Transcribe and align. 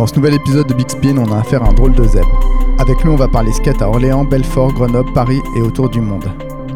Dans 0.00 0.06
ce 0.06 0.16
nouvel 0.16 0.32
épisode 0.32 0.66
de 0.66 0.72
Big 0.72 0.88
Spin, 0.88 1.18
on 1.18 1.30
a 1.30 1.40
affaire 1.40 1.62
à 1.62 1.68
un 1.68 1.74
drôle 1.74 1.92
de 1.92 2.04
zèbre. 2.04 2.40
Avec 2.78 3.02
lui, 3.02 3.10
on 3.10 3.16
va 3.16 3.28
parler 3.28 3.52
skate 3.52 3.82
à 3.82 3.88
Orléans, 3.90 4.24
Belfort, 4.24 4.72
Grenoble, 4.72 5.12
Paris 5.12 5.42
et 5.58 5.60
autour 5.60 5.90
du 5.90 6.00
monde. 6.00 6.24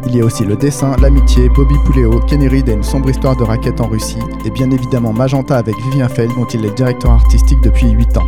Il 0.05 0.15
y 0.15 0.21
a 0.21 0.25
aussi 0.25 0.45
le 0.45 0.55
dessin, 0.55 0.95
l'amitié, 1.01 1.49
Bobby 1.49 1.73
Pouléo, 1.83 2.19
Kenny 2.19 2.47
Reed 2.47 2.69
et 2.69 2.73
une 2.73 2.83
sombre 2.83 3.09
histoire 3.09 3.35
de 3.35 3.43
raquette 3.43 3.81
en 3.81 3.87
Russie, 3.87 4.19
et 4.45 4.51
bien 4.51 4.69
évidemment 4.69 5.11
Magenta 5.11 5.57
avec 5.57 5.75
Vivien 5.85 6.07
Feld 6.07 6.35
dont 6.35 6.45
il 6.45 6.67
est 6.67 6.77
directeur 6.77 7.13
artistique 7.13 7.61
depuis 7.61 7.89
8 7.89 8.15
ans. 8.17 8.27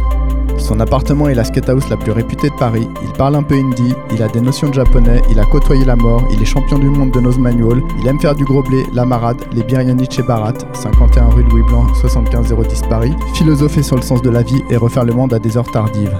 Son 0.58 0.80
appartement 0.80 1.30
est 1.30 1.36
la 1.36 1.44
skatehouse 1.44 1.88
la 1.90 1.98
plus 1.98 2.12
réputée 2.12 2.50
de 2.50 2.56
Paris, 2.56 2.90
il 3.02 3.12
parle 3.14 3.36
un 3.36 3.44
peu 3.44 3.56
hindi, 3.56 3.94
il 4.12 4.22
a 4.22 4.28
des 4.28 4.42
notions 4.42 4.70
de 4.70 4.74
japonais, 4.74 5.22
il 5.30 5.40
a 5.40 5.46
côtoyé 5.46 5.86
la 5.86 5.96
mort, 5.96 6.28
il 6.32 6.42
est 6.42 6.46
champion 6.46 6.78
du 6.78 6.90
monde 6.90 7.12
de 7.12 7.20
nose 7.20 7.40
manual, 7.40 7.82
il 8.00 8.08
aime 8.08 8.20
faire 8.20 8.36
du 8.36 8.44
gros 8.44 8.64
blé, 8.64 8.84
la 8.94 9.06
marade, 9.06 9.38
les 9.54 9.64
biryani 9.64 10.06
chez 10.10 10.24
Barat, 10.24 10.54
51 10.74 11.30
rue 11.30 11.44
Louis 11.44 11.64
Blanc, 11.64 11.88
75 12.02 12.54
010 12.54 12.82
Paris, 12.90 13.14
philosopher 13.34 13.84
sur 13.84 13.96
le 13.96 14.02
sens 14.02 14.22
de 14.22 14.30
la 14.30 14.42
vie 14.42 14.62
et 14.70 14.78
refaire 14.78 15.06
le 15.06 15.14
monde 15.14 15.34
à 15.34 15.40
des 15.40 15.58
heures 15.58 15.72
tardives. 15.72 16.18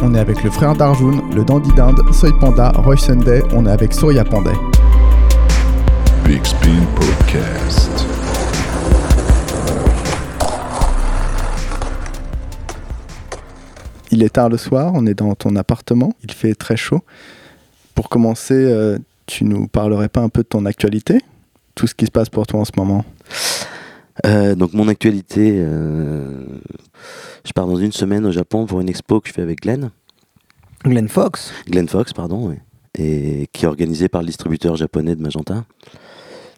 On 0.00 0.14
est 0.14 0.18
avec 0.18 0.42
le 0.42 0.50
frère 0.50 0.74
d'Arjun, 0.74 1.22
le 1.34 1.44
dandy 1.44 1.72
d'Inde, 1.74 2.00
Soy 2.12 2.32
Panda, 2.40 2.72
Roy 2.76 2.96
Sunday, 2.96 3.42
on 3.54 3.66
est 3.66 3.70
avec 3.70 3.92
Surya 3.92 4.24
Pandey. 4.24 4.50
Big 6.24 6.44
Spin 6.44 6.86
Podcast. 6.94 7.91
Il 14.12 14.22
est 14.22 14.28
tard 14.28 14.50
le 14.50 14.58
soir, 14.58 14.92
on 14.94 15.06
est 15.06 15.14
dans 15.14 15.34
ton 15.34 15.56
appartement, 15.56 16.12
il 16.22 16.30
fait 16.32 16.54
très 16.54 16.76
chaud. 16.76 17.00
Pour 17.94 18.10
commencer, 18.10 18.52
euh, 18.54 18.98
tu 19.24 19.44
nous 19.44 19.68
parlerais 19.68 20.10
pas 20.10 20.20
un 20.20 20.28
peu 20.28 20.42
de 20.42 20.48
ton 20.48 20.66
actualité 20.66 21.22
Tout 21.74 21.86
ce 21.86 21.94
qui 21.94 22.04
se 22.04 22.10
passe 22.10 22.28
pour 22.28 22.46
toi 22.46 22.60
en 22.60 22.66
ce 22.66 22.72
moment? 22.76 23.06
Euh, 24.26 24.54
donc 24.54 24.74
mon 24.74 24.88
actualité, 24.88 25.54
euh, 25.56 26.44
je 27.46 27.52
pars 27.52 27.66
dans 27.66 27.76
une 27.76 27.92
semaine 27.92 28.26
au 28.26 28.32
Japon 28.32 28.66
pour 28.66 28.82
une 28.82 28.90
expo 28.90 29.18
que 29.22 29.28
je 29.28 29.32
fais 29.32 29.40
avec 29.40 29.62
Glenn, 29.62 29.90
Glenn 30.84 31.08
Fox? 31.08 31.50
Glenn 31.66 31.88
Fox 31.88 32.12
pardon, 32.12 32.50
ouais, 32.50 32.60
et 32.98 33.48
qui 33.54 33.64
est 33.64 33.68
organisée 33.68 34.10
par 34.10 34.20
le 34.20 34.26
distributeur 34.26 34.76
japonais 34.76 35.16
de 35.16 35.22
Magenta. 35.22 35.64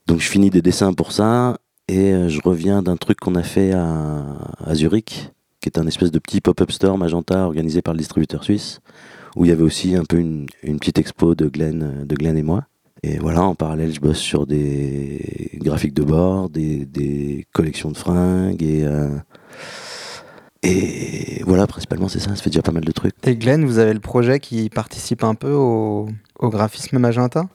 Donc 0.08 0.18
je 0.18 0.28
finis 0.28 0.50
des 0.50 0.60
dessins 0.60 0.92
pour 0.92 1.12
ça 1.12 1.58
et 1.86 2.28
je 2.28 2.40
reviens 2.42 2.82
d'un 2.82 2.96
truc 2.96 3.20
qu'on 3.20 3.36
a 3.36 3.44
fait 3.44 3.72
à, 3.72 4.24
à 4.58 4.74
Zurich, 4.74 5.30
qui 5.64 5.70
est 5.70 5.78
un 5.78 5.86
espèce 5.86 6.10
de 6.10 6.18
petit 6.18 6.42
pop-up 6.42 6.70
store 6.70 6.98
Magenta 6.98 7.46
organisé 7.46 7.80
par 7.80 7.94
le 7.94 7.98
distributeur 7.98 8.44
suisse, 8.44 8.80
où 9.34 9.46
il 9.46 9.48
y 9.48 9.50
avait 9.50 9.62
aussi 9.62 9.94
un 9.96 10.04
peu 10.04 10.18
une, 10.18 10.46
une 10.62 10.78
petite 10.78 10.98
expo 10.98 11.34
de 11.34 11.48
Glenn, 11.48 12.04
de 12.04 12.14
Glenn 12.14 12.36
et 12.36 12.42
moi. 12.42 12.64
Et 13.02 13.16
voilà, 13.18 13.42
en 13.42 13.54
parallèle, 13.54 13.90
je 13.92 14.00
bosse 14.00 14.18
sur 14.18 14.46
des 14.46 15.50
graphiques 15.54 15.94
de 15.94 16.02
bord, 16.02 16.50
des, 16.50 16.84
des 16.84 17.46
collections 17.54 17.90
de 17.90 17.96
fringues 17.96 18.62
et 18.62 18.84
euh, 18.84 19.08
et 20.62 21.42
voilà, 21.46 21.66
principalement 21.66 22.08
c'est 22.08 22.20
ça. 22.20 22.36
Ça 22.36 22.42
fait 22.42 22.50
déjà 22.50 22.62
pas 22.62 22.72
mal 22.72 22.84
de 22.84 22.92
trucs. 22.92 23.14
Et 23.26 23.36
Glenn, 23.36 23.64
vous 23.64 23.78
avez 23.78 23.94
le 23.94 24.00
projet 24.00 24.40
qui 24.40 24.68
participe 24.68 25.24
un 25.24 25.34
peu 25.34 25.52
au, 25.52 26.08
au 26.38 26.48
graphisme 26.50 26.98
magenta? 26.98 27.46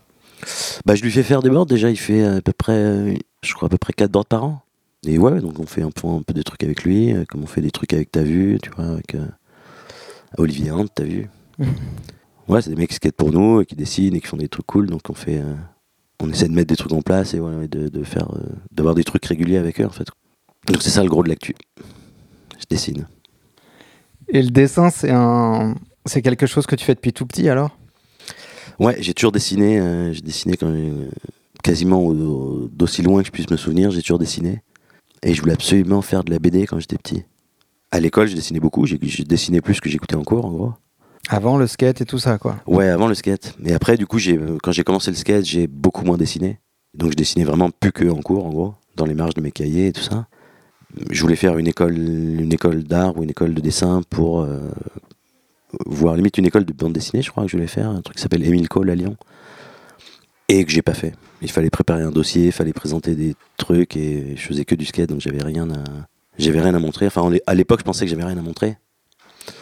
Bah, 0.86 0.96
je 0.96 1.04
lui 1.04 1.12
fais 1.12 1.24
faire 1.24 1.42
des 1.42 1.50
boards. 1.50 1.66
Déjà, 1.68 1.90
il 1.92 1.98
fait 1.98 2.24
à 2.24 2.42
peu 2.42 2.54
près, 2.54 3.18
je 3.44 3.54
crois 3.54 3.68
à 3.68 3.70
peu 3.70 3.78
près 3.78 3.94
4 3.94 4.12
boards 4.12 4.26
par 4.26 4.44
an. 4.44 4.62
Et 5.06 5.18
ouais, 5.18 5.40
donc 5.40 5.60
on 5.60 5.66
fait 5.66 5.82
un 5.82 5.92
peu, 5.92 6.08
un 6.08 6.22
peu 6.22 6.34
des 6.34 6.44
trucs 6.44 6.64
avec 6.64 6.84
lui, 6.84 7.14
euh, 7.14 7.24
comme 7.26 7.44
on 7.44 7.48
fait 7.48 7.62
des 7.62 7.72
trucs 7.72 7.94
avec 7.94 8.12
T'as 8.12 8.24
vu, 8.24 8.58
tu 8.62 8.70
vois, 8.72 8.86
avec 8.86 9.16
euh, 9.16 9.26
Olivier 10.38 10.72
Hunt, 10.72 10.88
T'as 10.94 11.04
vu. 11.04 11.30
Ouais, 12.48 12.64
c'est 12.64 12.72
des 12.72 12.76
mecs 12.78 12.90
qui 12.90 12.96
skatent 12.96 13.16
pour 13.16 13.32
nous, 13.32 13.62
et 13.62 13.66
qui 13.68 13.76
dessinent 13.76 14.16
et 14.16 14.22
qui 14.22 14.26
font 14.26 14.36
des 14.36 14.50
trucs 14.50 14.66
cool. 14.66 14.88
Donc 14.88 15.02
on 15.12 15.14
fait, 15.14 15.38
euh, 15.38 15.54
on 16.20 16.32
essaie 16.32 16.48
de 16.48 16.54
mettre 16.54 16.70
des 16.70 16.76
trucs 16.76 16.94
en 16.94 17.04
place 17.04 17.36
et 17.36 17.40
voilà, 17.40 17.68
de, 17.68 17.90
de 17.90 18.04
faire, 18.04 18.28
euh, 18.36 18.40
d'avoir 18.72 18.96
des 18.96 19.04
trucs 19.04 19.24
réguliers 19.24 19.58
avec 19.58 19.80
eux 19.80 19.86
en 19.86 19.92
fait. 19.92 20.08
Donc 20.66 20.82
c'est 20.82 20.90
ça 20.90 21.04
le 21.04 21.10
gros 21.10 21.22
de 21.22 21.30
l'actu. 21.30 21.54
Je 22.58 22.66
dessine. 22.68 23.08
Et 24.30 24.42
le 24.42 24.50
dessin, 24.50 24.90
c'est 24.90 25.12
un, 25.12 25.76
c'est 26.08 26.24
quelque 26.24 26.48
chose 26.48 26.66
que 26.66 26.76
tu 26.76 26.84
fais 26.86 26.96
depuis 26.96 27.14
tout 27.14 27.28
petit 27.28 27.48
alors? 27.50 27.78
Ouais, 28.80 28.98
j'ai 29.00 29.14
toujours 29.14 29.32
dessiné. 29.32 30.12
j'ai 30.12 30.22
dessiné 30.22 30.58
quand 30.58 30.74
quasiment 31.64 32.00
au- 32.02 32.16
au- 32.16 32.68
d'aussi 32.68 33.04
loin 33.04 33.22
que 33.22 33.28
je 33.28 33.32
puisse 33.32 33.52
me 33.52 33.58
souvenir. 33.58 33.92
J'ai 33.92 34.02
toujours 34.02 34.18
dessiné. 34.18 34.64
Et 35.24 35.34
je 35.34 35.42
voulais 35.42 35.54
absolument 35.54 36.02
faire 36.02 36.24
de 36.24 36.32
la 36.32 36.40
BD 36.40 36.66
quand 36.66 36.80
j'étais 36.80 36.98
petit. 36.98 37.24
À 37.92 38.00
l'école, 38.00 38.28
je 38.28 38.36
dessinais 38.36 38.60
beaucoup. 38.60 38.86
J'ai 38.86 39.00
j'ai 39.02 39.24
dessiné 39.24 39.62
plus 39.62 39.80
que 39.80 39.90
j'écoutais 39.90 40.16
en 40.16 40.24
cours, 40.24 40.46
en 40.46 40.52
gros. 40.52 40.74
Avant 41.28 41.58
le 41.58 41.68
skate 41.68 42.02
et 42.02 42.06
tout 42.06 42.20
ça, 42.20 42.38
quoi. 42.38 42.58
Ouais, 42.66 42.88
avant 42.88 43.08
le 43.08 43.14
skate. 43.14 43.56
Mais 43.60 43.74
après, 43.74 43.98
du 43.98 44.08
coup, 44.08 44.20
euh, 44.28 44.58
quand 44.64 44.72
j'ai 44.72 44.84
commencé 44.84 45.12
le 45.12 45.18
skate, 45.18 45.46
j'ai 45.46 45.68
beaucoup 45.68 46.06
moins 46.06 46.18
dessiné. 46.18 46.60
Donc, 46.94 47.12
je 47.12 47.16
dessinais 47.16 47.44
vraiment 47.44 47.70
plus 47.70 47.92
que 47.92 48.10
en 48.10 48.22
cours, 48.22 48.46
en 48.46 48.50
gros, 48.50 48.74
dans 48.96 49.06
les 49.06 49.14
marges 49.14 49.36
de 49.36 49.42
mes 49.42 49.52
cahiers 49.52 49.88
et 49.88 49.94
tout 49.94 50.02
ça. 50.02 50.28
Je 51.12 51.22
voulais 51.22 51.36
faire 51.36 51.58
une 51.58 51.68
école, 51.68 51.98
une 51.98 52.52
école 52.52 52.84
d'art 52.84 53.16
ou 53.18 53.24
une 53.24 53.30
école 53.30 53.54
de 53.54 53.62
dessin 53.62 54.02
pour 54.10 54.42
euh, 54.42 54.60
voir 55.86 56.16
limite 56.16 56.38
une 56.38 56.46
école 56.46 56.66
de 56.66 56.74
bande 56.74 56.94
dessinée, 56.94 57.22
je 57.22 57.30
crois 57.30 57.44
que 57.44 57.50
je 57.50 57.58
voulais 57.58 57.68
faire, 57.68 57.90
un 57.90 58.02
truc 58.02 58.18
qui 58.18 58.24
s'appelle 58.24 58.44
Émile 58.44 58.68
Cole 58.68 58.90
à 58.90 58.96
Lyon. 58.96 59.16
Et 60.50 60.66
que 60.66 60.72
j'ai 60.72 60.82
pas 60.82 60.94
fait. 60.96 61.14
Il 61.42 61.50
fallait 61.52 61.70
préparer 61.70 62.02
un 62.02 62.12
dossier, 62.12 62.48
il 62.48 62.52
fallait 62.52 62.74
présenter 62.74 63.16
des 63.16 63.36
trucs 63.58 63.96
et 63.96 64.36
je 64.36 64.42
faisais 64.42 64.66
que 64.66 64.76
du 64.76 64.86
skate, 64.86 65.10
donc 65.10 65.22
j'avais 65.22 65.42
rien 65.44 65.70
à, 65.70 65.84
j'avais 66.38 66.60
rien 66.60 66.74
à 66.76 66.80
montrer. 66.80 67.06
Enfin, 67.08 67.32
à 67.48 67.56
l'époque, 67.56 67.80
je 67.80 67.86
pensais 67.86 68.06
que 68.06 68.10
j'avais 68.12 68.24
rien 68.26 68.38
à 68.38 68.42
montrer. 68.42 68.78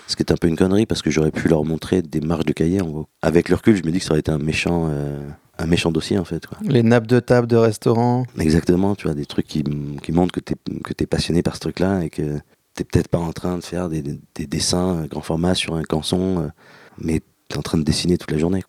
Ce 0.08 0.16
qui 0.16 0.24
est 0.24 0.32
un 0.32 0.36
peu 0.38 0.48
une 0.48 0.56
connerie 0.56 0.86
parce 0.86 1.02
que 1.02 1.12
j'aurais 1.12 1.32
pu 1.32 1.50
leur 1.50 1.64
montrer 1.66 2.02
des 2.02 2.22
marges 2.22 2.46
de 2.46 2.54
cahier 2.54 2.82
en 2.82 2.88
gros. 2.88 3.08
Avec 3.22 3.50
le 3.50 3.56
recul, 3.56 3.76
je 3.76 3.84
me 3.84 3.92
dis 3.92 4.00
que 4.00 4.06
ça 4.06 4.12
aurait 4.12 4.22
été 4.22 4.32
un 4.32 4.38
méchant, 4.38 4.88
euh, 4.90 5.20
un 5.60 5.66
méchant 5.68 5.92
dossier 5.92 6.18
en 6.18 6.26
fait. 6.26 6.48
Quoi. 6.48 6.58
Les 6.64 6.82
nappes 6.84 7.08
de 7.08 7.20
table 7.20 7.48
de 7.48 7.58
restaurant. 7.58 8.26
Exactement, 8.40 8.96
tu 8.96 9.08
vois, 9.08 9.14
des 9.16 9.26
trucs 9.26 9.48
qui, 9.48 9.64
qui 10.02 10.12
montrent 10.14 10.32
que 10.34 10.40
tu 10.40 10.54
es, 10.54 10.80
que 10.82 10.94
t'es 10.94 11.06
passionné 11.06 11.44
par 11.44 11.56
ce 11.56 11.60
truc-là 11.60 12.04
et 12.06 12.10
que 12.10 12.40
t'es 12.74 12.86
peut-être 12.86 13.10
pas 13.10 13.18
en 13.20 13.34
train 13.34 13.58
de 13.58 13.64
faire 13.64 13.90
des, 13.90 14.02
des- 14.02 14.20
des 14.36 14.48
dessins 14.48 15.00
euh, 15.04 15.08
grand 15.08 15.22
format 15.22 15.54
sur 15.56 15.76
un 15.76 15.84
canson, 15.84 16.40
euh, 16.44 16.48
mais 17.00 17.22
t'es 17.50 17.58
en 17.58 17.62
train 17.62 17.78
de 17.78 17.84
dessiner 17.84 18.18
toute 18.18 18.32
la 18.32 18.38
journée. 18.38 18.64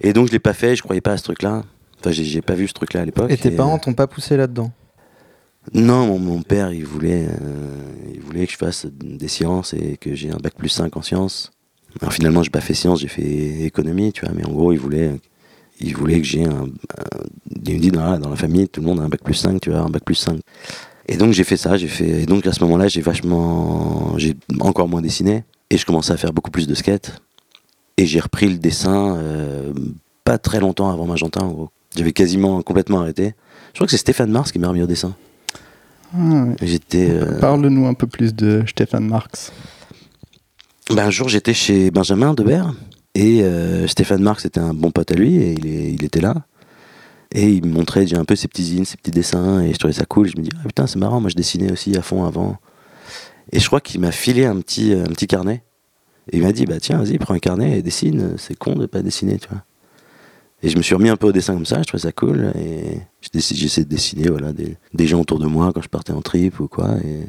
Et 0.00 0.12
donc 0.12 0.26
je 0.28 0.32
l'ai 0.32 0.38
pas 0.38 0.54
fait, 0.54 0.76
je 0.76 0.82
croyais 0.82 1.00
pas 1.00 1.12
à 1.12 1.16
ce 1.16 1.24
truc-là. 1.24 1.62
Enfin, 2.00 2.10
j'ai, 2.10 2.24
j'ai 2.24 2.42
pas 2.42 2.54
vu 2.54 2.68
ce 2.68 2.72
truc-là 2.74 3.00
à 3.02 3.04
l'époque. 3.04 3.30
Et 3.30 3.36
tes 3.36 3.50
parents 3.50 3.76
euh, 3.76 3.80
t'ont 3.80 3.94
pas 3.94 4.06
poussé 4.06 4.36
là-dedans? 4.36 4.70
Non, 5.72 6.06
mon, 6.06 6.18
mon 6.18 6.42
père, 6.42 6.72
il 6.72 6.84
voulait, 6.84 7.26
euh, 7.26 7.78
il 8.12 8.20
voulait 8.20 8.46
que 8.46 8.52
je 8.52 8.58
fasse 8.58 8.86
des 8.86 9.28
sciences 9.28 9.72
et 9.72 9.96
que 9.96 10.14
j'ai 10.14 10.30
un 10.30 10.36
bac 10.36 10.54
plus 10.56 10.68
5 10.68 10.94
en 10.96 11.02
sciences. 11.02 11.52
Alors 12.02 12.12
finalement, 12.12 12.42
j'ai 12.42 12.50
pas 12.50 12.60
fait 12.60 12.74
sciences, 12.74 13.00
j'ai 13.00 13.08
fait 13.08 13.62
économie, 13.62 14.12
tu 14.12 14.26
vois, 14.26 14.34
mais 14.36 14.44
en 14.44 14.52
gros, 14.52 14.72
il 14.72 14.78
voulait, 14.78 15.12
il 15.80 15.96
voulait 15.96 16.18
que 16.20 16.26
j'ai 16.26 16.44
un, 16.44 16.64
un- 16.64 17.24
Il 17.66 17.76
me 17.76 17.78
dit, 17.80 17.90
dans 17.90 18.04
la, 18.04 18.18
dans 18.18 18.28
la 18.28 18.36
famille, 18.36 18.68
tout 18.68 18.80
le 18.82 18.86
monde 18.86 19.00
a 19.00 19.04
un 19.04 19.08
bac 19.08 19.22
plus 19.22 19.34
5, 19.34 19.58
tu 19.60 19.70
vois, 19.70 19.78
un 19.80 19.88
bac 19.88 20.04
plus 20.04 20.16
5. 20.16 20.38
Et 21.06 21.16
donc, 21.16 21.32
j'ai 21.32 21.44
fait 21.44 21.56
ça, 21.56 21.76
j'ai 21.78 21.88
fait. 21.88 22.22
Et 22.22 22.26
donc, 22.26 22.46
à 22.46 22.52
ce 22.52 22.62
moment-là, 22.64 22.88
j'ai 22.88 23.00
vachement. 23.00 24.18
J'ai 24.18 24.34
encore 24.60 24.88
moins 24.88 25.00
dessiné. 25.02 25.44
Et 25.70 25.78
je 25.78 25.86
commençais 25.86 26.12
à 26.12 26.16
faire 26.16 26.32
beaucoup 26.32 26.50
plus 26.50 26.66
de 26.66 26.74
skate. 26.74 27.20
Et 27.96 28.06
j'ai 28.06 28.20
repris 28.20 28.48
le 28.48 28.58
dessin 28.58 29.16
euh, 29.16 29.72
pas 30.24 30.38
très 30.38 30.60
longtemps 30.60 30.90
avant 30.90 31.06
Magenta, 31.06 31.42
en 31.42 31.50
gros. 31.52 31.70
J'avais 31.96 32.12
quasiment 32.12 32.60
complètement 32.62 33.00
arrêté. 33.00 33.34
Je 33.72 33.78
crois 33.78 33.86
que 33.86 33.90
c'est 33.92 33.96
Stéphane 33.98 34.30
Mars 34.30 34.50
qui 34.52 34.58
m'a 34.58 34.68
remis 34.68 34.82
au 34.82 34.86
dessin. 34.86 35.14
Ah, 36.12 36.18
ouais. 36.18 36.56
J'étais. 36.62 37.10
euh, 37.10 37.38
Parle-nous 37.40 37.86
un 37.86 37.94
peu 37.94 38.06
plus 38.06 38.34
de 38.34 38.64
Stéphane 38.66 39.06
Marx. 39.06 39.52
ben, 40.90 41.06
un 41.06 41.10
jour, 41.10 41.28
j'étais 41.28 41.54
chez 41.54 41.90
Benjamin 41.90 42.34
Debert. 42.34 42.72
Et 43.14 43.42
euh, 43.44 43.86
Stéphane 43.86 44.22
Marx 44.22 44.44
était 44.44 44.58
un 44.60 44.74
bon 44.74 44.90
pote 44.90 45.12
à 45.12 45.14
lui. 45.14 45.36
Et 45.36 45.52
il, 45.52 45.66
est- 45.66 45.92
il 45.92 46.04
était 46.04 46.20
là. 46.20 46.34
Et 47.32 47.48
il 47.48 47.64
me 47.66 47.72
montrait 47.72 48.00
déjà 48.00 48.18
un 48.18 48.24
peu 48.24 48.34
ses 48.36 48.48
petits 48.48 48.64
zines, 48.64 48.84
ses 48.84 48.96
petits 48.96 49.10
dessins. 49.12 49.60
Et 49.62 49.72
je 49.72 49.78
trouvais 49.78 49.94
ça 49.94 50.04
cool. 50.04 50.28
Je 50.28 50.36
me 50.36 50.42
dis, 50.42 50.50
ah 50.60 50.66
putain, 50.66 50.86
c'est 50.88 50.98
marrant. 50.98 51.20
Moi, 51.20 51.30
je 51.30 51.36
dessinais 51.36 51.70
aussi 51.70 51.96
à 51.96 52.02
fond 52.02 52.24
avant. 52.24 52.56
Et 53.52 53.60
je 53.60 53.66
crois 53.68 53.80
qu'il 53.80 54.00
m'a 54.00 54.10
filé 54.10 54.46
un 54.46 54.56
petit, 54.60 54.92
un 54.94 55.04
petit 55.06 55.26
carnet. 55.28 55.62
Et 56.32 56.38
il 56.38 56.42
m'a 56.42 56.52
dit, 56.52 56.64
bah 56.66 56.80
tiens, 56.80 56.98
vas-y, 56.98 57.18
prends 57.18 57.34
un 57.34 57.38
carnet 57.38 57.78
et 57.78 57.82
dessine. 57.82 58.36
C'est 58.38 58.56
con 58.56 58.74
de 58.74 58.86
pas 58.86 59.02
dessiner, 59.02 59.38
tu 59.38 59.48
vois. 59.48 59.62
Et 60.62 60.70
je 60.70 60.78
me 60.78 60.82
suis 60.82 60.94
remis 60.94 61.10
un 61.10 61.16
peu 61.16 61.26
au 61.26 61.32
dessin 61.32 61.52
comme 61.52 61.66
ça, 61.66 61.78
je 61.82 61.84
trouvais 61.84 62.02
ça 62.02 62.12
cool. 62.12 62.50
Et 62.58 63.00
j'essaie 63.34 63.84
de 63.84 63.88
dessiner 63.88 64.28
voilà, 64.28 64.52
des, 64.52 64.76
des 64.94 65.06
gens 65.06 65.20
autour 65.20 65.38
de 65.38 65.46
moi 65.46 65.72
quand 65.74 65.82
je 65.82 65.88
partais 65.88 66.12
en 66.12 66.22
trip 66.22 66.58
ou 66.58 66.68
quoi. 66.68 66.96
Et 67.04 67.26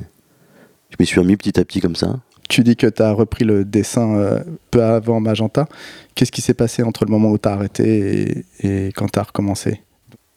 je 0.90 0.96
m'y 1.00 1.06
suis 1.06 1.20
remis 1.20 1.36
petit 1.36 1.60
à 1.60 1.66
petit 1.66 1.82
comme 1.82 1.98
ça. 1.98 2.18
Tu 2.48 2.64
dis 2.64 2.78
que 2.78 2.88
tu 2.88 3.02
as 3.02 3.12
repris 3.12 3.44
le 3.44 3.66
dessin 3.66 4.16
euh, 4.16 4.40
peu 4.72 4.84
avant 4.84 5.20
Magenta. 5.20 5.68
Qu'est-ce 6.14 6.32
qui 6.32 6.42
s'est 6.42 6.54
passé 6.54 6.84
entre 6.84 7.04
le 7.04 7.12
moment 7.12 7.32
où 7.32 7.38
tu 7.38 7.50
as 7.50 7.54
arrêté 7.54 8.46
et, 8.62 8.88
et 8.88 8.88
quand 8.94 9.12
tu 9.12 9.20
as 9.20 9.24
recommencé? 9.24 9.82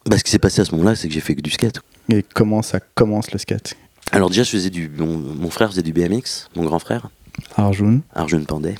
Bah, 0.09 0.17
ce 0.17 0.23
qui 0.23 0.31
s'est 0.31 0.39
passé 0.39 0.61
à 0.61 0.65
ce 0.65 0.71
moment-là, 0.71 0.95
c'est 0.95 1.07
que 1.07 1.13
j'ai 1.13 1.21
fait 1.21 1.35
que 1.35 1.41
du 1.41 1.51
skate. 1.51 1.79
Et 2.09 2.25
comment 2.33 2.61
ça 2.61 2.79
commence 2.79 3.31
le 3.31 3.37
skate? 3.37 3.75
Alors 4.11 4.29
déjà, 4.29 4.43
je 4.43 4.49
faisais 4.49 4.71
du, 4.71 4.89
mon, 4.89 5.17
mon 5.17 5.49
frère 5.51 5.69
faisait 5.69 5.83
du 5.83 5.93
BMX, 5.93 6.49
mon 6.55 6.65
grand 6.65 6.79
frère, 6.79 7.11
Arjun, 7.55 8.01
Arjun 8.13 8.43
Pandey. 8.43 8.75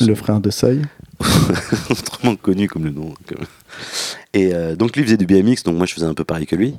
De 0.00 0.06
le 0.06 0.14
frère 0.14 0.40
de 0.40 0.50
Seuil. 0.50 0.82
autrement 1.90 2.36
connu 2.36 2.68
comme 2.68 2.84
le 2.84 2.90
nom. 2.90 3.14
comme- 3.26 3.44
Et 4.32 4.54
euh, 4.54 4.76
donc 4.76 4.96
lui 4.96 5.04
faisait 5.04 5.16
du 5.16 5.26
BMX, 5.26 5.62
donc 5.64 5.76
moi 5.76 5.86
je 5.86 5.94
faisais 5.94 6.06
un 6.06 6.14
peu 6.14 6.24
pareil 6.24 6.46
que 6.46 6.56
lui. 6.56 6.74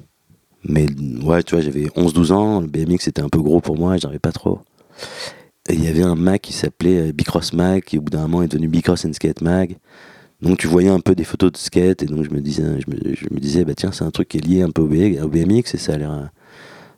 Mais 0.68 0.88
ouais, 1.24 1.44
tu 1.44 1.56
vois, 1.56 1.64
j'avais 1.64 1.86
11-12 1.96 2.32
ans, 2.32 2.60
le 2.62 2.68
BMX 2.68 3.08
était 3.08 3.22
un 3.22 3.30
peu 3.30 3.40
gros 3.42 3.62
pour 3.62 3.78
moi, 3.78 3.98
j'arrivais 3.98 4.20
pas 4.20 4.32
trop. 4.32 4.62
Et 5.70 5.74
il 5.74 5.84
y 5.84 5.88
avait 5.88 6.04
un 6.04 6.16
mag 6.16 6.40
qui 6.40 6.54
s'appelait 6.54 7.10
euh, 7.10 7.12
Bicross 7.12 7.54
Mag, 7.54 7.84
qui 7.84 7.98
au 7.98 8.02
bout 8.02 8.10
d'un 8.12 8.22
moment 8.22 8.44
est 8.44 8.48
devenu 8.48 8.68
Bicross 8.68 9.06
and 9.06 9.14
Skate 9.14 9.42
Mag. 9.42 9.78
Donc 10.42 10.58
tu 10.58 10.68
voyais 10.68 10.90
un 10.90 11.00
peu 11.00 11.16
des 11.16 11.24
photos 11.24 11.52
de 11.52 11.58
skate, 11.58 12.04
et 12.04 12.06
donc 12.08 12.24
je 12.26 12.30
me 12.30 12.42
disais, 12.42 12.64
je 12.64 12.92
me, 12.92 13.16
je 13.16 13.26
me 13.32 13.40
disais 13.40 13.64
bah 13.64 13.74
tiens, 13.76 13.92
c'est 13.92 14.04
un 14.04 14.12
truc 14.12 14.28
qui 14.28 14.38
est 14.38 14.46
lié 14.46 14.62
un 14.64 14.70
peu 14.70 14.82
au, 14.82 14.88
BMX, 14.88 15.74
et 15.74 15.78
ça 15.78 15.94
a 15.94 15.98
l'air, 15.98 16.30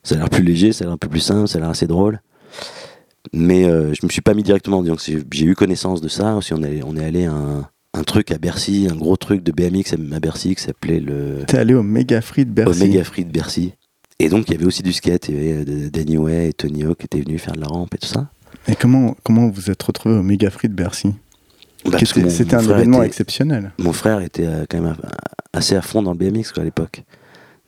Ça 0.03 0.15
a 0.15 0.17
l'air 0.17 0.29
plus 0.29 0.43
léger, 0.43 0.73
ça 0.73 0.83
a 0.83 0.87
l'air 0.87 0.93
un 0.93 0.97
peu 0.97 1.07
plus 1.07 1.19
simple, 1.19 1.47
ça 1.47 1.57
a 1.59 1.61
l'air 1.61 1.69
assez 1.69 1.87
drôle. 1.87 2.21
Mais 3.33 3.65
euh, 3.65 3.93
je 3.93 4.05
me 4.05 4.09
suis 4.11 4.21
pas 4.21 4.33
mis 4.33 4.43
directement 4.43 4.77
en 4.79 4.81
disant 4.83 4.95
que 4.95 5.01
c'est- 5.01 5.23
j'ai 5.33 5.45
eu 5.45 5.55
connaissance 5.55 6.01
de 6.01 6.07
ça. 6.07 6.35
Aussi, 6.35 6.53
on 6.53 6.63
est, 6.63 6.81
on 6.83 6.95
est 6.95 7.03
allé 7.05 7.25
à 7.25 7.33
un, 7.33 7.67
un 7.93 8.03
truc 8.03 8.31
à 8.31 8.37
Bercy, 8.37 8.87
un 8.91 8.95
gros 8.95 9.17
truc 9.17 9.43
de 9.43 9.51
BMX 9.51 9.93
à 9.93 10.19
Bercy 10.19 10.55
qui 10.55 10.61
s'appelait 10.63 10.99
le 10.99 11.43
T'es 11.47 11.57
allé 11.57 11.73
au 11.73 11.83
Mega 11.83 12.21
Free 12.21 12.45
de 12.45 12.51
Bercy. 12.51 12.83
Omega 12.83 13.03
Free 13.03 13.25
de 13.25 13.31
Bercy. 13.31 13.73
Et 14.19 14.29
donc, 14.29 14.45
il 14.47 14.53
y 14.53 14.55
avait 14.55 14.65
aussi 14.65 14.81
du 14.83 14.93
skate. 14.93 15.29
Il 15.29 15.35
y 15.35 15.37
avait 15.51 15.69
euh, 15.69 15.89
Danny 15.91 16.17
Way 16.17 16.49
et 16.49 16.53
Tony 16.53 16.83
Hawk 16.83 16.97
qui 16.99 17.05
étaient 17.05 17.21
venus 17.21 17.41
faire 17.41 17.53
de 17.53 17.59
la 17.61 17.67
rampe 17.67 17.93
et 17.93 17.97
tout 17.97 18.07
ça. 18.07 18.29
Et 18.67 18.75
comment, 18.75 19.15
comment 19.23 19.47
vous 19.49 19.69
êtes 19.69 19.81
retrouvé 19.83 20.15
au 20.15 20.23
Mega 20.23 20.49
Free 20.49 20.69
de 20.69 20.73
Bercy? 20.73 21.09
Bah, 21.85 21.91
parce 21.91 22.11
que 22.13 22.27
C'était 22.29 22.55
un 22.55 22.61
événement 22.63 22.97
était- 22.97 23.07
exceptionnel. 23.07 23.71
Mon 23.77 23.93
frère 23.93 24.19
était 24.21 24.45
euh, 24.47 24.65
quand 24.69 24.81
même 24.81 24.95
assez 25.53 25.75
à 25.75 25.81
fond 25.81 26.01
dans 26.01 26.11
le 26.11 26.17
BMX 26.17 26.51
quoi, 26.51 26.63
à 26.63 26.65
l'époque. 26.65 27.03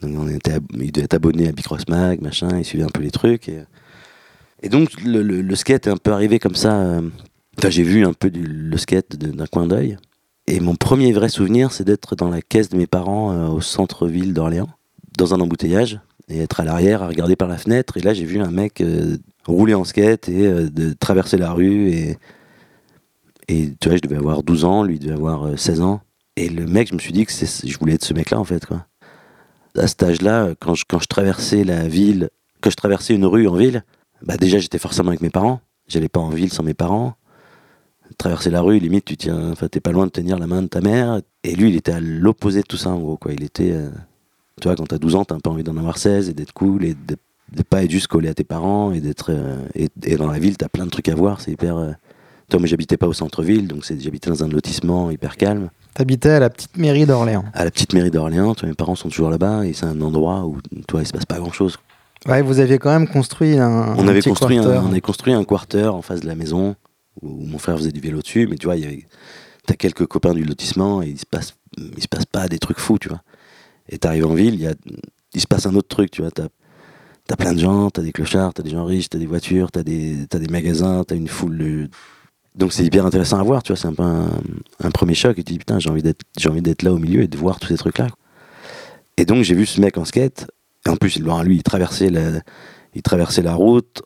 Donc 0.02 0.16
on 0.18 0.28
était, 0.28 0.54
il 0.80 0.92
devait 0.92 1.06
être 1.06 1.14
abonné 1.14 1.48
à 1.48 1.52
Bicross 1.52 1.88
Mag, 1.88 2.22
machin, 2.22 2.50
il 2.58 2.66
suivait 2.66 2.84
un 2.84 2.90
peu 2.90 3.02
les 3.02 3.12
trucs. 3.12 3.48
Et, 3.50 3.60
et 4.62 4.70
donc 4.70 4.90
le, 5.04 5.56
skate 5.56 5.88
est 5.88 5.92
un 5.92 5.98
peu 5.98 6.12
arrivé 6.12 6.40
comme 6.40 6.56
ça. 6.56 6.80
euh, 6.80 7.02
enfin, 7.58 7.70
j'ai 7.70 7.84
vu 7.84 8.06
un 8.06 8.14
peu 8.14 8.30
du, 8.30 8.44
le 8.44 8.78
skate 8.78 9.16
d'un 9.16 9.46
coin 9.46 9.68
d'œil. 9.68 9.98
Et 10.48 10.60
mon 10.60 10.76
premier 10.76 11.14
vrai 11.14 11.30
souvenir, 11.30 11.72
c'est 11.72 11.84
d'être 11.84 12.16
dans 12.16 12.30
la 12.30 12.42
caisse 12.42 12.70
de 12.70 12.78
mes 12.78 12.88
parents 12.88 13.32
euh, 13.32 13.48
au 13.50 13.62
centre-ville 13.62 14.34
d'Orléans, 14.34 14.70
dans 15.18 15.36
un 15.36 15.40
embouteillage, 15.40 16.00
et 16.28 16.40
être 16.40 16.60
à 16.60 16.64
l'arrière, 16.64 17.04
à 17.04 17.08
regarder 17.08 17.36
par 17.36 17.48
la 17.48 17.58
fenêtre. 17.58 17.98
Et 17.98 18.02
là, 18.02 18.14
j'ai 18.16 18.26
vu 18.26 18.40
un 18.40 18.50
mec 18.50 18.82
euh, 18.82 19.18
rouler 19.46 19.76
en 19.76 19.84
skate 19.84 20.28
et 20.28 20.52
traverser 21.00 21.38
la 21.38 21.52
rue. 21.52 21.90
Et, 21.90 22.18
et 23.48 23.74
tu 23.80 23.90
vois, 23.90 23.98
je 23.98 24.02
devais 24.02 24.18
avoir 24.18 24.44
12 24.44 24.66
ans, 24.66 24.84
lui 24.84 25.00
devait 25.00 25.14
avoir 25.14 25.48
euh, 25.48 25.56
16 25.56 25.82
ans. 25.82 26.02
Et 26.36 26.50
le 26.50 26.66
mec, 26.66 26.90
je 26.90 26.96
me 26.96 27.00
suis 27.00 27.12
dit 27.12 27.26
que 27.26 27.32
je 27.32 27.78
voulais 27.78 27.94
être 27.94 28.06
ce 28.06 28.14
mec-là, 28.14 28.40
en 28.40 28.44
fait. 28.44 28.66
À 29.78 29.88
cet 29.88 30.02
âge-là, 30.04 30.54
quand 30.60 30.74
je, 30.74 30.86
quand 30.88 31.00
je 31.00 31.08
traversais 31.08 31.64
la 31.64 31.88
ville, 31.88 32.30
quand 32.62 32.70
je 32.70 32.76
traversais 32.76 33.14
une 33.14 33.26
rue 33.26 33.48
en 33.48 33.56
ville, 33.56 33.84
bah 34.24 34.38
déjà, 34.38 34.60
j'étais 34.60 34.80
forcément 34.80 35.10
avec 35.10 35.22
mes 35.22 35.30
parents. 35.30 35.62
J'allais 35.88 36.10
pas 36.10 36.20
en 36.20 36.30
ville 36.30 36.52
sans 36.52 36.64
mes 36.64 36.74
parents. 36.74 37.16
Traverser 38.18 38.50
la 38.50 38.62
rue, 38.62 38.80
limite, 38.80 39.06
tu 39.06 39.18
tiens, 39.18 39.52
enfin, 39.52 39.68
t'es 39.68 39.80
pas 39.80 39.92
loin 39.92 40.06
de 40.06 40.12
tenir 40.12 40.38
la 40.40 40.48
main 40.48 40.62
de 40.62 40.68
ta 40.68 40.82
mère. 40.82 41.22
Et 41.44 41.56
lui, 41.56 41.70
il 41.70 41.76
était 41.76 41.92
à 41.92 42.00
l'opposé 42.00 42.62
de 42.62 42.66
tout 42.68 42.76
ça, 42.78 42.90
en 42.90 43.00
gros, 43.00 43.18
quoi. 43.18 43.32
Il 43.34 43.44
était, 43.44 43.72
euh, 43.72 43.90
tu 44.60 44.68
vois, 44.68 44.76
quand 44.76 44.88
t'as 44.88 44.98
12 44.98 45.16
ans, 45.16 45.26
t'as 45.26 45.36
un 45.36 45.40
peu 45.40 45.50
envie 45.50 45.64
d'en 45.64 45.78
avoir 45.78 45.98
16 45.98 46.28
et 46.30 46.34
d'être 46.34 46.52
cool 46.54 46.84
et 46.86 46.96
de, 46.96 47.16
de 47.56 47.64
pas 47.64 47.84
être 47.84 47.92
juste 47.92 48.08
collé 48.08 48.28
à 48.28 48.34
tes 48.34 48.44
parents 48.44 48.92
et 48.92 49.00
d'être, 49.00 49.28
euh, 49.32 49.58
et, 49.76 49.90
et 50.04 50.16
dans 50.18 50.28
la 50.32 50.40
ville, 50.40 50.58
t'as 50.58 50.70
plein 50.70 50.86
de 50.86 50.90
trucs 50.90 51.08
à 51.08 51.16
voir. 51.16 51.40
C'est 51.40 51.52
hyper, 51.52 51.78
euh, 51.78 51.92
toi, 52.50 52.60
moi, 52.60 52.68
j'habitais 52.68 52.98
pas 52.98 53.08
au 53.08 53.14
centre-ville, 53.14 53.68
donc 53.68 53.86
c'est- 53.86 54.00
j'habitais 54.00 54.30
dans 54.32 54.44
un 54.44 54.48
lotissement 54.50 55.12
hyper 55.12 55.38
calme 55.38 55.70
T'habitais 55.94 56.30
à 56.32 56.40
la 56.40 56.50
petite 56.50 56.78
mairie 56.78 57.06
d'Orléans. 57.06 57.46
à 57.54 57.64
la 57.64 57.72
petite 57.72 57.94
mairie 57.94 58.12
d'Orléans. 58.12 58.56
Mes 58.64 58.74
parents 58.74 58.96
sont 58.96 59.10
toujours 59.10 59.30
là-bas 59.30 59.66
et 59.66 59.74
c'est 59.74 59.86
un 59.86 60.02
endroit 60.02 60.46
où 60.46 60.58
toi, 60.88 61.02
il 61.02 61.08
se 61.08 61.12
passe 61.14 61.26
pas 61.26 61.38
grand-chose. 61.38 61.78
Ouais, 62.28 62.42
vous 62.42 62.60
aviez 62.60 62.78
quand 62.80 62.90
même 62.92 63.08
construit 63.08 63.58
un. 63.58 63.96
On 63.98 64.06
un 64.06 64.08
avait 64.08 64.22
construit 64.22 64.58
un, 64.58 64.64
quarter. 64.64 64.80
on 64.84 64.92
avait 64.92 65.02
construit 65.02 65.34
un 65.34 65.44
quarter 65.44 65.86
en 65.88 66.02
face 66.02 66.20
de 66.20 66.28
la 66.28 66.36
maison 66.36 66.76
où 67.22 67.46
mon 67.46 67.58
frère 67.58 67.78
faisait 67.78 67.92
du 67.92 68.00
vélo 68.02 68.22
dessus, 68.22 68.48
mais 68.50 68.58
tu 68.58 68.68
vois, 68.68 68.76
t'as 69.66 69.76
quelques 69.76 70.06
copains 70.06 70.34
du 70.34 70.44
lotissement 70.44 71.02
et 71.02 71.10
il 71.10 71.20
se 71.20 71.26
passe 71.26 71.54
il 71.78 72.02
se 72.02 72.08
passe 72.08 72.26
pas 72.26 72.48
des 72.48 72.60
trucs 72.60 72.80
fous, 72.80 72.98
tu 73.00 73.10
vois. 73.10 73.22
Et 73.90 73.98
t'arrives 74.00 74.26
en 74.26 74.34
ville, 74.34 74.56
il 74.56 74.62
y 74.62 74.68
a 74.68 74.74
il 75.34 75.42
se 75.42 75.48
passe 75.48 75.66
un 75.66 75.76
autre 75.76 75.88
truc, 75.88 76.12
tu 76.12 76.22
vois. 76.22 76.32
T'as 76.32 76.48
as 77.32 77.36
plein 77.38 77.54
de 77.54 77.60
gens, 77.60 77.90
t'as 77.92 78.02
des 78.02 78.12
clochards, 78.12 78.54
t'as 78.56 78.64
des 78.64 78.72
gens 78.72 78.86
riches, 78.86 79.08
t'as 79.10 79.20
des 79.20 79.28
voitures, 79.28 79.72
t'as 79.72 79.84
des 79.84 80.26
t'as 80.30 80.40
des 80.40 80.48
magasins, 80.48 81.04
t'as 81.06 81.16
une 81.16 81.28
foule. 81.28 81.58
de- 81.58 81.90
Donc 82.56 82.74
c'est 82.74 82.84
hyper 82.84 83.06
intéressant 83.06 83.40
à 83.40 83.44
voir, 83.44 83.64
tu 83.64 83.72
vois. 83.72 83.78
C'est 83.80 83.88
un 83.88 83.94
peu 83.94 84.04
un, 84.04 84.30
un 84.84 84.92
premier 84.92 85.14
choc. 85.14 85.38
Et 85.40 85.44
tu 85.44 85.54
dis 85.54 85.60
putain, 85.60 85.80
j'ai 85.80 85.90
envie 85.90 86.04
d'être 86.04 86.22
j'ai 86.38 86.50
envie 86.50 86.62
d'être 86.62 86.82
là 86.84 86.92
au 86.92 86.98
milieu 86.98 87.22
et 87.22 87.28
de 87.28 87.38
voir 87.38 87.60
tous 87.60 87.68
ces 87.70 87.78
trucs 87.78 87.98
là. 88.00 88.08
Et 89.18 89.26
donc 89.26 89.44
j'ai 89.44 89.56
vu 89.56 89.66
ce 89.66 89.80
mec 89.80 89.98
en 89.98 90.06
skate. 90.06 90.48
Et 90.90 90.92
en 90.92 90.96
plus, 90.98 91.20
lui, 91.20 91.30
lui, 91.44 91.56
il 91.58 91.64
traversait 91.64 92.10
la, 92.10 92.42
il 92.96 93.02
traversait 93.02 93.42
la 93.44 93.54
route 93.54 94.02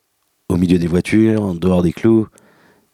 au 0.49 0.57
milieu 0.57 0.77
des 0.77 0.87
voitures, 0.87 1.41
en 1.41 1.55
dehors 1.55 1.81
des 1.81 1.93
clous. 1.93 2.27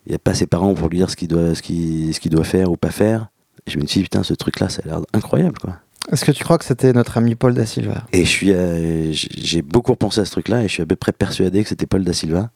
Il 0.06 0.10
n'y 0.10 0.16
a 0.16 0.20
pas 0.20 0.34
ses 0.34 0.48
parents 0.48 0.74
pour 0.76 0.90
lui 0.90 0.98
dire 0.98 1.10
ce 1.10 1.16
qu'il 1.16 1.28
doit, 1.28 1.56
ce 1.56 1.62
qu'il, 1.62 2.14
ce 2.14 2.20
qu'il 2.20 2.32
doit 2.32 2.44
faire 2.44 2.72
ou 2.72 2.78
pas 2.78 2.92
faire. 2.92 3.30
Et 3.68 3.72
je 3.72 3.78
me 3.80 3.84
dis, 3.84 4.02
putain, 4.02 4.24
ce 4.24 4.34
truc-là, 4.34 4.70
ça 4.70 4.82
a 4.86 4.88
l'air 4.88 5.02
incroyable, 5.14 5.58
quoi. 5.60 5.78
Est-ce 6.12 6.24
que 6.26 6.32
tu 6.32 6.44
crois 6.44 6.58
que 6.58 6.66
c'était 6.66 6.94
notre 6.94 7.18
ami 7.18 7.36
Paul 7.36 7.54
Da 7.54 7.66
Silva? 7.66 8.06
Et 8.14 8.24
je 8.26 8.30
suis, 8.30 8.52
euh, 8.54 9.10
j'ai 9.12 9.62
beaucoup 9.62 9.92
repensé 9.92 10.22
à 10.22 10.26
ce 10.26 10.32
truc-là 10.32 10.64
et 10.64 10.68
je 10.68 10.74
suis 10.74 10.82
à 10.84 10.86
peu 10.86 10.96
près 10.96 11.12
persuadé 11.12 11.62
que 11.64 11.70
c'était 11.70 11.86
Paul 11.86 12.04
da 12.04 12.14
Silva, 12.14 12.50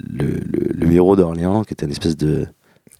le, 0.00 0.26
le- 0.26 0.72
le 0.74 0.92
héros 0.92 1.16
d'Orléans, 1.16 1.62
qui 1.64 1.72
était 1.74 1.86
une 1.86 1.92
espèce 1.92 2.16
de. 2.16 2.46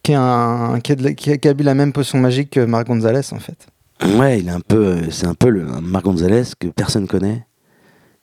qui, 0.03 0.13
est 0.13 0.17
un, 0.17 0.79
qui, 0.81 0.93
est 0.93 0.97
de 0.97 1.05
la- 1.05 1.13
qui 1.15 1.31
a, 1.33 1.37
qui 1.37 1.49
a 1.49 1.55
bu 1.55 1.65
la 1.65 1.75
même 1.75 1.93
potion 1.93 2.19
magique 2.19 2.51
que 2.51 2.61
Marc 2.61 2.87
Gonzalez 2.87 3.33
en 3.33 3.39
fait. 3.41 3.67
Ouais, 4.05 4.41
il 4.41 4.49
est 4.49 4.53
un 4.53 4.61
peu, 4.61 4.87
euh, 4.87 5.11
c'est 5.11 5.27
un 5.27 5.35
peu 5.35 5.49
le, 5.49 5.69
un 5.69 5.81
Marc 5.81 6.05
Gonzalez 6.05 6.43
que 6.59 6.69
personne 6.69 7.07
connaît, 7.07 7.47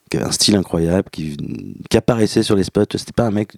qui 0.09 0.17
a 0.17 0.27
un 0.27 0.31
style 0.31 0.55
incroyable, 0.57 1.09
qui, 1.09 1.37
apparaissait 1.95 2.43
sur 2.43 2.55
les 2.55 2.63
spots. 2.63 2.85
C'était 2.95 3.13
pas 3.13 3.27
un 3.27 3.31
mec, 3.31 3.53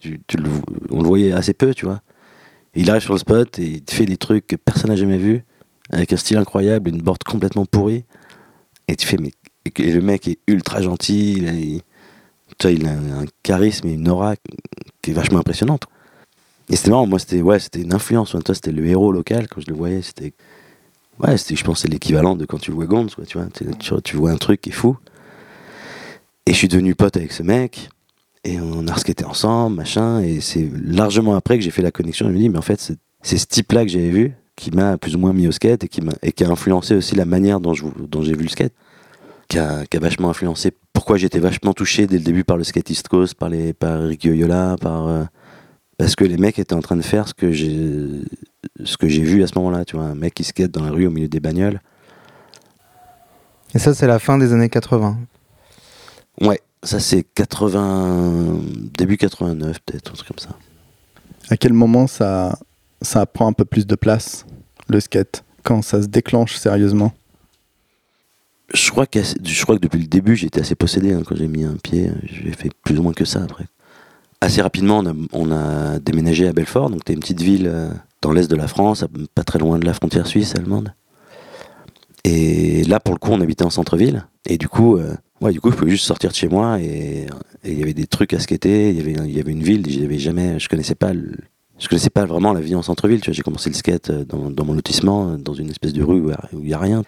on 0.91 1.01
le 1.01 1.07
voyait 1.07 1.31
assez 1.31 1.53
peu, 1.53 1.73
tu 1.73 1.85
vois. 1.85 2.01
Il 2.75 2.89
arrive 2.89 3.01
sur 3.01 3.13
le 3.13 3.19
spot 3.19 3.57
et 3.59 3.65
il 3.65 3.83
fait 3.89 4.05
des 4.05 4.17
trucs 4.17 4.47
que 4.47 4.55
personne 4.55 4.91
n'a 4.91 4.95
jamais 4.95 5.17
vu, 5.17 5.43
avec 5.89 6.13
un 6.13 6.17
style 6.17 6.37
incroyable, 6.37 6.89
une 6.89 7.01
board 7.01 7.23
complètement 7.23 7.65
pourrie. 7.65 8.05
Et 8.87 8.95
tu 8.95 9.07
fais, 9.07 9.17
mais 9.17 9.31
et 9.65 9.91
le 9.91 10.01
mec 10.01 10.27
est 10.27 10.39
ultra 10.47 10.81
gentil, 10.81 11.33
il 11.33 11.47
a, 11.47 12.71
il 12.71 12.87
a 12.87 12.91
un 12.91 13.25
charisme 13.43 13.87
et 13.87 13.93
une 13.93 14.09
aura 14.09 14.35
qui 15.01 15.11
est 15.11 15.13
vachement 15.13 15.39
impressionnante. 15.39 15.85
Et 16.69 16.75
c'était 16.75 16.91
marrant, 16.91 17.07
moi 17.07 17.19
c'était 17.19 17.41
ouais, 17.41 17.59
c'était 17.59 17.81
une 17.81 17.93
influence. 17.93 18.31
Toi, 18.31 18.55
c'était 18.55 18.71
le 18.71 18.85
héros 18.85 19.11
local 19.11 19.47
quand 19.47 19.61
je 19.61 19.69
le 19.69 19.75
voyais. 19.75 20.01
C'était 20.01 20.33
ouais, 21.23 21.37
je 21.37 21.63
pense, 21.63 21.81
c'est 21.81 21.87
l'équivalent 21.87 22.35
de 22.35 22.45
quand 22.45 22.59
tu 22.59 22.71
vois 22.71 22.85
Gonz, 22.85 23.15
quoi. 23.15 23.25
Tu 23.25 23.37
vois, 23.37 23.47
tu, 23.79 24.01
tu, 24.03 24.15
vois 24.15 24.31
un 24.31 24.37
truc 24.37 24.61
qui 24.61 24.69
est 24.69 24.73
fou. 24.73 24.97
Et 26.45 26.53
je 26.53 26.57
suis 26.57 26.67
devenu 26.67 26.95
pote 26.95 27.17
avec 27.17 27.31
ce 27.31 27.43
mec. 27.43 27.89
Et 28.43 28.59
on 28.59 28.87
a 28.87 28.97
skaté 28.97 29.23
ensemble, 29.25 29.77
machin. 29.77 30.21
Et 30.21 30.41
c'est 30.41 30.69
largement 30.83 31.35
après 31.35 31.57
que 31.57 31.63
j'ai 31.63 31.71
fait 31.71 31.81
la 31.81 31.91
connexion. 31.91 32.27
Je 32.27 32.33
me 32.33 32.37
dis, 32.37 32.49
mais 32.49 32.57
en 32.57 32.63
fait, 32.63 32.79
c'est, 33.21 33.37
ce 33.37 33.45
type-là 33.45 33.83
que 33.83 33.91
j'avais 33.91 34.09
vu 34.09 34.33
qui 34.55 34.71
m'a 34.71 34.97
plus 34.97 35.15
ou 35.15 35.19
moins 35.19 35.33
mis 35.33 35.47
au 35.47 35.51
skate 35.51 35.83
et 35.83 35.87
qui, 35.87 36.01
m'a, 36.01 36.13
et 36.21 36.31
qui 36.31 36.43
a 36.43 36.49
influencé 36.49 36.95
aussi 36.95 37.15
la 37.15 37.25
manière 37.25 37.59
dont, 37.59 37.73
je, 37.73 37.85
dont 37.97 38.21
j'ai 38.21 38.33
vu 38.33 38.43
le 38.43 38.49
skate. 38.49 38.73
Qui 39.47 39.59
a, 39.59 39.85
qui 39.85 39.97
a 39.97 39.99
vachement 39.99 40.29
influencé 40.29 40.71
pourquoi 40.93 41.17
j'étais 41.17 41.39
vachement 41.39 41.73
touché 41.73 42.07
dès 42.07 42.17
le 42.17 42.23
début 42.23 42.45
par 42.45 42.55
le 42.55 42.63
skate 42.63 42.89
East 42.89 43.09
Coast, 43.09 43.35
par, 43.35 43.49
les, 43.49 43.73
par 43.73 44.01
Ricky 44.01 44.29
Oyola, 44.29 44.77
par, 44.79 45.07
euh, 45.07 45.23
parce 45.97 46.15
que 46.15 46.23
les 46.23 46.37
mecs 46.37 46.57
étaient 46.57 46.73
en 46.73 46.81
train 46.81 46.95
de 46.95 47.01
faire 47.01 47.27
ce 47.27 47.33
que 47.33 47.51
j'ai, 47.51 48.21
ce 48.83 48.97
que 48.97 49.07
j'ai 49.07 49.23
vu 49.23 49.43
à 49.43 49.47
ce 49.47 49.53
moment-là. 49.57 49.85
Tu 49.85 49.95
vois, 49.95 50.05
un 50.05 50.15
mec 50.15 50.33
qui 50.33 50.43
skate 50.43 50.71
dans 50.71 50.83
la 50.83 50.91
rue 50.91 51.07
au 51.07 51.11
milieu 51.11 51.27
des 51.27 51.39
bagnoles. 51.39 51.81
Et 53.73 53.79
ça, 53.79 53.93
c'est 53.93 54.07
la 54.07 54.19
fin 54.19 54.37
des 54.37 54.53
années 54.53 54.69
80. 54.69 55.17
Ouais, 56.41 56.61
ça 56.83 56.99
c'est 56.99 57.23
80, 57.23 58.59
début 58.97 59.17
89 59.17 59.79
peut-être, 59.85 60.11
un 60.11 60.13
truc 60.13 60.27
comme 60.27 60.39
ça. 60.39 60.57
À 61.49 61.57
quel 61.57 61.73
moment 61.73 62.07
ça, 62.07 62.57
ça 63.01 63.25
prend 63.25 63.47
un 63.47 63.53
peu 63.53 63.65
plus 63.65 63.85
de 63.85 63.95
place, 63.95 64.45
le 64.87 64.99
skate 64.99 65.43
Quand 65.63 65.81
ça 65.81 66.01
se 66.01 66.07
déclenche 66.07 66.55
sérieusement? 66.55 67.13
Je 68.73 68.89
crois, 68.89 69.05
que 69.05 69.19
je 69.21 69.63
crois 69.63 69.75
que 69.75 69.81
depuis 69.81 69.99
le 69.99 70.07
début, 70.07 70.35
j'étais 70.35 70.61
assez 70.61 70.75
possédé. 70.75 71.11
hein, 71.11 71.23
quand 71.25 71.35
j'ai 71.35 71.49
mis 71.49 71.65
un 71.65 71.75
pied, 71.75 72.09
j'ai 72.23 72.53
fait 72.53 72.71
plus 72.85 72.97
ou 72.97 73.03
moins 73.03 73.11
que 73.11 73.25
ça 73.25 73.43
après. 73.43 73.65
Assez 74.39 74.61
rapidement, 74.61 74.99
on 74.99 75.05
a, 75.07 75.13
on 75.33 75.51
a 75.51 75.99
déménagé 75.99 76.47
à 76.47 76.53
Belfort, 76.53 76.89
donc 76.89 77.01
c'était 77.01 77.13
une 77.13 77.19
petite 77.19 77.41
ville 77.41 77.67
euh, 77.67 77.91
dans 78.21 78.31
l'est 78.31 78.49
de 78.49 78.55
la 78.55 78.67
France, 78.67 79.05
pas 79.35 79.43
très 79.43 79.59
loin 79.59 79.79
de 79.79 79.85
la 79.85 79.93
frontière 79.93 80.27
suisse 80.27 80.55
allemande. 80.55 80.93
Et 82.23 82.83
là, 82.83 82.99
pour 82.99 83.15
le 83.15 83.19
coup, 83.19 83.31
on 83.31 83.41
habitait 83.41 83.63
en 83.63 83.69
centre-ville. 83.71 84.25
Et 84.45 84.57
du 84.57 84.67
coup, 84.67 84.97
euh, 84.97 85.15
ouais, 85.41 85.51
du 85.51 85.59
coup, 85.59 85.71
je 85.71 85.75
pouvais 85.75 85.91
juste 85.91 86.05
sortir 86.05 86.29
de 86.29 86.35
chez 86.35 86.47
moi 86.47 86.79
et 86.79 87.25
il 87.65 87.79
y 87.79 87.81
avait 87.81 87.93
des 87.95 88.05
trucs 88.05 88.33
à 88.33 88.39
skater. 88.39 88.91
Il 88.91 88.97
y 88.97 88.99
avait, 88.99 89.13
il 89.27 89.35
y 89.35 89.39
avait 89.39 89.51
une 89.51 89.63
ville, 89.63 89.83
j'avais 89.89 90.19
jamais, 90.19 90.59
je 90.59 90.69
connaissais 90.69 90.95
pas, 90.95 91.13
le- 91.13 91.35
je 91.79 91.87
connaissais 91.87 92.11
pas 92.11 92.25
vraiment 92.25 92.53
la 92.53 92.61
vie 92.61 92.75
en 92.75 92.83
centre-ville. 92.83 93.21
J'ai 93.27 93.41
commencé 93.41 93.69
le 93.71 93.75
skate 93.75 94.11
euh, 94.11 94.23
dans, 94.23 94.51
dans 94.51 94.65
mon 94.65 94.73
lotissement, 94.73 95.31
euh, 95.31 95.37
dans 95.37 95.53
une 95.55 95.69
espèce 95.69 95.93
de 95.93 96.03
rue 96.03 96.21
où 96.21 96.31
il 96.61 96.69
y 96.69 96.73
a 96.73 96.79
rien. 96.79 97.03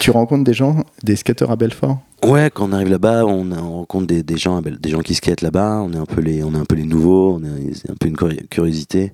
Tu 0.00 0.10
rencontres 0.10 0.42
des 0.42 0.54
gens, 0.54 0.82
des 1.04 1.14
skateurs 1.14 1.52
à 1.52 1.56
Belfort? 1.56 1.98
Ouais, 2.24 2.50
quand 2.52 2.68
on 2.68 2.72
arrive 2.72 2.88
là-bas, 2.88 3.24
on, 3.26 3.52
on 3.52 3.72
rencontre 3.74 4.08
des, 4.08 4.24
des 4.24 4.36
gens, 4.36 4.60
des 4.60 4.90
gens 4.90 5.02
qui 5.02 5.14
skatent 5.14 5.42
là-bas. 5.42 5.82
On 5.84 5.92
est 5.92 5.98
un 5.98 6.04
peu 6.04 6.20
les, 6.20 6.42
on 6.42 6.52
est 6.52 6.58
un 6.58 6.64
peu 6.64 6.74
les 6.74 6.82
nouveaux. 6.82 7.34
On 7.34 7.44
est, 7.44 7.88
un 7.88 7.94
peu 7.94 8.08
une 8.08 8.16
curi- 8.16 8.48
curiosité. 8.48 9.12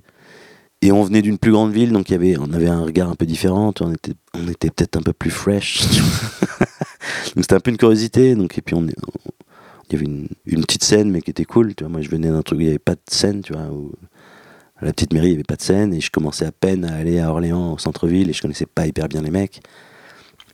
Et 0.85 0.91
on 0.91 1.03
venait 1.03 1.23
d'une 1.23 1.39
plus 1.39 1.51
grande 1.51 1.71
ville, 1.71 1.91
donc 1.91 2.09
y 2.11 2.13
avait, 2.13 2.37
on 2.37 2.53
avait 2.53 2.67
un 2.67 2.83
regard 2.83 3.09
un 3.09 3.15
peu 3.15 3.25
différent. 3.25 3.73
On 3.79 3.91
était, 3.91 4.13
on 4.35 4.47
était 4.47 4.69
peut-être 4.69 4.97
un 4.97 5.01
peu 5.01 5.13
plus 5.13 5.31
fresh. 5.31 5.81
donc 7.35 7.43
c'était 7.43 7.55
un 7.55 7.59
peu 7.59 7.71
une 7.71 7.77
curiosité. 7.77 8.35
Donc 8.35 8.55
et 8.57 8.61
puis 8.61 8.75
on, 8.75 8.83
il 8.85 8.93
y 9.91 9.95
avait 9.95 10.05
une, 10.05 10.27
une 10.45 10.61
petite 10.61 10.83
scène, 10.83 11.09
mais 11.09 11.21
qui 11.21 11.31
était 11.31 11.45
cool. 11.45 11.73
Tu 11.73 11.83
vois, 11.83 11.91
moi 11.91 12.01
je 12.01 12.09
venais 12.09 12.29
d'un 12.29 12.43
truc 12.43 12.59
où 12.59 12.61
il 12.61 12.65
n'y 12.65 12.69
avait 12.69 12.77
pas 12.79 12.93
de 12.93 13.01
scène, 13.09 13.41
tu 13.41 13.53
vois. 13.53 13.63
où- 13.71 13.93
à 14.77 14.83
la 14.85 14.91
petite 14.91 15.13
mairie, 15.13 15.27
il 15.27 15.31
n'y 15.31 15.35
avait 15.35 15.43
pas 15.43 15.55
de 15.55 15.61
scène, 15.61 15.93
et 15.93 16.01
je 16.01 16.11
commençais 16.11 16.45
à 16.45 16.51
peine 16.51 16.83
à 16.83 16.93
aller 16.95 17.19
à 17.21 17.31
Orléans, 17.31 17.71
au 17.73 17.77
centre-ville, 17.77 18.29
et 18.29 18.33
je 18.33 18.41
connaissais 18.41 18.65
pas 18.65 18.85
hyper 18.85 19.07
bien 19.07 19.21
les 19.21 19.31
mecs. 19.31 19.61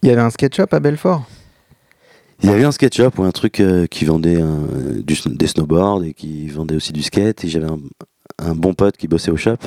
Il 0.03 0.09
y 0.09 0.11
avait 0.11 0.21
un 0.21 0.29
skate 0.29 0.55
shop 0.55 0.67
à 0.71 0.79
Belfort? 0.79 1.25
Il 2.43 2.49
y 2.51 2.53
avait 2.53 2.63
un 2.63 2.71
skate 2.71 2.95
shop 2.95 3.09
ou 3.17 3.23
un 3.23 3.31
truc 3.31 3.59
euh, 3.59 3.87
qui 3.87 4.05
vendait 4.05 4.39
un- 4.39 4.67
du, 5.03 5.15
sn- 5.15 5.35
des 5.35 5.47
snowboards 5.47 6.03
et 6.03 6.13
qui 6.13 6.47
vendait 6.49 6.75
aussi 6.75 6.93
du 6.93 7.01
skate. 7.01 7.43
Et 7.45 7.47
j'avais 7.49 7.65
un, 7.65 7.79
un 8.37 8.53
bon 8.53 8.75
pote 8.75 8.95
qui 8.95 9.07
bossait 9.07 9.31
au 9.31 9.37
shop, 9.37 9.57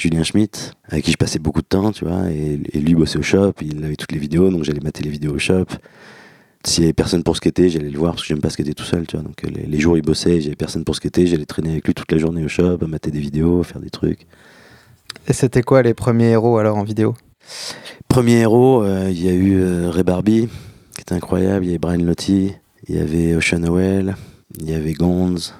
Julien 0.00 0.22
Schmitt, 0.22 0.72
avec 0.88 1.04
qui 1.04 1.12
je 1.12 1.16
passais 1.16 1.38
beaucoup 1.38 1.60
de 1.60 1.66
temps, 1.66 1.92
tu 1.92 2.06
vois. 2.06 2.30
Et, 2.30 2.58
et 2.72 2.80
lui 2.80 2.94
bossait 2.94 3.18
au 3.18 3.22
shop, 3.22 3.52
il 3.60 3.84
avait 3.84 3.96
toutes 3.96 4.12
les 4.12 4.18
vidéos, 4.18 4.50
donc 4.50 4.64
j'allais 4.64 4.80
mater 4.80 5.04
les 5.04 5.10
vidéos 5.10 5.34
au 5.34 5.38
shop. 5.38 5.66
s'il 6.64 6.84
y 6.84 6.86
avait 6.86 6.92
personne 6.92 7.22
pour 7.22 7.36
skater, 7.36 7.68
j'allais 7.70 7.90
le 7.90 7.98
voir 7.98 8.12
parce 8.12 8.22
que 8.22 8.28
j'aime 8.28 8.40
pas 8.40 8.50
skater 8.50 8.74
tout 8.74 8.84
seul, 8.84 9.06
tu 9.06 9.16
vois. 9.16 9.24
Donc 9.24 9.42
les, 9.42 9.66
les 9.66 9.78
jours 9.78 9.94
où 9.94 9.96
il 9.96 10.02
bossait, 10.02 10.40
j'avais 10.40 10.56
personne 10.56 10.84
pour 10.84 10.94
skater, 10.96 11.26
j'allais 11.26 11.46
traîner 11.46 11.70
avec 11.70 11.86
lui 11.86 11.94
toute 11.94 12.10
la 12.12 12.18
journée 12.18 12.44
au 12.44 12.48
shop, 12.48 12.78
à 12.82 12.86
mater 12.86 13.10
des 13.10 13.20
vidéos, 13.20 13.60
à 13.60 13.64
faire 13.64 13.80
des 13.80 13.90
trucs. 13.90 14.26
Et 15.26 15.32
c'était 15.32 15.62
quoi 15.62 15.82
les 15.82 15.94
premiers 15.94 16.30
héros 16.30 16.58
alors 16.58 16.76
en 16.76 16.84
vidéo? 16.84 17.14
Premier 18.08 18.40
héros, 18.40 18.82
euh, 18.82 19.08
il 19.10 19.22
y 19.22 19.28
a 19.28 19.32
eu 19.32 19.60
euh, 19.60 19.90
Ray 19.90 20.02
Barbie, 20.02 20.48
qui 20.94 21.00
était 21.00 21.14
incroyable, 21.14 21.64
il 21.64 21.68
y 21.68 21.70
avait 21.70 21.78
Brian 21.78 22.04
Lottie, 22.04 22.52
il 22.88 22.96
y 22.96 22.98
avait 22.98 23.34
Ocean 23.34 23.62
Howell, 23.64 24.16
il 24.58 24.70
y 24.70 24.74
avait 24.74 24.92
Gonz. 24.92 25.54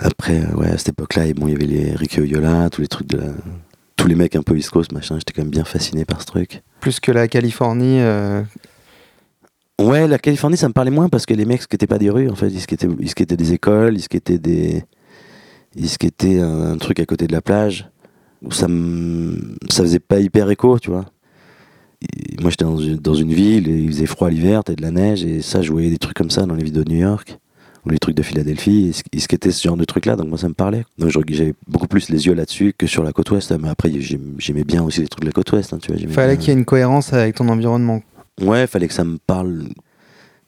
Après, 0.00 0.40
euh, 0.40 0.54
ouais, 0.56 0.68
à 0.68 0.78
cette 0.78 0.90
époque-là, 0.90 1.32
bon, 1.34 1.48
il 1.48 1.52
y 1.52 1.56
avait 1.56 1.66
les 1.66 1.92
Ricky 1.94 2.20
Oyola, 2.20 2.70
tous 2.70 2.80
les 2.80 2.88
trucs 2.88 3.08
de 3.08 3.18
la... 3.18 3.26
Tous 3.96 4.06
les 4.06 4.14
mecs 4.14 4.36
un 4.36 4.42
peu 4.42 4.56
East 4.56 4.70
Coast, 4.70 4.92
machin, 4.92 5.16
j'étais 5.18 5.32
quand 5.32 5.42
même 5.42 5.50
bien 5.50 5.64
fasciné 5.64 6.04
par 6.04 6.20
ce 6.20 6.26
truc. 6.26 6.62
Plus 6.80 7.00
que 7.00 7.10
la 7.10 7.26
Californie. 7.26 7.98
euh, 8.00 8.42
Ouais, 9.80 10.06
la 10.06 10.18
Californie, 10.18 10.56
ça 10.56 10.68
me 10.68 10.72
parlait 10.72 10.92
moins 10.92 11.08
parce 11.08 11.26
que 11.26 11.34
les 11.34 11.44
mecs 11.44 11.62
skataient 11.62 11.88
pas 11.88 11.98
des 11.98 12.08
rues, 12.10 12.30
en 12.30 12.36
fait. 12.36 12.48
Ils 12.48 12.60
skataient, 12.60 12.88
ils 13.00 13.26
des 13.26 13.52
écoles, 13.52 13.96
ils 13.96 14.02
skataient 14.02 14.38
des. 14.38 14.84
Ils 15.74 15.88
skataient 15.88 16.40
un, 16.40 16.72
un 16.72 16.76
truc 16.78 17.00
à 17.00 17.06
côté 17.06 17.26
de 17.26 17.32
la 17.32 17.42
plage. 17.42 17.90
Où 18.42 18.52
ça 18.52 18.68
me. 18.68 19.56
Ça 19.68 19.82
faisait 19.82 19.98
pas 19.98 20.20
hyper 20.20 20.48
écho, 20.48 20.78
tu 20.78 20.90
vois. 20.90 21.06
Et 22.02 22.40
moi, 22.40 22.50
j'étais 22.50 22.64
dans 22.64 22.78
une, 22.78 22.96
dans 22.96 23.14
une 23.14 23.32
ville, 23.32 23.68
et 23.68 23.78
il 23.78 23.88
faisait 23.88 24.06
froid 24.06 24.30
l'hiver, 24.30 24.62
t'avais 24.62 24.76
de 24.76 24.82
la 24.82 24.92
neige, 24.92 25.24
et 25.24 25.42
ça, 25.42 25.60
je 25.62 25.72
voyais 25.72 25.90
des 25.90 25.98
trucs 25.98 26.16
comme 26.16 26.30
ça 26.30 26.46
dans 26.46 26.54
les 26.54 26.62
vidéos 26.62 26.84
de 26.84 26.92
New 26.92 27.00
York, 27.00 27.38
ou 27.86 27.90
les 27.90 27.98
trucs 27.98 28.14
de 28.16 28.22
Philadelphie. 28.22 28.94
Ils, 29.12 29.20
skataient 29.20 29.50
ce 29.50 29.62
genre 29.62 29.76
de 29.76 29.84
trucs-là, 29.84 30.16
donc 30.16 30.28
moi, 30.28 30.38
ça 30.38 30.48
me 30.48 30.54
parlait. 30.54 30.84
Donc, 30.98 31.10
j'avais 31.10 31.54
beaucoup 31.66 31.86
plus 31.88 32.08
les 32.10 32.26
yeux 32.26 32.34
là-dessus 32.34 32.74
que 32.76 32.86
sur 32.86 33.02
la 33.02 33.12
côte 33.12 33.30
ouest. 33.30 33.52
Mais 33.52 33.68
après, 33.68 33.90
j'aim- 34.00 34.34
j'aimais 34.38 34.64
bien 34.64 34.82
aussi 34.82 35.00
les 35.00 35.08
trucs 35.08 35.22
de 35.22 35.28
la 35.28 35.32
côte 35.32 35.50
ouest, 35.52 35.72
hein, 35.72 35.78
tu 35.80 35.92
vois. 35.92 36.12
Fallait 36.12 36.36
qu'il 36.36 36.48
y 36.48 36.50
ait 36.50 36.58
une 36.58 36.64
cohérence 36.64 37.12
avec 37.12 37.36
ton 37.36 37.48
environnement. 37.48 38.02
Ouais, 38.40 38.66
fallait 38.66 38.88
que 38.88 38.94
ça 38.94 39.04
me 39.04 39.18
parle. 39.18 39.64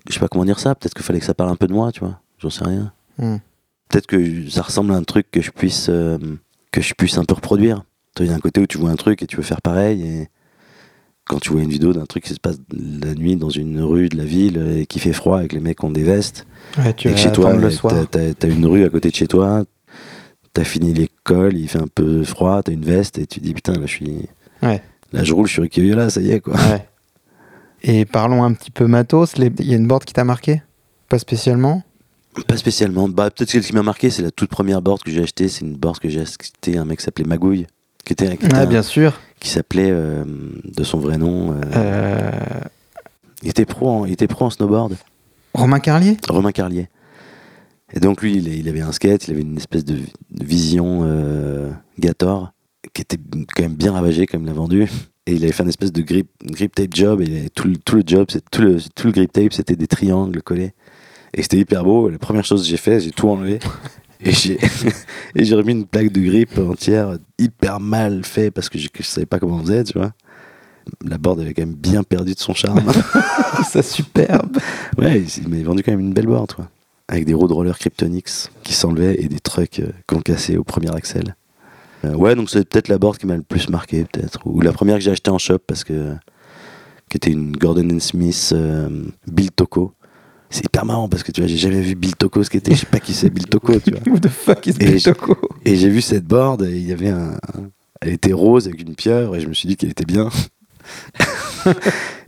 Je 0.09 0.15
sais 0.15 0.21
pas 0.21 0.29
comment 0.29 0.45
dire 0.45 0.59
ça. 0.59 0.75
Peut-être 0.75 0.95
qu'il 0.95 1.05
fallait 1.05 1.21
que 1.21 1.27
ça 1.27 1.35
parle 1.35 1.51
un 1.51 1.57
peu 1.57 1.67
de 1.67 1.73
moi, 1.73 1.93
tu 1.93 2.01
vois. 2.01 2.21
J'en 2.39 2.51
sais 2.51 2.65
rien. 2.65 2.93
Hmm. 3.19 3.37
Peut-être 3.89 4.07
que 4.07 4.49
ça 4.49 4.63
ressemble 4.63 4.93
à 4.93 4.97
un 4.97 5.03
truc 5.03 5.31
que 5.31 5.41
je 5.41 5.51
puisse 5.51 5.89
euh, 5.89 6.19
que 6.71 6.81
je 6.81 6.95
puisse 6.95 7.19
un 7.19 7.25
peu 7.25 7.35
reproduire. 7.35 7.83
Il 8.19 8.27
y 8.27 8.31
a 8.31 8.35
un 8.35 8.41
côté 8.41 8.61
où 8.61 8.67
tu 8.67 8.79
vois 8.79 8.91
un 8.91 8.97
truc 8.97 9.23
et 9.23 9.27
tu 9.27 9.37
veux 9.37 9.43
faire 9.43 9.63
pareil. 9.63 10.03
Et 10.03 10.29
quand 11.31 11.39
tu 11.41 11.51
vois 11.53 11.63
une 11.63 11.71
vidéo 11.71 11.93
d'un 11.93 12.07
truc 12.07 12.25
qui 12.25 12.35
se 12.35 12.41
passe 12.41 12.59
la 12.73 13.15
nuit 13.15 13.37
dans 13.37 13.51
une 13.51 13.81
rue 13.81 14.09
de 14.09 14.17
la 14.17 14.25
ville 14.25 14.59
et 14.79 14.87
qui 14.87 14.99
fait 14.99 15.13
froid 15.13 15.39
avec 15.39 15.53
les 15.53 15.61
mecs 15.61 15.83
ont 15.85 15.91
des 15.91 16.03
vestes, 16.03 16.45
Ouais, 16.79 16.93
tu 16.93 17.09
et 17.09 17.13
que 17.13 17.19
chez 17.19 17.31
toi, 17.33 17.53
t'as- 18.11 18.49
une 18.49 18.67
rue 18.67 18.85
à 18.85 18.89
côté 18.89 19.11
de 19.11 19.15
chez 19.15 19.29
toi, 19.29 19.65
t'as 20.53 20.65
fini 20.65 20.93
l'école, 20.93 21.57
il 21.57 21.69
fait 21.69 21.79
un 21.81 21.87
peu 21.93 22.25
froid, 22.25 22.63
t'as 22.65 22.73
une 22.73 22.85
veste 22.85 23.19
et 23.19 23.27
tu 23.27 23.39
te 23.41 23.45
dis 23.45 23.55
putain 23.55 23.75
là 23.75 23.87
je 23.87 23.93
suis. 23.93 24.27
Ouais. 24.63 24.83
Là 25.13 25.23
je 25.25 25.33
roule, 25.33 25.47
je 25.47 25.53
suis 25.53 25.63
Ricky 25.63 25.89
là, 25.91 26.11
ça 26.11 26.21
y 26.21 26.33
est 26.33 26.41
quoi. 26.41 26.55
Ouais. 26.55 26.87
Et 27.83 28.05
parlons 28.05 28.43
un 28.43 28.53
petit 28.53 28.71
peu 28.73 28.87
matos. 28.87 29.37
les- 29.39 29.53
Il 29.61 29.67
y 29.71 29.73
a 29.75 29.77
une 29.77 29.87
board 29.87 30.05
qui 30.05 30.13
t'a 30.13 30.25
marqué? 30.25 30.63
Pas 31.09 31.19
spécialement? 31.19 31.83
Pas 32.47 32.57
spécialement. 32.57 33.09
Bah, 33.09 33.31
peut-être 33.31 33.53
que 33.53 33.61
ce 33.63 33.67
qui 33.69 33.75
m'a 33.75 33.83
marqué, 33.83 34.11
c'est 34.11 34.23
la 34.23 34.31
toute 34.31 34.51
première 34.51 34.83
board 34.83 35.03
que 35.03 35.11
j'ai 35.11 35.23
achetée. 35.23 35.49
C'est 35.49 35.63
une 35.65 35.77
board 35.77 35.99
que 35.99 36.09
j'ai 36.09 36.21
achetée 36.21 36.77
un 36.77 36.85
mec 36.85 36.99
qui 36.99 37.05
s'appelait 37.05 37.25
Magouille, 37.25 37.67
qui 38.05 38.13
était, 38.13 38.37
qui 38.37 38.47
était 38.47 38.55
Ah, 38.55 38.61
un- 38.63 38.67
bien 38.67 38.83
sûr. 38.83 39.19
Qui 39.41 39.49
s'appelait 39.49 39.91
euh, 39.91 40.25
de 40.65 40.85
son 40.85 40.99
vrai 40.99 41.19
nom. 41.19 41.53
euh, 41.53 41.61
Euh, 41.75 42.31
il 43.43 43.49
était 43.49 43.65
pro, 43.65 43.89
en, 43.91 44.05
il 44.05 44.13
était 44.13 44.27
pro 44.29 44.45
en 44.47 44.51
snowboard. 44.51 44.97
Romain 45.55 45.81
Carlier? 45.81 46.17
Romain 46.29 46.53
Carlier. 46.53 46.89
Et 47.93 48.01
donc 48.01 48.23
lui, 48.23 48.37
il, 48.37 48.49
il 48.49 48.69
avait 48.69 48.83
un 48.83 48.93
skate, 48.93 49.27
il 49.27 49.33
avait 49.33 49.43
une 49.43 49.57
espèce 49.57 49.85
de 49.85 49.95
vi- 49.95 50.13
de 50.31 50.45
vision 50.45 51.01
euh, 51.05 51.71
Gator 51.99 52.53
qui 52.95 53.03
était 53.03 53.17
quand 53.55 53.63
même 53.63 53.75
bien 53.75 53.93
ravagée 53.93 54.27
quand 54.27 54.39
il 54.39 54.45
l'a 54.47 54.53
vendu. 54.53 54.89
Et 55.27 55.33
il 55.35 55.43
avait 55.43 55.53
fait 55.53 55.63
une 55.65 55.69
espèce 55.69 55.93
de 55.93 56.03
grip, 56.03 56.29
grip 56.45 56.75
tape 56.75 56.95
job. 56.95 57.21
Et 57.21 57.51
tout, 57.55 57.67
le, 57.69 57.77
tout 57.79 57.97
le 57.97 58.03
job, 58.07 58.27
c'est- 58.31 58.49
tout 58.51 58.63
le, 58.63 58.79
tout 58.95 59.07
le 59.09 59.13
grip 59.13 59.33
tape, 59.33 59.53
c'était 59.53 59.77
des 59.77 59.87
triangles 59.87 60.41
collés. 60.43 60.73
Et 61.35 61.43
c'était 61.43 61.59
hyper 61.59 61.85
beau. 61.85 62.09
La 62.09 62.19
première 62.19 62.45
chose 62.45 62.63
que 62.63 62.69
j'ai 62.69 62.77
fait, 62.77 63.01
j'ai 63.01 63.11
tout 63.11 63.29
enlevé. 63.29 63.59
Et 65.35 65.45
j'ai 65.45 65.55
remis 65.55 65.73
une 65.73 65.87
plaque 65.87 66.13
de 66.13 66.21
grip 66.21 66.59
entière 66.59 67.19
hyper 67.39 67.81
mal 67.81 68.25
fait 68.25 68.51
parce 68.51 68.69
que 68.69 68.79
je, 68.79 68.89
je 68.95 69.03
savais 69.03 69.27
pas 69.27 69.39
comment 69.39 69.57
on 69.57 69.63
faisait, 69.63 69.85
tu 69.85 69.99
vois. 69.99 70.13
La 71.05 71.19
board 71.19 71.41
avait 71.41 71.55
quand 71.55 71.63
même 71.63 71.75
bien 71.75 72.03
perdu 72.03 72.35
de 72.35 72.39
son 72.39 72.55
charme. 72.55 72.93
C'est 73.71 73.85
superbe. 73.85 74.59
Ouais, 74.99 75.23
il 75.23 75.49
m'a 75.49 75.63
vendu 75.63 75.83
quand 75.83 75.93
même 75.93 76.01
une 76.01 76.13
belle 76.13 76.27
board, 76.27 76.49
toi. 76.49 76.69
Avec 77.09 77.25
des 77.25 77.35
road 77.35 77.51
rollers 77.51 77.79
Kryptonix 77.79 78.51
qui 78.63 78.73
s'enlevaient 78.73 79.17
et 79.21 79.29
des 79.29 79.41
trucks 79.41 79.81
euh, 79.81 79.91
concassés 80.07 80.57
au 80.57 80.65
premier 80.65 80.95
axel. 80.95 81.35
Euh, 82.05 82.15
ouais, 82.15 82.35
donc 82.35 82.51
c'est 82.51 82.69
peut-être 82.69 82.89
la 82.89 82.99
board 82.99 83.19
qui 83.19 83.27
m'a 83.27 83.37
le 83.37 83.43
plus 83.43 83.69
marqué, 83.69 84.05
peut-être. 84.05 84.41
Ou 84.47 84.61
la 84.61 84.73
première 84.73 84.97
que 84.97 85.03
j'ai 85.03 85.11
achetée 85.11 85.31
en 85.31 85.39
shop 85.39 85.59
parce 85.67 85.85
que. 85.85 86.15
qui 87.09 87.17
était 87.17 87.31
une 87.31 87.57
Gordon 87.57 87.99
Smith 88.01 88.51
euh, 88.53 89.07
Bill 89.27 89.51
Toko. 89.51 89.93
C'est 90.51 90.67
hyper 90.67 90.85
marrant 90.85 91.09
parce 91.09 91.23
que 91.23 91.31
tu 91.33 91.41
vois, 91.41 91.49
j'ai 91.49 91.57
jamais 91.57 91.81
vu 91.81 91.95
Bill 91.95 92.17
Toko 92.17 92.43
ce 92.43 92.51
qu'était. 92.51 92.75
Je 92.75 92.81
sais 92.81 92.87
pas 92.87 92.99
qui 93.01 93.15
c'est 93.15 93.31
Bill 93.31 93.47
Toko, 93.47 93.79
tu 93.79 93.93
vois. 93.93 94.01
Who 94.13 94.19
the 94.19 94.29
fuck 94.29 94.67
is 94.67 94.73
Bill 94.73 95.01
Toko 95.03 95.37
Et 95.65 95.77
j'ai 95.77 95.89
vu 95.89 96.01
cette 96.01 96.25
board 96.25 96.63
et 96.63 96.73
il 96.77 96.89
y 96.89 96.93
avait 96.93 97.11
un. 97.11 97.39
Elle 98.01 98.15
était 98.15 98.33
rose 98.33 98.67
avec 98.67 98.81
une 98.83 98.95
pieuvre 98.95 99.37
et 99.37 99.41
je 99.41 99.47
me 99.49 99.53
suis 99.55 99.69
dit 99.69 99.77
qu'elle 99.77 99.91
était 99.91 100.05
bien. 100.07 100.29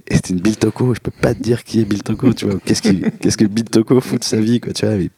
et 0.06 0.14
c'était 0.16 0.34
une 0.34 0.40
Bill 0.40 0.56
Toko. 0.56 0.94
Je 0.94 1.00
peux 1.00 1.10
pas 1.10 1.34
te 1.34 1.42
dire 1.42 1.64
qui 1.64 1.80
est 1.80 1.84
Bill 1.84 2.02
Toko, 2.02 2.32
tu 2.32 2.46
vois. 2.46 2.58
Qu'est-ce 2.64 2.82
qui- 2.82 3.02
qu'est-ce 3.20 3.36
que 3.36 3.44
Bill 3.44 3.64
Toko 3.64 4.00
fout 4.00 4.20
de 4.20 4.24
sa 4.24 4.40
vie, 4.40 4.60
quoi, 4.60 4.72
tu 4.72 4.86
vois. 4.86 4.94
mais- 4.96 5.10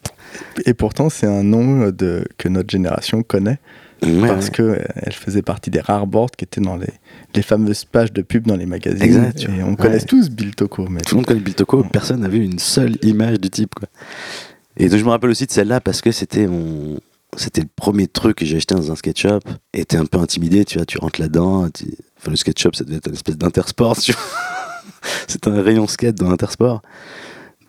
Et 0.67 0.75
pourtant, 0.75 1.11
c'est 1.11 1.27
un 1.27 1.43
nom 1.43 1.89
de, 1.91 2.25
que 2.39 2.49
notre 2.49 2.71
génération 2.71 3.23
connaît 3.23 3.59
Ouais, 4.03 4.29
parce 4.29 4.47
ouais. 4.47 4.51
que 4.53 4.63
euh, 4.63 4.85
elle 4.97 5.13
faisait 5.13 5.43
partie 5.43 5.71
des 5.71 5.81
rares 5.81 6.07
boards 6.07 6.31
qui 6.37 6.45
étaient 6.45 6.61
dans 6.61 6.77
les, 6.77 6.89
les 7.35 7.43
fameuses 7.43 7.85
pages 7.85 8.13
de 8.13 8.23
pub 8.23 8.47
dans 8.47 8.57
les 8.57 8.67
magazines. 8.67 9.03
Exact, 9.03 9.45
et 9.45 9.63
on 9.63 9.77
connaît 9.77 9.95
Ouais. 9.95 10.05
tous 10.05 10.29
Bill 10.31 10.55
Toko, 10.55 10.87
mais 10.89 11.01
Tout 11.01 11.15
le 11.15 11.19
monde 11.21 11.27
connaît 11.27 11.41
Bill 11.41 11.55
Toko, 11.55 11.83
personne 11.85 12.21
n'a 12.21 12.29
vu 12.29 12.45
une 12.45 12.59
seule 12.59 12.97
image 13.03 13.41
du 13.41 13.49
type, 13.51 13.75
quoi. 13.75 13.89
Et 14.77 14.89
donc 14.89 14.99
je 14.99 15.05
me 15.05 15.11
rappelle 15.11 15.31
aussi 15.31 15.47
de 15.47 15.53
celle-là 15.53 15.81
parce 15.81 16.01
que 16.01 16.11
c'était 16.13 16.47
mon. 16.47 16.99
C'était 17.37 17.63
le 17.63 17.69
premier 17.75 18.07
truc 18.07 18.37
que 18.39 18.45
j'ai 18.47 18.57
acheté 18.59 18.75
dans 18.77 18.93
un 18.93 18.95
skate 18.97 19.19
shop. 19.19 19.41
Et 19.73 19.85
t'es 19.85 19.97
un 19.97 20.05
peu 20.07 20.19
intimidé, 20.19 20.65
tu 20.65 20.79
vois, 20.79 20.87
tu 20.87 20.99
rentres 20.99 21.21
là-dedans. 21.21 21.69
tu- 21.71 21.87
Enfin, 22.21 22.31
le 22.31 22.37
skate 22.37 22.59
shop, 22.59 22.71
ça 22.75 22.85
devait 22.85 22.97
être 22.99 23.09
une 23.09 23.15
espèce 23.15 23.37
d'intersport, 23.37 23.97
tu 24.01 24.13
vois. 24.13 24.23
C'est 25.27 25.47
un 25.49 25.61
rayon 25.63 25.87
skate 25.87 26.15
dans 26.17 26.29
l'intersport. 26.31 26.83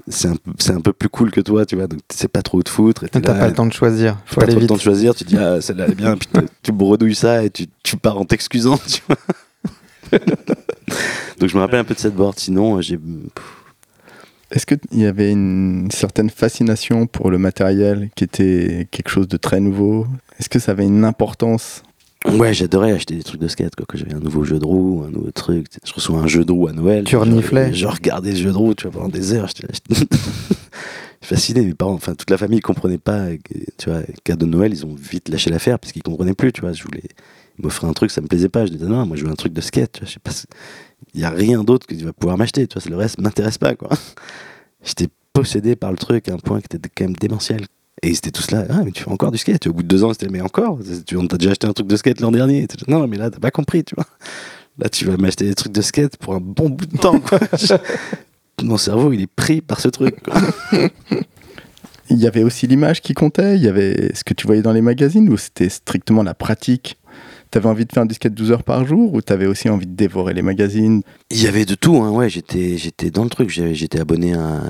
C'est 0.08 0.28
un, 0.28 0.36
un 0.76 0.82
peu 0.82 0.94
plus 0.94 1.10
cool 1.10 1.32
que 1.32 1.42
toi, 1.42 1.66
tu 1.66 1.76
vois, 1.76 1.88
donc 1.88 2.00
tu 2.08 2.16
sais 2.16 2.28
pas 2.28 2.44
trop 2.44 2.60
où 2.60 2.64
te 2.64 2.70
foutre. 2.70 3.04
et 3.06 3.10
t'es 3.10 3.22
T'as 3.22 3.34
là, 3.34 3.40
pas 3.40 3.48
le 3.48 3.54
temps 3.56 3.66
de 3.66 3.74
choisir. 3.74 4.18
Faut 4.26 4.36
pas 4.36 4.44
aller 4.44 4.52
trop 4.52 4.60
le 4.60 4.62
vite. 4.62 4.70
temps 4.70 4.76
de 4.76 4.82
choisir, 4.82 5.16
tu 5.16 5.24
dis 5.24 5.38
ah 5.38 5.60
celle-là 5.62 5.86
elle 5.86 5.92
est 5.94 5.96
bien, 5.96 6.16
puis 6.16 6.30
tu- 6.62 6.72
bredouilles 6.72 7.16
ça 7.16 7.44
et 7.44 7.50
tu, 7.50 7.66
tu 7.84 7.98
pars 7.98 8.18
en 8.20 8.26
t'excusant, 8.26 8.78
tu 8.78 9.02
vois. 9.08 9.18
Donc 11.40 11.50
je 11.50 11.56
me 11.56 11.62
rappelle 11.62 11.80
un 11.80 11.84
peu 11.84 11.94
de 11.96 12.00
cette 12.00 12.16
board, 12.16 12.38
sinon 12.38 12.78
euh, 12.78 12.82
j'ai 12.82 13.00
est-ce 14.52 14.68
qu'il 14.68 14.78
y 14.92 15.06
avait 15.06 15.32
une 15.32 15.90
certaine 15.92 16.30
fascination 16.30 17.08
pour 17.08 17.32
le 17.32 17.40
matériel 17.40 18.10
qui 18.16 18.24
était 18.24 18.88
quelque 18.92 19.10
chose 19.10 19.28
de 19.28 19.38
très 19.38 19.60
nouveau? 19.60 20.06
Est-ce 20.40 20.50
que 20.50 20.60
ça 20.60 20.72
avait 20.72 20.86
une 20.86 21.04
importance 21.04 21.82
Ouais, 22.34 22.54
j'adorais 22.54 22.92
acheter 22.92 23.16
des 23.16 23.24
trucs 23.24 23.40
de 23.40 23.48
skate 23.48 23.76
quoi, 23.76 23.86
quand 23.88 23.98
j'avais 23.98 24.14
un 24.14 24.20
nouveau 24.20 24.44
jeu 24.44 24.60
de 24.60 24.66
roue, 24.66 25.04
un 25.08 25.12
nouveau 25.12 25.32
truc. 25.32 25.68
Je 25.84 25.94
reçois 25.94 26.20
un 26.20 26.28
jeu 26.28 26.44
de 26.44 26.52
roue 26.52 26.68
à 26.68 26.74
Noël. 26.74 27.04
Tu 27.04 27.16
reniflais 27.16 27.74
Je, 27.74 27.86
regardais 27.86 28.32
le 28.32 28.38
jeu 28.38 28.52
de 28.52 28.58
roue, 28.58 28.74
tu 28.74 28.88
vois, 28.88 28.92
pendant 28.92 29.10
des 29.10 29.34
heures. 29.34 29.48
J'étais 29.48 29.68
fasciné. 31.22 31.62
Mes 31.66 31.74
parents, 31.74 31.94
enfin 31.94 32.16
toute 32.16 32.30
la 32.30 32.38
famille 32.38 32.60
comprenait 32.60 32.98
pas. 32.98 33.28
Tu 33.78 33.90
vois, 33.90 34.02
cadeau 34.24 34.46
de 34.46 34.52
Noël, 34.52 34.74
ils 34.74 34.86
ont 34.86 34.96
vite 34.96 35.30
lâché 35.30 35.50
l'affaire 35.50 35.80
parce 35.80 35.94
qu'ils 35.94 36.04
comprenaient 36.04 36.34
plus. 36.34 36.52
Tu 36.52 36.62
vois, 36.62 36.74
je 36.74 36.84
voulais 36.84 37.04
ils 37.58 37.64
m'offraient 37.64 37.88
un 37.88 37.94
truc, 37.94 38.12
ça 38.12 38.22
me 38.22 38.28
plaisait 38.28 38.50
pas. 38.50 38.66
Je 38.66 38.72
disais 38.72 38.86
non, 38.86 39.06
moi 39.06 39.16
je 39.16 39.24
veux 39.24 39.32
un 39.32 39.36
truc 39.36 39.54
de 39.54 39.62
skate. 39.62 39.94
Tu 39.94 40.00
vois, 40.02 40.08
je 40.08 40.14
sais 40.14 40.20
pas. 40.20 40.32
Il 41.14 41.22
y 41.22 41.24
a 41.24 41.30
rien 41.30 41.64
d'autre 41.64 41.88
que 41.88 41.96
tu 41.96 42.04
vas 42.04 42.14
pouvoir 42.14 42.38
m'acheter. 42.38 42.68
Tu 42.68 42.78
vois, 42.78 42.90
le 42.90 42.98
reste 42.98 43.20
m'intéresse 43.20 43.58
pas 43.58 43.76
quoi. 43.76 43.90
J'étais 44.84 45.08
possédé 45.34 45.76
par 45.76 45.92
le 45.92 45.98
truc 45.98 46.28
à 46.30 46.34
un 46.34 46.38
point 46.38 46.60
qui 46.60 46.76
était 46.76 46.90
quand 46.96 47.06
même 47.06 47.16
démentiel. 47.16 47.66
Et 48.06 48.10
ils 48.10 48.18
étaient 48.18 48.30
tous 48.30 48.52
là, 48.52 48.66
ah, 48.70 48.84
mais 48.86 48.92
tu 48.92 49.04
fais 49.04 49.10
encore 49.10 49.32
du 49.32 49.40
skate. 49.40 49.66
Au 49.66 49.74
bout 49.74 49.82
de 49.82 49.88
deux 49.88 50.04
ans, 50.04 50.14
c'était, 50.14 50.28
mais 50.28 50.40
encore? 50.40 50.78
Tu 51.08 51.18
on 51.18 51.26
t'a 51.26 51.38
déjà 51.38 51.52
acheté 51.52 51.66
un 51.66 51.74
truc 51.74 51.88
de 51.88 51.96
skate 51.96 52.22
l'an 52.22 52.32
dernier. 52.32 52.68
Non, 52.88 53.08
mais 53.08 53.18
là, 53.18 53.32
t'as 53.32 53.40
pas 53.40 53.50
compris, 53.50 53.84
tu 53.84 53.96
vois. 53.96 54.06
Là, 54.78 54.90
tu 54.90 55.06
vas 55.06 55.18
m'acheter 55.18 55.46
des 55.46 55.56
trucs 55.56 55.72
de 55.72 55.82
skate 55.82 56.16
pour 56.18 56.36
un 56.36 56.40
bon 56.40 56.70
bout 56.70 56.86
de 56.86 56.98
temps, 56.98 57.20
quoi. 57.20 57.40
Mon 58.64 58.78
cerveau, 58.78 59.12
il 59.12 59.22
est 59.22 59.28
pris 59.28 59.62
par 59.62 59.80
ce 59.80 59.88
truc, 59.88 60.22
quoi. 60.22 60.40
Il 62.12 62.18
y 62.18 62.28
avait 62.28 62.44
aussi 62.44 62.68
l'image 62.68 63.02
qui 63.02 63.16
comptait 63.16 63.56
Il 63.56 63.64
y 63.64 63.68
avait 63.68 64.14
ce 64.14 64.24
que 64.24 64.36
tu 64.36 64.46
voyais 64.46 64.62
dans 64.62 64.74
les 64.74 64.82
magazines 64.82 65.28
ou 65.28 65.38
c'était 65.38 65.70
strictement 65.70 66.22
la 66.22 66.36
pratique? 66.36 67.00
T'avais 67.50 67.68
envie 67.68 67.86
de 67.86 67.92
faire 67.92 68.06
du 68.06 68.14
skate 68.14 68.36
12 68.36 68.52
heures 68.52 68.64
par 68.64 68.86
jour 68.86 69.16
ou 69.16 69.22
t'avais 69.24 69.48
aussi 69.48 69.68
envie 69.70 69.88
de 69.88 69.96
dévorer 69.96 70.36
les 70.36 70.44
magazines? 70.44 71.02
Il 71.32 71.42
y 71.42 71.48
avait 71.48 71.66
de 71.66 71.74
tout, 71.74 71.98
hein, 71.98 72.12
ouais. 72.12 72.30
J'étais, 72.30 72.78
j'étais 72.78 73.10
dans 73.10 73.24
le 73.24 73.32
truc. 73.32 73.50
J'étais 73.50 74.00
abonné 74.00 74.36
à, 74.36 74.62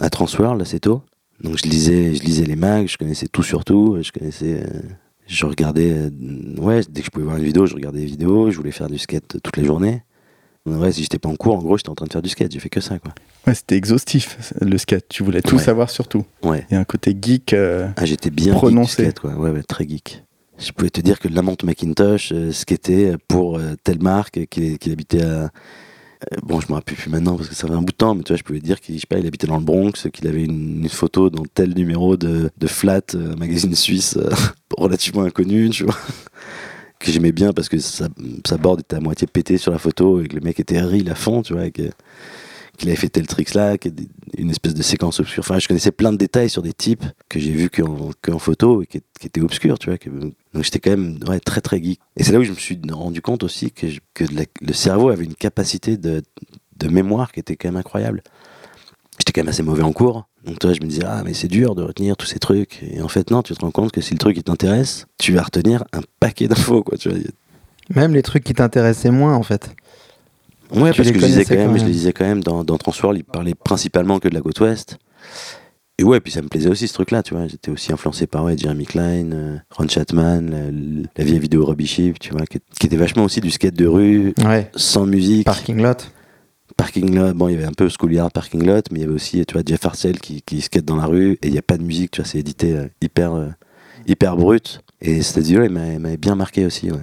à 0.00 0.08
Transworld 0.08 0.62
assez 0.62 0.80
tôt. 0.80 1.02
Donc, 1.42 1.58
je 1.58 1.68
lisais, 1.68 2.14
je 2.14 2.22
lisais 2.22 2.44
les 2.44 2.56
mags, 2.56 2.86
je 2.88 2.96
connaissais 2.96 3.26
tout 3.28 3.42
sur 3.42 3.64
tout. 3.64 3.98
Je 4.02 4.12
connaissais. 4.12 4.62
euh, 4.64 4.80
je 5.26 5.44
regardais. 5.46 5.90
euh, 5.92 6.10
ouais, 6.58 6.80
dès 6.88 7.00
que 7.00 7.06
je 7.06 7.10
pouvais 7.10 7.24
voir 7.24 7.36
une 7.36 7.44
vidéo, 7.44 7.66
je 7.66 7.74
regardais 7.74 8.00
les 8.00 8.06
vidéos. 8.06 8.50
Je 8.50 8.56
voulais 8.56 8.70
faire 8.72 8.88
du 8.88 8.98
skate 8.98 9.38
toute 9.42 9.56
la 9.56 9.64
journée. 9.64 10.02
Ouais, 10.64 10.92
si 10.92 11.02
j'étais 11.02 11.18
pas 11.18 11.28
en 11.28 11.34
cours, 11.34 11.56
en 11.56 11.62
gros, 11.62 11.76
j'étais 11.76 11.88
en 11.90 11.96
train 11.96 12.06
de 12.06 12.12
faire 12.12 12.22
du 12.22 12.28
skate. 12.28 12.52
J'ai 12.52 12.60
fait 12.60 12.68
que 12.68 12.80
ça, 12.80 12.98
quoi. 13.00 13.12
Ouais, 13.46 13.54
c'était 13.54 13.76
exhaustif 13.76 14.52
le 14.60 14.78
skate. 14.78 15.06
Tu 15.08 15.24
voulais 15.24 15.42
tout 15.42 15.56
Ouais. 15.56 15.62
savoir 15.62 15.90
sur 15.90 16.06
tout. 16.06 16.24
Ouais. 16.44 16.64
Il 16.70 16.74
y 16.74 16.76
a 16.76 16.80
un 16.80 16.84
côté 16.84 17.16
geek. 17.20 17.52
euh, 17.54 17.88
Ah, 17.96 18.04
j'étais 18.04 18.30
bien 18.30 18.54
Prononcé. 18.54 18.90
geek 19.02 19.06
du 19.06 19.10
skate, 19.10 19.18
quoi. 19.20 19.34
Ouais, 19.34 19.50
ouais, 19.50 19.62
très 19.64 19.88
geek. 19.88 20.22
Je 20.58 20.70
pouvais 20.70 20.90
te 20.90 21.00
dire 21.00 21.18
que 21.18 21.26
Lamont 21.26 21.56
McIntosh 21.64 22.30
euh, 22.30 22.52
skatait 22.52 23.14
pour 23.26 23.60
telle 23.82 24.00
marque, 24.00 24.46
qu'il 24.48 24.92
habitait 24.92 25.22
à, 25.24 25.50
bon, 26.42 26.60
je 26.60 26.66
me 26.68 26.74
rappelle 26.74 26.96
plus 26.96 27.10
maintenant 27.10 27.36
parce 27.36 27.48
que 27.48 27.54
ça 27.54 27.66
fait 27.66 27.72
un 27.74 27.82
bout 27.82 27.92
de 27.92 27.96
temps, 27.96 28.14
mais 28.14 28.22
tu 28.22 28.32
vois, 28.32 28.36
je 28.36 28.42
pouvais 28.42 28.60
dire 28.60 28.80
qu'il 28.80 28.96
je 28.96 29.00
sais 29.00 29.06
pas, 29.06 29.18
il 29.18 29.26
habitait 29.26 29.46
dans 29.46 29.58
le 29.58 29.64
Bronx, 29.64 30.08
qu'il 30.12 30.26
avait 30.28 30.44
une, 30.44 30.82
une 30.82 30.88
photo 30.88 31.30
dans 31.30 31.44
tel 31.54 31.74
numéro 31.74 32.16
de, 32.16 32.50
de 32.56 32.66
Flat, 32.66 33.02
euh, 33.14 33.34
magazine 33.36 33.74
suisse 33.74 34.16
euh, 34.16 34.30
relativement 34.76 35.22
inconnu, 35.22 35.70
tu 35.70 35.84
vois. 35.84 35.96
Que 36.98 37.10
j'aimais 37.10 37.32
bien 37.32 37.52
parce 37.52 37.68
que 37.68 37.78
sa, 37.78 38.06
sa 38.46 38.56
board 38.58 38.78
était 38.78 38.94
à 38.94 39.00
moitié 39.00 39.26
pétée 39.26 39.58
sur 39.58 39.72
la 39.72 39.78
photo 39.78 40.20
et 40.20 40.28
que 40.28 40.36
le 40.36 40.40
mec 40.40 40.60
était 40.60 40.80
real 40.80 41.10
à 41.10 41.16
fond, 41.16 41.42
tu 41.42 41.52
vois, 41.52 41.66
et 41.66 41.72
qu'il 41.72 41.90
avait 42.82 42.94
fait 42.94 43.08
tel 43.08 43.26
tricks 43.26 43.54
là, 43.54 43.76
une 44.38 44.50
espèce 44.50 44.72
de 44.72 44.82
séquence 44.84 45.18
obscure. 45.18 45.40
Enfin, 45.40 45.58
je 45.58 45.66
connaissais 45.66 45.90
plein 45.90 46.12
de 46.12 46.16
détails 46.16 46.48
sur 46.48 46.62
des 46.62 46.72
types 46.72 47.02
que 47.28 47.40
j'ai 47.40 47.50
vus 47.50 47.70
qu'en 47.70 48.10
qu'en 48.22 48.38
photo 48.38 48.82
et 48.82 48.86
qui, 48.86 49.00
qui 49.18 49.26
étaient 49.26 49.40
obscurs, 49.40 49.80
tu 49.80 49.90
vois. 49.90 49.98
Donc 50.54 50.64
j'étais 50.64 50.80
quand 50.80 50.90
même 50.90 51.18
ouais, 51.28 51.40
très 51.40 51.60
très 51.60 51.82
geek. 51.82 52.00
Et 52.16 52.24
c'est 52.24 52.32
là 52.32 52.38
où 52.38 52.42
je 52.44 52.50
me 52.50 52.56
suis 52.56 52.78
rendu 52.90 53.22
compte 53.22 53.42
aussi 53.42 53.70
que, 53.70 53.88
je- 53.88 54.00
que 54.14 54.24
la- 54.32 54.44
le 54.60 54.72
cerveau 54.72 55.08
avait 55.10 55.24
une 55.24 55.34
capacité 55.34 55.96
de, 55.96 56.22
de 56.78 56.88
mémoire 56.88 57.32
qui 57.32 57.40
était 57.40 57.56
quand 57.56 57.68
même 57.68 57.76
incroyable. 57.76 58.22
J'étais 59.18 59.32
quand 59.32 59.42
même 59.42 59.48
assez 59.50 59.62
mauvais 59.62 59.82
en 59.82 59.92
cours. 59.92 60.26
Donc 60.44 60.58
toi, 60.58 60.72
je 60.72 60.80
me 60.80 60.86
disais, 60.86 61.04
ah, 61.06 61.22
mais 61.24 61.34
c'est 61.34 61.48
dur 61.48 61.74
de 61.74 61.82
retenir 61.82 62.16
tous 62.16 62.26
ces 62.26 62.38
trucs. 62.38 62.82
Et 62.82 63.00
en 63.00 63.08
fait, 63.08 63.30
non, 63.30 63.42
tu 63.42 63.54
te 63.54 63.60
rends 63.60 63.70
compte 63.70 63.92
que 63.92 64.00
si 64.00 64.12
le 64.14 64.18
truc 64.18 64.36
il 64.36 64.42
t'intéresse, 64.42 65.06
tu 65.18 65.32
vas 65.32 65.42
retenir 65.42 65.84
un 65.92 66.00
paquet 66.18 66.48
d'infos, 66.48 66.82
quoi. 66.82 66.98
Tu 66.98 67.08
vois. 67.10 67.18
Même 67.94 68.14
les 68.14 68.22
trucs 68.22 68.42
qui 68.42 68.52
t'intéressaient 68.54 69.10
moins, 69.12 69.34
en 69.36 69.42
fait. 69.42 69.74
Ouais, 70.74 70.90
Tu 70.92 70.96
parce 71.02 71.12
que 71.12 71.20
je 71.20 71.26
lisais 71.26 71.44
quand 71.44 71.54
même, 71.54 71.66
quand 71.68 71.74
je 71.74 71.78
même. 71.80 71.86
les 71.86 71.92
lisais 71.92 72.12
quand 72.12 72.24
même 72.24 72.42
dans, 72.42 72.64
dans 72.64 72.78
Transworld, 72.78 73.18
il 73.20 73.24
parlait 73.24 73.54
principalement 73.54 74.18
que 74.18 74.28
de 74.28 74.34
la 74.34 74.40
côte 74.40 74.58
ouest. 74.60 74.98
Et 76.02 76.04
ouais, 76.04 76.18
puis 76.18 76.32
ça 76.32 76.42
me 76.42 76.48
plaisait 76.48 76.68
aussi 76.68 76.88
ce 76.88 76.94
truc-là, 76.94 77.22
tu 77.22 77.32
vois. 77.32 77.46
J'étais 77.46 77.70
aussi 77.70 77.92
influencé 77.92 78.26
par 78.26 78.42
ouais, 78.42 78.58
Jeremy 78.58 78.86
Klein, 78.86 79.30
euh, 79.30 79.56
Ron 79.70 79.86
Chatman, 79.86 80.50
la, 80.50 81.12
la 81.16 81.24
vieille 81.24 81.38
vidéo 81.38 81.64
Robbie 81.64 81.86
Sheep, 81.86 82.18
tu 82.18 82.32
vois, 82.32 82.44
qui, 82.44 82.58
qui 82.80 82.86
était 82.88 82.96
vachement 82.96 83.22
aussi 83.22 83.40
du 83.40 83.52
skate 83.52 83.76
de 83.76 83.86
rue, 83.86 84.34
Ouais. 84.44 84.68
sans 84.74 85.06
musique. 85.06 85.46
Parking 85.46 85.80
lot. 85.80 86.10
Parking 86.76 87.14
lot, 87.14 87.34
bon, 87.34 87.46
il 87.46 87.52
y 87.52 87.56
avait 87.56 87.66
un 87.66 87.72
peu 87.72 87.88
Schoolyard 87.88 88.32
Parking 88.32 88.64
lot, 88.66 88.82
mais 88.90 88.98
il 88.98 89.02
y 89.02 89.04
avait 89.04 89.14
aussi, 89.14 89.46
tu 89.46 89.52
vois, 89.52 89.62
Jeff 89.64 89.86
Arcel 89.86 90.18
qui, 90.18 90.42
qui 90.42 90.60
skate 90.60 90.84
dans 90.84 90.96
la 90.96 91.06
rue, 91.06 91.34
et 91.40 91.46
il 91.46 91.52
n'y 91.52 91.58
a 91.58 91.62
pas 91.62 91.78
de 91.78 91.84
musique, 91.84 92.10
tu 92.10 92.20
vois, 92.20 92.28
c'est 92.28 92.38
édité 92.40 92.74
euh, 92.74 92.88
hyper, 93.00 93.34
euh, 93.34 93.50
hyper 94.08 94.36
brut. 94.36 94.80
Et 95.00 95.22
cette 95.22 95.44
vidéo-là, 95.44 95.66
il 95.66 96.00
m'avait 96.00 96.16
bien 96.16 96.34
marqué 96.34 96.66
aussi, 96.66 96.90
ouais. 96.90 96.98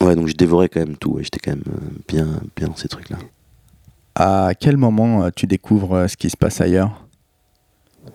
Ouais, 0.00 0.14
donc 0.14 0.28
je 0.28 0.34
dévorais 0.34 0.68
quand 0.68 0.78
même 0.78 0.96
tout, 0.96 1.14
ouais, 1.14 1.24
j'étais 1.24 1.40
quand 1.40 1.56
même 1.56 1.64
bien, 2.06 2.28
bien 2.56 2.68
dans 2.68 2.76
ces 2.76 2.86
trucs-là. 2.86 3.16
À 4.14 4.52
quel 4.60 4.76
moment 4.76 5.28
tu 5.34 5.48
découvres 5.48 6.08
ce 6.08 6.16
qui 6.16 6.30
se 6.30 6.36
passe 6.36 6.60
ailleurs? 6.60 7.01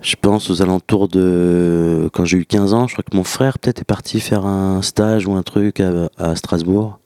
Je 0.01 0.15
pense 0.19 0.49
aux 0.49 0.61
alentours 0.61 1.07
de. 1.07 2.09
Quand 2.13 2.25
j'ai 2.25 2.37
eu 2.37 2.45
15 2.45 2.73
ans, 2.73 2.87
je 2.87 2.93
crois 2.93 3.03
que 3.09 3.15
mon 3.15 3.23
frère 3.23 3.57
peut-être 3.57 3.81
est 3.81 3.85
parti 3.85 4.19
faire 4.19 4.45
un 4.45 4.81
stage 4.81 5.25
ou 5.27 5.33
un 5.33 5.43
truc 5.43 5.79
à, 6.17 6.35
Strasbourg. 6.35 6.99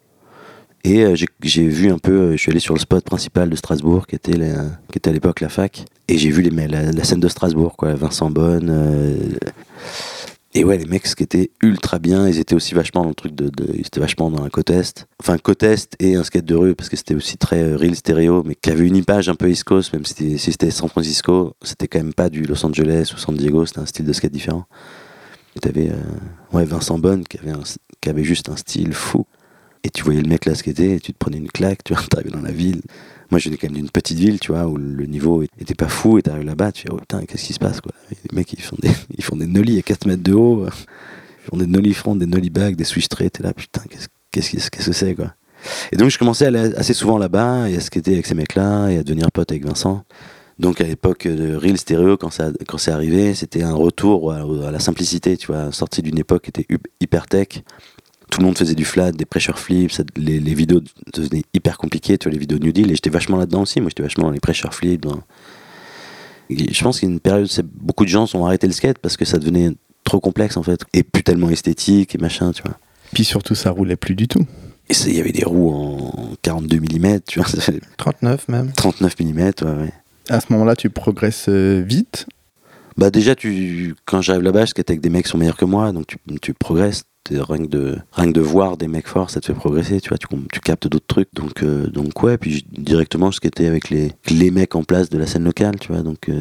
Et 0.83 1.03
euh, 1.03 1.15
j'ai- 1.43 1.67
vu 1.67 1.91
un 1.91 1.99
peu, 1.99 2.11
euh, 2.11 2.31
je 2.31 2.37
suis 2.37 2.49
allé 2.51 2.59
sur 2.59 2.73
le 2.73 2.79
spot 2.79 3.03
principal 3.05 3.49
de 3.51 3.55
Strasbourg, 3.55 4.07
qui 4.07 4.15
était, 4.15 4.33
qui 4.33 4.97
était 4.97 5.09
à 5.11 5.13
l'époque 5.13 5.39
la 5.39 5.49
fac. 5.49 5.85
Et 6.07 6.17
j'ai 6.17 6.31
vu 6.31 6.41
les, 6.41 6.67
la, 6.67 6.91
la 6.91 7.03
scène 7.03 7.19
de 7.19 7.27
Strasbourg, 7.27 7.77
quoi. 7.77 7.93
Vincent 7.93 8.31
Bonne. 8.31 8.69
euh, 8.69 9.15
et 10.53 10.65
ouais, 10.65 10.77
les 10.77 10.85
mecs 10.85 11.03
qui 11.03 11.23
étaient 11.23 11.51
ultra 11.61 11.97
bien, 11.97 12.27
ils 12.27 12.37
étaient 12.37 12.55
aussi 12.55 12.73
vachement 12.73 13.03
dans 13.03 13.09
le 13.09 13.15
truc 13.15 13.33
de. 13.33 13.49
ils 13.73 13.81
étaient 13.87 14.01
vachement 14.01 14.29
dans 14.29 14.43
la 14.43 14.49
côte 14.49 14.69
Est. 14.69 15.07
Enfin, 15.21 15.37
côte 15.37 15.63
Est 15.63 15.95
et 15.99 16.15
un 16.15 16.23
skate 16.23 16.43
de 16.45 16.55
rue, 16.55 16.75
parce 16.75 16.89
que 16.89 16.97
c'était 16.97 17.15
aussi 17.15 17.37
très 17.37 17.61
euh, 17.61 17.77
real 17.77 17.95
stéréo, 17.95 18.43
mais 18.45 18.55
qui 18.55 18.69
avait 18.69 18.85
une 18.85 18.97
image 18.97 19.29
un 19.29 19.35
peu 19.35 19.49
East 19.49 19.63
même 19.93 20.05
si 20.05 20.37
c'était 20.37 20.69
San 20.71 20.89
Francisco, 20.89 21.55
c'était 21.61 21.87
quand 21.87 21.99
même 21.99 22.13
pas 22.13 22.29
du 22.29 22.43
Los 22.43 22.65
Angeles 22.65 23.11
ou 23.13 23.17
San 23.17 23.35
Diego, 23.35 23.65
c'était 23.65 23.79
un 23.79 23.85
style 23.85 24.05
de 24.05 24.13
skate 24.13 24.31
différent. 24.33 24.65
Et 25.55 25.59
t'avais 25.59 25.89
euh, 25.89 25.95
ouais, 26.53 26.65
Vincent 26.65 26.97
Bonne 26.99 27.23
qui 27.23 27.37
avait, 27.37 27.51
un- 27.51 27.63
qui 28.01 28.09
avait 28.09 28.23
juste 28.23 28.49
un 28.49 28.57
style 28.57 28.93
fou. 28.93 29.25
Et 29.83 29.89
tu 29.89 30.03
voyais 30.03 30.21
le 30.21 30.29
mec 30.29 30.45
là 30.45 30.53
skater, 30.53 30.95
et 30.95 30.99
tu 30.99 31.13
te 31.13 31.17
prenais 31.17 31.37
une 31.37 31.49
claque, 31.51 31.83
tu 31.85 31.93
vois, 31.93 32.03
t'arrivais 32.09 32.31
dans 32.31 32.41
la 32.41 32.51
ville. 32.51 32.81
Moi, 33.31 33.39
je 33.39 33.45
venais 33.45 33.57
quand 33.57 33.67
même 33.67 33.77
d'une 33.77 33.89
petite 33.89 34.19
ville, 34.19 34.39
tu 34.39 34.51
vois, 34.51 34.67
où 34.67 34.75
le 34.77 35.05
niveau 35.05 35.41
était 35.41 35.73
pas 35.73 35.87
fou, 35.87 36.17
et 36.17 36.21
t'arrives 36.21 36.45
là-bas, 36.45 36.73
tu 36.73 36.83
fais, 36.83 36.89
oh 36.91 36.97
putain, 36.97 37.23
qu'est-ce 37.25 37.45
qui 37.45 37.53
se 37.53 37.59
passe, 37.59 37.79
quoi. 37.79 37.93
Les 38.09 38.35
mecs, 38.35 38.51
ils 38.51 38.61
font 38.61 38.75
des, 38.81 38.91
ils 39.17 39.23
font 39.23 39.37
des 39.37 39.47
nollies 39.47 39.79
à 39.79 39.81
4 39.81 40.05
mètres 40.05 40.23
de 40.23 40.33
haut, 40.33 40.65
ils 40.65 41.49
font 41.49 41.57
des 41.57 41.67
nollies 41.67 41.93
front, 41.93 42.15
des 42.15 42.25
nollies 42.25 42.49
back, 42.49 42.75
des 42.75 42.83
switch 42.83 43.05
straight, 43.05 43.39
et 43.39 43.43
là, 43.43 43.53
putain, 43.53 43.81
qu'est-ce 44.31 44.69
que 44.69 44.93
c'est, 44.93 45.15
quoi. 45.15 45.33
Et 45.91 45.95
donc, 45.95 46.09
je 46.09 46.17
commençais 46.17 46.45
à 46.45 46.47
aller 46.49 46.75
assez 46.75 46.93
souvent 46.93 47.17
là-bas, 47.17 47.69
et 47.69 47.77
à 47.77 47.79
skater 47.79 48.13
avec 48.13 48.27
ces 48.27 48.35
mecs-là, 48.35 48.89
et 48.89 48.97
à 48.97 49.03
devenir 49.03 49.31
pote 49.31 49.49
avec 49.51 49.65
Vincent. 49.65 50.03
Donc, 50.59 50.81
à 50.81 50.83
l'époque 50.83 51.27
de 51.27 51.55
Real 51.55 51.77
Stereo, 51.77 52.17
quand, 52.17 52.29
c'est 52.31 52.91
arrivé, 52.91 53.33
c'était 53.33 53.63
un 53.63 53.73
retour 53.73 54.31
à, 54.31 54.71
la 54.71 54.79
simplicité, 54.79 55.37
tu 55.37 55.47
vois, 55.47 55.71
sorti 55.71 56.01
d'une 56.01 56.19
époque 56.19 56.43
qui 56.43 56.49
était 56.49 56.67
hyper 56.99 57.27
tech. 57.27 57.63
Tout 58.31 58.39
le 58.39 58.45
monde 58.45 58.57
faisait 58.57 58.73
du 58.75 58.85
flat, 58.85 59.11
des 59.11 59.25
pressure 59.25 59.59
flips, 59.59 59.91
ça- 59.91 60.03
les, 60.17 60.39
les 60.39 60.53
vidéos 60.55 60.81
devenaient 61.13 61.43
hyper 61.53 61.77
compliquées, 61.77 62.17
tu 62.17 62.27
vois, 62.27 62.33
les 62.33 62.39
vidéos 62.39 62.57
New 62.57 62.71
Deal, 62.71 62.89
et 62.89 62.95
j'étais 62.95 63.09
vachement 63.11 63.37
là-dedans 63.37 63.61
aussi. 63.61 63.79
Moi, 63.81 63.89
j'étais 63.89 64.03
vachement 64.03 64.23
dans 64.25 64.31
les 64.31 64.39
pressure 64.39 64.73
flips. 64.73 65.01
dans- 65.01 65.21
Je 66.49 66.83
pense 66.83 66.99
qu'il 66.99 67.07
y 67.09 67.11
a 67.11 67.13
une 67.13 67.19
période, 67.19 67.47
c'est- 67.47 67.65
beaucoup 67.65 68.03
de 68.05 68.09
gens 68.09 68.25
ont 68.33 68.45
arrêté 68.45 68.67
le 68.67 68.73
skate 68.73 68.97
parce 68.99 69.15
que 69.17 69.25
ça 69.25 69.37
devenait 69.37 69.71
trop 70.03 70.19
complexe, 70.19 70.57
en 70.57 70.63
fait, 70.63 70.81
et 70.93 71.03
plus 71.03 71.23
tellement 71.23 71.49
esthétique 71.49 72.15
et 72.15 72.17
machin, 72.17 72.51
tu 72.51 72.63
vois. 72.63 72.77
Puis 73.13 73.23
surtout, 73.23 73.55
ça 73.55 73.69
roulait 73.71 73.95
plus 73.95 74.15
du 74.15 74.27
tout. 74.27 74.45
Et 74.89 74.93
il 75.07 75.15
y 75.15 75.19
avait 75.21 75.31
des 75.31 75.45
roues 75.45 75.69
en 75.73 76.31
42 76.41 76.79
mm, 76.79 77.19
tu 77.27 77.39
vois, 77.39 77.47
ça 77.47 77.61
fait 77.61 77.79
39 77.97 78.47
même. 78.49 78.71
39 78.73 79.17
mm, 79.19 79.37
ouais, 79.39 79.53
ouais. 79.63 79.93
À 80.29 80.39
ce 80.41 80.47
moment-là, 80.51 80.75
tu 80.75 80.89
progresses 80.89 81.45
euh, 81.49 81.81
vite. 81.85 82.25
Bah 83.01 83.09
déjà, 83.09 83.33
tu, 83.33 83.95
quand 84.05 84.21
j'arrive 84.21 84.43
là-bas, 84.43 84.65
je 84.65 84.69
skate 84.69 84.91
avec 84.91 85.01
des 85.01 85.09
mecs 85.09 85.25
qui 85.25 85.31
sont 85.31 85.39
meilleurs 85.39 85.57
que 85.57 85.65
moi, 85.65 85.91
donc 85.91 86.05
tu, 86.05 86.17
tu 86.39 86.53
progresses. 86.53 87.01
Rien 87.31 87.57
que, 87.57 87.67
de, 87.67 87.97
rien 88.11 88.29
de 88.29 88.41
voir 88.41 88.77
des 88.77 88.87
mecs 88.87 89.07
forts, 89.07 89.31
ça 89.31 89.41
te 89.41 89.47
fait 89.47 89.55
progresser, 89.55 89.99
tu 89.99 90.09
vois, 90.09 90.19
tu, 90.19 90.59
captes 90.59 90.87
d'autres 90.87 91.07
trucs. 91.07 91.33
Donc, 91.33 91.63
euh, 91.63 91.87
donc 91.87 92.21
ouais, 92.21 92.37
puis 92.37 92.63
directement, 92.71 93.31
je 93.31 93.37
skatais 93.37 93.65
avec 93.65 93.89
les, 93.89 94.11
les 94.29 94.51
mecs 94.51 94.75
en 94.75 94.83
place 94.83 95.09
de 95.09 95.17
la 95.17 95.25
scène 95.25 95.45
locale, 95.45 95.79
tu 95.79 95.91
vois. 95.91 96.03
Donc, 96.03 96.29
euh, 96.29 96.35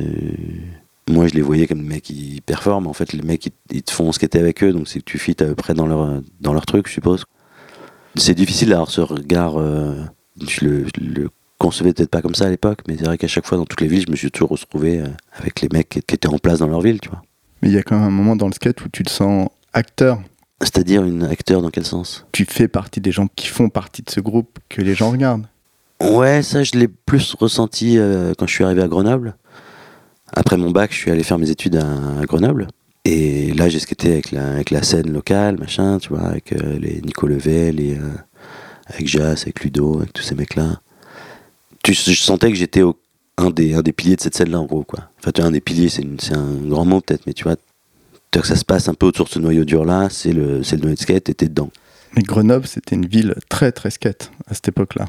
moi, 1.09 1.29
je 1.29 1.35
les 1.35 1.40
voyais 1.40 1.66
comme 1.66 1.81
des 1.81 1.88
mecs 1.88 2.03
qui 2.03 2.42
performent. 2.44 2.88
En 2.88 2.92
fait, 2.92 3.14
les 3.14 3.23
mecs, 3.23 3.46
ils, 3.46 3.53
ils 3.73 3.83
te 3.83 3.92
font 3.92 4.12
skater 4.12 4.38
avec 4.38 4.62
eux, 4.62 4.75
donc 4.75 4.87
c'est 4.87 4.99
que 4.99 5.05
tu 5.07 5.18
fites 5.18 5.40
à 5.40 5.46
peu 5.46 5.55
près 5.55 5.73
dans 5.73 5.87
leur, 5.87 6.20
dans 6.42 6.53
leur 6.53 6.66
truc, 6.66 6.88
je 6.88 6.92
suppose. 6.92 7.25
C'est 8.16 8.35
difficile 8.35 8.68
d'avoir 8.68 8.90
ce 8.90 9.01
regard. 9.01 9.59
euh, 9.59 9.94
le 10.61 11.31
concevais 11.61 11.92
peut-être 11.92 12.11
pas 12.11 12.23
comme 12.23 12.35
ça 12.35 12.46
à 12.46 12.51
l'époque, 12.51 12.81
mais 12.88 12.96
c'est 12.99 13.05
vrai 13.05 13.18
qu'à 13.18 13.29
chaque 13.29 13.46
fois, 13.46 13.59
dans 13.59 13.66
toutes 13.66 13.83
les 13.83 13.87
villes, 13.87 14.05
je 14.07 14.11
me 14.11 14.16
suis 14.16 14.31
toujours 14.31 14.49
retrouvé 14.49 14.99
euh, 14.99 15.07
avec 15.38 15.61
les 15.61 15.68
mecs 15.73 15.90
qui, 15.90 16.03
qui 16.03 16.14
étaient 16.14 16.29
en 16.29 16.38
place 16.38 16.59
dans 16.59 16.66
leur 16.66 16.81
ville, 16.81 17.01
tu 17.01 17.11
vois. 17.11 17.23
Mais 17.62 17.68
il 17.68 17.75
y 17.75 17.79
a 17.79 17.83
quand 17.83 17.96
même 17.96 18.09
un 18.09 18.11
moment 18.11 18.35
dans 18.35 18.46
le 18.46 18.53
skate 18.53 18.83
où 18.85 18.88
tu 18.88 19.03
te 19.03 19.11
sens 19.11 19.49
acteur. 19.73 20.20
C'est-à-dire 20.62 21.05
une 21.05 21.23
acteur 21.23 21.62
dans 21.62 21.70
quel 21.70 21.85
sens? 21.85 22.27
Tu 22.33 22.44
fais 22.44 22.68
partie 22.68 23.01
des 23.01 23.12
gens 23.12 23.29
qui 23.35 23.46
font 23.46 23.68
partie 23.68 24.03
de 24.03 24.11
ce 24.11 24.20
groupe 24.20 24.59
que 24.68 24.83
les 24.83 24.94
gens 24.94 25.11
regardent. 25.11 25.46
Ouais, 26.03 26.42
ça 26.42 26.64
je 26.64 26.73
l'ai 26.73 26.88
plus 26.88 27.35
ressenti 27.35 27.99
euh, 27.99 28.33
quand 28.37 28.46
je 28.46 28.55
suis 28.55 28.64
arrivé 28.64 28.83
à 28.83 28.88
Grenoble. 28.88 29.37
Après 30.33 30.57
mon 30.57 30.70
bac, 30.70 30.92
je 30.92 30.96
suis 30.96 31.11
allé 31.11 31.23
faire 31.23 31.38
mes 31.38 31.51
études 31.51 31.77
à, 31.77 32.20
à 32.20 32.25
Grenoble. 32.25 32.68
Et 33.05 33.53
là, 33.55 33.68
j'ai 33.68 33.81
skaté 33.81 34.12
avec 34.12 34.31
la, 34.31 34.53
avec 34.53 34.70
la 34.70 34.83
scène 34.83 35.11
locale, 35.11 35.59
machin, 35.59 35.99
tu 35.99 36.11
vois, 36.11 36.27
avec 36.27 36.53
euh, 36.53 36.79
les 36.79 37.01
Nico 37.01 37.27
Level, 37.27 37.77
les, 37.77 37.94
euh, 37.94 38.11
avec 38.87 39.09
Jas, 39.09 39.42
avec 39.42 39.62
Ludo, 39.64 39.99
avec 39.99 40.12
tous 40.12 40.23
ces 40.23 40.35
mecs-là. 40.35 40.81
Tu, 41.83 41.95
je 41.95 42.12
sentais 42.14 42.51
que 42.51 42.57
j'étais 42.57 42.83
un, 43.38 43.51
des, 43.51 43.75
un 43.75 43.83
des 43.83 43.93
piliers 43.93 44.16
de 44.16 44.21
cette 44.21 44.37
scène-là, 44.37 44.61
en 44.61 44.66
gros, 44.66 44.85
quoi. 44.85 45.09
Enfin, 45.19 45.31
tu 45.33 45.40
vois, 45.40 45.49
un 45.49 45.53
des 45.53 45.61
piliers, 45.61 45.88
c'est 45.88 46.05
un 46.35 46.55
grand 46.66 46.85
mot 46.85 47.01
peut-être, 47.01 47.23
mais 47.27 47.33
tu 47.33 47.45
vois, 47.45 47.57
tu 47.57 48.38
vois 48.38 48.43
que 48.43 48.49
ça 48.49 48.57
se 48.57 48.64
passe 48.64 48.88
un 48.88 48.95
peu 48.95 49.07
autour 49.07 49.27
de 49.27 49.31
ce 49.31 49.38
noyau 49.38 49.64
dur-là, 49.64 50.09
c'est 50.11 50.33
le, 50.33 50.62
c'est 50.62 50.77
le 50.77 50.83
noyau 50.83 50.95
de 50.97 51.01
skate, 51.01 51.29
et 51.31 51.35
t'es 51.35 51.49
dedans. 51.49 51.71
Mais 52.16 52.23
Grenoble, 52.23 52.66
c'était 52.66 52.97
une 52.97 53.07
ville 53.07 53.35
très 53.49 53.73
très 53.73 53.90
skate 53.90 54.31
à 54.49 54.55
cette 54.55 54.69
époque-là. 54.69 55.07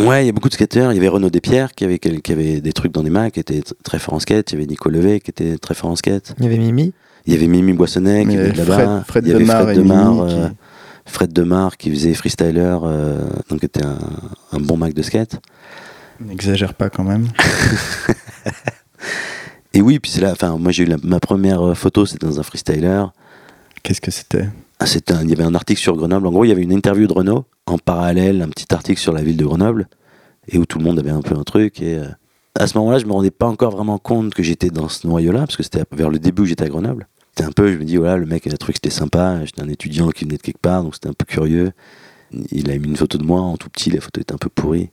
Ouais, 0.00 0.24
il 0.24 0.26
y 0.26 0.28
a 0.28 0.32
beaucoup 0.32 0.48
de 0.48 0.54
skateurs. 0.54 0.90
Il 0.92 0.96
y 0.96 0.98
avait 0.98 1.06
Renaud 1.08 1.30
Despierres 1.30 1.72
qui 1.74 1.84
avait, 1.84 1.98
qui 2.00 2.32
avait 2.32 2.60
des 2.60 2.72
trucs 2.72 2.90
dans 2.92 3.02
des 3.04 3.10
macs, 3.10 3.34
qui 3.34 3.40
était 3.40 3.62
très 3.84 4.00
fort 4.00 4.14
en 4.14 4.18
skate. 4.18 4.50
Il 4.50 4.54
y 4.54 4.56
avait 4.58 4.66
Nico 4.66 4.88
Levé 4.90 5.20
qui 5.20 5.30
était 5.30 5.56
très 5.58 5.74
fort 5.74 5.90
en 5.90 5.96
skate. 5.96 6.34
Il 6.38 6.44
y 6.44 6.46
avait 6.48 6.58
Mimi. 6.58 6.92
Il 7.26 7.32
y 7.32 7.36
avait 7.36 7.46
Mimi 7.46 7.72
Boissonnet 7.74 8.22
qui 8.22 8.28
Mais 8.28 8.36
venait 8.36 8.48
de 8.52 8.54
Fred- 8.64 8.68
là-bas. 8.78 9.04
Fred 9.06 9.24
il 9.26 9.30
y 9.30 9.34
avait 9.34 9.44
Demar 9.44 9.62
Fred 9.62 9.76
Demar, 9.76 10.26
qui- 10.26 10.34
euh, 10.34 10.48
Fred 11.06 11.32
Demar 11.32 11.76
qui 11.76 11.90
faisait 11.90 12.14
freestyler, 12.14 12.76
euh, 12.82 13.20
donc 13.50 13.60
qui 13.60 13.66
était 13.66 13.84
un, 13.84 13.98
un 14.52 14.58
bon 14.58 14.76
mac 14.76 14.94
de 14.94 15.02
skate. 15.02 15.36
N'exagère 16.20 16.74
pas 16.74 16.90
quand 16.90 17.04
même. 17.04 17.28
Et 19.72 19.80
oui, 19.82 19.98
puis 19.98 20.10
c'est 20.10 20.20
là, 20.20 20.30
enfin, 20.32 20.56
moi 20.56 20.70
j'ai 20.70 20.84
eu 20.84 20.86
la- 20.86 20.96
ma 21.02 21.18
première 21.18 21.60
euh, 21.62 21.74
photo, 21.74 22.06
c'était 22.06 22.26
dans 22.26 22.38
un 22.38 22.42
freestyler. 22.44 23.04
Qu'est-ce 23.82 24.00
que 24.00 24.10
c'était? 24.12 24.48
Ah, 24.78 24.84
il 25.22 25.30
y 25.30 25.32
avait 25.32 25.42
un 25.44 25.54
article 25.54 25.80
sur 25.80 25.96
Grenoble. 25.96 26.26
En 26.26 26.30
gros, 26.30 26.44
il 26.44 26.48
y 26.48 26.52
avait 26.52 26.62
une 26.62 26.72
interview 26.72 27.06
de 27.06 27.12
Renault, 27.12 27.44
en 27.66 27.78
parallèle, 27.78 28.42
un 28.42 28.48
petit 28.48 28.72
article 28.72 29.00
sur 29.00 29.12
la 29.12 29.22
ville 29.22 29.36
de 29.36 29.44
Grenoble, 29.44 29.88
et 30.48 30.58
où 30.58 30.66
tout 30.66 30.78
le 30.78 30.84
monde 30.84 30.98
avait 30.98 31.10
un 31.10 31.22
peu 31.22 31.34
un 31.36 31.42
truc. 31.42 31.80
Et 31.82 31.96
euh, 31.98 32.06
à 32.58 32.66
ce 32.66 32.78
moment-là, 32.78 32.98
je 32.98 33.06
me 33.06 33.12
rendais 33.12 33.30
pas 33.30 33.46
encore 33.46 33.72
vraiment 33.72 33.98
compte 33.98 34.32
que 34.34 34.42
j'étais 34.42 34.70
dans 34.70 34.88
ce 34.88 35.06
noyau-là, 35.06 35.40
parce 35.40 35.56
que 35.56 35.62
c'était 35.62 35.82
vers 35.92 36.10
le 36.10 36.18
début 36.18 36.42
où 36.42 36.46
j'étais 36.46 36.64
à 36.64 36.68
Grenoble. 36.68 37.08
C'était 37.30 37.48
un 37.48 37.52
peu, 37.52 37.72
je 37.72 37.78
me 37.78 37.84
dis, 37.84 37.96
voilà, 37.96 38.16
le 38.16 38.26
mec, 38.26 38.46
il 38.46 38.54
a 38.54 38.56
trouvé 38.56 38.74
que 38.74 38.78
c'était 38.82 38.94
sympa. 38.94 39.44
J'étais 39.44 39.62
un 39.62 39.68
étudiant 39.68 40.10
qui 40.10 40.24
venait 40.24 40.36
de 40.36 40.42
quelque 40.42 40.60
part, 40.60 40.84
donc 40.84 40.94
c'était 40.94 41.08
un 41.08 41.14
peu 41.14 41.24
curieux. 41.24 41.72
Il 42.52 42.70
a 42.70 42.78
mis 42.78 42.86
une 42.88 42.96
photo 42.96 43.18
de 43.18 43.24
moi 43.24 43.40
en 43.40 43.56
tout 43.56 43.68
petit, 43.70 43.90
la 43.90 44.00
photo 44.00 44.20
était 44.20 44.34
un 44.34 44.38
peu 44.38 44.48
pourrie. 44.48 44.90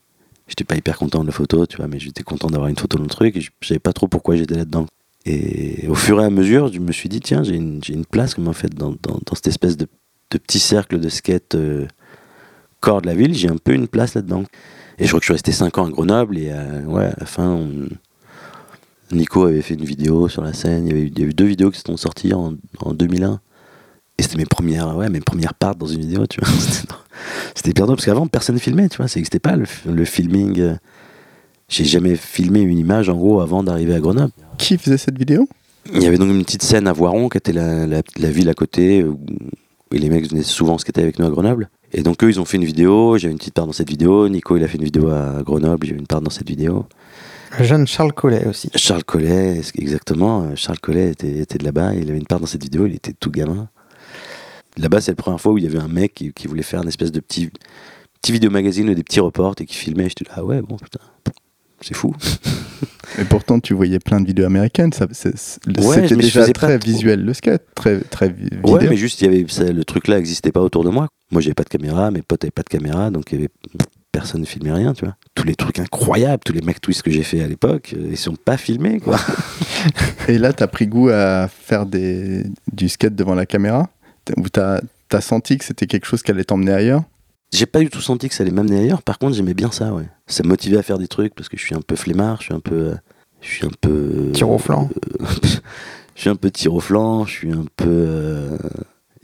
J'étais 0.51 0.65
pas 0.65 0.75
hyper 0.75 0.97
content 0.97 1.21
de 1.21 1.27
la 1.27 1.31
photo, 1.31 1.65
tu 1.65 1.77
vois, 1.77 1.87
mais 1.87 1.97
j'étais 1.97 2.23
content 2.23 2.49
d'avoir 2.49 2.67
une 2.67 2.77
photo 2.77 2.97
dans 2.97 3.05
le 3.05 3.09
truc, 3.09 3.37
et 3.37 3.39
je 3.39 3.51
savais 3.61 3.79
pas 3.79 3.93
trop 3.93 4.09
pourquoi 4.09 4.35
j'étais 4.35 4.55
là-dedans. 4.55 4.85
Et 5.25 5.87
au 5.87 5.95
fur 5.95 6.19
et 6.19 6.25
à 6.25 6.29
mesure, 6.29 6.73
je 6.73 6.79
me 6.79 6.91
suis 6.91 7.07
dit, 7.07 7.21
tiens, 7.21 7.41
j'ai 7.41 7.55
une, 7.55 7.79
une 7.87 8.03
place 8.03 8.33
comme 8.35 8.49
en 8.49 8.53
fait 8.53 8.75
dans, 8.75 8.91
dans, 9.01 9.17
cette 9.33 9.47
espèce 9.47 9.77
de, 9.77 9.87
de 10.29 10.37
petit 10.37 10.59
cercle 10.59 10.99
de 10.99 11.07
skate 11.07 11.55
euh, 11.55 11.87
corps 12.81 13.01
de 13.01 13.07
la 13.07 13.15
ville, 13.15 13.33
j'ai 13.33 13.47
un 13.47 13.55
peu 13.55 13.71
une 13.71 13.87
place 13.87 14.13
là-dedans. 14.13 14.43
Et 14.99 15.05
je 15.05 15.07
crois 15.07 15.21
que 15.21 15.23
je 15.23 15.27
suis 15.27 15.33
resté 15.33 15.53
5 15.53 15.77
ans 15.77 15.85
à 15.85 15.89
Grenoble 15.89 16.37
et 16.37 16.49
euh, 16.51 16.83
ouais, 16.83 17.05
à 17.05 17.15
la 17.17 17.25
fin, 17.25 17.65
Nico 19.13 19.45
avait 19.45 19.61
fait 19.61 19.75
une 19.75 19.85
vidéo 19.85 20.27
sur 20.27 20.41
la 20.41 20.51
scène. 20.51 20.85
Il 20.85 20.89
y, 20.89 20.91
avait, 20.91 21.07
il 21.07 21.17
y 21.17 21.23
a 21.23 21.27
eu 21.27 21.33
deux 21.33 21.45
vidéos 21.45 21.71
qui 21.71 21.79
sont 21.79 21.95
sorties 21.95 22.33
en, 22.33 22.55
en 22.79 22.93
2001. 22.93 23.39
Et 24.17 24.23
c'était 24.23 24.37
mes 24.37 24.45
premières, 24.45 24.95
ouais, 24.95 25.09
mes 25.09 25.19
premières 25.21 25.53
parts 25.53 25.75
dans 25.75 25.87
une 25.87 26.01
vidéo, 26.01 26.27
tu 26.27 26.39
vois. 26.41 26.49
C'était- 27.55 27.69
hyper 27.71 27.85
drôle 27.85 27.95
parce 27.97 28.05
qu'avant, 28.05 28.27
personne 28.27 28.55
ne 28.55 28.59
filmait, 28.59 28.89
tu 28.89 28.97
vois. 28.97 29.07
Ça 29.07 29.19
n'existait 29.19 29.39
pas 29.39 29.55
le, 29.55 29.65
le 29.85 30.05
filming. 30.05 30.59
euh. 30.59 30.75
J'ai 31.69 31.85
jamais 31.85 32.15
filmé 32.15 32.61
une 32.61 32.77
image 32.77 33.07
en 33.09 33.15
gros 33.15 33.39
avant 33.41 33.63
d'arriver 33.63 33.93
à 33.95 33.99
Grenoble. 33.99 34.31
Qui 34.57 34.77
faisait 34.77 34.97
cette 34.97 35.17
vidéo? 35.17 35.47
Il 35.93 36.03
y 36.03 36.05
avait 36.05 36.17
donc 36.17 36.29
une 36.29 36.43
petite 36.43 36.63
scène 36.63 36.87
à 36.87 36.93
Voiron 36.93 37.29
qui 37.29 37.37
était 37.37 37.53
la, 37.53 37.87
la- 37.87 38.01
la 38.17 38.29
ville 38.31 38.49
à 38.49 38.53
côté 38.53 39.03
où, 39.03 39.19
les 39.91 40.09
mecs 40.09 40.29
venaient 40.29 40.43
souvent 40.43 40.77
skater 40.77 41.01
avec 41.01 41.17
nous 41.19 41.25
à 41.25 41.29
Grenoble. 41.29 41.69
Et 41.93 42.03
donc 42.03 42.23
eux 42.23 42.29
ils 42.29 42.39
ont 42.39 42.45
fait 42.45 42.57
une 42.57 42.63
vidéo, 42.65 43.17
j'avais 43.17 43.31
une 43.31 43.37
petite 43.37 43.53
part 43.53 43.65
dans 43.65 43.73
cette 43.73 43.89
vidéo, 43.89 44.29
Nico 44.29 44.55
il 44.55 44.63
a 44.63 44.67
fait 44.67 44.77
une 44.77 44.83
vidéo 44.85 45.09
à 45.09 45.41
Grenoble, 45.43 45.85
j'ai 45.87 45.93
eu 45.93 45.97
une 45.97 46.07
part 46.07 46.21
dans 46.21 46.29
cette 46.29 46.47
vidéo. 46.47 46.85
Le 47.59 47.65
jeune 47.65 47.85
Charles 47.87 48.13
Collet 48.13 48.45
aussi. 48.47 48.69
Charles 48.75 49.03
Collet, 49.03 49.59
exactement, 49.75 50.43
euh, 50.43 50.55
Charles 50.55 50.79
Collet 50.79 51.09
était, 51.11 51.39
était 51.39 51.57
de 51.57 51.65
là-bas, 51.65 51.93
il 51.95 52.09
avait 52.09 52.17
une 52.19 52.25
part 52.27 52.39
dans 52.39 52.45
cette 52.45 52.63
vidéo, 52.63 52.85
il 52.85 52.95
était 52.95 53.11
tout 53.19 53.31
gamin. 53.31 53.67
Là-bas 54.77 55.01
c'est 55.01 55.11
la 55.11 55.15
première 55.15 55.39
fois 55.41 55.51
où 55.53 55.57
il 55.57 55.63
y 55.63 55.67
avait 55.67 55.79
un 55.79 55.87
mec 55.87 56.13
qui, 56.13 56.31
qui 56.33 56.47
voulait 56.47 56.63
faire 56.63 56.81
une 56.81 56.87
espèce 56.89 57.11
de 57.11 57.19
petit, 57.19 57.49
petit 58.21 58.31
vidéo 58.31 58.49
magazine 58.49 58.89
ou 58.89 58.93
des 58.93 59.03
petits 59.03 59.19
reports 59.19 59.55
et 59.59 59.65
qui 59.65 59.75
filmait, 59.75 60.07
j'étais 60.09 60.25
là, 60.25 60.35
ah 60.37 60.45
ouais 60.45 60.61
bon 60.61 60.77
putain, 60.77 60.99
c'est 61.81 61.93
fou. 61.95 62.15
Et 63.19 63.25
pourtant, 63.25 63.59
tu 63.59 63.73
voyais 63.73 63.99
plein 63.99 64.21
de 64.21 64.25
vidéos 64.25 64.45
américaines. 64.45 64.93
ça- 64.93 65.05
c'est- 65.11 65.35
c'est- 65.37 65.59
Ouais, 65.81 66.07
C'était 66.07 66.15
déjà 66.15 66.47
très 66.53 66.79
trop. 66.79 66.87
visuel 66.89 67.25
le 67.25 67.33
skate, 67.33 67.63
très 67.75 67.99
très 67.99 68.29
vi- 68.29 68.43
Ouais, 68.63 68.73
vidéo. 68.79 68.89
mais 68.89 68.95
juste, 68.95 69.21
il 69.21 69.25
y 69.25 69.27
avait, 69.27 69.45
ça, 69.49 69.65
le 69.71 69.83
truc 69.83 70.07
là 70.07 70.15
n'existait 70.15 70.51
pas 70.53 70.61
autour 70.61 70.83
de 70.85 70.89
moi. 70.89 71.07
Moi, 71.31 71.41
j'avais 71.41 71.53
pas 71.53 71.63
de 71.63 71.69
caméra, 71.69 72.09
mes 72.09 72.21
potes 72.21 72.43
avaient 72.45 72.51
pas 72.51 72.63
de 72.63 72.69
caméra, 72.69 73.11
donc 73.11 73.31
il 73.31 73.35
y 73.35 73.37
avait 73.41 73.49
personne 74.13 74.41
ne 74.41 74.45
filmait 74.45 74.71
rien, 74.71 74.93
tu 74.93 75.03
vois. 75.05 75.15
Tous 75.35 75.43
les 75.45 75.55
trucs 75.55 75.79
incroyables, 75.79 76.41
tous 76.45 76.53
les 76.53 76.61
mecs 76.61 76.79
twists 76.79 77.01
que 77.01 77.11
j'ai 77.11 77.23
fait 77.23 77.41
à 77.43 77.47
l'époque, 77.47 77.93
euh, 77.97 78.07
ils 78.11 78.17
sont 78.17 78.35
pas 78.35 78.55
filmés, 78.57 78.99
quoi. 79.01 79.17
Et 80.29 80.37
là, 80.37 80.53
t'as 80.53 80.67
pris 80.67 80.87
goût 80.87 81.09
à 81.09 81.47
faire 81.49 81.85
des, 81.85 82.43
du 82.71 82.87
skate 82.89 83.15
devant 83.15 83.35
la 83.35 83.45
caméra? 83.45 83.89
T'as- 84.25 84.33
Ou 84.37 84.49
t'as 84.49 84.81
as 85.13 85.21
senti 85.21 85.57
que 85.57 85.65
c'était 85.65 85.87
quelque 85.87 86.05
chose 86.05 86.21
qui 86.23 86.31
allait 86.31 86.43
t'emmener 86.43 86.71
ailleurs? 86.73 87.03
J'ai 87.53 87.65
pas 87.65 87.79
du 87.79 87.89
tout 87.89 87.99
senti 88.01 88.29
que 88.29 88.35
ça 88.35 88.43
allait 88.43 88.51
m'amener 88.51 88.79
ailleurs. 88.79 89.01
Par 89.01 89.19
contre, 89.19 89.35
j'aimais 89.35 89.53
bien 89.53 89.71
ça, 89.71 89.93
ouais. 89.93 90.07
Ça 90.27 90.43
me 90.43 90.47
motivait 90.49 90.77
à 90.77 90.83
faire 90.83 90.97
des 90.97 91.07
trucs 91.09 91.35
parce 91.35 91.49
que 91.49 91.57
je 91.57 91.63
suis 91.65 91.75
un 91.75 91.81
peu 91.81 91.95
flemmard, 91.97 92.37
je 92.39 92.45
suis 92.45 92.53
un 92.53 92.59
peu, 92.61 92.75
euh, 92.75 92.95
je 93.41 93.47
suis 93.49 93.65
un 93.65 93.71
peu 93.81 93.89
euh, 93.89 94.31
Tir 94.31 94.49
au 94.49 94.57
flanc. 94.57 94.89
je 96.15 96.21
suis 96.21 96.29
un 96.29 96.35
peu 96.37 96.49
tir 96.49 96.73
au 96.73 96.79
flanc, 96.79 97.25
je 97.25 97.31
suis 97.31 97.51
un 97.51 97.65
peu. 97.75 97.87
euh, 97.89 98.57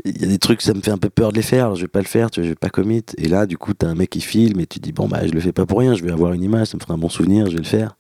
Il 0.04 0.22
y 0.22 0.26
a 0.26 0.28
des 0.28 0.40
trucs, 0.40 0.62
ça 0.62 0.74
me 0.74 0.82
fait 0.82 0.92
un 0.92 0.98
peu 0.98 1.10
peur 1.10 1.32
de 1.32 1.38
les 1.38 1.42
faire. 1.42 1.66
alors 1.66 1.78
je 1.78 1.84
vais 1.84 1.88
pas 1.88 2.02
le 2.02 2.06
faire, 2.06 2.30
tu 2.30 2.42
vois, 2.42 2.46
je 2.46 2.52
vais 2.52 2.56
pas 2.56 2.70
commit. 2.70 3.04
Et 3.18 3.30
là, 3.30 3.46
du 3.46 3.58
coup, 3.58 3.74
t'as 3.74 3.88
un 3.88 3.96
mec 3.96 4.10
qui 4.10 4.20
filme 4.20 4.60
et 4.60 4.68
tu 4.68 4.80
te 4.80 4.84
dis 4.84 4.92
bon 4.92 5.08
bah 5.08 5.26
je 5.26 5.32
le 5.32 5.40
fais 5.40 5.54
pas 5.54 5.66
pour 5.66 5.80
rien, 5.80 5.94
je 5.96 6.04
vais 6.04 6.12
avoir 6.12 6.34
une 6.34 6.44
image, 6.44 6.68
ça 6.68 6.76
me 6.78 6.82
fera 6.82 6.96
un 6.96 6.98
bon 6.98 7.10
souvenir, 7.10 7.46
je 7.46 7.52
vais 7.54 7.58
le 7.60 7.64
faire. 7.64 7.96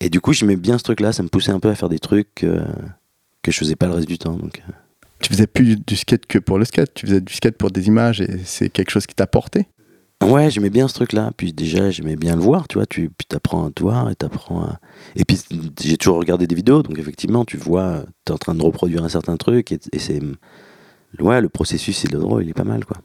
Et 0.00 0.10
du 0.10 0.20
coup, 0.20 0.32
j'aimais 0.32 0.56
bien 0.56 0.76
ce 0.78 0.82
truc-là, 0.82 1.12
ça 1.12 1.22
me 1.22 1.28
poussait 1.28 1.52
un 1.52 1.60
peu 1.60 1.68
à 1.68 1.76
faire 1.76 1.88
des 1.88 2.00
trucs 2.00 2.42
euh, 2.42 2.64
que 3.42 3.52
je 3.52 3.58
faisais 3.58 3.76
pas 3.76 3.86
le 3.86 3.92
reste 3.94 4.08
du 4.08 4.18
temps. 4.18 4.34
Donc, 4.34 4.60
euh. 4.68 4.72
Tu 5.22 5.28
faisais 5.30 5.46
plus 5.46 5.76
du 5.76 5.96
skate 5.96 6.26
que 6.26 6.38
pour 6.38 6.58
le 6.58 6.64
skate, 6.64 6.92
tu 6.94 7.06
faisais 7.06 7.20
du 7.20 7.32
skate 7.32 7.56
pour 7.56 7.70
des 7.70 7.86
images 7.86 8.20
et 8.20 8.40
c'est 8.44 8.68
quelque 8.68 8.90
chose 8.90 9.06
qui 9.06 9.14
t'a 9.14 9.26
porté? 9.26 9.66
Ouais, 10.22 10.50
j'aimais 10.50 10.70
bien 10.70 10.88
ce 10.88 10.94
truc-là. 10.94 11.32
Puis 11.36 11.52
déjà, 11.52 11.90
j'aimais 11.90 12.16
bien 12.16 12.36
le 12.36 12.42
voir, 12.42 12.68
tu 12.68 12.78
vois. 12.78 12.86
Tu 12.86 13.08
puis 13.08 13.26
t'apprends 13.28 13.66
à 13.66 13.70
te 13.70 13.82
voir 13.82 14.10
et 14.10 14.14
t'apprends 14.14 14.62
à... 14.62 14.78
Et 15.16 15.24
puis, 15.24 15.40
j'ai 15.80 15.96
toujours 15.96 16.18
regardé 16.18 16.46
des 16.46 16.54
vidéos, 16.54 16.82
donc 16.82 16.98
effectivement, 16.98 17.44
tu 17.44 17.56
vois, 17.56 18.04
t'es 18.24 18.32
en 18.32 18.38
train 18.38 18.54
de 18.54 18.62
reproduire 18.62 19.02
un 19.04 19.08
certain 19.08 19.36
truc 19.36 19.72
et, 19.72 19.80
et 19.92 19.98
c'est... 19.98 20.20
Ouais, 21.18 21.40
le 21.40 21.48
processus, 21.48 22.04
il 22.04 22.14
est 22.14 22.18
drôle, 22.18 22.44
il 22.44 22.50
est 22.50 22.54
pas 22.54 22.64
mal, 22.64 22.84
quoi. 22.84 22.96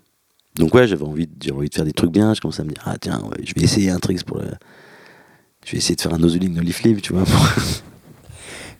Donc 0.55 0.73
ouais, 0.73 0.87
j'avais 0.87 1.03
envie, 1.03 1.27
de- 1.27 1.33
j'avais 1.41 1.57
envie 1.57 1.69
de 1.69 1.75
faire 1.75 1.85
des 1.85 1.93
trucs 1.93 2.11
bien. 2.11 2.33
Je 2.33 2.41
commençais 2.41 2.61
à 2.61 2.65
me 2.65 2.69
dire, 2.71 2.81
ah 2.85 2.97
tiens, 2.99 3.19
ouais, 3.21 3.43
je 3.43 3.53
vais 3.53 3.61
essayer 3.61 3.89
un 3.89 3.99
trick 3.99 4.23
pour 4.23 4.37
le... 4.37 4.45
Je 5.65 5.71
vais 5.73 5.77
essayer 5.79 5.95
de 5.95 6.01
faire 6.01 6.13
un 6.13 6.19
noseling 6.19 6.53
nollie 6.53 6.71
flip, 6.71 7.01
tu 7.01 7.13
vois. 7.13 7.25
pour- 7.25 7.49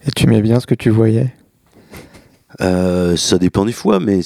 Et 0.06 0.12
tu 0.12 0.23
aimais 0.23 0.41
bien 0.41 0.60
ce 0.60 0.65
que 0.67 0.76
tu 0.76 0.89
voyais? 0.89 1.34
Euh, 2.62 3.15
ça 3.15 3.38
dépend 3.38 3.65
des 3.65 3.72
fois, 3.72 4.00
mais 4.00 4.22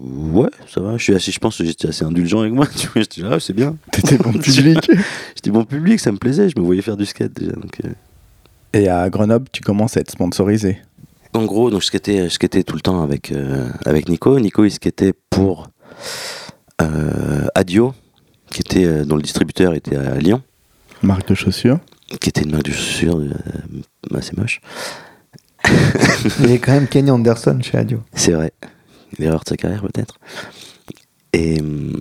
ouais, 0.00 0.50
ça 0.72 0.80
va. 0.80 0.96
Je 0.96 1.02
suis 1.02 1.14
assez, 1.14 1.32
je 1.32 1.38
pense 1.38 1.58
que 1.58 1.64
j'étais 1.64 1.88
assez 1.88 2.04
indulgent 2.04 2.40
avec 2.40 2.52
moi. 2.52 2.66
Tu 2.76 2.88
vois, 2.88 3.02
j'étais 3.02 3.22
là, 3.22 3.30
ah, 3.34 3.40
c'est 3.40 3.52
bien. 3.52 3.76
T'étais 3.92 4.16
bon 4.16 4.32
public. 4.38 4.90
J'étais 5.34 5.50
bon 5.50 5.64
public, 5.64 6.00
ça 6.00 6.12
me 6.12 6.18
plaisait. 6.18 6.48
Je 6.48 6.58
me 6.58 6.64
voyais 6.64 6.82
faire 6.82 6.96
du 6.96 7.06
skate 7.06 7.32
déjà. 7.32 7.52
Donc, 7.52 7.80
euh. 7.84 7.90
Et 8.72 8.88
à 8.88 9.08
Grenoble, 9.10 9.46
tu 9.52 9.62
commences 9.62 9.96
à 9.96 10.00
être 10.00 10.10
sponsorisé. 10.10 10.78
En 11.32 11.44
gros, 11.44 11.70
donc 11.70 11.82
je 11.82 11.86
skatais, 11.86 12.24
je 12.24 12.28
skatais 12.34 12.62
tout 12.62 12.74
le 12.74 12.80
temps 12.80 13.02
avec, 13.02 13.32
euh, 13.32 13.68
avec 13.84 14.08
Nico. 14.08 14.38
Nico, 14.38 14.64
il 14.64 14.70
skatait 14.70 15.12
pour 15.30 15.68
Adio, 17.54 17.94
qui 18.50 18.60
était, 18.60 19.04
dont 19.04 19.16
le 19.16 19.22
distributeur 19.22 19.74
était 19.74 19.96
à 19.96 20.16
Lyon, 20.16 20.42
Marque 21.02 21.28
de 21.28 21.34
chaussures. 21.34 21.78
qui 22.20 22.28
était 22.28 22.42
une 22.42 22.50
marque 22.50 22.64
de 22.64 22.72
chaussures 22.72 23.20
assez 24.14 24.32
moche. 24.36 24.60
Il 26.40 26.50
est 26.50 26.58
quand 26.58 26.72
même 26.72 26.88
Kenny 26.88 27.10
Anderson 27.10 27.58
chez 27.62 27.78
Adio. 27.78 28.00
C'est 28.14 28.32
vrai. 28.32 28.52
L'erreur 29.18 29.40
de 29.44 29.48
sa 29.48 29.56
carrière, 29.56 29.82
peut-être. 29.82 30.18
Et, 31.32 31.60
hum, 31.60 32.00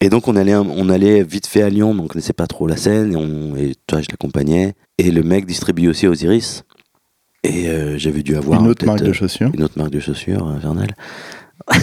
et 0.00 0.08
donc, 0.08 0.28
on 0.28 0.36
allait, 0.36 0.54
on 0.54 0.88
allait 0.88 1.22
vite 1.22 1.46
fait 1.46 1.62
à 1.62 1.68
Lyon, 1.68 1.92
mais 1.94 2.00
on 2.00 2.06
connaissait 2.06 2.32
pas 2.32 2.46
trop 2.46 2.66
la 2.66 2.76
scène. 2.76 3.12
Et, 3.12 3.16
on, 3.16 3.56
et 3.56 3.74
toi, 3.86 4.00
je 4.00 4.06
l'accompagnais. 4.10 4.74
Et 4.98 5.10
le 5.10 5.22
mec 5.22 5.46
distribue 5.46 5.88
aussi 5.88 6.06
Osiris. 6.06 6.64
Et 7.42 7.68
euh, 7.68 7.98
j'avais 7.98 8.22
dû 8.22 8.36
avoir. 8.36 8.60
Une 8.60 8.68
autre 8.68 8.84
marque 8.86 9.02
de 9.02 9.10
euh, 9.10 9.12
chaussures. 9.12 9.50
Une 9.54 9.62
autre 9.62 9.78
marque 9.78 9.90
de 9.90 10.00
chaussures, 10.00 10.46
euh, 10.46 10.56
infernale. 10.56 10.94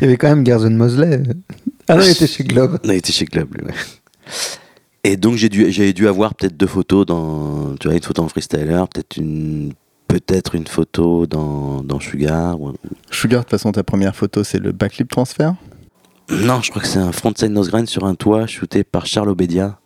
Il 0.00 0.06
y 0.06 0.08
avait 0.08 0.16
quand 0.16 0.28
même 0.28 0.44
Gerson 0.44 0.70
Mosley. 0.70 1.22
Ah 1.86 1.94
non, 1.94 2.02
il 2.02 2.10
était 2.10 2.26
chez 2.26 2.42
Globe. 2.42 2.80
A 2.88 2.94
été 2.94 3.12
chez 3.12 3.24
Club, 3.24 3.54
lui, 3.54 3.64
ouais. 3.64 3.74
Et 5.04 5.16
donc 5.16 5.34
j'ai 5.36 5.48
dû, 5.48 5.70
j'avais 5.72 5.92
dû 5.92 6.06
avoir 6.06 6.34
peut-être 6.34 6.56
deux 6.56 6.66
photos 6.66 7.04
dans, 7.06 7.74
tu 7.80 7.88
vois, 7.88 7.96
une 7.96 8.02
photo 8.02 8.22
en 8.22 8.28
freestyler, 8.28 8.82
peut-être 8.92 9.16
une, 9.16 9.72
peut-être 10.06 10.54
une 10.54 10.66
photo 10.66 11.26
dans, 11.26 11.82
dans 11.82 11.98
Sugar. 11.98 12.60
ou 12.60 12.72
Sugar, 13.10 13.40
de 13.40 13.44
toute 13.44 13.50
façon, 13.50 13.72
ta 13.72 13.82
première 13.82 14.14
photo, 14.14 14.44
c'est 14.44 14.58
le 14.60 14.70
backflip 14.72 15.08
transfert. 15.10 15.54
Non, 16.30 16.62
je 16.62 16.70
crois 16.70 16.80
que 16.82 16.88
c'est 16.88 17.00
un 17.00 17.10
frontside 17.10 17.50
nose 17.50 17.68
grind 17.70 17.88
sur 17.88 18.04
un 18.04 18.14
toit 18.14 18.46
shooté 18.46 18.84
par 18.84 19.06
Charles 19.06 19.28
Obedia, 19.28 19.78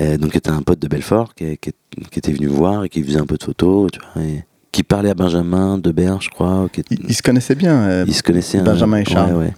euh, 0.00 0.16
donc 0.16 0.32
qui 0.32 0.38
était 0.38 0.48
un 0.50 0.62
pote 0.62 0.78
de 0.78 0.88
Belfort, 0.88 1.34
qui, 1.34 1.58
qui- 1.58 1.72
qui 2.10 2.18
était 2.18 2.32
venu 2.32 2.46
voir 2.46 2.84
et 2.84 2.88
qui 2.88 3.02
faisait 3.02 3.18
un 3.20 3.26
peu 3.26 3.36
de 3.36 3.42
photos, 3.44 3.90
tu 3.92 4.00
vois, 4.14 4.24
et 4.24 4.44
qui 4.72 4.82
parlait 4.82 5.10
à 5.10 5.14
Benjamin 5.14 5.76
Debert, 5.76 6.22
je 6.22 6.30
crois, 6.30 6.66
qui 6.72 6.82
Ils, 6.90 7.10
ils 7.10 7.14
se 7.14 7.22
connaissaient 7.22 7.54
bien. 7.54 7.74
euh, 7.82 8.04
il 8.08 8.14
se 8.14 8.22
connaissait 8.22 8.58
un- 8.58 8.64
Benjamin 8.64 8.96
et 9.00 9.04
Charles. 9.04 9.32
Ouais, 9.34 9.38
ouais. 9.38 9.54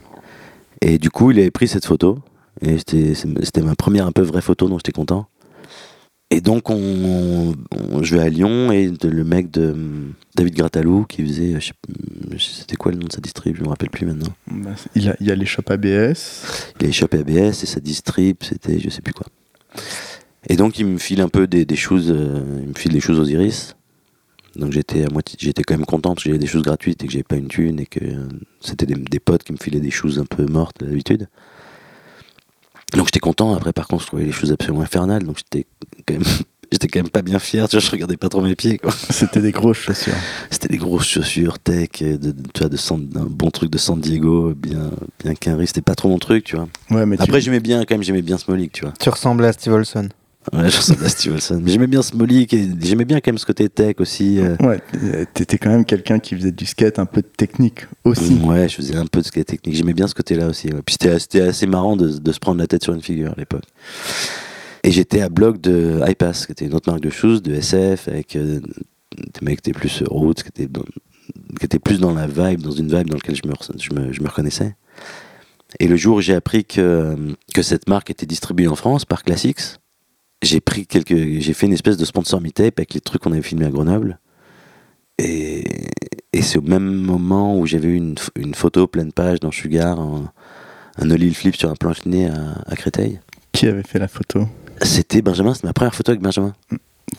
Et 0.80 0.98
du 0.98 1.08
coup, 1.08 1.30
il 1.30 1.38
avait 1.38 1.52
pris 1.52 1.68
cette 1.68 1.86
photo. 1.86 2.18
Et 2.60 2.78
c'était 2.78 3.62
ma 3.62 3.74
première 3.74 4.06
un 4.06 4.12
peu 4.12 4.22
vraie 4.22 4.40
photo, 4.42 4.68
donc 4.68 4.78
j'étais 4.78 4.92
content. 4.92 5.26
Et 6.30 6.40
donc, 6.40 6.70
on, 6.70 7.54
on- 7.92 8.02
je 8.02 8.16
vais 8.16 8.22
à 8.22 8.28
Lyon 8.28 8.72
et 8.72 8.88
de- 8.88 9.08
le 9.08 9.24
mec 9.24 9.50
de 9.50 9.74
David 10.34 10.54
Gratalou 10.54 11.04
qui 11.04 11.22
faisait, 11.24 11.58
c'était 12.38 12.76
quoi 12.76 12.92
le 12.92 12.98
nom 12.98 13.06
de 13.06 13.12
sa 13.12 13.20
distrib, 13.20 13.56
je 13.56 13.62
me 13.62 13.68
rappelle 13.68 13.90
plus 13.90 14.06
maintenant. 14.06 14.32
bah, 14.50 14.70
il, 14.94 15.04
y 15.04 15.08
a, 15.08 15.16
il 15.20 15.26
y 15.26 15.30
a 15.30 15.34
les 15.34 15.46
shops 15.46 15.70
ABS. 15.70 16.74
Il 16.80 16.84
avait 16.86 16.92
chopé 16.92 17.18
ABS 17.18 17.62
et 17.62 17.66
sa 17.66 17.78
distrib, 17.80 18.36
c'était 18.42 18.78
je 18.80 18.88
sais 18.88 19.02
plus 19.02 19.12
quoi. 19.12 19.26
Et 20.48 20.56
donc, 20.56 20.78
il 20.78 20.86
me 20.86 20.98
file 20.98 21.20
un 21.20 21.28
peu 21.28 21.46
des, 21.46 21.64
des 21.64 21.76
choses, 21.76 22.10
euh, 22.10 22.60
il 22.62 22.68
me 22.68 22.74
file 22.74 22.92
des 22.92 23.00
choses 23.00 23.18
aux 23.20 23.24
iris. 23.26 23.76
Donc 24.56 24.70
j'étais 24.70 25.04
à 25.04 25.08
moitié, 25.10 25.36
j'étais 25.40 25.64
quand 25.64 25.74
même 25.76 25.84
content 25.86 26.14
parce 26.14 26.22
que 26.24 26.30
j'avais 26.30 26.38
des 26.38 26.46
choses 26.46 26.62
gratuites 26.62 27.02
et 27.02 27.06
que 27.08 27.12
j'avais 27.12 27.24
pas 27.24 27.34
une 27.36 27.48
thune 27.48 27.80
et 27.80 27.86
que 27.86 27.98
euh, 28.04 28.28
c'était 28.60 28.86
des, 28.86 28.94
des 28.94 29.18
potes 29.18 29.42
qui 29.42 29.52
me 29.52 29.56
filaient 29.58 29.80
des 29.80 29.90
choses 29.90 30.20
un 30.20 30.24
peu 30.26 30.46
mortes 30.46 30.76
d'habitude. 30.84 31.28
Donc 32.94 33.06
j'étais 33.06 33.20
content. 33.20 33.54
Après, 33.54 33.72
par 33.72 33.86
contre, 33.88 34.02
je 34.02 34.06
trouvais 34.08 34.24
les 34.24 34.32
choses 34.32 34.52
absolument 34.52 34.82
infernales. 34.82 35.24
Donc 35.24 35.38
j'étais 35.38 35.66
quand 36.06 36.14
même, 36.14 36.22
j'étais 36.72 36.88
quand 36.88 37.00
même 37.00 37.10
pas 37.10 37.22
bien 37.22 37.38
fier. 37.38 37.68
Tu 37.68 37.76
vois, 37.76 37.84
je 37.84 37.90
regardais 37.90 38.16
pas 38.16 38.28
trop 38.28 38.40
mes 38.40 38.54
pieds. 38.54 38.78
Quoi. 38.78 38.92
C'était 39.10 39.40
des 39.40 39.52
grosses 39.52 39.78
chaussures. 39.78 40.14
C'était 40.50 40.68
des 40.68 40.76
grosses 40.78 41.06
chaussures 41.08 41.58
tech, 41.58 41.88
de, 42.02 42.16
de- 42.16 42.32
tu 42.52 42.60
vois, 42.60 42.68
de 42.68 42.76
San- 42.76 42.98
d'un 43.08 43.24
bon 43.24 43.50
truc 43.50 43.70
de 43.70 43.78
San 43.78 44.00
Diego, 44.00 44.52
bien, 44.56 44.90
bien 45.22 45.34
quinri. 45.34 45.66
C'était 45.66 45.82
pas 45.82 45.94
trop 45.94 46.08
mon 46.08 46.18
truc, 46.18 46.44
tu 46.44 46.56
vois. 46.56 46.68
Ouais, 46.90 47.06
mais 47.06 47.16
tu- 47.16 47.22
Après, 47.22 47.40
j'aimais 47.40 47.60
bien, 47.60 47.80
quand 47.84 47.94
même, 47.94 48.02
j'aimais 48.02 48.22
bien 48.22 48.38
Smolik, 48.38 48.72
tu 48.72 48.84
vois. 48.84 48.94
Tu 49.00 49.08
ressemblais 49.08 49.48
à 49.48 49.52
Steve 49.52 49.72
Olson. 49.74 50.08
Ouais, 50.52 50.64
Wilson. 50.64 51.62
J'aimais 51.66 51.86
bien 51.86 52.02
Smolik 52.02 52.52
et 52.54 52.68
j'aimais 52.80 53.04
bien 53.04 53.20
quand 53.20 53.30
même 53.32 53.38
ce 53.38 53.46
côté 53.46 53.68
tech 53.68 53.96
aussi. 53.98 54.38
euh. 54.40 54.56
Ouais, 54.60 54.80
t'étais 55.32 55.58
quand 55.58 55.70
même 55.70 55.84
quelqu'un 55.84 56.18
qui 56.18 56.34
faisait 56.36 56.52
du 56.52 56.66
skate 56.66 56.98
un 56.98 57.06
peu 57.06 57.22
technique 57.22 57.86
aussi. 58.04 58.34
Ouais, 58.44 58.68
je 58.68 58.74
faisais 58.76 58.96
un 58.96 59.06
peu 59.06 59.20
de 59.20 59.26
skate 59.26 59.46
technique. 59.46 59.74
J'aimais 59.76 59.94
bien 59.94 60.06
ce 60.06 60.14
côté-là 60.14 60.46
aussi. 60.48 60.68
ouais. 60.68 60.82
Puis 60.84 60.96
c'était 61.00 61.40
assez 61.40 61.66
marrant 61.66 61.96
de, 61.96 62.08
de 62.18 62.32
se 62.32 62.38
prendre 62.38 62.58
la 62.58 62.66
tête 62.66 62.82
sur 62.84 62.92
une 62.94 63.02
figure 63.02 63.32
à 63.32 63.34
l'époque. 63.36 63.64
Et 64.82 64.90
j'étais 64.90 65.22
à 65.22 65.28
blog 65.30 65.60
de 65.60 66.00
iPass, 66.06 66.44
qui 66.46 66.52
était 66.52 66.66
une 66.66 66.74
autre 66.74 66.90
marque 66.90 67.02
de 67.02 67.10
shoes, 67.10 67.40
de 67.40 67.54
SF, 67.54 68.08
avec 68.08 68.36
euh, 68.36 68.60
des 69.16 69.40
mecs 69.40 69.62
qui 69.62 69.70
étaient 69.70 69.78
plus 69.78 70.02
roots, 70.06 70.34
qui 70.42 70.48
étaient, 70.48 70.66
dans- 70.66 70.82
qui 71.58 71.64
étaient 71.64 71.78
plus 71.78 71.98
dans 72.00 72.12
la 72.12 72.26
vibe, 72.26 72.60
dans 72.60 72.70
une 72.70 72.88
vibe 72.94 73.08
dans 73.08 73.14
laquelle 73.16 73.34
je 73.36 73.48
me, 73.48 73.54
je 73.78 73.94
me, 73.94 74.12
je 74.12 74.20
me 74.22 74.28
reconnaissais. 74.28 74.76
Et 75.80 75.88
le 75.88 75.96
jour 75.96 76.18
où 76.18 76.20
j'ai 76.20 76.34
appris 76.34 76.64
que, 76.66 77.16
que 77.54 77.62
cette 77.62 77.88
marque 77.88 78.10
était 78.10 78.26
distribuée 78.26 78.68
en 78.68 78.76
France 78.76 79.06
par 79.06 79.22
Classics, 79.24 79.60
j'ai 80.44 80.60
pris 80.60 80.86
quelques, 80.86 81.16
j'ai 81.16 81.52
fait 81.52 81.66
une 81.66 81.72
espèce 81.72 81.96
de 81.96 82.04
sponsor 82.04 82.40
meetup 82.40 82.78
avec 82.78 82.94
les 82.94 83.00
trucs 83.00 83.22
qu'on 83.22 83.32
avait 83.32 83.42
filmés 83.42 83.66
à 83.66 83.70
Grenoble. 83.70 84.18
Et, 85.18 85.64
et 86.32 86.42
c'est 86.42 86.58
au 86.58 86.62
même 86.62 86.92
moment 86.92 87.56
où 87.58 87.66
j'avais 87.66 87.88
eu 87.88 87.94
une, 87.94 88.16
une 88.34 88.54
photo 88.54 88.86
pleine 88.88 89.12
page 89.12 89.38
dans 89.38 89.52
Sugar, 89.52 90.00
un, 90.00 90.32
un 90.98 91.10
ollie 91.10 91.32
flip 91.32 91.54
sur 91.54 91.70
un 91.70 91.76
planche-nez 91.76 92.26
à, 92.26 92.62
à 92.66 92.74
Créteil. 92.74 93.20
Qui 93.52 93.68
avait 93.68 93.84
fait 93.84 94.00
la 94.00 94.08
photo? 94.08 94.48
C'était 94.82 95.22
Benjamin, 95.22 95.54
c'était 95.54 95.68
ma 95.68 95.72
première 95.72 95.94
photo 95.94 96.10
avec 96.10 96.20
Benjamin. 96.20 96.52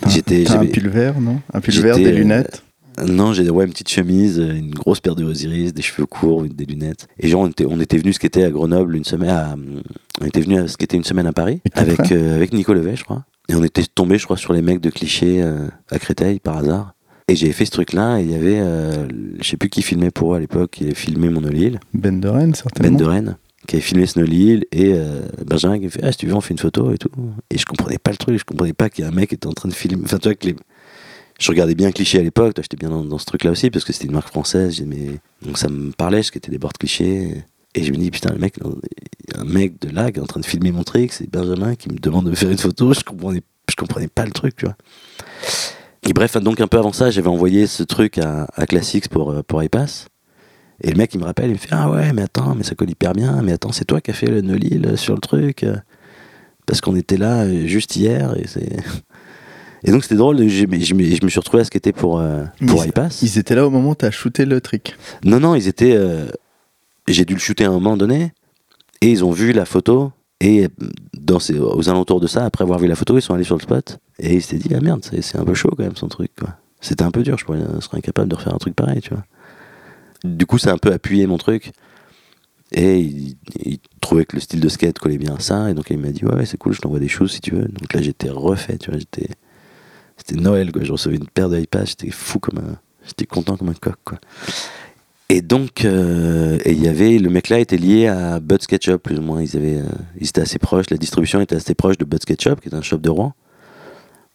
J'étais- 0.07 0.51
un 0.51 0.65
pull 0.65 0.89
vert, 0.89 1.21
non? 1.21 1.39
Un 1.53 1.61
pull 1.61 1.73
vert, 1.75 1.95
des 1.95 2.07
euh, 2.07 2.11
lunettes? 2.11 2.64
Non, 3.03 3.33
j'ai 3.33 3.49
ouais, 3.49 3.65
une 3.65 3.71
petite 3.71 3.89
chemise, 3.89 4.39
euh, 4.39 4.53
une 4.55 4.71
grosse 4.71 4.99
paire 4.99 5.15
de 5.15 5.23
Osiris, 5.23 5.73
des 5.73 5.81
cheveux 5.81 6.05
courts, 6.05 6.43
des 6.43 6.65
lunettes. 6.65 7.07
Et 7.19 7.27
genre, 7.27 7.41
on 7.41 7.47
était, 7.47 7.65
on 7.67 7.79
était 7.79 7.97
venu 7.97 8.13
skater 8.13 8.43
à 8.43 8.49
Grenoble 8.49 8.95
une 8.95 9.03
semaine, 9.03 9.29
à, 9.29 9.55
on 10.21 10.25
était 10.25 10.41
venu 10.41 10.67
skater 10.67 10.97
une 10.97 11.03
semaine 11.03 11.27
à 11.27 11.33
Paris 11.33 11.61
Avec 11.73 12.11
euh, 12.11 12.35
avec 12.35 12.53
Nico 12.53 12.73
Levet, 12.73 12.95
je 12.95 13.03
crois. 13.03 13.25
Et 13.49 13.55
on 13.55 13.63
était 13.63 13.83
tombé, 13.83 14.17
je 14.17 14.25
crois, 14.25 14.37
sur 14.37 14.53
les 14.53 14.61
mecs 14.61 14.81
de 14.81 14.89
clichés 14.89 15.41
euh, 15.41 15.67
à 15.91 15.99
Créteil 15.99 16.39
par 16.39 16.57
hasard. 16.57 16.95
Et 17.27 17.35
j'avais 17.35 17.53
fait 17.53 17.65
ce 17.65 17.71
truc-là, 17.71 18.19
et 18.19 18.23
il 18.23 18.31
y 18.31 18.35
avait, 18.35 18.59
euh, 18.59 19.07
je 19.41 19.49
sais 19.49 19.57
plus 19.57 19.69
qui 19.69 19.81
filmait 19.81 20.11
pour 20.11 20.33
eux 20.33 20.37
à 20.37 20.39
l'époque, 20.39 20.71
qui 20.71 20.83
avait 20.83 20.93
filmé 20.93 21.29
mon 21.29 21.41
Lille, 21.41 21.79
Ben 21.93 22.19
de 22.19 22.27
Rennes, 22.27 22.53
certainement. 22.53 22.91
Ben 22.91 22.97
de 22.97 23.03
Rennes, 23.03 23.37
qui 23.67 23.77
avait 23.77 23.81
filmé 23.81 24.05
Snow 24.05 24.25
Lille, 24.25 24.65
et 24.71 24.93
euh, 24.93 25.21
Benjamin 25.43 25.79
qui 25.79 25.85
me 25.85 25.89
fait 25.89 26.01
Ah, 26.03 26.11
si 26.11 26.19
tu 26.19 26.27
veux, 26.27 26.35
on 26.35 26.41
fait 26.41 26.53
une 26.53 26.59
photo 26.59 26.91
et 26.91 26.99
tout. 26.99 27.09
Et 27.49 27.57
je 27.57 27.65
comprenais 27.65 27.97
pas 27.97 28.11
le 28.11 28.17
truc, 28.17 28.37
je 28.37 28.45
comprenais 28.45 28.73
pas 28.73 28.91
qu'il 28.91 29.03
y 29.03 29.07
a 29.07 29.09
un 29.09 29.13
mec 29.13 29.29
qui 29.29 29.35
était 29.35 29.47
en 29.47 29.53
train 29.53 29.69
de 29.69 29.73
filmer. 29.73 30.03
Enfin, 30.05 30.19
tu 30.19 30.27
vois, 30.27 30.35
que 30.35 30.45
les... 30.47 30.55
je 31.39 31.51
regardais 31.51 31.75
bien 31.75 31.91
cliché 31.91 32.19
à 32.19 32.23
l'époque, 32.23 32.53
j'étais 32.57 32.77
bien 32.77 32.89
dans, 32.89 33.17
ce 33.17 33.25
truc-là 33.25 33.51
aussi, 33.51 33.69
parce 33.69 33.83
que 33.83 33.93
c'était 33.93 34.05
une 34.05 34.13
marque 34.13 34.29
française, 34.29 34.75
j'aimais- 34.75 35.19
donc 35.41 35.57
ça 35.57 35.67
me 35.67 35.91
parlait, 35.91 36.23
ce 36.23 36.31
qui 36.31 36.37
était 36.37 36.51
des 36.51 36.57
boards 36.57 36.73
clichés. 36.73 37.43
Et 37.73 37.83
je 37.83 37.91
me 37.91 37.97
dis, 37.97 38.09
putain, 38.09 38.31
le 38.31 38.39
mec, 38.39 38.55
un 39.35 39.43
mec 39.43 39.81
de 39.81 39.89
là 39.89 40.11
qui 40.11 40.19
est 40.19 40.21
en 40.21 40.27
train 40.27 40.39
de 40.39 40.45
filmer 40.45 40.71
mon 40.71 40.83
trick, 40.83 41.11
c'est 41.11 41.29
Benjamin 41.29 41.75
qui 41.75 41.89
me 41.89 41.97
demande 41.97 42.25
de 42.25 42.29
me 42.29 42.35
faire 42.35 42.49
une 42.49 42.57
photo, 42.57 42.93
je 42.93 43.01
comprenais, 43.01 43.41
je 43.69 43.75
comprenais 43.75 44.07
pas 44.07 44.25
le 44.25 44.31
truc, 44.31 44.55
tu 44.55 44.65
vois. 44.65 44.75
Et 46.07 46.13
bref, 46.13 46.37
donc 46.37 46.61
un 46.61 46.67
peu 46.67 46.77
avant 46.77 46.93
ça, 46.93 47.11
j'avais 47.11 47.27
envoyé 47.27 47.67
ce 47.67 47.83
truc 47.83 48.17
à, 48.17 48.47
Classics 48.67 49.09
pour, 49.09 49.31
euh, 49.31 49.43
pour 49.43 49.61
iPass. 49.61 50.07
Et 50.81 50.91
le 50.91 50.95
mec, 50.95 51.13
il 51.13 51.19
me 51.19 51.25
rappelle, 51.25 51.47
il 51.49 51.53
me 51.53 51.57
fait 51.57 51.69
Ah 51.71 51.89
ouais, 51.89 52.13
mais 52.13 52.21
attends, 52.21 52.55
mais 52.55 52.63
ça 52.63 52.75
colle 52.75 52.89
hyper 52.89 53.13
bien, 53.13 53.41
mais 53.41 53.53
attends, 53.53 53.71
c'est 53.71 53.85
toi 53.85 53.99
qui 53.99 54.11
as 54.11 54.13
fait 54.13 54.27
le 54.27 54.41
no 54.41 54.55
Lille 54.55 54.97
sur 54.97 55.15
le 55.15 55.21
truc. 55.21 55.65
Parce 56.65 56.81
qu'on 56.81 56.95
était 56.95 57.17
là 57.17 57.43
euh, 57.43 57.67
juste 57.67 57.95
hier. 57.95 58.35
Et, 58.37 58.47
c'est... 58.47 58.77
et 59.85 59.91
donc 59.91 60.03
c'était 60.03 60.15
drôle, 60.15 60.37
je, 60.47 60.47
je, 60.49 60.65
me- 60.65 60.79
je 60.79 61.23
me 61.25 61.29
suis 61.29 61.39
retrouvé 61.39 61.61
à 61.61 61.63
skater 61.65 61.93
pour, 61.93 62.19
euh, 62.19 62.43
pour 62.67 62.83
Ils- 62.83 62.89
iPass. 62.89 63.21
Ils 63.21 63.37
étaient 63.37 63.55
là 63.55 63.65
au 63.65 63.69
moment 63.69 63.91
où 63.91 63.95
t'as 63.95 64.11
shooté 64.11 64.45
le 64.45 64.59
trick. 64.61 64.95
Non, 65.23 65.39
non, 65.39 65.55
ils 65.55 65.67
étaient. 65.67 65.95
euh, 65.95 66.27
J'ai 67.07 67.23
dû 67.25 67.33
le 67.33 67.39
shooter 67.39 67.65
à 67.65 67.69
un 67.69 67.71
moment 67.73 67.95
donné, 67.97 68.33
et 69.01 69.09
ils 69.11 69.23
ont 69.23 69.31
vu 69.31 69.51
la 69.53 69.65
photo, 69.65 70.11
et 70.41 70.67
dans 71.13 71.39
ces, 71.39 71.57
aux 71.59 71.87
alentours 71.89 72.19
de 72.19 72.27
ça, 72.27 72.45
après 72.45 72.63
avoir 72.63 72.79
vu 72.79 72.87
la 72.87 72.95
photo, 72.95 73.17
ils 73.17 73.21
sont 73.21 73.33
allés 73.33 73.43
sur 73.43 73.55
le 73.55 73.61
spot, 73.61 73.99
et 74.19 74.35
ils 74.35 74.41
s'étaient 74.41 74.67
dit 74.69 74.75
Ah 74.75 74.81
merde, 74.81 75.05
c'est, 75.09 75.21
c'est 75.21 75.37
un 75.37 75.45
peu 75.45 75.53
chaud 75.53 75.69
quand 75.77 75.83
même 75.83 75.95
son 75.95 76.07
truc, 76.07 76.31
quoi. 76.39 76.49
C'était 76.81 77.03
un 77.03 77.11
peu 77.11 77.23
dur, 77.23 77.37
je 77.37 77.45
pourrais, 77.45 77.59
je 77.75 77.79
serais 77.81 77.97
incapable 77.97 78.27
de 78.29 78.35
refaire 78.35 78.53
un 78.53 78.57
truc 78.57 78.75
pareil, 78.75 79.01
tu 79.01 79.09
vois. 79.11 79.23
Du 80.23 80.45
coup, 80.45 80.57
ça 80.57 80.71
a 80.71 80.73
un 80.73 80.77
peu 80.77 80.91
appuyé 80.91 81.27
mon 81.27 81.37
truc, 81.37 81.71
et 82.71 82.99
il, 82.99 83.35
il 83.63 83.79
trouvait 84.01 84.25
que 84.25 84.35
le 84.35 84.41
style 84.41 84.59
de 84.59 84.69
skate 84.69 84.97
collait 84.99 85.17
bien 85.19 85.35
à 85.35 85.39
ça, 85.39 85.69
et 85.69 85.73
donc 85.75 85.85
il 85.91 85.97
m'a 85.99 86.09
dit 86.09 86.25
Ouais, 86.25 86.33
ouais, 86.35 86.45
c'est 86.45 86.57
cool, 86.57 86.73
je 86.73 86.81
t'envoie 86.81 86.99
des 86.99 87.07
choses 87.07 87.31
si 87.31 87.41
tu 87.41 87.51
veux. 87.51 87.65
Donc 87.65 87.93
là, 87.93 88.01
j'étais 88.01 88.29
refait, 88.29 88.77
tu 88.77 88.89
vois, 88.89 88.99
j'étais. 88.99 89.29
C'était 90.25 90.41
Noël, 90.41 90.71
quoi. 90.71 90.83
Je 90.83 90.91
recevais 90.91 91.17
une 91.17 91.27
paire 91.27 91.49
d'iPads, 91.49 91.85
j'étais 91.85 92.09
fou 92.09 92.39
comme 92.39 92.57
un. 92.57 92.77
J'étais 93.05 93.25
content 93.25 93.57
comme 93.57 93.69
un 93.69 93.73
coq, 93.73 93.95
quoi. 94.03 94.17
Et 95.29 95.41
donc, 95.41 95.85
euh, 95.85 96.57
il 96.65 96.81
y 96.81 96.87
avait, 96.87 97.17
le 97.19 97.29
mec 97.29 97.49
là 97.49 97.59
était 97.59 97.77
lié 97.77 98.07
à 98.07 98.39
Bud 98.39 98.61
Sketchup, 98.61 99.01
plus 99.01 99.19
ou 99.19 99.21
moins. 99.21 99.41
Ils, 99.41 99.55
avaient, 99.55 99.77
euh, 99.77 99.89
ils 100.19 100.27
étaient 100.27 100.41
assez 100.41 100.57
proches, 100.57 100.89
la 100.89 100.97
distribution 100.97 101.41
était 101.41 101.55
assez 101.55 101.75
proche 101.75 101.97
de 101.97 102.05
Bud 102.05 102.21
Sketchup, 102.21 102.61
qui 102.61 102.69
est 102.69 102.73
un 102.75 102.81
shop 102.81 102.97
de 102.97 103.09
Rouen, 103.09 103.33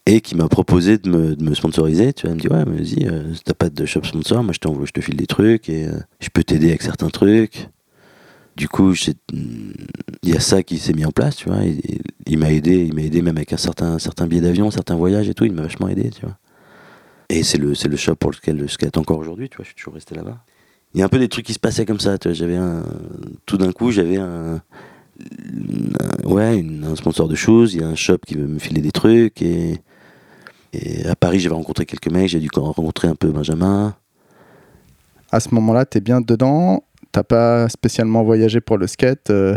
et 0.07 0.21
qui 0.21 0.37
m'a 0.37 0.49
proposé 0.49 0.99
de 0.99 1.09
me, 1.11 1.55
sponsoriser. 1.55 2.13
Tu 2.13 2.27
vois, 2.27 2.35
il 2.35 2.37
me 2.37 2.41
dit, 2.41 2.49
ouais, 2.49 2.65
vas-y, 2.65 3.09
euh, 3.09 3.35
t'as 3.45 3.55
pas 3.55 3.71
de 3.71 3.87
shop 3.87 4.05
sponsor, 4.05 4.45
moi 4.45 4.53
je, 4.53 4.59
t'envoie, 4.59 4.87
je 4.87 4.93
te 4.93 5.01
file 5.01 5.17
des 5.17 5.27
trucs, 5.27 5.69
et 5.69 5.87
euh, 5.87 5.93
je 6.21 6.29
peux 6.29 6.45
t'aider 6.45 6.69
avec 6.69 6.83
certains 6.83 7.11
trucs. 7.11 7.69
Du 8.57 8.69
coup, 8.69 8.95
il 9.33 10.29
y 10.29 10.37
a 10.37 10.41
ça 10.41 10.63
qui 10.63 10.79
s'est 10.79 10.93
mis 10.93 11.05
en 11.05 11.13
place, 11.13 11.37
tu 11.37 11.49
vois. 11.49 11.63
Il 12.27 12.39
m'a 12.39 12.51
aidé, 12.53 12.85
il 12.85 12.95
m'a 12.95 13.03
aidé 13.03 13.23
même 13.23 13.37
avec 13.37 13.53
un 13.53 13.57
certain, 13.57 13.99
certain 13.99 14.27
billet 14.27 14.43
d'avion, 14.43 14.71
certains 14.71 14.97
voyages 14.97 15.29
et 15.29 15.35
tout. 15.35 15.45
Il 15.45 15.53
m'a 15.53 15.63
vachement 15.63 15.89
aidé, 15.89 16.11
tu 16.11 16.23
vois. 16.23 16.37
Et 17.29 17.43
c'est 17.43 17.59
le, 17.59 17.73
le 17.73 17.97
shop 17.97 18.17
pour 18.17 18.31
lequel 18.33 18.61
je 18.61 18.67
skate 18.67 18.97
encore 18.97 19.19
aujourd'hui, 19.19 19.49
tu 19.49 19.57
vois. 19.57 19.65
Je 19.65 19.69
suis 19.69 19.77
toujours 19.77 19.95
resté 19.95 20.15
là-bas. 20.15 20.39
Il 20.95 21.01
y 21.01 21.03
a 21.03 21.07
un 21.07 21.09
peu 21.09 21.19
des 21.19 21.29
trucs 21.29 21.47
qui 21.47 21.55
se 21.55 21.59
passaient 21.61 21.87
comme 21.87 22.01
ça, 22.01 22.19
tu 22.19 22.29
vois. 22.29 22.35
J'avais 22.35 22.57
un, 22.57 22.83
tout 23.47 23.57
d'un 23.57 23.73
coup, 23.73 23.93
j'avais 23.93 24.17
un, 24.17 24.61
ouais, 26.25 26.65
un 26.85 26.97
sponsor 26.97 27.29
de 27.29 27.37
choses. 27.37 27.75
Il 27.75 27.81
y 27.81 27.85
a 27.85 27.89
un 27.89 27.95
shop 27.95 28.19
qui 28.27 28.35
veut 28.35 28.47
me 28.47 28.59
filer 28.59 28.81
des 28.81 28.91
trucs 28.91 29.43
et, 29.43 29.79
et 30.73 31.07
à 31.07 31.15
Paris, 31.15 31.39
j'avais 31.39 31.55
rencontré 31.55 31.87
quelques 31.87 32.11
mecs. 32.11 32.29
J'ai 32.29 32.41
dû 32.41 32.49
rencontrer 32.55 33.07
un 33.09 33.15
peu 33.15 33.31
Benjamin. 33.31 33.95
À 35.31 35.39
ce 35.39 35.55
moment-là, 35.55 35.85
t'es 35.85 36.01
bien 36.01 36.21
dedans. 36.21 36.83
T'as 37.13 37.23
pas 37.25 37.69
spécialement 37.69 38.23
voyagé 38.23 38.61
pour 38.61 38.79
le 38.79 38.87
skate. 38.87 39.31
euh, 39.31 39.57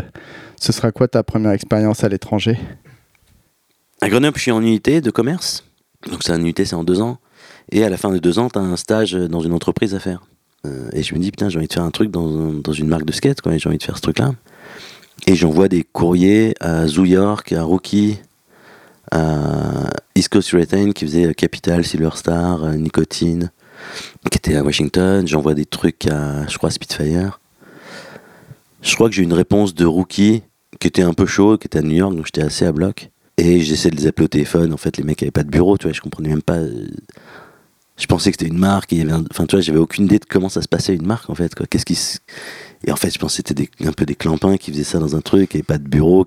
ce 0.60 0.72
sera 0.72 0.92
quoi 0.92 1.08
ta 1.08 1.22
première 1.22 1.52
expérience 1.52 2.02
à 2.02 2.08
l'étranger? 2.08 2.58
À 4.00 4.08
Grenoble, 4.08 4.36
je 4.36 4.42
suis 4.42 4.50
en 4.50 4.60
unité 4.60 5.00
de 5.00 5.10
commerce. 5.10 5.64
Donc, 6.10 6.22
c'est 6.24 6.32
un 6.32 6.40
unité, 6.40 6.64
c'est 6.64 6.74
en 6.74 6.84
deux 6.84 7.00
ans. 7.00 7.18
Et 7.70 7.84
à 7.84 7.88
la 7.88 7.96
fin 7.96 8.10
de 8.10 8.18
deux 8.18 8.38
ans, 8.38 8.50
tu 8.50 8.58
as 8.58 8.62
un 8.62 8.76
stage 8.76 9.12
dans 9.12 9.40
une 9.40 9.52
entreprise 9.52 9.94
à 9.94 10.00
faire. 10.00 10.22
Euh, 10.66 10.88
et 10.92 11.02
je 11.02 11.14
me 11.14 11.20
dis, 11.20 11.30
putain, 11.30 11.48
j'ai 11.48 11.58
envie 11.58 11.68
de 11.68 11.72
faire 11.72 11.84
un 11.84 11.90
truc 11.90 12.10
dans, 12.10 12.52
dans 12.52 12.72
une 12.72 12.88
marque 12.88 13.04
de 13.04 13.12
skate, 13.12 13.40
quoi. 13.40 13.56
J'ai 13.56 13.68
envie 13.68 13.78
de 13.78 13.82
faire 13.82 13.96
ce 13.96 14.02
truc-là. 14.02 14.32
Et 15.26 15.34
j'envoie 15.34 15.68
des 15.68 15.84
courriers 15.84 16.54
à 16.60 16.86
Zoo 16.86 17.04
York, 17.04 17.52
à 17.52 17.62
Rookie, 17.62 18.18
à 19.10 19.90
East 20.14 20.28
Coast 20.28 20.52
Urethane, 20.52 20.92
qui 20.92 21.06
faisait 21.06 21.32
Capital, 21.34 21.84
Silver 21.84 22.10
Star, 22.14 22.64
euh, 22.64 22.74
Nicotine, 22.74 23.50
qui 24.30 24.38
était 24.38 24.56
à 24.56 24.62
Washington. 24.62 25.26
J'envoie 25.26 25.54
des 25.54 25.66
trucs 25.66 26.06
à, 26.06 26.46
je 26.48 26.58
crois, 26.58 26.70
Spitfire. 26.70 27.40
Je 28.84 28.94
crois 28.94 29.08
que 29.08 29.14
j'ai 29.14 29.22
eu 29.22 29.24
une 29.24 29.32
réponse 29.32 29.74
de 29.74 29.84
Rookie, 29.86 30.42
qui 30.78 30.86
était 30.88 31.02
un 31.02 31.14
peu 31.14 31.26
chaud, 31.26 31.56
qui 31.58 31.66
était 31.66 31.78
à 31.78 31.82
New 31.82 31.96
York, 31.96 32.14
donc 32.14 32.26
j'étais 32.26 32.42
assez 32.42 32.64
à 32.66 32.72
bloc. 32.72 33.10
Et 33.38 33.60
j'essaie 33.60 33.90
de 33.90 33.96
les 33.96 34.06
appeler 34.06 34.26
au 34.26 34.28
téléphone. 34.28 34.72
En 34.72 34.76
fait, 34.76 34.96
les 34.96 35.02
mecs 35.04 35.22
avaient 35.22 35.30
pas 35.32 35.42
de 35.42 35.50
bureau, 35.50 35.76
tu 35.78 35.84
vois. 35.84 35.92
Je 35.92 36.00
comprenais 36.00 36.28
même 36.28 36.42
pas. 36.42 36.58
euh, 36.58 36.86
Je 37.96 38.06
pensais 38.06 38.30
que 38.30 38.36
c'était 38.38 38.50
une 38.52 38.58
marque. 38.58 38.92
Et 38.92 38.96
il 38.96 38.98
y 39.00 39.02
avait 39.02 39.12
un- 39.12 39.24
Enfin, 39.30 39.46
tu 39.46 39.56
vois, 39.56 39.60
j'avais 39.62 39.78
aucune 39.78 40.04
idée 40.04 40.18
de 40.18 40.24
comment 40.24 40.48
ça 40.48 40.62
se 40.62 40.68
passait 40.68 40.94
une 40.94 41.06
marque, 41.06 41.30
en 41.30 41.34
fait. 41.34 41.52
Qu'est-ce 41.68 41.84
qui. 41.86 41.98
Et 42.86 42.92
en 42.92 42.96
fait, 42.96 43.10
je 43.12 43.18
pensais 43.18 43.42
que 43.42 43.48
c'était 43.48 43.68
un 43.84 43.92
peu 43.92 44.04
des 44.04 44.14
clampins 44.14 44.56
qui 44.56 44.70
faisaient 44.70 44.84
ça 44.84 44.98
dans 44.98 45.16
un 45.16 45.20
truc, 45.20 45.54
et 45.56 45.62
pas 45.62 45.78
de 45.78 45.88
bureau. 45.88 46.26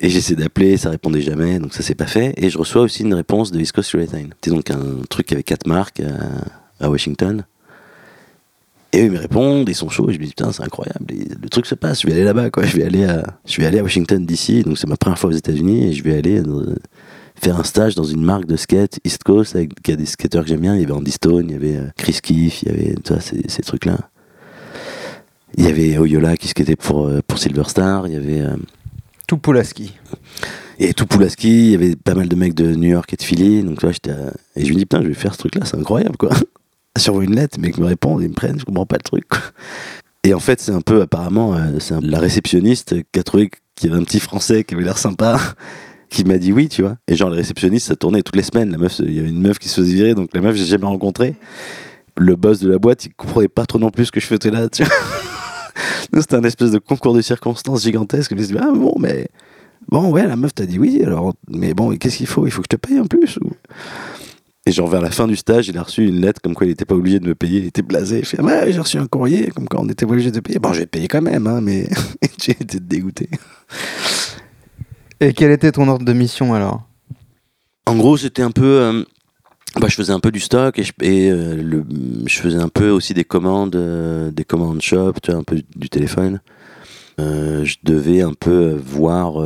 Et 0.00 0.10
j'essaie 0.10 0.36
d'appeler, 0.36 0.76
ça 0.76 0.90
répondait 0.90 1.22
jamais, 1.22 1.58
donc 1.58 1.72
ça 1.74 1.82
s'est 1.82 1.94
pas 1.96 2.06
fait. 2.06 2.34
Et 2.36 2.50
je 2.50 2.58
reçois 2.58 2.82
aussi 2.82 3.02
une 3.02 3.14
réponse 3.14 3.50
de 3.50 3.58
East 3.60 3.72
Coast. 3.72 3.90
C'était 3.98 4.50
donc 4.50 4.70
un 4.70 4.80
truc 5.08 5.26
qui 5.26 5.34
avait 5.34 5.42
quatre 5.42 5.66
marques 5.66 6.02
à 6.78 6.90
Washington. 6.90 7.44
Et 8.92 9.00
eux, 9.02 9.04
ils 9.04 9.10
me 9.10 9.18
répondent, 9.18 9.68
ils 9.68 9.74
sont 9.74 9.88
chauds, 9.90 10.08
et 10.08 10.14
je 10.14 10.18
me 10.18 10.24
dis 10.24 10.30
putain, 10.30 10.50
c'est 10.50 10.62
incroyable, 10.62 11.04
et 11.12 11.28
le 11.42 11.48
truc 11.50 11.66
se 11.66 11.74
passe, 11.74 12.00
je 12.02 12.06
vais 12.06 12.14
aller 12.14 12.24
là-bas, 12.24 12.50
quoi. 12.50 12.64
Je 12.64 12.74
vais 12.76 12.84
aller 12.84 13.04
à, 13.04 13.22
je 13.46 13.60
vais 13.60 13.66
aller 13.66 13.78
à 13.80 13.82
Washington 13.82 14.24
DC, 14.24 14.64
donc 14.64 14.78
c'est 14.78 14.86
ma 14.88 14.96
première 14.96 15.18
fois 15.18 15.28
aux 15.30 15.34
États-Unis, 15.34 15.88
et 15.88 15.92
je 15.92 16.02
vais 16.02 16.16
aller 16.16 16.40
euh, 16.40 16.74
faire 17.34 17.60
un 17.60 17.64
stage 17.64 17.94
dans 17.94 18.04
une 18.04 18.22
marque 18.22 18.46
de 18.46 18.56
skate 18.56 18.98
East 19.04 19.24
Coast 19.24 19.54
avec 19.56 19.74
qui 19.82 19.92
a 19.92 19.96
des 19.96 20.06
skateurs 20.06 20.42
que 20.44 20.48
j'aime 20.48 20.60
bien. 20.60 20.74
Il 20.74 20.80
y 20.80 20.84
avait 20.84 20.92
Andy 20.92 21.10
Stone, 21.10 21.46
il 21.48 21.52
y 21.52 21.56
avait 21.56 21.76
euh, 21.76 21.84
Chris 21.98 22.18
Keefe, 22.22 22.62
il 22.62 22.68
y 22.68 22.70
avait 22.72 22.94
tu 23.04 23.12
vois, 23.12 23.20
ces, 23.20 23.42
ces 23.48 23.62
trucs-là. 23.62 23.98
Il 25.56 25.64
y 25.64 25.68
avait 25.68 25.98
Oyola 25.98 26.36
qui 26.36 26.48
skatait 26.48 26.76
pour, 26.76 27.06
euh, 27.08 27.20
pour 27.26 27.38
Silver 27.38 27.64
Star, 27.66 28.06
il 28.06 28.14
y 28.14 28.16
avait. 28.16 28.40
euh, 28.40 28.56
Tout 29.26 29.36
Pulaski. 29.38 29.92
et 30.78 30.94
tout 30.94 31.06
Pulaski, 31.06 31.66
il 31.66 31.70
y 31.72 31.74
avait 31.74 31.94
pas 31.96 32.14
mal 32.14 32.28
de 32.28 32.36
mecs 32.36 32.54
de 32.54 32.74
New 32.74 32.88
York 32.90 33.12
et 33.12 33.16
de 33.16 33.22
Philly, 33.22 33.62
donc 33.62 33.78
tu 33.80 33.84
vois, 33.86 33.92
j'étais 33.92 34.12
à- 34.12 34.32
et 34.56 34.64
je 34.64 34.72
me 34.72 34.78
dis 34.78 34.86
putain, 34.86 35.02
je 35.02 35.08
vais 35.08 35.14
faire 35.14 35.34
ce 35.34 35.38
truc-là, 35.40 35.66
c'est 35.66 35.76
incroyable 35.76 36.16
quoi. 36.16 36.30
J'envoie 36.98 37.24
une 37.24 37.36
lettre, 37.36 37.56
les 37.60 37.68
mecs 37.68 37.78
me 37.78 37.86
répondent, 37.86 38.22
ils 38.22 38.28
me 38.28 38.34
prennent, 38.34 38.58
je 38.58 38.64
comprends 38.64 38.86
pas 38.86 38.96
le 38.96 39.02
truc. 39.02 39.24
Et 40.24 40.34
en 40.34 40.40
fait, 40.40 40.60
c'est 40.60 40.72
un 40.72 40.80
peu 40.80 41.00
apparemment, 41.00 41.54
euh, 41.54 41.78
c'est 41.78 42.00
la 42.02 42.18
réceptionniste 42.18 42.96
qui 43.12 43.20
a 43.20 43.22
trouvé 43.22 43.50
qu'il 43.74 43.88
y 43.88 43.92
avait 43.92 44.00
un 44.00 44.04
petit 44.04 44.20
français 44.20 44.64
qui 44.64 44.74
avait 44.74 44.84
l'air 44.84 44.98
sympa, 44.98 45.38
qui 46.10 46.24
m'a 46.24 46.38
dit 46.38 46.52
oui, 46.52 46.68
tu 46.68 46.82
vois. 46.82 46.96
Et 47.06 47.16
genre, 47.16 47.30
le 47.30 47.36
réceptionniste, 47.36 47.86
ça 47.86 47.96
tournait 47.96 48.22
toutes 48.22 48.36
les 48.36 48.42
semaines. 48.42 48.70
La 48.70 48.78
meuf, 48.78 48.98
il 48.98 49.12
y 49.12 49.20
avait 49.20 49.28
une 49.28 49.40
meuf 49.40 49.58
qui 49.58 49.68
se 49.68 49.80
faisait 49.80 49.94
virer, 49.94 50.14
donc 50.14 50.30
la 50.34 50.40
meuf, 50.40 50.56
j'ai 50.56 50.64
jamais 50.64 50.86
rencontré. 50.86 51.36
Le 52.16 52.34
boss 52.34 52.58
de 52.60 52.68
la 52.68 52.78
boîte, 52.78 53.06
il 53.06 53.14
comprenait 53.14 53.48
pas 53.48 53.64
trop 53.64 53.78
non 53.78 53.90
plus 53.90 54.06
ce 54.06 54.12
que 54.12 54.20
je 54.20 54.26
faisais 54.26 54.50
là, 54.50 54.68
tu 54.68 54.82
vois. 54.82 54.92
C'était 56.20 56.34
un 56.34 56.42
espèce 56.42 56.72
de 56.72 56.78
concours 56.78 57.14
de 57.14 57.20
circonstances 57.20 57.84
gigantesque. 57.84 58.30
Je 58.32 58.34
me 58.34 58.42
suis 58.42 58.54
dit, 58.54 58.60
ah 58.60 58.72
bon, 58.74 58.94
mais 58.98 59.28
Bon, 59.88 60.10
ouais, 60.10 60.26
la 60.26 60.36
meuf 60.36 60.54
t'a 60.54 60.66
dit 60.66 60.78
oui, 60.78 61.00
alors, 61.02 61.32
mais 61.48 61.72
bon, 61.72 61.96
qu'est-ce 61.96 62.18
qu'il 62.18 62.26
faut? 62.26 62.46
Il 62.46 62.50
faut 62.50 62.60
que 62.60 62.68
je 62.70 62.76
te 62.76 62.86
paye 62.86 63.00
en 63.00 63.06
plus. 63.06 63.38
Et 64.68 64.70
genre, 64.70 64.86
vers 64.86 65.00
la 65.00 65.10
fin 65.10 65.26
du 65.26 65.34
stage, 65.34 65.68
il 65.68 65.78
a 65.78 65.82
reçu 65.82 66.06
une 66.06 66.20
lettre 66.20 66.42
comme 66.42 66.52
quoi 66.54 66.66
il 66.66 66.68
n'était 66.68 66.84
pas 66.84 66.94
obligé 66.94 67.20
de 67.20 67.26
me 67.26 67.34
payer, 67.34 67.60
il 67.60 67.66
était 67.68 67.80
blasé. 67.80 68.18
Il 68.18 68.26
fait, 68.26 68.38
ouais, 68.42 68.70
j'ai 68.70 68.78
reçu 68.78 68.98
un 68.98 69.06
courrier 69.06 69.46
comme 69.46 69.66
quoi 69.66 69.80
on 69.80 69.88
était 69.88 70.04
pas 70.04 70.12
obligé 70.12 70.30
de 70.30 70.40
payer. 70.40 70.58
Bon, 70.58 70.74
j'ai 70.74 70.84
payé 70.84 71.08
quand 71.08 71.22
même, 71.22 71.46
hein, 71.46 71.62
mais 71.62 71.88
j'ai 72.38 72.52
été 72.52 72.78
dégoûté. 72.78 73.30
Et 75.20 75.32
quel 75.32 75.52
était 75.52 75.72
ton 75.72 75.88
ordre 75.88 76.04
de 76.04 76.12
mission 76.12 76.52
alors? 76.52 76.82
En 77.86 77.96
gros, 77.96 78.18
c'était 78.18 78.42
un 78.42 78.50
peu. 78.50 78.62
euh, 78.62 79.04
bah, 79.80 79.86
je 79.88 79.94
faisais 79.94 80.12
un 80.12 80.20
peu 80.20 80.30
du 80.30 80.40
stock 80.40 80.78
et, 80.78 80.82
je, 80.82 80.92
et, 81.00 81.30
euh, 81.30 81.62
le, 81.62 81.86
je 82.26 82.38
faisais 82.38 82.58
un 82.58 82.68
peu 82.68 82.90
aussi 82.90 83.14
des 83.14 83.24
commandes, 83.24 83.74
euh, 83.74 84.30
des 84.30 84.44
commandes 84.44 84.82
shop, 84.82 85.14
tu 85.22 85.30
vois, 85.30 85.40
un 85.40 85.44
peu 85.44 85.62
du 85.76 85.88
téléphone. 85.88 86.42
Je 87.18 87.74
devais 87.84 88.20
un 88.20 88.34
peu 88.34 88.78
voir 88.84 89.42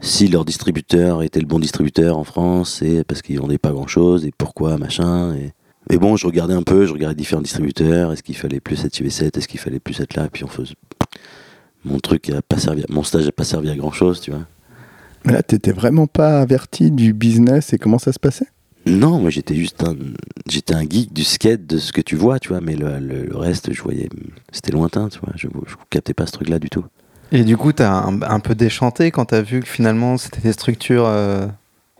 si 0.00 0.28
leur 0.28 0.44
distributeur 0.44 1.22
était 1.22 1.40
le 1.40 1.46
bon 1.46 1.58
distributeur 1.58 2.18
en 2.18 2.24
France 2.24 2.82
et 2.82 3.02
parce 3.04 3.22
qu'ils 3.22 3.38
vendaient 3.40 3.58
pas 3.58 3.72
grand 3.72 3.86
chose 3.86 4.24
et 4.26 4.32
pourquoi, 4.36 4.76
machin. 4.78 5.34
Et, 5.34 5.52
mais 5.90 5.98
bon, 5.98 6.16
je 6.16 6.26
regardais 6.26 6.54
un 6.54 6.62
peu, 6.62 6.86
je 6.86 6.92
regardais 6.92 7.14
différents 7.14 7.42
distributeurs. 7.42 8.12
Est-ce 8.12 8.22
qu'il 8.22 8.36
fallait 8.36 8.60
plus 8.60 8.84
être 8.84 8.94
CV7 8.94 9.36
Est-ce 9.38 9.48
qu'il 9.48 9.60
fallait 9.60 9.80
plus 9.80 9.98
être 10.00 10.14
là 10.16 10.26
Et 10.26 10.30
puis 10.30 10.44
on 10.44 10.48
faisait. 10.48 10.74
Mon 11.84 11.98
truc 12.00 12.30
a 12.30 12.42
pas 12.42 12.58
servi, 12.58 12.82
à- 12.82 12.86
mon 12.88 13.02
stage 13.04 13.24
n'a 13.26 13.32
pas 13.32 13.44
servi 13.44 13.70
à 13.70 13.76
grand 13.76 13.92
chose, 13.92 14.20
tu 14.20 14.30
vois. 14.32 14.46
Mais 15.24 15.32
là, 15.32 15.42
t'étais 15.42 15.72
vraiment 15.72 16.06
pas 16.06 16.40
averti 16.40 16.90
du 16.90 17.12
business 17.12 17.72
et 17.72 17.78
comment 17.78 17.98
ça 17.98 18.12
se 18.12 18.18
passait? 18.18 18.46
Non, 18.86 19.18
moi 19.18 19.30
j'étais 19.30 19.56
juste 19.56 19.82
un, 19.82 19.96
j'étais 20.48 20.74
un 20.74 20.82
geek 20.88 21.12
du 21.12 21.24
skate, 21.24 21.66
de 21.66 21.78
ce 21.78 21.92
que 21.92 22.00
tu 22.00 22.14
vois, 22.14 22.38
tu 22.38 22.50
vois, 22.50 22.60
mais 22.60 22.76
le, 22.76 23.00
le- 23.00 23.24
le 23.24 23.36
reste, 23.36 23.72
je 23.72 23.82
voyais, 23.82 24.08
c'était 24.52 24.70
lointain, 24.70 25.08
tu 25.08 25.18
vois, 25.18 25.32
je, 25.34 25.48
je 25.66 25.74
captais 25.90 26.14
pas 26.14 26.26
ce 26.26 26.32
truc-là 26.32 26.60
du 26.60 26.70
tout. 26.70 26.84
Et 27.32 27.44
du 27.44 27.56
coup, 27.56 27.72
t'as 27.72 27.90
un, 27.92 28.22
un 28.22 28.40
peu 28.40 28.54
déchanté 28.54 29.10
quand 29.10 29.26
t'as 29.26 29.42
vu 29.42 29.60
que 29.60 29.66
finalement 29.68 30.16
c'était 30.16 30.40
des 30.40 30.52
structures. 30.52 31.06
euh, 31.06 31.46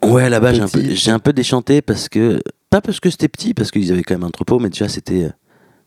Ouais, 0.02 0.28
là-bas, 0.30 0.52
j'ai 0.54 0.60
un, 0.62 0.68
peu, 0.68 0.80
Petit. 0.80 0.96
j'ai 0.96 1.10
un 1.10 1.18
peu 1.18 1.32
déchanté 1.32 1.82
parce 1.82 2.08
que. 2.08 2.40
Pas 2.70 2.80
parce 2.80 2.98
que 3.00 3.10
c'était 3.10 3.28
petit, 3.28 3.54
parce 3.54 3.70
qu'ils 3.70 3.92
avaient 3.92 4.02
quand 4.02 4.14
même 4.14 4.24
un 4.24 4.28
entrepôt, 4.28 4.58
mais 4.58 4.68
déjà, 4.68 4.88
c'était. 4.88 5.24
euh, 5.24 5.30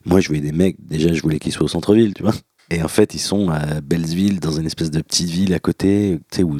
Moi, 0.06 0.20
je 0.22 0.28
voyais 0.30 0.42
des 0.42 0.52
mecs, 0.54 0.78
déjà, 0.80 1.12
je 1.14 1.22
voulais 1.22 1.40
qu'ils 1.40 1.52
soient 1.52 1.66
au 1.66 1.70
centre-ville, 1.70 2.14
tu 2.14 2.24
vois. 2.24 2.34
Et 2.72 2.82
en 2.84 2.88
fait, 2.88 3.14
ils 3.16 3.20
sont 3.20 3.50
à 3.50 3.82
Belleville, 3.82 4.40
dans 4.40 4.52
une 4.52 4.66
espèce 4.66 4.92
de 4.92 5.02
petite 5.02 5.30
ville 5.30 5.54
à 5.54 5.60
côté, 5.60 6.20
tu 6.32 6.38
sais, 6.38 6.44
où 6.44 6.58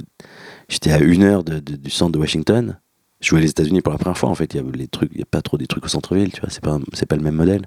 j'étais 0.68 0.92
à 0.92 1.00
une 1.00 1.24
heure 1.24 1.44
de- 1.44 1.60
de- 1.60 1.76
du 1.76 1.90
centre 1.90 2.12
de 2.12 2.20
Washington. 2.20 2.78
Je 3.22 3.30
voyais 3.32 3.44
les 3.46 3.52
États-Unis 3.52 3.82
pour 3.82 3.92
la 3.94 4.00
première 4.00 4.18
fois, 4.18 4.30
en 4.30 4.36
fait. 4.36 4.54
Il 4.54 4.58
y 4.58 4.60
a 4.60 4.64
les 4.74 4.88
trucs, 4.88 5.12
il 5.14 5.20
y 5.20 5.24
a 5.24 5.26
pas 5.30 5.42
trop 5.42 5.58
des 5.58 5.68
trucs 5.68 5.86
au 5.86 5.90
centre-ville, 5.90 6.32
tu 6.32 6.42
vois. 6.42 6.50
C'est 6.50 6.64
pas, 6.64 6.78
c'est 6.94 7.06
pas 7.06 7.16
le 7.16 7.24
même 7.24 7.36
modèle. 7.36 7.66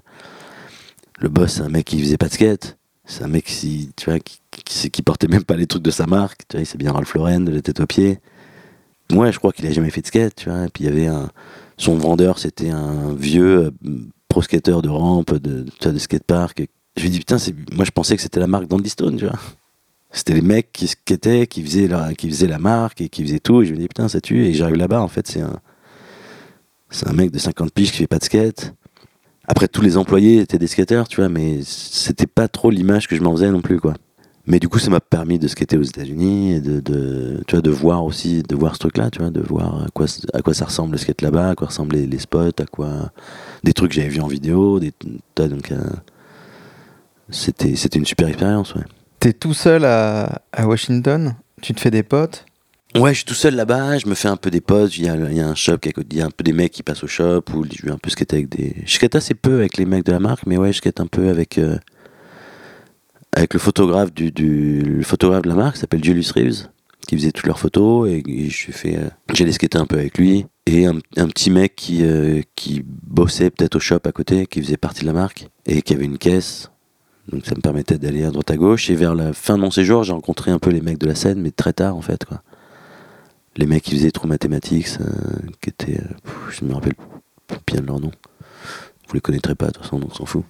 Le 1.19 1.29
boss, 1.29 1.53
c'est 1.53 1.61
un 1.61 1.69
mec 1.69 1.85
qui 1.85 1.99
faisait 1.99 2.17
pas 2.17 2.27
de 2.27 2.33
skate. 2.33 2.77
C'est 3.05 3.23
un 3.23 3.27
mec 3.27 3.45
qui, 3.45 3.91
tu 3.95 4.09
vois, 4.09 4.19
qui, 4.19 5.01
portait 5.01 5.27
même 5.27 5.43
pas 5.43 5.55
les 5.55 5.67
trucs 5.67 5.83
de 5.83 5.91
sa 5.91 6.05
marque. 6.05 6.47
Tu 6.47 6.57
vois, 6.57 6.61
il 6.61 6.65
sait 6.65 6.77
bien 6.77 6.91
Ralph 6.93 7.13
Lauren, 7.13 7.41
de 7.41 7.51
la 7.51 7.61
tête 7.61 7.79
aux 7.79 7.85
pieds. 7.85 8.19
Ouais, 9.11 9.31
je 9.31 9.39
crois 9.39 9.51
qu'il 9.51 9.65
a 9.67 9.71
jamais 9.71 9.89
fait 9.89 10.01
de 10.01 10.07
skate, 10.07 10.35
tu 10.35 10.49
vois. 10.49 10.65
Et 10.65 10.69
puis 10.69 10.85
il 10.85 10.87
y 10.87 10.89
avait 10.89 11.07
un. 11.07 11.29
Son 11.77 11.95
vendeur, 11.97 12.39
c'était 12.39 12.69
un 12.69 13.13
vieux 13.13 13.73
euh, 13.85 14.07
pro 14.29 14.41
skater 14.41 14.81
de 14.81 14.89
rampe, 14.89 15.33
de, 15.33 15.65
vois, 15.81 15.91
de 15.91 15.99
skatepark. 15.99 16.65
Je 16.95 17.01
lui 17.01 17.09
dit, 17.09 17.19
putain, 17.19 17.37
moi 17.71 17.83
je 17.83 17.91
pensais 17.91 18.15
que 18.15 18.21
c'était 18.21 18.39
la 18.39 18.47
marque 18.47 18.67
d'Andy 18.67 18.89
Stone, 18.89 19.17
tu 19.17 19.25
vois. 19.25 19.39
C'était 20.11 20.35
les 20.35 20.41
mecs 20.41 20.71
qui 20.71 20.87
skataient, 20.87 21.47
qui 21.47 21.63
faisaient, 21.63 21.87
la, 21.87 22.13
qui 22.13 22.29
faisaient 22.29 22.47
la 22.47 22.59
marque 22.59 23.01
et 23.01 23.09
qui 23.09 23.23
faisaient 23.23 23.39
tout. 23.39 23.63
Et 23.63 23.65
je 23.65 23.73
me 23.73 23.77
dis, 23.77 23.87
putain, 23.87 24.07
ça 24.07 24.21
tue. 24.21 24.45
Et 24.45 24.53
j'arrive 24.53 24.75
là-bas, 24.75 25.01
en 25.01 25.07
fait, 25.07 25.27
c'est 25.27 25.41
un. 25.41 25.59
C'est 26.91 27.07
un 27.07 27.13
mec 27.13 27.31
de 27.31 27.39
50 27.39 27.73
piges 27.73 27.91
qui 27.91 27.97
fait 27.97 28.07
pas 28.07 28.19
de 28.19 28.23
skate. 28.23 28.75
Après, 29.47 29.67
tous 29.67 29.81
les 29.81 29.97
employés 29.97 30.39
étaient 30.39 30.57
des 30.57 30.67
skateurs, 30.67 31.07
tu 31.07 31.17
vois, 31.17 31.29
mais 31.29 31.59
c'était 31.63 32.27
pas 32.27 32.47
trop 32.47 32.69
l'image 32.69 33.07
que 33.07 33.15
je 33.15 33.21
m'en 33.21 33.33
faisais 33.33 33.51
non 33.51 33.61
plus, 33.61 33.79
quoi. 33.79 33.93
Mais 34.45 34.59
du 34.59 34.67
coup, 34.67 34.79
ça 34.79 34.89
m'a 34.89 34.99
permis 34.99 35.39
de 35.39 35.47
skater 35.47 35.77
aux 35.77 35.83
États-Unis 35.83 36.53
et 36.55 36.61
de, 36.61 37.41
tu 37.47 37.55
vois, 37.55 37.61
de 37.61 37.69
voir 37.71 38.03
aussi, 38.03 38.43
de 38.43 38.55
voir 38.55 38.73
ce 38.73 38.79
truc-là, 38.79 39.09
tu 39.09 39.19
vois, 39.19 39.29
de 39.29 39.41
voir 39.41 39.83
à 39.85 39.87
quoi, 39.93 40.05
à 40.33 40.41
quoi 40.41 40.53
ça 40.53 40.65
ressemble 40.65 40.93
le 40.93 40.97
skate 40.97 41.21
là-bas, 41.21 41.51
à 41.51 41.55
quoi 41.55 41.67
ressemblent 41.67 41.95
les, 41.95 42.19
spots, 42.19 42.59
à 42.59 42.65
quoi. 42.69 43.11
Des 43.63 43.73
trucs 43.73 43.91
que 43.91 43.95
j'avais 43.95 44.09
vus 44.09 44.21
en 44.21 44.27
vidéo, 44.27 44.79
des, 44.79 44.91
donc. 45.37 45.71
euh, 45.71 45.77
c'était, 47.29 47.75
c'était 47.75 47.99
une 47.99 48.05
super 48.05 48.27
expérience, 48.27 48.75
ouais. 48.75 48.83
T'es 49.19 49.33
tout 49.33 49.53
seul 49.53 49.85
à 49.85 50.41
Washington? 50.59 51.35
Tu 51.61 51.73
te 51.73 51.79
fais 51.79 51.91
des 51.91 52.03
potes? 52.03 52.45
Ouais, 52.95 53.11
je 53.11 53.17
suis 53.17 53.25
tout 53.25 53.33
seul 53.33 53.55
là-bas, 53.55 53.97
je 53.97 54.07
me 54.07 54.13
fais 54.13 54.27
un 54.27 54.37
peu 54.37 54.51
des 54.51 54.61
potes, 54.61 54.95
il 54.97 55.05
y 55.05 55.07
y 55.07 55.39
a 55.39 55.47
un 55.47 55.55
shop, 55.55 55.77
il 55.83 56.15
y 56.15 56.21
a 56.21 56.27
un 56.27 56.29
peu 56.29 56.43
des 56.43 56.53
mecs 56.53 56.71
qui 56.71 56.83
passent 56.83 57.03
au 57.03 57.07
shop, 57.07 57.41
ou 57.55 57.65
je 57.65 57.83
vais 57.83 57.91
un 57.91 57.97
peu 57.97 58.11
skater 58.11 58.35
avec 58.35 58.49
des... 58.49 58.75
Je 58.85 58.93
skate 58.93 59.15
assez 59.15 59.33
peu 59.33 59.55
avec 59.55 59.77
les 59.77 59.85
mecs 59.85 60.05
de 60.05 60.11
la 60.11 60.19
marque, 60.19 60.45
mais 60.45 60.57
ouais, 60.57 60.71
je 60.71 60.77
skate 60.77 60.99
un 60.99 61.07
peu 61.07 61.29
avec, 61.29 61.57
euh, 61.57 61.79
avec 63.31 63.55
le 63.55 63.59
photographe 63.59 64.13
du, 64.13 64.31
du 64.31 65.03
photographe 65.03 65.41
de 65.41 65.49
la 65.49 65.55
marque, 65.55 65.77
s'appelle 65.77 66.03
Julius 66.03 66.29
Reeves, 66.33 66.67
qui 67.07 67.17
faisait 67.17 67.31
toutes 67.31 67.47
leurs 67.47 67.57
photos, 67.57 68.07
et, 68.11 68.21
et 68.27 68.49
je 68.51 68.71
fais, 68.71 68.95
euh, 68.97 69.09
j'allais 69.33 69.53
skater 69.53 69.79
un 69.79 69.87
peu 69.87 69.97
avec 69.97 70.19
lui, 70.19 70.45
et 70.67 70.85
un, 70.85 70.99
un 71.17 71.27
petit 71.29 71.49
mec 71.49 71.75
qui, 71.75 72.05
euh, 72.05 72.43
qui 72.55 72.83
bossait 72.85 73.49
peut-être 73.49 73.77
au 73.77 73.79
shop 73.79 74.01
à 74.05 74.11
côté, 74.11 74.45
qui 74.45 74.61
faisait 74.61 74.77
partie 74.77 75.01
de 75.01 75.07
la 75.07 75.13
marque, 75.13 75.47
et 75.65 75.81
qui 75.81 75.95
avait 75.95 76.05
une 76.05 76.19
caisse, 76.19 76.69
donc 77.27 77.43
ça 77.47 77.55
me 77.55 77.61
permettait 77.61 77.97
d'aller 77.97 78.23
à 78.23 78.29
droite 78.29 78.51
à 78.51 78.55
gauche, 78.55 78.91
et 78.91 78.95
vers 78.95 79.15
la 79.15 79.33
fin 79.33 79.55
de 79.55 79.61
mon 79.61 79.71
séjour, 79.71 80.03
j'ai 80.03 80.13
rencontré 80.13 80.51
un 80.51 80.59
peu 80.59 80.69
les 80.69 80.81
mecs 80.81 80.99
de 80.99 81.07
la 81.07 81.15
scène, 81.15 81.41
mais 81.41 81.49
très 81.49 81.73
tard 81.73 81.95
en 81.95 82.01
fait, 82.01 82.23
quoi 82.25 82.43
les 83.57 83.65
mecs 83.65 83.83
qui 83.83 83.91
faisaient 83.95 84.11
True 84.11 84.27
Mathematics, 84.27 84.97
euh, 84.99 85.05
qui 85.61 85.69
étaient. 85.69 85.99
euh, 85.99 86.31
je 86.49 86.65
me 86.65 86.73
rappelle 86.73 86.93
bien 87.67 87.81
de 87.81 87.87
leur 87.87 87.99
nom. 87.99 88.11
Vous 89.07 89.13
les 89.13 89.21
connaîtrez 89.21 89.55
pas, 89.55 89.67
de 89.67 89.71
toute 89.73 89.83
façon, 89.83 89.99
donc 89.99 90.11
on 90.11 90.15
s'en 90.15 90.25
fout. 90.25 90.43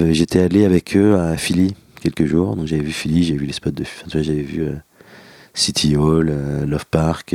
Euh, 0.00 0.12
J'étais 0.12 0.40
allé 0.40 0.64
avec 0.64 0.96
eux 0.96 1.16
à 1.18 1.36
Philly 1.36 1.74
quelques 2.00 2.26
jours, 2.26 2.56
donc 2.56 2.66
j'avais 2.66 2.82
vu 2.82 2.92
Philly, 2.92 3.22
j'ai 3.24 3.36
vu 3.36 3.46
les 3.46 3.52
spots 3.52 3.70
de. 3.70 3.82
enfin, 3.82 4.06
j'avais 4.08 4.42
vu 4.42 4.62
euh, 4.64 4.74
City 5.54 5.96
Hall, 5.96 6.32
Love 6.66 6.86
Park. 6.90 7.34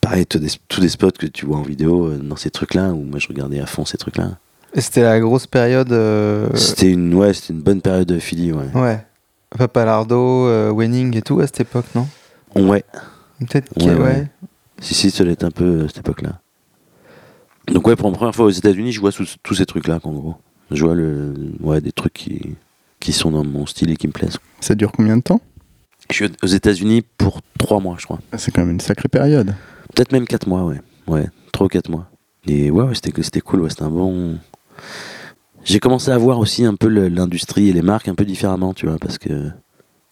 pareil, 0.00 0.26
tous 0.26 0.38
des, 0.38 0.48
tous 0.68 0.80
des 0.80 0.88
spots 0.88 1.10
que 1.12 1.26
tu 1.26 1.46
vois 1.46 1.56
en 1.56 1.62
vidéo 1.62 2.10
dans 2.16 2.36
ces 2.36 2.50
trucs-là, 2.50 2.90
où 2.92 3.02
moi 3.02 3.18
je 3.18 3.28
regardais 3.28 3.60
à 3.60 3.66
fond 3.66 3.84
ces 3.84 3.98
trucs-là. 3.98 4.38
Et 4.74 4.80
c'était 4.80 5.02
la 5.02 5.18
grosse 5.18 5.46
période. 5.46 5.88
C'était 6.54 6.90
une, 6.92 7.12
ouais, 7.14 7.32
une 7.50 7.60
bonne 7.60 7.80
période 7.80 8.06
de 8.06 8.18
Philly, 8.18 8.52
ouais. 8.52 8.70
Ouais. 8.74 9.04
Papalardo, 9.56 10.72
Wenning 10.74 11.16
et 11.16 11.22
tout 11.22 11.40
à 11.40 11.46
cette 11.46 11.60
époque, 11.60 11.86
non? 11.94 12.06
Ouais, 12.66 12.84
Peut-être 13.40 13.72
que, 13.74 13.84
Ouais, 13.84 13.94
ouais. 13.94 14.02
ouais. 14.02 14.30
Si, 14.80 14.94
si, 14.94 15.10
ça 15.10 15.24
l'est 15.24 15.42
un 15.44 15.50
peu 15.50 15.64
euh, 15.64 15.88
cette 15.88 15.98
époque-là. 15.98 16.40
Donc, 17.68 17.86
ouais, 17.86 17.96
pour 17.96 18.10
la 18.10 18.16
première 18.16 18.34
fois 18.34 18.46
aux 18.46 18.50
États-Unis, 18.50 18.92
je 18.92 19.00
vois 19.00 19.10
tous 19.12 19.54
ces 19.54 19.66
trucs-là, 19.66 20.00
qu'en 20.00 20.12
gros. 20.12 20.36
Je 20.70 20.84
vois 20.84 20.94
le, 20.94 21.34
ouais, 21.60 21.80
des 21.80 21.92
trucs 21.92 22.12
qui, 22.14 22.56
qui 23.00 23.12
sont 23.12 23.30
dans 23.30 23.44
mon 23.44 23.66
style 23.66 23.90
et 23.90 23.96
qui 23.96 24.06
me 24.06 24.12
plaisent. 24.12 24.38
Ça 24.60 24.74
dure 24.74 24.92
combien 24.92 25.16
de 25.16 25.22
temps? 25.22 25.40
Je 26.10 26.14
suis 26.14 26.30
aux 26.42 26.46
États-Unis 26.46 27.02
pour 27.16 27.40
trois 27.58 27.80
mois, 27.80 27.96
je 27.98 28.04
crois. 28.04 28.18
C'est 28.36 28.50
quand 28.50 28.62
même 28.62 28.72
une 28.72 28.80
sacrée 28.80 29.08
période. 29.08 29.54
Peut-être 29.94 30.12
même 30.12 30.26
quatre 30.26 30.48
mois, 30.48 30.64
ouais. 30.64 30.80
Ouais, 31.06 31.26
trois 31.52 31.66
ou 31.66 31.68
quatre 31.68 31.90
mois. 31.90 32.08
Et 32.46 32.70
ouais, 32.70 32.84
ouais 32.84 32.94
c'était, 32.94 33.40
cool, 33.40 33.60
ouais, 33.62 33.70
c'était 33.70 33.82
un 33.82 33.90
bon. 33.90 34.38
J'ai 35.64 35.80
commencé 35.80 36.10
à 36.10 36.16
voir 36.16 36.38
aussi 36.38 36.64
un 36.64 36.74
peu 36.74 36.88
l'industrie 36.88 37.68
et 37.68 37.72
les 37.72 37.82
marques 37.82 38.08
un 38.08 38.14
peu 38.14 38.24
différemment, 38.24 38.72
tu 38.72 38.86
vois, 38.86 38.98
parce 38.98 39.18
que. 39.18 39.50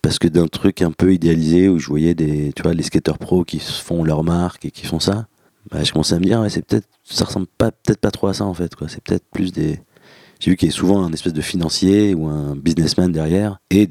Parce 0.02 0.18
que 0.18 0.28
d'un 0.28 0.46
truc 0.46 0.82
un 0.82 0.92
peu 0.92 1.12
idéalisé 1.12 1.68
où 1.68 1.78
je 1.78 1.88
voyais 1.88 2.14
des, 2.14 2.52
tu 2.54 2.62
vois, 2.62 2.74
les 2.74 2.82
skateurs 2.82 3.18
pros 3.18 3.44
qui 3.44 3.59
font 3.59 4.04
leur 4.04 4.22
marque 4.22 4.64
et 4.64 4.70
qui 4.70 4.87
font 4.87 5.00
ça, 5.00 5.26
bah, 5.70 5.82
je 5.82 5.92
commençais 5.92 6.14
à 6.14 6.18
me 6.18 6.24
dire, 6.24 6.40
ouais, 6.40 6.50
c'est 6.50 6.64
peut-être, 6.64 6.88
ça 7.04 7.24
ressemble 7.24 7.46
pas, 7.59 7.72
peut-être 7.72 8.00
pas 8.00 8.11
trop 8.11 8.28
à 8.28 8.35
ça 8.35 8.44
en 8.44 8.54
fait, 8.54 8.74
quoi. 8.74 8.88
C'est 8.88 9.02
peut-être 9.02 9.24
plus 9.32 9.52
des. 9.52 9.80
J'ai 10.38 10.50
vu 10.50 10.56
qu'il 10.56 10.68
y 10.68 10.72
a 10.72 10.74
souvent 10.74 11.02
un 11.02 11.12
espèce 11.12 11.32
de 11.32 11.40
financier 11.40 12.14
ou 12.14 12.26
un 12.26 12.54
businessman 12.54 13.11
derrière 13.11 13.59
et 13.70 13.88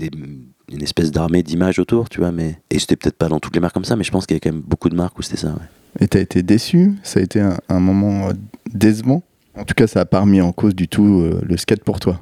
une 0.72 0.82
espèce 0.82 1.12
d'armée 1.12 1.42
d'images 1.44 1.80
autour, 1.80 2.08
tu 2.08 2.20
vois. 2.20 2.32
Mais 2.32 2.62
et 2.70 2.80
c'était 2.80 2.96
peut-être 2.96 3.18
pas 3.18 3.28
dans 3.28 3.40
toutes 3.40 3.56
les 3.56 3.60
marques 3.60 3.74
comme 3.74 3.86
ça, 3.86 3.96
mais 3.96 4.04
je 4.04 4.12
pense 4.12 4.26
qu'il 4.26 4.36
y 4.36 4.38
a 4.38 4.40
quand 4.40 4.52
même 4.52 4.62
beaucoup 4.62 4.90
de 4.90 4.96
marques 4.96 5.18
où 5.18 5.22
c'était 5.24 5.38
ça. 5.38 5.50
Ouais. 5.50 5.66
Et 6.00 6.08
t'as 6.08 6.20
été 6.20 6.44
déçu? 6.44 6.94
Ça 7.04 7.20
a 7.20 7.24
été 7.24 7.42
un, 7.42 7.80
moment 7.80 8.30
euh, 8.30 8.34
décevant? 8.72 9.24
En 9.56 9.64
tout 9.64 9.74
cas, 9.74 9.88
ça 9.88 10.02
a 10.02 10.06
pas 10.06 10.20
remis 10.20 10.42
en 10.42 10.52
cause 10.52 10.76
du 10.76 10.88
tout 10.88 11.22
euh, 11.22 11.42
le 11.44 11.58
skate 11.58 11.84
pour 11.84 12.00
toi. 12.00 12.20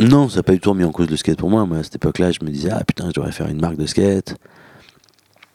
Non, 0.00 0.28
ça 0.28 0.36
n'a 0.36 0.42
pas 0.44 0.52
du 0.52 0.60
tout 0.60 0.70
remis 0.70 0.84
en 0.84 0.92
cause 0.92 1.10
le 1.10 1.16
skate 1.16 1.38
pour 1.38 1.50
moi. 1.50 1.66
Moi, 1.66 1.78
à 1.78 1.82
cette 1.82 1.96
époque-là, 1.96 2.30
je 2.30 2.38
me 2.42 2.50
disais, 2.50 2.70
ah 2.70 2.84
putain, 2.84 3.08
je 3.08 3.14
devrais 3.14 3.32
faire 3.32 3.48
une 3.48 3.60
marque 3.60 3.76
de 3.76 3.86
skate. 3.86 4.36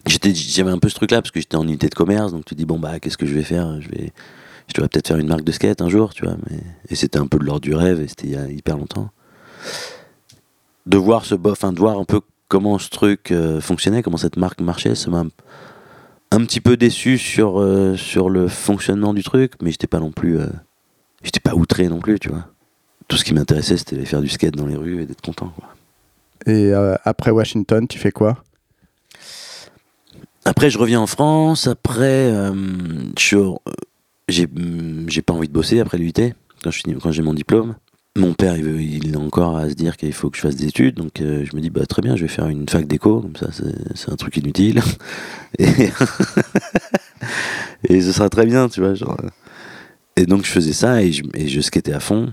J'avais 0.05 0.71
un 0.71 0.79
peu 0.79 0.89
ce 0.89 0.95
truc-là 0.95 1.21
parce 1.21 1.31
que 1.31 1.39
j'étais 1.39 1.55
en 1.55 1.63
unité 1.63 1.87
de 1.87 1.95
commerce, 1.95 2.33
donc 2.33 2.43
tu 2.43 2.55
dis, 2.55 2.65
bon, 2.65 2.77
bah, 2.77 2.99
qu'est-ce 2.99 3.17
que 3.17 3.25
je 3.25 3.33
vais 3.33 3.43
faire? 3.43 3.79
Je 3.81 3.89
vais, 3.89 4.11
je 4.67 4.73
devrais 4.73 4.89
peut-être 4.89 5.07
faire 5.07 5.17
une 5.17 5.27
marque 5.27 5.45
de 5.45 5.51
skate 5.53 5.81
un 5.81 5.87
jour, 5.89 6.13
tu 6.13 6.25
vois. 6.25 6.35
Mais... 6.49 6.59
Et 6.89 6.95
c'était 6.95 7.19
un 7.19 7.27
peu 7.27 7.39
de 7.39 7.45
l'ordre 7.45 7.61
du 7.61 7.73
rêve, 7.73 8.01
et 8.01 8.07
c'était 8.09 8.27
il 8.27 8.33
y 8.33 8.35
a 8.37 8.49
hyper 8.49 8.77
longtemps. 8.77 9.09
De 10.85 10.97
voir 10.97 11.23
ce 11.23 11.35
bof, 11.35 11.53
enfin, 11.53 11.71
de 11.71 11.79
voir 11.79 11.97
un 11.97 12.03
peu 12.03 12.19
comment 12.49 12.77
ce 12.79 12.89
truc 12.89 13.31
euh, 13.31 13.61
fonctionnait, 13.61 14.03
comment 14.03 14.17
cette 14.17 14.35
marque 14.35 14.59
marchait, 14.59 14.95
ça 14.95 15.09
m'a 15.09 15.23
un 16.31 16.39
petit 16.45 16.59
peu 16.59 16.75
déçu 16.75 17.17
sur, 17.17 17.61
euh, 17.61 17.95
sur 17.95 18.29
le 18.29 18.49
fonctionnement 18.49 19.13
du 19.13 19.23
truc, 19.23 19.53
mais 19.61 19.71
j'étais 19.71 19.87
pas 19.87 19.99
non 19.99 20.11
plus. 20.11 20.37
euh, 20.37 20.47
j'étais 21.23 21.39
pas 21.39 21.55
outré 21.55 21.87
non 21.87 21.99
plus, 21.99 22.19
tu 22.19 22.27
vois. 22.27 22.52
Tout 23.07 23.17
ce 23.17 23.23
qui 23.23 23.33
m'intéressait, 23.33 23.77
c'était 23.77 23.97
de 23.97 24.05
faire 24.05 24.21
du 24.21 24.29
skate 24.29 24.55
dans 24.55 24.65
les 24.65 24.75
rues 24.75 25.01
et 25.01 25.05
d'être 25.05 25.21
content, 25.21 25.51
quoi. 25.57 25.69
Et 26.45 26.73
euh, 26.73 26.95
après 27.05 27.31
Washington, 27.31 27.87
tu 27.87 27.97
fais 27.99 28.11
quoi? 28.11 28.43
Après, 30.45 30.69
je 30.69 30.77
reviens 30.77 30.99
en 30.99 31.07
France. 31.07 31.67
Après, 31.67 32.31
euh, 32.31 32.53
euh, 32.53 33.53
j'ai 34.27 34.47
j'ai 35.07 35.21
pas 35.21 35.33
envie 35.33 35.47
de 35.47 35.53
bosser 35.53 35.79
après 35.79 35.97
l'UT 35.97 36.11
quand 36.63 36.71
finis- 36.71 36.95
quand 37.01 37.11
j'ai 37.11 37.21
mon 37.21 37.33
diplôme. 37.33 37.75
Mon 38.15 38.33
père, 38.33 38.55
il, 38.57 38.63
veut, 38.63 38.79
il 38.81 39.13
est 39.13 39.17
encore 39.17 39.57
à 39.57 39.69
se 39.69 39.73
dire 39.73 39.97
qu'il 39.97 40.13
faut 40.13 40.29
que 40.29 40.37
je 40.37 40.41
fasse 40.43 40.55
des 40.55 40.67
études, 40.67 40.95
donc 40.95 41.19
euh, 41.19 41.45
je 41.49 41.55
me 41.55 41.61
dis 41.61 41.71
bah 41.71 41.85
très 41.87 42.01
bien, 42.03 42.15
je 42.15 42.21
vais 42.21 42.27
faire 42.27 42.47
une 42.47 42.69
fac 42.69 42.85
d'éco, 42.85 43.21
comme 43.21 43.35
ça 43.35 43.47
c'est 43.95 44.11
un 44.11 44.15
truc 44.15 44.37
inutile. 44.37 44.81
Et, 45.59 45.65
et 47.89 48.01
ce 48.01 48.11
sera 48.11 48.29
très 48.29 48.45
bien, 48.45 48.69
tu 48.69 48.81
vois. 48.81 48.93
Genre. 48.95 49.17
Et 50.15 50.25
donc 50.25 50.45
je 50.45 50.51
faisais 50.51 50.73
ça 50.73 51.01
et 51.01 51.11
je, 51.11 51.23
et 51.35 51.47
je 51.47 51.61
skatais 51.61 51.93
à 51.93 51.99
fond. 51.99 52.31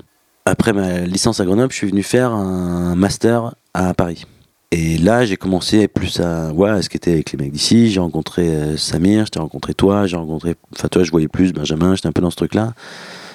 Après 0.50 0.72
ma 0.72 1.02
licence 1.02 1.38
à 1.38 1.44
Grenoble, 1.44 1.70
je 1.70 1.76
suis 1.76 1.86
venu 1.86 2.02
faire 2.02 2.32
un 2.32 2.96
master 2.96 3.54
à 3.72 3.94
Paris. 3.94 4.26
Et 4.72 4.98
là, 4.98 5.24
j'ai 5.24 5.36
commencé 5.36 5.86
plus 5.86 6.18
à, 6.18 6.52
ouais, 6.52 6.70
à 6.70 6.82
skater 6.82 7.12
avec 7.12 7.30
les 7.30 7.38
mecs 7.38 7.52
d'ici. 7.52 7.88
J'ai 7.88 8.00
rencontré 8.00 8.48
euh, 8.48 8.76
Samir, 8.76 9.26
je 9.26 9.30
t'ai 9.30 9.38
rencontré 9.38 9.74
toi, 9.74 10.08
j'ai 10.08 10.16
rencontré. 10.16 10.56
Enfin, 10.74 10.88
toi, 10.88 11.04
je 11.04 11.12
voyais 11.12 11.28
plus 11.28 11.52
Benjamin, 11.52 11.94
j'étais 11.94 12.08
un 12.08 12.12
peu 12.12 12.20
dans 12.20 12.32
ce 12.32 12.36
truc-là. 12.36 12.74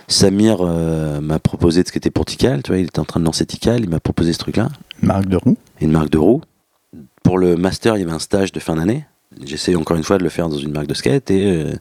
Samir 0.09 0.57
euh, 0.59 1.21
m'a 1.21 1.39
proposé 1.39 1.83
de 1.83 1.87
skater 1.87 2.11
pour 2.11 2.25
Tikal, 2.25 2.63
tu 2.63 2.71
vois, 2.71 2.79
il 2.79 2.87
était 2.87 2.99
en 2.99 3.05
train 3.05 3.21
de 3.21 3.25
lancer 3.25 3.45
Tikal, 3.45 3.79
il 3.79 3.89
m'a 3.89 4.01
proposé 4.01 4.33
ce 4.33 4.39
truc-là, 4.39 4.67
Marque 5.01 5.27
de 5.27 5.37
roue 5.37 5.57
une 5.79 5.91
marque 5.91 6.09
de 6.09 6.17
roues. 6.17 6.41
Pour 7.23 7.37
le 7.37 7.55
master, 7.55 7.95
il 7.95 8.01
y 8.01 8.03
avait 8.03 8.11
un 8.11 8.19
stage 8.19 8.51
de 8.51 8.59
fin 8.59 8.75
d'année. 8.75 9.05
J'essayais 9.41 9.77
encore 9.77 9.95
une 9.95 10.03
fois 10.03 10.17
de 10.17 10.23
le 10.23 10.29
faire 10.29 10.49
dans 10.49 10.57
une 10.57 10.73
marque 10.73 10.87
de 10.87 10.93
skate 10.93 11.31
et 11.31 11.45
euh, 11.45 11.73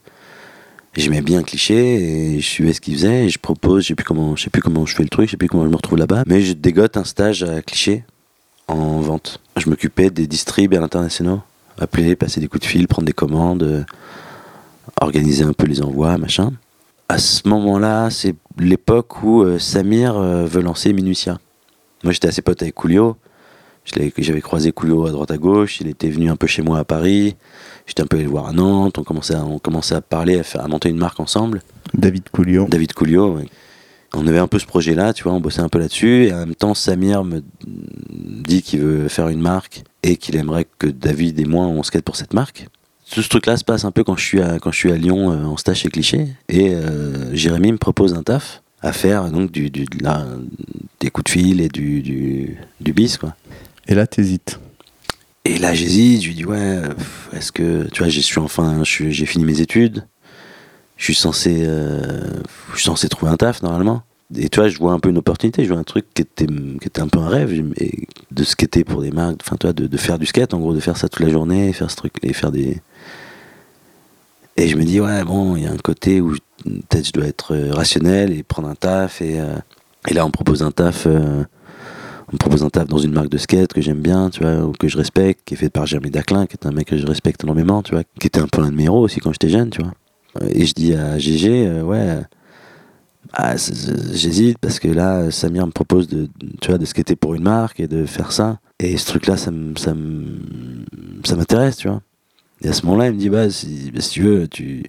j'aimais 0.97 1.23
bien 1.23 1.43
cliché 1.43 2.35
et 2.35 2.41
je 2.41 2.47
suivais 2.47 2.73
ce 2.73 2.81
qu'il 2.81 2.95
faisait 2.95 3.27
et 3.27 3.29
je 3.29 3.39
propose, 3.39 3.83
je 3.83 3.89
sais 3.89 3.95
plus 3.95 4.05
comment, 4.05 4.37
je 4.37 4.45
sais 4.45 4.51
plus 4.51 4.63
comment 4.63 4.87
je 4.87 4.95
fais 4.95 5.03
le 5.03 5.09
truc, 5.09 5.27
je 5.27 5.33
sais 5.33 5.37
plus 5.37 5.49
comment 5.49 5.65
je 5.65 5.71
me 5.71 5.77
retrouve 5.77 5.99
là-bas, 5.99 6.25
mais 6.27 6.43
je 6.43 6.53
dégote 6.53 6.97
un 6.97 7.05
stage 7.05 7.43
à 7.43 7.63
cliché 7.63 8.05
en 8.69 9.01
vente. 9.01 9.41
Je 9.57 9.69
m'occupais 9.69 10.11
des 10.11 10.27
distribs 10.27 10.75
à 10.75 10.81
l'international 10.81 11.41
appeler, 11.79 12.17
passer 12.17 12.41
des 12.41 12.49
coups 12.49 12.63
de 12.63 12.67
fil, 12.69 12.89
prendre 12.89 13.07
des 13.07 13.13
commandes, 13.13 13.63
euh, 13.63 13.85
organiser 15.01 15.45
un 15.45 15.53
peu 15.53 15.67
les 15.67 15.83
envois, 15.83 16.17
machin. 16.19 16.53
À 17.09 17.19
ce 17.19 17.47
moment-là, 17.49 18.11
c'est 18.11 18.35
l'époque 18.59 19.23
où 19.23 19.43
euh, 19.43 19.59
Samir 19.59 20.17
euh, 20.17 20.47
veut 20.47 20.63
lancer 20.63 20.93
Minutia. 20.93 21.39
Moi, 22.03 22.13
j'étais 22.13 22.29
assez 22.29 22.43
pote 22.43 22.63
avec 22.63 22.75
Coolio. 22.75 23.17
J'avais 23.85 24.41
croisé 24.41 24.73
Coolio 24.73 25.07
à 25.07 25.11
droite 25.11 25.31
à 25.31 25.37
gauche. 25.37 25.81
Il 25.81 25.89
était 25.89 26.09
venu 26.09 26.31
un 26.31 26.37
peu 26.37 26.47
chez 26.47 26.63
moi 26.63 26.79
à 26.79 26.85
Paris. 26.85 27.37
J'étais 27.87 28.03
un 28.03 28.07
peu 28.07 28.17
allé 28.17 28.25
le 28.25 28.31
voir 28.31 28.47
à 28.47 28.53
Nantes. 28.53 28.99
On 28.99 29.05
commençait 29.05 29.35
à, 29.35 29.45
on 29.45 29.59
commençait 29.59 29.95
à 29.95 30.01
parler, 30.01 30.39
à, 30.39 30.43
faire, 30.43 30.63
à 30.65 30.69
monter 30.69 30.89
une 30.89 30.97
marque 30.97 31.21
ensemble. 31.21 31.63
David 31.93 32.29
Coulio. 32.31 32.67
David 32.69 32.93
Coolio. 32.95 33.37
ouais. 33.37 33.47
On 34.17 34.27
avait 34.29 34.39
un 34.39 34.47
peu 34.47 34.61
ce 34.61 34.67
projet-là, 34.67 35.13
tu 35.13 35.25
vois, 35.25 35.33
on 35.33 35.41
bossait 35.41 35.61
un 35.61 35.69
peu 35.69 35.79
là-dessus. 35.81 36.27
Et 36.27 36.33
en 36.33 36.39
même 36.39 36.55
temps, 36.55 36.73
Samir 36.75 37.25
me 37.25 37.43
dit 37.67 38.63
qu'il 38.63 38.81
veut 38.81 39.09
faire 39.09 39.29
une 39.29 39.41
marque 39.41 39.83
et 40.05 40.17
qu'il 40.17 40.37
aimerait 40.37 40.67
que 40.79 40.87
David 40.87 41.41
et 41.41 41.45
moi, 41.45 41.67
on 41.67 41.83
skate 41.83 42.05
pour 42.05 42.15
cette 42.17 42.33
marque. 42.33 42.69
Tout 43.11 43.23
ce 43.23 43.29
truc-là 43.29 43.57
se 43.57 43.65
passe 43.65 43.85
un 43.85 43.91
peu 43.91 44.05
quand 44.05 44.17
je 44.17 44.25
suis 44.25 44.41
à, 44.41 44.59
quand 44.61 44.71
je 44.73 44.79
suis 44.79 44.93
à 44.93 44.97
Lyon 44.97 45.33
euh, 45.33 45.45
en 45.45 45.57
stage 45.57 45.79
chez 45.81 45.89
Cliché. 45.91 46.29
Et 46.49 46.75
euh, 46.75 47.35
Jérémy 47.35 47.73
me 47.73 47.77
propose 47.77 48.15
un 48.15 48.23
taf 48.23 48.63
à 48.83 48.93
faire 48.93 49.31
donc 49.31 49.51
du, 49.51 49.69
du- 49.71 49.85
de 49.85 50.03
la- 50.05 50.27
des 51.01 51.11
coups 51.11 51.25
de 51.25 51.31
fil 51.31 51.61
et 51.61 51.69
du, 51.69 52.01
du, 52.01 52.57
du 52.81 52.93
bis, 52.93 53.19
quoi. 53.19 53.35
Et 53.89 53.95
là, 53.95 54.07
t'hésites. 54.07 54.59
Et 55.45 55.59
là, 55.59 55.75
j'hésite, 55.75 56.23
je 56.23 56.29
lui 56.29 56.35
dis, 56.35 56.45
ouais, 56.47 56.81
est-ce 57.33 57.53
que, 57.53 57.87
tu 57.93 58.03
vois, 58.03 58.09
je 58.09 58.21
suis 58.21 58.39
enfin, 58.39 58.83
j'ai 58.85 59.27
fini 59.27 59.45
mes 59.45 59.61
études, 59.61 60.07
je 60.97 61.05
suis 61.05 61.15
censé, 61.15 61.65
euh, 61.67 62.23
je 62.73 62.77
suis 62.77 62.85
censé 62.85 63.09
trouver 63.09 63.31
un 63.31 63.37
taf 63.37 63.63
normalement. 63.63 64.03
Et 64.37 64.49
tu 64.49 64.59
vois, 64.61 64.69
je 64.69 64.79
vois 64.79 64.93
un 64.93 65.01
peu 65.01 65.11
une 65.11 65.19
opportunité, 65.19 65.65
je 65.65 65.69
vois 65.71 65.79
un 65.79 65.85
truc 65.85 66.07
qui 66.15 66.23
était, 66.23 66.47
qui 66.47 66.87
était 66.87 67.03
un 67.03 67.09
peu 67.09 67.19
un 67.19 67.29
rêve, 67.29 67.53
et 67.77 68.09
de 68.31 68.45
skater 68.45 68.85
pour 68.85 69.03
des 69.03 69.11
marques, 69.11 69.41
enfin, 69.45 69.57
tu 69.61 69.67
vois, 69.67 69.75
de, 69.75 69.87
de 69.87 69.97
faire 69.99 70.19
du 70.19 70.25
skate, 70.27 70.55
en 70.55 70.61
gros, 70.61 70.75
de 70.75 70.81
faire 70.81 70.97
ça 70.97 71.09
toute 71.11 71.25
la 71.25 71.31
journée, 71.31 71.73
faire 71.75 71.91
ce 71.91 71.97
truc, 71.97 72.15
et 72.23 72.33
faire 72.33 72.51
des. 72.51 72.81
Et 74.57 74.69
je 74.69 74.77
me 74.77 74.85
dis, 74.85 75.01
ouais, 75.01 75.25
bon, 75.25 75.57
il 75.57 75.65
y 75.65 75.67
a 75.67 75.73
un 75.73 75.77
côté 75.77 76.21
où 76.23 76.35
peut-être 76.65 77.07
je 77.09 77.13
dois 77.13 77.27
être 77.27 77.55
euh, 77.55 77.73
rationnel 77.73 78.33
et 78.33 78.43
prendre 78.43 78.69
un 78.69 78.75
taf, 78.75 79.21
et, 79.21 79.39
euh, 79.41 79.57
et 80.09 80.15
là, 80.15 80.25
on 80.25 80.31
propose 80.31 80.63
un 80.63 80.71
taf. 80.71 81.07
euh, 81.07 81.45
me 82.35 82.39
propose 82.39 82.63
un 82.63 82.71
taf 82.71 82.87
dans 82.87 82.99
une 82.99 83.13
marque 83.13 83.29
de 83.29 83.39
skate 83.39 83.73
que 83.73 83.81
j'aime 83.81 84.01
bien, 84.01 84.31
tu 84.31 84.43
vois, 84.43 84.65
ou 84.65 84.73
que 84.73 84.89
je 84.89 84.97
respecte, 84.97 85.41
qui 85.45 85.55
est 85.55 85.57
fait 85.57 85.71
par 85.71 85.87
Jeremy 85.87 86.11
Daclin, 86.11 86.47
qui 86.47 86.55
est 86.55 86.67
un 86.67 86.73
mec 86.73 86.89
que 86.89 86.99
je 86.99 87.07
respecte 87.07 87.43
énormément, 87.45 87.83
tu 87.83 87.93
vois, 87.93 88.05
qui 88.21 88.27
était 88.27 88.41
un 88.41 88.49
peu 88.49 88.61
l'un 88.61 88.71
de 88.71 88.77
mes 88.77 88.85
héros 88.85 89.01
aussi 89.01 89.21
quand 89.21 89.33
j'étais 89.33 89.49
jeune, 89.49 89.71
tu 89.71 89.83
vois. 89.83 89.93
Et 90.51 90.67
je 90.67 90.75
dis 90.75 90.95
à 90.95 91.19
GG, 91.19 91.67
euh, 91.67 91.83
ouais, 91.83 91.99
euh, 92.01 92.23
ah, 93.33 93.55
j'hésite 93.57 94.59
parce 94.59 94.79
que 94.79 94.89
là, 94.89 95.31
Samir 95.31 95.67
me 95.67 95.73
propose 95.73 96.09
de, 96.09 96.29
tu 96.61 96.69
vois, 96.69 96.79
de 96.79 96.85
skater 96.85 97.17
pour 97.17 97.35
une 97.35 97.43
marque 97.43 97.81
et 97.81 97.89
de 97.89 98.07
faire 98.07 98.33
ça. 98.33 98.59
Et 98.79 98.97
ce 98.97 99.07
truc-là, 99.07 99.37
ça 99.37 99.51
m'intéresse, 101.37 101.77
tu 101.77 101.89
vois. 101.89 102.03
Et 102.63 102.69
à 102.69 102.73
ce 102.73 102.85
moment-là, 102.87 103.09
il 103.09 103.15
me 103.15 103.19
dit, 103.19 103.31
bah, 103.31 103.51
si, 103.51 103.91
bah, 103.93 104.01
si 104.01 104.11
tu 104.11 104.23
veux, 104.23 104.49
tu, 104.49 104.85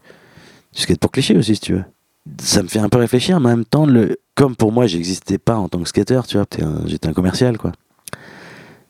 tu 0.73 0.81
skates 0.81 0.99
pour 0.99 1.11
cliché 1.11 1.37
aussi, 1.37 1.55
si 1.55 1.61
tu 1.61 1.73
veux. 1.73 1.83
Ça 2.39 2.63
me 2.63 2.67
fait 2.67 2.79
un 2.79 2.89
peu 2.89 2.97
réfléchir, 2.97 3.39
mais 3.39 3.51
en 3.51 3.57
même 3.57 3.65
temps, 3.65 3.85
le, 3.85 4.17
comme 4.36 4.55
pour 4.55 4.71
moi, 4.71 4.86
j'existais 4.88 5.38
pas 5.38 5.55
en 5.55 5.69
tant 5.69 5.81
que 5.81 5.89
skater, 5.89 6.21
tu 6.27 6.38
vois, 6.38 6.45
j'étais 6.86 7.07
un- 7.07 7.13
commercial, 7.13 7.57
quoi. 7.57 7.71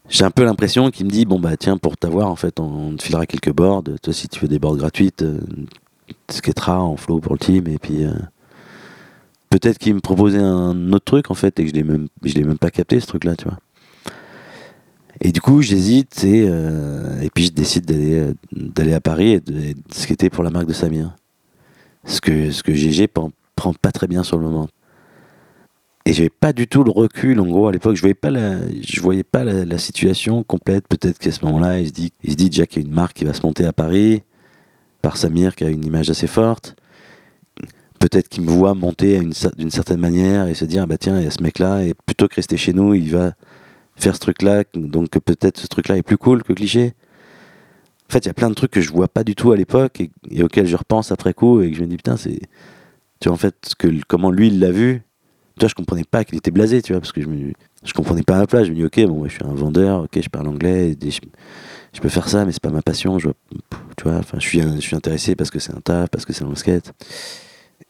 J'ai 0.09 0.23
un 0.23 0.31
peu 0.31 0.43
l'impression 0.43 0.91
qu'il 0.91 1.05
me 1.07 1.11
dit, 1.11 1.25
bon, 1.25 1.39
bah, 1.39 1.57
tiens, 1.57 1.77
pour 1.77 1.97
t'avoir, 1.97 2.29
en 2.29 2.35
fait, 2.35 2.59
on, 2.59 2.95
te 2.95 3.03
filera 3.03 3.25
quelques 3.25 3.51
boards. 3.53 3.83
Toi, 4.03 4.13
si 4.13 4.27
tu 4.27 4.39
veux 4.39 4.47
des 4.47 4.59
boards 4.59 4.77
gratuites, 4.77 5.23
euh, 5.23 5.39
tu 6.27 6.37
skateras 6.37 6.77
en 6.77 6.95
flow 6.97 7.19
pour 7.19 7.33
le 7.33 7.39
team, 7.39 7.67
et 7.67 7.79
puis. 7.79 8.05
euh, 8.05 8.13
Peut-être 9.49 9.77
qu'il 9.77 9.93
me 9.95 10.01
proposait 10.01 10.39
un 10.39 10.91
autre 10.91 11.05
truc, 11.05 11.31
en 11.31 11.33
fait, 11.33 11.59
et 11.59 11.63
que 11.63 11.69
je 11.69 11.75
l'ai 11.75 11.83
même, 11.83 12.07
je 12.23 12.33
l'ai 12.33 12.43
même 12.43 12.57
pas 12.57 12.71
capté, 12.71 12.99
ce 12.99 13.07
truc-là, 13.07 13.35
tu 13.35 13.45
vois. 13.45 13.57
Et 15.21 15.31
du 15.31 15.39
coup, 15.39 15.61
j'hésite, 15.61 16.23
et, 16.25 16.45
euh, 16.49 17.25
puis 17.33 17.45
je 17.45 17.51
décide 17.53 17.85
d'aller, 17.85 18.93
à 18.93 18.99
Paris 18.99 19.31
et 19.33 19.39
de, 19.39 19.53
et 19.57 19.73
de 19.73 19.81
skater 19.93 20.29
pour 20.29 20.43
la 20.43 20.49
marque 20.49 20.67
de 20.67 20.73
Samir. 20.73 21.15
Ce 22.05 22.19
que, 22.19 22.51
ce 22.51 22.63
que 22.63 22.73
GG 22.73 23.07
prend, 23.07 23.31
prend 23.55 23.73
pas 23.73 23.91
très 23.91 24.07
bien 24.07 24.23
sur 24.23 24.37
le 24.37 24.43
moment. 24.43 24.67
Et 26.07 26.13
j'avais 26.13 26.29
pas 26.29 26.53
du 26.53 26.67
tout 26.67 26.83
le 26.83 26.91
recul, 26.91 27.39
en 27.39 27.47
gros, 27.47 27.67
à 27.67 27.71
l'époque, 27.71 27.95
je 27.95 28.01
voyais 28.01 28.13
pas 28.13 28.29
la, 28.29 28.59
je 28.69 29.01
voyais 29.01 29.23
pas 29.23 29.43
la, 29.43 29.77
situation 29.79 30.43
complète. 30.43 30.87
Peut-être 30.87 31.17
qu'à 31.17 31.31
ce 31.31 31.43
moment-là, 31.45 31.79
il 31.79 31.87
se 31.87 31.93
dit, 31.93 32.13
il 32.23 32.31
se 32.31 32.35
dit 32.35 32.49
déjà 32.51 32.67
qu'il 32.67 32.83
y 32.83 32.85
a 32.85 32.87
une 32.87 32.93
marque 32.93 33.17
qui 33.17 33.25
va 33.25 33.33
se 33.33 33.41
monter 33.43 33.65
à 33.65 33.73
Paris, 33.73 34.21
par 35.01 35.17
Samir, 35.17 35.55
qui 35.55 35.63
a 35.63 35.69
une 35.69 35.83
image 35.83 36.11
assez 36.11 36.27
forte. 36.27 36.75
Peut-être 37.99 38.29
qu'il 38.29 38.43
me 38.43 38.51
voit 38.51 38.75
monter 38.75 39.19
d'une 39.57 39.71
certaine 39.71 39.99
manière 39.99 40.47
et 40.47 40.53
se 40.53 40.65
dire, 40.65 40.83
ah 40.83 40.85
bah 40.85 40.99
tiens, 40.99 41.17
il 41.17 41.23
y 41.23 41.27
a 41.27 41.31
ce 41.31 41.41
mec-là, 41.41 41.83
et 41.83 41.95
plutôt 42.05 42.27
que 42.27 42.35
rester 42.35 42.57
chez 42.57 42.73
nous, 42.73 42.93
il 42.93 43.09
va 43.09 43.33
faire 43.95 44.13
ce 44.13 44.19
truc-là, 44.19 44.63
donc 44.75 45.09
peut-être 45.09 45.59
ce 45.59 45.67
truc-là 45.67 45.97
est 45.97 46.03
plus 46.03 46.17
cool 46.17 46.43
que 46.43 46.53
cliché. 46.53 46.93
En 48.07 48.13
fait, 48.13 48.19
il 48.19 48.27
y 48.27 48.29
a 48.29 48.35
plein 48.35 48.49
de 48.49 48.55
trucs 48.55 48.71
que 48.71 48.81
je 48.81 48.91
vois 48.91 49.07
pas 49.07 49.23
du 49.23 49.33
tout 49.33 49.51
à 49.51 49.57
l'époque 49.57 50.01
et, 50.01 50.11
et 50.29 50.43
auxquels 50.43 50.67
je 50.67 50.75
repense 50.75 51.11
après 51.11 51.33
coup 51.33 51.61
et 51.61 51.71
que 51.71 51.77
je 51.77 51.81
me 51.81 51.87
dis, 51.87 51.97
putain, 51.97 52.17
c'est. 52.17 52.41
Tu 53.19 53.29
vois, 53.29 53.33
en 53.33 53.37
fait, 53.37 53.73
comment 54.07 54.29
lui, 54.29 54.47
il 54.47 54.59
l'a 54.59 54.71
vu, 54.71 55.01
tu 55.55 55.61
vois, 55.61 55.69
je 55.69 55.75
comprenais 55.75 56.03
pas 56.03 56.23
qu'il 56.23 56.37
était 56.37 56.51
blasé, 56.51 56.81
tu 56.81 56.93
vois, 56.93 56.99
parce 56.99 57.11
que 57.11 57.21
je 57.21 57.27
me, 57.27 57.53
je 57.83 57.93
comprenais 57.93 58.23
pas 58.23 58.35
à 58.35 58.39
ma 58.39 58.47
place. 58.47 58.65
Je 58.65 58.71
me 58.71 58.75
dis, 58.75 58.83
ok, 58.83 59.05
bon, 59.07 59.25
je 59.25 59.31
suis 59.31 59.43
un 59.45 59.53
vendeur, 59.53 60.03
ok, 60.03 60.21
je 60.21 60.29
parle 60.29 60.47
anglais, 60.47 60.97
je, 61.01 61.19
je 61.93 62.01
peux 62.01 62.09
faire 62.09 62.27
ça, 62.27 62.45
mais 62.45 62.51
c'est 62.51 62.61
pas 62.61 62.69
ma 62.69 62.81
passion. 62.81 63.19
Je, 63.19 63.29
tu 63.97 64.03
vois, 64.03 64.17
enfin, 64.17 64.37
je 64.39 64.47
suis, 64.47 64.61
je 64.61 64.81
suis 64.81 64.95
intéressé 64.95 65.35
parce 65.35 65.49
que 65.49 65.59
c'est 65.59 65.73
un 65.73 65.81
taf, 65.81 66.09
parce 66.09 66.25
que 66.25 66.33
c'est 66.33 66.43
un 66.43 66.55
skate. 66.55 66.93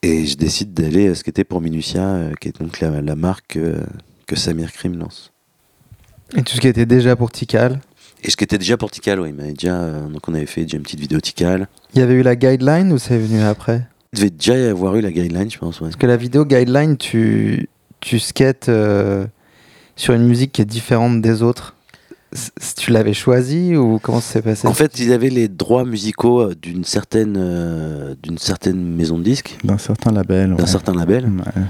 Et 0.01 0.25
je 0.25 0.37
décide 0.37 0.73
d'aller 0.73 1.07
euh, 1.07 1.15
skater 1.15 1.43
pour 1.43 1.61
Minutia, 1.61 2.05
euh, 2.05 2.33
qui 2.39 2.49
est 2.49 2.61
donc 2.61 2.79
la, 2.79 3.01
la 3.01 3.15
marque 3.15 3.55
euh, 3.55 3.83
que 4.27 4.35
Samir 4.35 4.71
Krim 4.71 4.97
lance. 4.97 5.31
Et 6.35 6.43
tout 6.43 6.55
ce 6.55 6.61
qui 6.61 6.67
était 6.67 6.85
déjà 6.85 7.15
pour 7.15 7.31
Tikal? 7.31 7.79
Et 8.23 8.29
ce 8.31 8.37
qui 8.37 8.43
était 8.43 8.57
déjà 8.57 8.77
pour 8.77 8.91
Tikal, 8.91 9.21
il 9.25 9.33
m'avait 9.33 9.53
déjà, 9.53 9.75
euh, 9.75 10.07
donc 10.07 10.27
on 10.27 10.33
avait 10.33 10.45
fait 10.45 10.63
déjà 10.63 10.77
une 10.77 10.83
petite 10.83 10.99
vidéo 10.99 11.19
Tikal. 11.19 11.67
Il 11.93 11.99
y 11.99 12.03
avait 12.03 12.15
eu 12.15 12.23
la 12.23 12.35
guideline 12.35 12.91
ou 12.91 12.97
c'est 12.97 13.17
venu 13.17 13.41
après? 13.41 13.87
Devait 14.15 14.29
déjà 14.29 14.57
y 14.57 14.63
avoir 14.65 14.95
eu 14.95 15.01
la 15.01 15.11
guideline, 15.11 15.49
je 15.51 15.57
pense, 15.57 15.79
ouais. 15.81 15.87
Parce 15.87 15.95
que 15.95 16.07
la 16.07 16.17
vidéo 16.17 16.45
guideline, 16.45 16.97
tu, 16.97 17.69
tu 17.99 18.19
skates 18.19 18.69
euh, 18.69 19.25
sur 19.95 20.13
une 20.13 20.25
musique 20.27 20.51
qui 20.51 20.61
est 20.61 20.65
différente 20.65 21.21
des 21.21 21.41
autres. 21.43 21.75
C- 22.33 22.51
Tu 22.77 22.91
l'avais 22.91 23.13
choisi 23.13 23.75
ou 23.77 23.99
comment 24.01 24.19
ça 24.19 24.33
s'est 24.33 24.41
passé? 24.41 24.67
En 24.67 24.73
fait, 24.73 24.99
ils 24.99 25.13
avaient 25.13 25.29
les 25.29 25.47
droits 25.47 25.85
musicaux 25.85 26.41
euh, 26.41 26.55
d'une 26.59 26.83
certaine, 26.83 27.35
euh, 27.37 28.15
d'une 28.21 28.37
certaine 28.37 28.81
maison 28.95 29.17
de 29.17 29.23
disques, 29.23 29.57
D'un 29.63 29.77
certain 29.77 30.11
label. 30.11 30.49
d'un 30.49 30.55
ouais. 30.63 30.67
certain 30.67 30.93
label, 30.93 31.25
Ouais. 31.25 31.61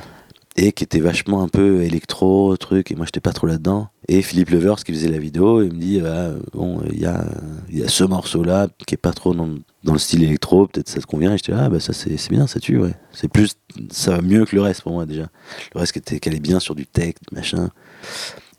et 0.55 0.71
qui 0.71 0.83
était 0.83 0.99
vachement 1.01 1.43
un 1.43 1.49
peu 1.49 1.81
électro, 1.83 2.55
truc, 2.57 2.89
et 2.91 2.95
moi 2.95 3.05
j'étais 3.05 3.19
pas 3.19 3.33
trop 3.33 3.45
là-dedans. 3.45 3.89
Et 4.07 4.21
Philippe 4.23 4.49
Levers 4.51 4.83
qui 4.83 4.91
faisait 4.93 5.09
la 5.09 5.19
vidéo, 5.19 5.61
il 5.61 5.73
me 5.73 5.79
dit, 5.79 6.01
ah, 6.05 6.31
bon, 6.53 6.81
il 6.91 6.99
y 6.99 7.05
a, 7.05 7.25
il 7.69 7.79
y 7.79 7.83
a 7.83 7.87
ce 7.87 8.03
morceau-là 8.03 8.67
qui 8.87 8.95
est 8.95 8.97
pas 8.97 9.13
trop 9.13 9.33
dans, 9.35 9.49
dans 9.85 9.93
le 9.93 9.99
style 9.99 10.23
électro, 10.23 10.67
peut-être 10.67 10.89
ça 10.89 10.99
te 10.99 11.05
convient. 11.05 11.33
Et 11.33 11.37
j'étais, 11.37 11.53
ah, 11.53 11.69
bah 11.69 11.79
ça 11.79 11.93
c'est 11.93 12.29
bien, 12.29 12.47
ça 12.47 12.59
tue, 12.59 12.79
ouais. 12.79 12.95
C'est 13.13 13.27
plus, 13.27 13.55
ça 13.91 14.15
va 14.15 14.21
mieux 14.21 14.43
que 14.45 14.55
le 14.55 14.61
reste 14.61 14.81
pour 14.81 14.91
moi 14.91 15.05
déjà. 15.05 15.27
Le 15.73 15.79
reste 15.79 15.95
était, 15.95 16.19
allait 16.27 16.39
bien 16.39 16.59
sur 16.59 16.75
du 16.75 16.85
tech, 16.85 17.13
machin. 17.31 17.69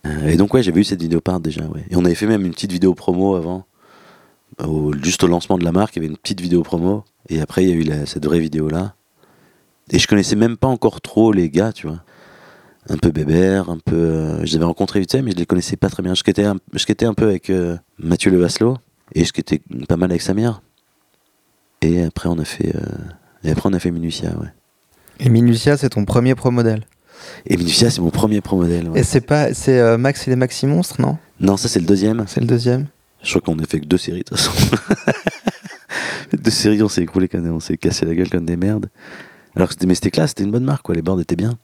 Euh, 0.06 0.28
et 0.28 0.36
donc, 0.36 0.54
ouais, 0.54 0.62
j'avais 0.62 0.80
eu 0.80 0.84
cette 0.84 1.02
vidéo 1.02 1.20
part 1.20 1.40
déjà, 1.40 1.64
ouais. 1.64 1.84
Et 1.90 1.96
on 1.96 2.04
avait 2.04 2.14
fait 2.14 2.28
même 2.28 2.46
une 2.46 2.52
petite 2.52 2.72
vidéo 2.72 2.94
promo 2.94 3.34
avant. 3.34 3.66
Juste 5.02 5.24
au 5.24 5.26
lancement 5.26 5.58
de 5.58 5.64
la 5.64 5.72
marque, 5.72 5.96
il 5.96 6.02
y 6.02 6.04
avait 6.04 6.12
une 6.12 6.16
petite 6.16 6.40
vidéo 6.40 6.62
promo. 6.62 7.04
Et 7.28 7.40
après, 7.40 7.64
il 7.64 7.68
y 7.68 7.72
a 7.72 7.74
eu 7.74 8.06
cette 8.06 8.24
vraie 8.24 8.38
vidéo-là. 8.38 8.94
Et 9.90 9.98
je 9.98 10.06
connaissais 10.06 10.36
même 10.36 10.56
pas 10.56 10.68
encore 10.68 11.00
trop 11.00 11.32
les 11.32 11.50
gars, 11.50 11.72
tu 11.72 11.88
vois. 11.88 12.02
Un 12.88 12.98
peu 12.98 13.10
Bébert, 13.10 13.68
un 13.68 13.78
peu. 13.78 13.96
euh, 13.96 14.38
je 14.38 14.52
les 14.52 14.56
avais 14.56 14.64
rencontrés 14.64 15.00
vite 15.00 15.10
fait, 15.10 15.22
mais 15.22 15.32
je 15.32 15.36
les 15.36 15.46
connaissais 15.46 15.76
pas 15.76 15.90
très 15.90 16.04
bien. 16.04 16.14
Je 16.14 16.20
skatais 16.20 16.44
un, 16.44 16.56
je 16.72 16.78
skatais 16.78 17.04
un 17.04 17.14
peu 17.14 17.26
avec 17.26 17.50
euh, 17.50 17.76
Mathieu 17.98 18.30
Levaslo. 18.30 18.78
Et 19.12 19.20
je 19.20 19.26
skatais 19.26 19.60
pas 19.88 19.96
mal 19.96 20.10
avec 20.10 20.22
Samir. 20.22 20.62
Et 21.86 22.02
après, 22.02 22.28
on 22.28 22.38
a 22.38 22.44
fait. 22.44 22.74
euh, 22.74 22.80
et 23.44 23.50
après, 23.52 23.68
on 23.68 23.72
a 23.72 23.78
fait 23.78 23.90
Minutia, 23.92 24.30
ouais. 24.40 24.48
Et 25.20 25.28
Minutia, 25.28 25.76
c'est 25.76 25.90
ton 25.90 26.04
premier 26.04 26.34
pro 26.34 26.50
modèle. 26.50 26.84
Et 27.46 27.56
Minutia, 27.56 27.90
c'est 27.90 28.00
mon 28.00 28.10
premier 28.10 28.40
pro 28.40 28.56
modèle. 28.56 28.88
ouais. 28.88 29.00
Et 29.00 29.02
c'est 29.04 29.20
pas, 29.20 29.54
c'est 29.54 29.78
euh, 29.78 29.96
Max 29.96 30.26
et 30.26 30.30
les 30.30 30.36
Maxi 30.36 30.66
Monstres, 30.66 31.00
non? 31.00 31.16
Non, 31.40 31.56
ça, 31.56 31.68
c'est 31.68 31.78
le 31.80 31.86
deuxième. 31.86 32.24
C'est 32.26 32.40
le 32.40 32.46
deuxième. 32.46 32.86
Je 33.22 33.30
crois 33.38 33.40
qu'on 33.54 33.58
a 33.62 33.66
fait 33.66 33.80
que 33.80 33.86
deux 33.86 33.98
séries 33.98 34.18
de 34.20 34.24
toute 34.24 34.38
façon. 34.38 34.52
deux 36.32 36.50
séries, 36.50 36.82
on 36.82 36.88
s'est 36.88 37.02
écroulé 37.02 37.28
quand 37.28 37.38
on 37.44 37.60
s'est 37.60 37.76
cassé 37.76 38.04
la 38.04 38.14
gueule 38.14 38.28
comme 38.30 38.44
des 38.44 38.56
merdes. 38.56 38.88
Alors 39.54 39.68
que 39.68 39.74
c'était, 39.74 39.86
mais 39.86 39.94
c'était 39.94 40.10
classe, 40.10 40.30
c'était 40.30 40.44
une 40.44 40.50
bonne 40.50 40.64
marque, 40.64 40.82
quoi. 40.82 40.94
Les 40.94 41.02
boards 41.02 41.20
étaient 41.20 41.36
bien. 41.36 41.56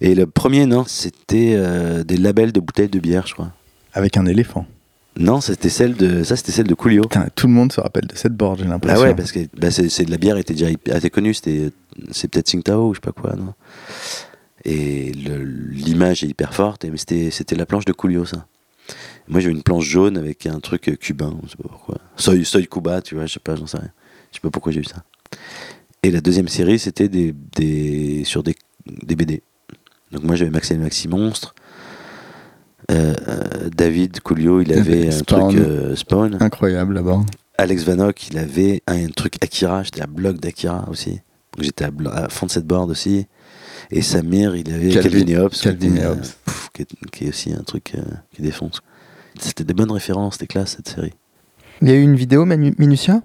Et 0.00 0.14
le 0.14 0.26
premier, 0.26 0.66
non, 0.66 0.84
c'était 0.86 1.54
euh, 1.56 2.04
des 2.04 2.16
labels 2.16 2.52
de 2.52 2.60
bouteilles 2.60 2.88
de 2.88 2.98
bière, 2.98 3.26
je 3.26 3.34
crois. 3.34 3.52
Avec 3.94 4.16
un 4.16 4.26
éléphant. 4.26 4.66
Non, 5.18 5.40
c'était 5.40 5.68
celle 5.70 5.94
de, 5.96 6.22
ça, 6.24 6.36
c'était 6.36 6.52
celle 6.52 6.66
de 6.66 6.74
Coolio. 6.74 7.02
Putain, 7.02 7.28
tout 7.34 7.46
le 7.46 7.52
monde 7.54 7.72
se 7.72 7.80
rappelle 7.80 8.06
de 8.06 8.14
cette 8.16 8.34
board, 8.34 8.58
j'ai 8.58 8.64
Ah 8.66 8.68
l'impression. 8.68 9.02
ouais, 9.02 9.14
parce 9.14 9.32
que 9.32 9.40
bah, 9.56 9.70
c'est, 9.70 10.04
de 10.04 10.10
la 10.10 10.18
bière 10.18 10.36
était 10.36 10.52
déjà 10.54 10.66
assez 10.90 11.08
connue. 11.10 11.32
C'était, 11.32 11.70
c'est 12.10 12.28
peut-être 12.28 12.46
Tsingtao 12.48 12.88
ou 12.90 12.94
je 12.94 12.98
sais 12.98 13.00
pas 13.00 13.12
quoi, 13.12 13.34
non? 13.34 13.54
Et 14.64 15.12
l'image 15.12 16.22
est 16.24 16.28
hyper 16.28 16.52
forte. 16.52 16.84
Mais 16.84 16.96
c'était, 16.98 17.30
c'était 17.30 17.54
la 17.56 17.64
planche 17.66 17.84
de 17.86 17.92
Coolio, 17.92 18.24
ça. 18.26 18.46
Moi, 19.28 19.40
j'ai 19.40 19.50
une 19.50 19.62
planche 19.62 19.84
jaune 19.86 20.16
avec 20.18 20.46
un 20.46 20.60
truc 20.60 20.88
euh, 20.88 20.94
cubain, 20.96 21.36
je 21.44 21.50
sais 21.50 21.56
pas 21.56 21.68
pourquoi. 21.68 21.96
Soy, 22.16 22.44
soy 22.44 22.66
Cuba, 22.68 23.02
tu 23.02 23.14
vois, 23.16 23.26
je 23.26 23.32
sais 23.32 23.40
pas, 23.40 23.56
j'en 23.56 23.66
sais 23.66 23.78
rien. 23.78 23.90
Je 24.30 24.36
sais 24.36 24.40
pas 24.40 24.50
pourquoi 24.50 24.70
j'ai 24.70 24.80
eu 24.80 24.84
ça. 24.84 25.02
Et 26.04 26.10
la 26.12 26.20
deuxième 26.20 26.46
série, 26.46 26.78
c'était 26.78 27.08
des, 27.08 27.34
des, 27.56 28.22
sur 28.24 28.42
des, 28.44 28.54
des 28.86 29.16
BD. 29.16 29.42
Donc 30.12 30.22
moi, 30.22 30.36
j'avais 30.36 30.50
Max 30.52 30.70
et 30.70 30.76
Maxi 30.76 31.08
Monstres. 31.08 31.54
Euh, 32.90 33.14
euh, 33.28 33.68
David 33.76 34.20
Coolio, 34.20 34.60
il 34.60 34.72
avait 34.72 35.08
un 35.08 35.10
Spawn. 35.10 35.54
truc 35.54 35.66
euh, 35.66 35.96
Spawn. 35.96 36.36
Incroyable 36.40 36.94
là-bas. 36.94 37.20
Alex 37.58 37.84
Vanock, 37.84 38.28
il 38.28 38.38
avait 38.38 38.82
un 38.86 39.08
truc 39.08 39.36
Akira. 39.42 39.82
J'étais 39.82 40.02
à 40.02 40.06
bloc 40.06 40.38
d'Akira 40.38 40.86
aussi. 40.90 41.20
J'étais 41.58 41.84
à, 41.84 41.90
à 42.12 42.28
fond 42.28 42.46
de 42.46 42.50
cette 42.50 42.66
board 42.66 42.90
aussi. 42.90 43.26
Et 43.90 44.02
Samir, 44.02 44.54
il 44.56 44.72
avait 44.72 44.88
Calvin- 44.90 45.02
Calvin 45.24 45.26
et 45.32 45.36
Hobbes. 45.38 45.52
Calvin 45.60 45.78
qui 45.78 45.86
et 45.86 45.90
était, 45.96 46.04
euh, 46.04 46.12
Hobbes. 46.12 46.20
pff, 46.44 46.68
qui, 46.74 46.82
est, 46.82 47.10
qui 47.12 47.24
est 47.24 47.28
aussi 47.28 47.52
un 47.52 47.62
truc 47.62 47.92
euh, 47.96 48.02
qui 48.34 48.42
défonce. 48.42 48.80
C'était 49.38 49.64
des 49.64 49.74
bonnes 49.74 49.90
références, 49.92 50.34
c'était 50.34 50.46
classe 50.46 50.76
cette 50.76 50.88
série. 50.88 51.12
Il 51.82 51.88
y 51.88 51.92
a 51.92 51.94
eu 51.94 52.02
une 52.02 52.16
vidéo, 52.16 52.44
Manu- 52.44 52.74
Minutia? 52.78 53.22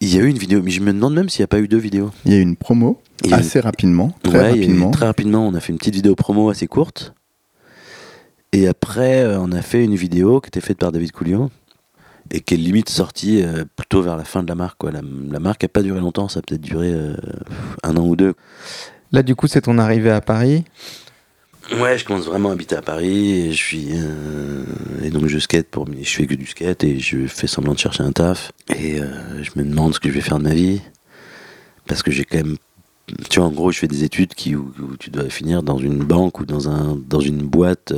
Il 0.00 0.12
y 0.14 0.18
a 0.18 0.22
eu 0.22 0.28
une 0.28 0.38
vidéo, 0.38 0.60
mais 0.62 0.70
je 0.72 0.80
me 0.80 0.92
demande 0.92 1.14
même 1.14 1.28
s'il 1.28 1.42
n'y 1.42 1.44
a 1.44 1.48
pas 1.48 1.60
eu 1.60 1.68
deux 1.68 1.78
vidéos. 1.78 2.10
Il 2.24 2.32
y 2.32 2.34
a 2.34 2.38
eu 2.38 2.42
une 2.42 2.56
promo 2.56 3.00
eu- 3.24 3.32
assez 3.32 3.60
rapidement, 3.60 4.12
très 4.24 4.32
Ouais, 4.38 4.44
eu- 4.46 4.60
rapidement. 4.62 4.90
très 4.90 5.06
rapidement, 5.06 5.46
on 5.46 5.54
a 5.54 5.60
fait 5.60 5.72
une 5.72 5.78
petite 5.78 5.94
vidéo 5.94 6.16
promo 6.16 6.50
assez 6.50 6.66
courte. 6.66 7.14
Et 8.52 8.68
après, 8.68 9.22
euh, 9.22 9.38
on 9.40 9.52
a 9.52 9.62
fait 9.62 9.84
une 9.84 9.94
vidéo 9.94 10.40
qui 10.40 10.48
était 10.48 10.60
faite 10.60 10.78
par 10.78 10.92
David 10.92 11.12
Coulio 11.12 11.50
et 12.30 12.40
qui 12.40 12.54
est 12.54 12.56
limite 12.56 12.88
sortie 12.88 13.42
euh, 13.42 13.64
plutôt 13.76 14.02
vers 14.02 14.16
la 14.16 14.24
fin 14.24 14.42
de 14.42 14.48
la 14.48 14.54
marque. 14.54 14.78
Quoi. 14.78 14.90
La, 14.90 15.00
la 15.02 15.40
marque 15.40 15.62
n'a 15.62 15.68
pas 15.68 15.82
duré 15.82 16.00
longtemps, 16.00 16.28
ça 16.28 16.40
a 16.40 16.42
peut-être 16.42 16.60
duré 16.60 16.92
euh, 16.92 17.16
un 17.82 17.96
an 17.96 18.06
ou 18.06 18.16
deux. 18.16 18.34
Là, 19.10 19.22
du 19.22 19.34
coup, 19.34 19.46
c'est 19.46 19.62
ton 19.62 19.78
arrivée 19.78 20.10
à 20.10 20.20
Paris. 20.20 20.64
Ouais, 21.78 21.96
je 21.96 22.04
commence 22.04 22.24
vraiment 22.24 22.50
à 22.50 22.52
habiter 22.52 22.74
à 22.74 22.82
Paris 22.82 23.32
et 23.32 23.52
je 23.52 23.56
suis 23.56 23.88
euh, 23.92 24.64
et 25.02 25.10
donc 25.10 25.26
je 25.26 25.38
skate 25.38 25.68
pour 25.68 25.86
je 25.86 26.10
fais 26.10 26.26
que 26.26 26.34
du 26.34 26.44
skate 26.44 26.82
et 26.82 26.98
je 26.98 27.26
fais 27.28 27.46
semblant 27.46 27.72
de 27.72 27.78
chercher 27.78 28.02
un 28.02 28.10
taf 28.10 28.50
et 28.74 29.00
euh, 29.00 29.42
je 29.42 29.50
me 29.54 29.64
demande 29.64 29.94
ce 29.94 30.00
que 30.00 30.08
je 30.08 30.14
vais 30.14 30.20
faire 30.20 30.38
de 30.38 30.42
ma 30.42 30.54
vie 30.54 30.82
parce 31.86 32.02
que 32.02 32.10
j'ai 32.10 32.24
quand 32.24 32.38
même 32.38 32.56
tu 33.30 33.38
vois 33.38 33.48
en 33.48 33.52
gros 33.52 33.70
je 33.70 33.78
fais 33.78 33.86
des 33.86 34.02
études 34.02 34.34
qui 34.34 34.56
où, 34.56 34.72
où 34.80 34.96
tu 34.96 35.10
dois 35.10 35.30
finir 35.30 35.62
dans 35.62 35.78
une 35.78 36.00
banque 36.02 36.40
ou 36.40 36.44
dans 36.44 36.68
un 36.68 36.96
dans 36.96 37.20
une 37.20 37.42
boîte 37.42 37.94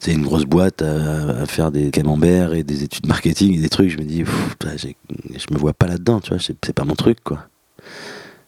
c'est 0.00 0.12
une 0.12 0.22
grosse 0.22 0.46
boîte 0.46 0.82
à, 0.82 1.46
faire 1.46 1.70
des 1.70 1.90
camemberts 1.90 2.54
et 2.54 2.64
des 2.64 2.82
études 2.82 3.06
marketing 3.06 3.56
et 3.56 3.60
des 3.60 3.68
trucs 3.68 3.90
je 3.90 3.98
me 3.98 4.04
dis 4.04 4.24
je 4.24 5.54
me 5.54 5.58
vois 5.58 5.72
pas 5.72 5.86
là 5.86 5.96
dedans 5.98 6.20
tu 6.20 6.30
vois 6.30 6.38
c'est 6.40 6.72
pas 6.72 6.84
mon 6.84 6.96
truc 6.96 7.22
quoi 7.22 7.46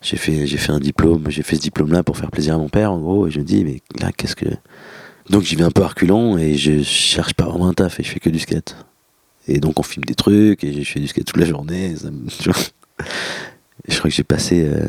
j'ai 0.03 0.16
fait, 0.16 0.72
un 0.72 0.80
diplôme, 0.80 1.30
j'ai 1.30 1.42
fait 1.42 1.57
ce 1.57 1.61
diplôme-là 1.61 2.03
pour 2.03 2.16
faire 2.16 2.30
plaisir 2.30 2.57
à 2.57 2.59
mon 2.59 2.68
père, 2.68 2.92
en 2.92 2.98
gros, 2.98 3.28
et 3.28 3.30
je 3.30 3.38
me 3.38 3.44
dis, 3.44 3.64
mais 3.64 3.80
là, 4.00 4.11
qu'est-ce 4.12 4.34
que. 4.34 4.46
Donc 5.30 5.42
j'y 5.42 5.55
vais 5.55 5.62
un 5.62 5.70
peu 5.70 5.82
à 5.82 5.88
reculons 5.88 6.36
et 6.36 6.57
je 6.57 6.82
cherche 6.82 7.34
pas 7.34 7.44
vraiment 7.44 7.68
un 7.68 7.74
taf 7.74 8.00
et 8.00 8.03
je 8.03 8.11
fais 8.11 8.18
que 8.18 8.28
du 8.28 8.40
skate. 8.40 8.76
Et 9.46 9.61
donc 9.61 9.78
on 9.78 9.84
filme 9.84 10.05
des 10.05 10.16
trucs 10.16 10.64
et 10.64 10.82
je 10.82 10.90
fais 10.90 10.98
du 10.98 11.07
skate 11.07 11.26
toute 11.26 11.36
la 11.36 11.46
journée. 11.46 11.94
je 13.88 13.98
crois 13.98 14.11
que 14.11 14.14
j'ai 14.16 14.24
passé, 14.24 14.64
euh, 14.64 14.84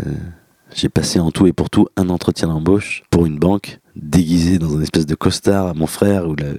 j'ai 0.74 0.90
passé 0.90 1.20
en 1.20 1.30
tout 1.30 1.46
et 1.46 1.54
pour 1.54 1.70
tout 1.70 1.88
un 1.98 2.10
entretien 2.10 2.48
d'embauche 2.48 3.04
pour 3.12 3.28
une 3.28 3.38
banque 3.38 3.80
déguisé 3.96 4.58
dans 4.60 4.76
un 4.78 4.82
espèce 4.82 5.06
de 5.06 5.16
costard 5.16 5.68
à 5.68 5.74
mon 5.74 5.88
frère 5.88 6.28
où 6.28 6.36
la, 6.36 6.52
je 6.52 6.58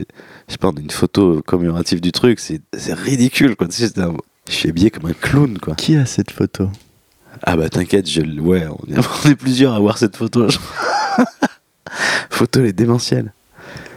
sais 0.49 0.59
pas, 0.59 0.68
on 0.68 0.76
a 0.76 0.80
une 0.80 0.91
photo 0.91 1.43
commémorative 1.47 2.01
du 2.01 2.12
truc. 2.12 2.39
C'est, 2.41 2.61
c'est 2.76 2.95
ridicule 2.95 3.57
quoi. 3.57 3.66
Tu 3.68 3.74
sais, 3.87 3.99
un- 4.01 4.14
je 4.49 4.53
suis 4.55 4.68
habillé 4.68 4.91
comme 4.91 5.07
un 5.11 5.14
clown 5.14 5.59
quoi. 5.59 5.74
Qui 5.74 5.97
a 5.97 6.07
cette 6.07 6.30
photo? 6.30 6.68
Ah 7.43 7.57
bah 7.57 7.68
t'inquiète, 7.68 8.09
je 8.09 8.20
ouais, 8.41 8.66
on 8.66 8.93
est, 8.93 8.99
on 9.24 9.28
est 9.30 9.35
plusieurs 9.37 9.74
à 9.74 9.78
voir 9.80 9.99
cette 9.99 10.16
photo. 10.16 10.47
photo 12.30 12.61
elle 12.61 12.66
est 12.66 12.72
démentielle. 12.72 13.32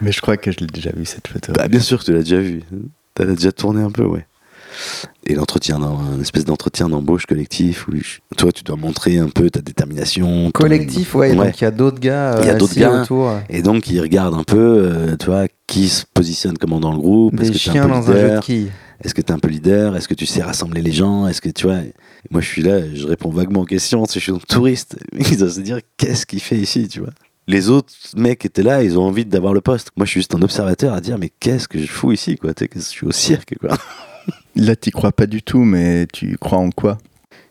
Mais 0.02 0.12
je 0.12 0.20
crois 0.20 0.36
que 0.36 0.52
je 0.52 0.58
l'ai 0.58 0.66
déjà 0.66 0.90
vu 0.94 1.04
cette 1.04 1.26
photo. 1.28 1.52
Bah 1.52 1.68
bien 1.68 1.80
sûr 1.80 1.98
que 2.00 2.04
tu 2.04 2.12
l'as 2.12 2.20
déjà 2.20 2.40
vu. 2.40 2.62
Tu 3.14 3.24
l'as 3.24 3.34
déjà 3.34 3.52
tourné 3.52 3.82
un 3.82 3.90
peu, 3.90 4.04
ouais. 4.04 4.26
Et 5.26 5.34
l'entretien, 5.34 5.78
dans- 5.78 5.98
un 5.98 6.20
espèce 6.20 6.44
d'entretien 6.44 6.88
d'embauche 6.88 7.26
collectif 7.26 7.86
où 7.88 7.92
toi 8.36 8.52
tu 8.52 8.62
dois 8.64 8.76
montrer 8.76 9.18
un 9.18 9.28
peu 9.28 9.50
ta 9.50 9.60
détermination. 9.60 10.46
ton- 10.46 10.50
Collectif, 10.62 11.14
ouais. 11.14 11.30
Ouais. 11.30 11.36
Donc, 11.46 11.60
il 11.60 11.64
y 11.64 11.66
a 11.66 11.70
d'autres 11.70 12.00
gars 12.00 12.38
Il 12.40 12.46
y 12.46 12.50
a 12.50 12.54
euh, 12.54 12.58
d'autres 12.58 12.78
gars. 12.78 13.02
autour. 13.02 13.32
Et 13.50 13.62
donc 13.62 13.88
ils 13.88 14.00
regardent 14.00 14.34
un 14.38 14.44
peu, 14.44 14.56
euh, 14.58 15.16
tu 15.16 15.26
vois, 15.26 15.46
qui 15.66 15.88
se 15.88 16.04
positionne 16.12 16.56
comment 16.58 16.80
dans 16.80 16.92
le 16.92 16.98
groupe. 16.98 17.40
Est-ce 17.40 17.52
Des 17.52 17.58
chiens 17.58 17.82
un 17.82 17.86
peu 17.86 17.92
dans 17.92 18.10
un 18.10 18.12
jeu 18.14 18.18
de 18.20 18.24
leader? 18.26 18.42
quilles. 18.42 18.70
Est-ce 19.04 19.14
que 19.14 19.20
t'es 19.20 19.32
un 19.32 19.38
peu 19.38 19.48
leader? 19.48 19.94
Est-ce 19.96 20.08
que 20.08 20.14
tu 20.14 20.26
sais 20.26 20.42
rassembler 20.42 20.82
les 20.82 20.90
gens? 20.92 21.28
Est-ce 21.28 21.40
que 21.40 21.48
tu 21.50 21.66
vois 21.66 21.78
Moi 22.30 22.40
je 22.40 22.46
suis 22.48 22.62
là, 22.62 22.80
je 22.94 23.06
réponds 23.06 23.30
vaguement 23.30 23.60
aux 23.60 23.64
questions. 23.64 24.04
tu 24.06 24.14
Je 24.18 24.24
suis 24.24 24.32
un 24.32 24.38
touriste. 24.48 24.96
Ils 25.18 25.36
doivent 25.36 25.52
se 25.52 25.60
dire 25.60 25.78
qu'est-ce 25.96 26.26
qu'il 26.26 26.40
fait 26.40 26.56
ici, 26.56 26.88
tu 26.88 27.00
vois? 27.00 27.10
Les 27.46 27.70
autres 27.70 27.92
mecs 28.16 28.44
étaient 28.44 28.62
là, 28.62 28.82
ils 28.82 28.98
ont 28.98 29.04
envie 29.04 29.24
d'avoir 29.24 29.54
le 29.54 29.60
poste. 29.60 29.88
Moi 29.96 30.04
je 30.04 30.10
suis 30.10 30.20
juste 30.20 30.34
un 30.34 30.42
observateur 30.42 30.92
à 30.94 31.00
dire 31.00 31.16
mais 31.18 31.30
qu'est-ce 31.40 31.68
que 31.68 31.78
je 31.78 31.86
fous 31.86 32.12
ici, 32.12 32.36
quoi? 32.36 32.52
Tu 32.54 32.66
que 32.68 32.78
je 32.80 32.84
suis 32.84 33.06
au 33.06 33.12
cirque, 33.12 33.54
quoi? 33.60 33.76
Là, 34.58 34.74
t'y 34.74 34.90
crois 34.90 35.12
pas 35.12 35.26
du 35.26 35.40
tout, 35.42 35.60
mais 35.60 36.06
tu 36.12 36.36
crois 36.36 36.58
en 36.58 36.70
quoi? 36.70 36.98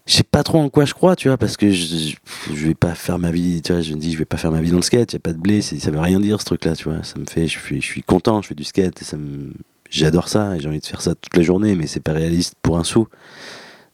Je 0.05 0.13
sais 0.13 0.23
pas 0.23 0.43
trop 0.43 0.59
en 0.59 0.69
quoi 0.69 0.85
je 0.85 0.93
crois, 0.93 1.15
tu 1.15 1.29
vois, 1.29 1.37
parce 1.37 1.57
que 1.57 1.69
je, 1.71 2.13
je, 2.53 2.67
vais 2.67 2.75
pas 2.75 2.95
faire 2.95 3.17
ma 3.17 3.31
vie, 3.31 3.61
tu 3.61 3.71
vois, 3.73 3.81
je 3.81 3.93
me 3.93 3.99
dis 3.99 4.11
je 4.13 4.17
vais 4.17 4.25
pas 4.25 4.37
faire 4.37 4.51
ma 4.51 4.61
vie 4.61 4.71
dans 4.71 4.77
le 4.77 4.81
skate, 4.81 5.13
y 5.13 5.15
a 5.15 5.19
pas 5.19 5.33
de 5.33 5.37
blé, 5.37 5.61
ça 5.61 5.91
veut 5.91 5.99
rien 5.99 6.19
dire 6.19 6.39
ce 6.39 6.45
truc-là, 6.45 6.75
tu 6.75 6.85
vois. 6.89 7.03
Ça 7.03 7.17
me 7.19 7.25
fait, 7.25 7.47
je 7.47 7.57
suis, 7.59 7.81
je 7.81 7.85
suis 7.85 8.03
content, 8.03 8.41
je 8.41 8.49
fais 8.49 8.55
du 8.55 8.63
skate 8.63 8.99
ça 9.03 9.17
me, 9.17 9.53
j'adore 9.89 10.27
ça 10.29 10.55
et 10.55 10.59
j'ai 10.59 10.67
envie 10.67 10.79
de 10.79 10.85
faire 10.85 11.01
ça 11.01 11.15
toute 11.15 11.35
la 11.35 11.43
journée, 11.43 11.75
mais 11.75 11.87
c'est 11.87 11.99
pas 12.01 12.13
réaliste 12.13 12.55
pour 12.61 12.77
un 12.77 12.83
sou. 12.83 13.07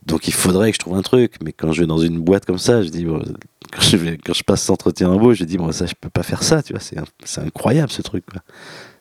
Donc 0.05 0.28
il 0.28 0.34
faudrait 0.34 0.72
que 0.72 0.76
je 0.76 0.80
trouve 0.80 0.95
un 0.95 1.01
truc, 1.01 1.36
mais 1.43 1.53
quand 1.53 1.72
je 1.72 1.82
vais 1.82 1.88
dans 1.88 1.99
une 1.99 2.20
boîte 2.20 2.45
comme 2.45 2.57
ça, 2.59 2.82
je 2.84 2.89
dis 2.89 3.05
bon, 3.05 3.24
quand 3.72 3.82
je 3.82 3.97
je 3.97 4.43
passe 4.43 4.61
cet 4.61 4.70
entretien 4.72 5.07
d'embauche, 5.07 5.38
je 5.38 5.45
dis 5.45 5.57
bon 5.57 5.72
ça 5.72 5.86
je 5.86 5.93
peux 5.99 6.09
pas 6.09 6.24
faire 6.24 6.43
ça, 6.43 6.61
tu 6.61 6.74
vois, 6.74 6.80
c'est, 6.80 6.97
un- 6.97 7.05
c'est 7.26 7.41
incroyable 7.41 7.91
ce 7.91 8.01
truc, 8.01 8.26
quoi. 8.32 8.41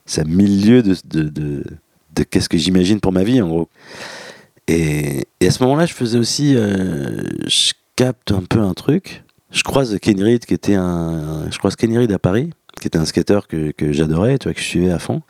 C'est 0.06 0.26
mille 0.26 0.66
lieues 0.66 0.82
de, 0.82 0.96
de, 1.04 1.22
de, 1.28 1.64
de 2.14 2.22
qu'est-ce 2.24 2.48
que 2.48 2.58
j'imagine 2.58 3.00
pour 3.00 3.12
ma 3.12 3.24
vie 3.24 3.40
en 3.42 3.48
gros. 3.48 3.68
Et, 4.68 5.26
et 5.40 5.46
à 5.46 5.50
ce 5.50 5.62
moment-là, 5.64 5.86
je 5.86 5.92
faisais 5.94 6.18
aussi, 6.18 6.54
euh, 6.56 7.22
je 7.46 7.72
capte 7.96 8.32
un 8.32 8.42
peu 8.48 8.60
un 8.60 8.74
truc. 8.74 9.24
Je 9.50 9.62
croise 9.62 9.98
Kenny 10.00 10.22
Reed, 10.22 10.44
qui 10.46 10.54
était 10.54 10.74
un, 10.74 11.50
je 11.50 11.58
croise 11.58 11.74
Reed 11.78 12.12
à 12.12 12.18
Paris, 12.18 12.50
qui 12.80 12.86
était 12.86 12.98
un 12.98 13.04
skateur 13.04 13.48
que, 13.48 13.70
que 13.72 13.92
j'adorais, 13.92 14.38
tu 14.38 14.48
vois, 14.48 14.54
que 14.54 14.60
je 14.60 14.64
suivais 14.66 14.90
à 14.92 14.98
fond. 14.98 15.20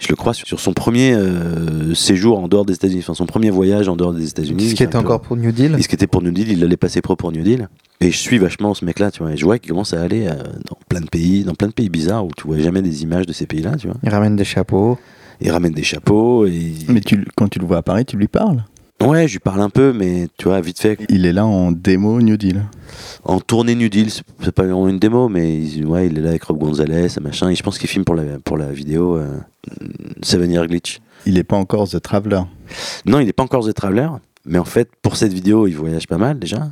Je 0.00 0.08
le 0.08 0.16
croise 0.16 0.36
sur, 0.36 0.46
sur 0.46 0.60
son 0.60 0.72
premier 0.72 1.14
euh, 1.14 1.94
séjour 1.94 2.38
en 2.40 2.48
dehors 2.48 2.66
des 2.66 2.74
États-Unis, 2.74 2.98
enfin 3.00 3.14
son 3.14 3.26
premier 3.26 3.48
voyage 3.48 3.88
en 3.88 3.94
dehors 3.96 4.12
des 4.12 4.28
États-Unis. 4.28 4.70
Ce 4.70 4.74
qui 4.74 4.82
était 4.82 4.92
peu- 4.92 4.98
encore 4.98 5.20
pour 5.20 5.36
New 5.36 5.52
Deal. 5.52 5.80
ce 5.80 5.88
qui 5.88 5.94
était 5.94 6.08
pour 6.08 6.20
New 6.20 6.32
Deal, 6.32 6.50
il 6.50 6.62
allait 6.64 6.76
passer 6.76 7.00
pro 7.00 7.14
pour 7.16 7.30
New 7.32 7.42
Deal. 7.42 7.68
Et 8.00 8.10
je 8.10 8.18
suis 8.18 8.38
vachement 8.38 8.74
ce 8.74 8.84
mec-là, 8.84 9.12
tu 9.12 9.22
vois. 9.22 9.32
Et 9.32 9.36
je 9.36 9.44
vois 9.44 9.58
qu'il 9.58 9.70
commence 9.70 9.94
à 9.94 10.02
aller 10.02 10.26
euh, 10.26 10.34
dans 10.68 10.76
plein 10.88 11.00
de 11.00 11.06
pays, 11.08 11.44
dans 11.44 11.54
plein 11.54 11.68
de 11.68 11.72
pays 11.72 11.88
bizarres 11.88 12.26
où 12.26 12.30
tu 12.36 12.46
vois 12.48 12.58
jamais 12.58 12.82
des 12.82 13.02
images 13.04 13.24
de 13.24 13.32
ces 13.32 13.46
pays-là, 13.46 13.76
tu 13.78 13.86
vois. 13.86 13.96
Il 14.02 14.10
ramène 14.10 14.34
des 14.36 14.44
chapeaux. 14.44 14.98
Il 15.40 15.50
ramène 15.50 15.72
des 15.72 15.82
chapeaux 15.82 16.46
et. 16.46 16.72
Mais 16.88 17.00
tu, 17.00 17.26
quand 17.36 17.48
tu 17.48 17.58
le 17.58 17.66
vois 17.66 17.78
à 17.78 17.82
Paris, 17.82 18.04
tu 18.04 18.16
lui 18.16 18.28
parles? 18.28 18.64
Ouais, 19.02 19.26
je 19.26 19.34
lui 19.34 19.40
parle 19.40 19.60
un 19.60 19.70
peu, 19.70 19.92
mais 19.92 20.28
tu 20.38 20.48
vois, 20.48 20.60
vite 20.60 20.80
fait. 20.80 20.98
Il 21.08 21.26
est 21.26 21.32
là 21.32 21.44
en 21.44 21.72
démo 21.72 22.22
New 22.22 22.36
Deal. 22.36 22.62
En 23.24 23.40
tournée 23.40 23.74
New 23.74 23.88
Deal, 23.88 24.08
c'est 24.10 24.52
pas 24.52 24.62
vraiment 24.62 24.88
une 24.88 24.98
démo, 24.98 25.28
mais 25.28 25.60
il, 25.62 25.84
ouais, 25.84 26.06
il 26.06 26.16
est 26.16 26.20
là 26.22 26.30
avec 26.30 26.44
Rob 26.44 26.58
Gonzalez, 26.58 27.08
machin. 27.20 27.50
Et 27.50 27.54
je 27.54 27.62
pense 27.62 27.78
qu'il 27.78 27.88
filme 27.88 28.04
pour 28.04 28.14
la, 28.14 28.38
pour 28.38 28.56
la 28.56 28.70
vidéo 28.72 29.16
euh, 29.16 29.36
Seven 30.22 30.50
Year 30.50 30.66
Glitch. 30.66 31.00
Il 31.26 31.36
est 31.36 31.44
pas 31.44 31.56
encore 31.56 31.88
The 31.88 32.00
Traveler. 32.00 32.42
Non, 33.04 33.18
il 33.18 33.26
n'est 33.26 33.32
pas 33.32 33.42
encore 33.42 33.66
The 33.66 33.74
Traveler, 33.74 34.08
mais 34.46 34.58
en 34.58 34.64
fait, 34.64 34.88
pour 35.02 35.16
cette 35.16 35.32
vidéo, 35.32 35.66
il 35.66 35.74
voyage 35.76 36.06
pas 36.06 36.18
mal 36.18 36.38
déjà. 36.38 36.70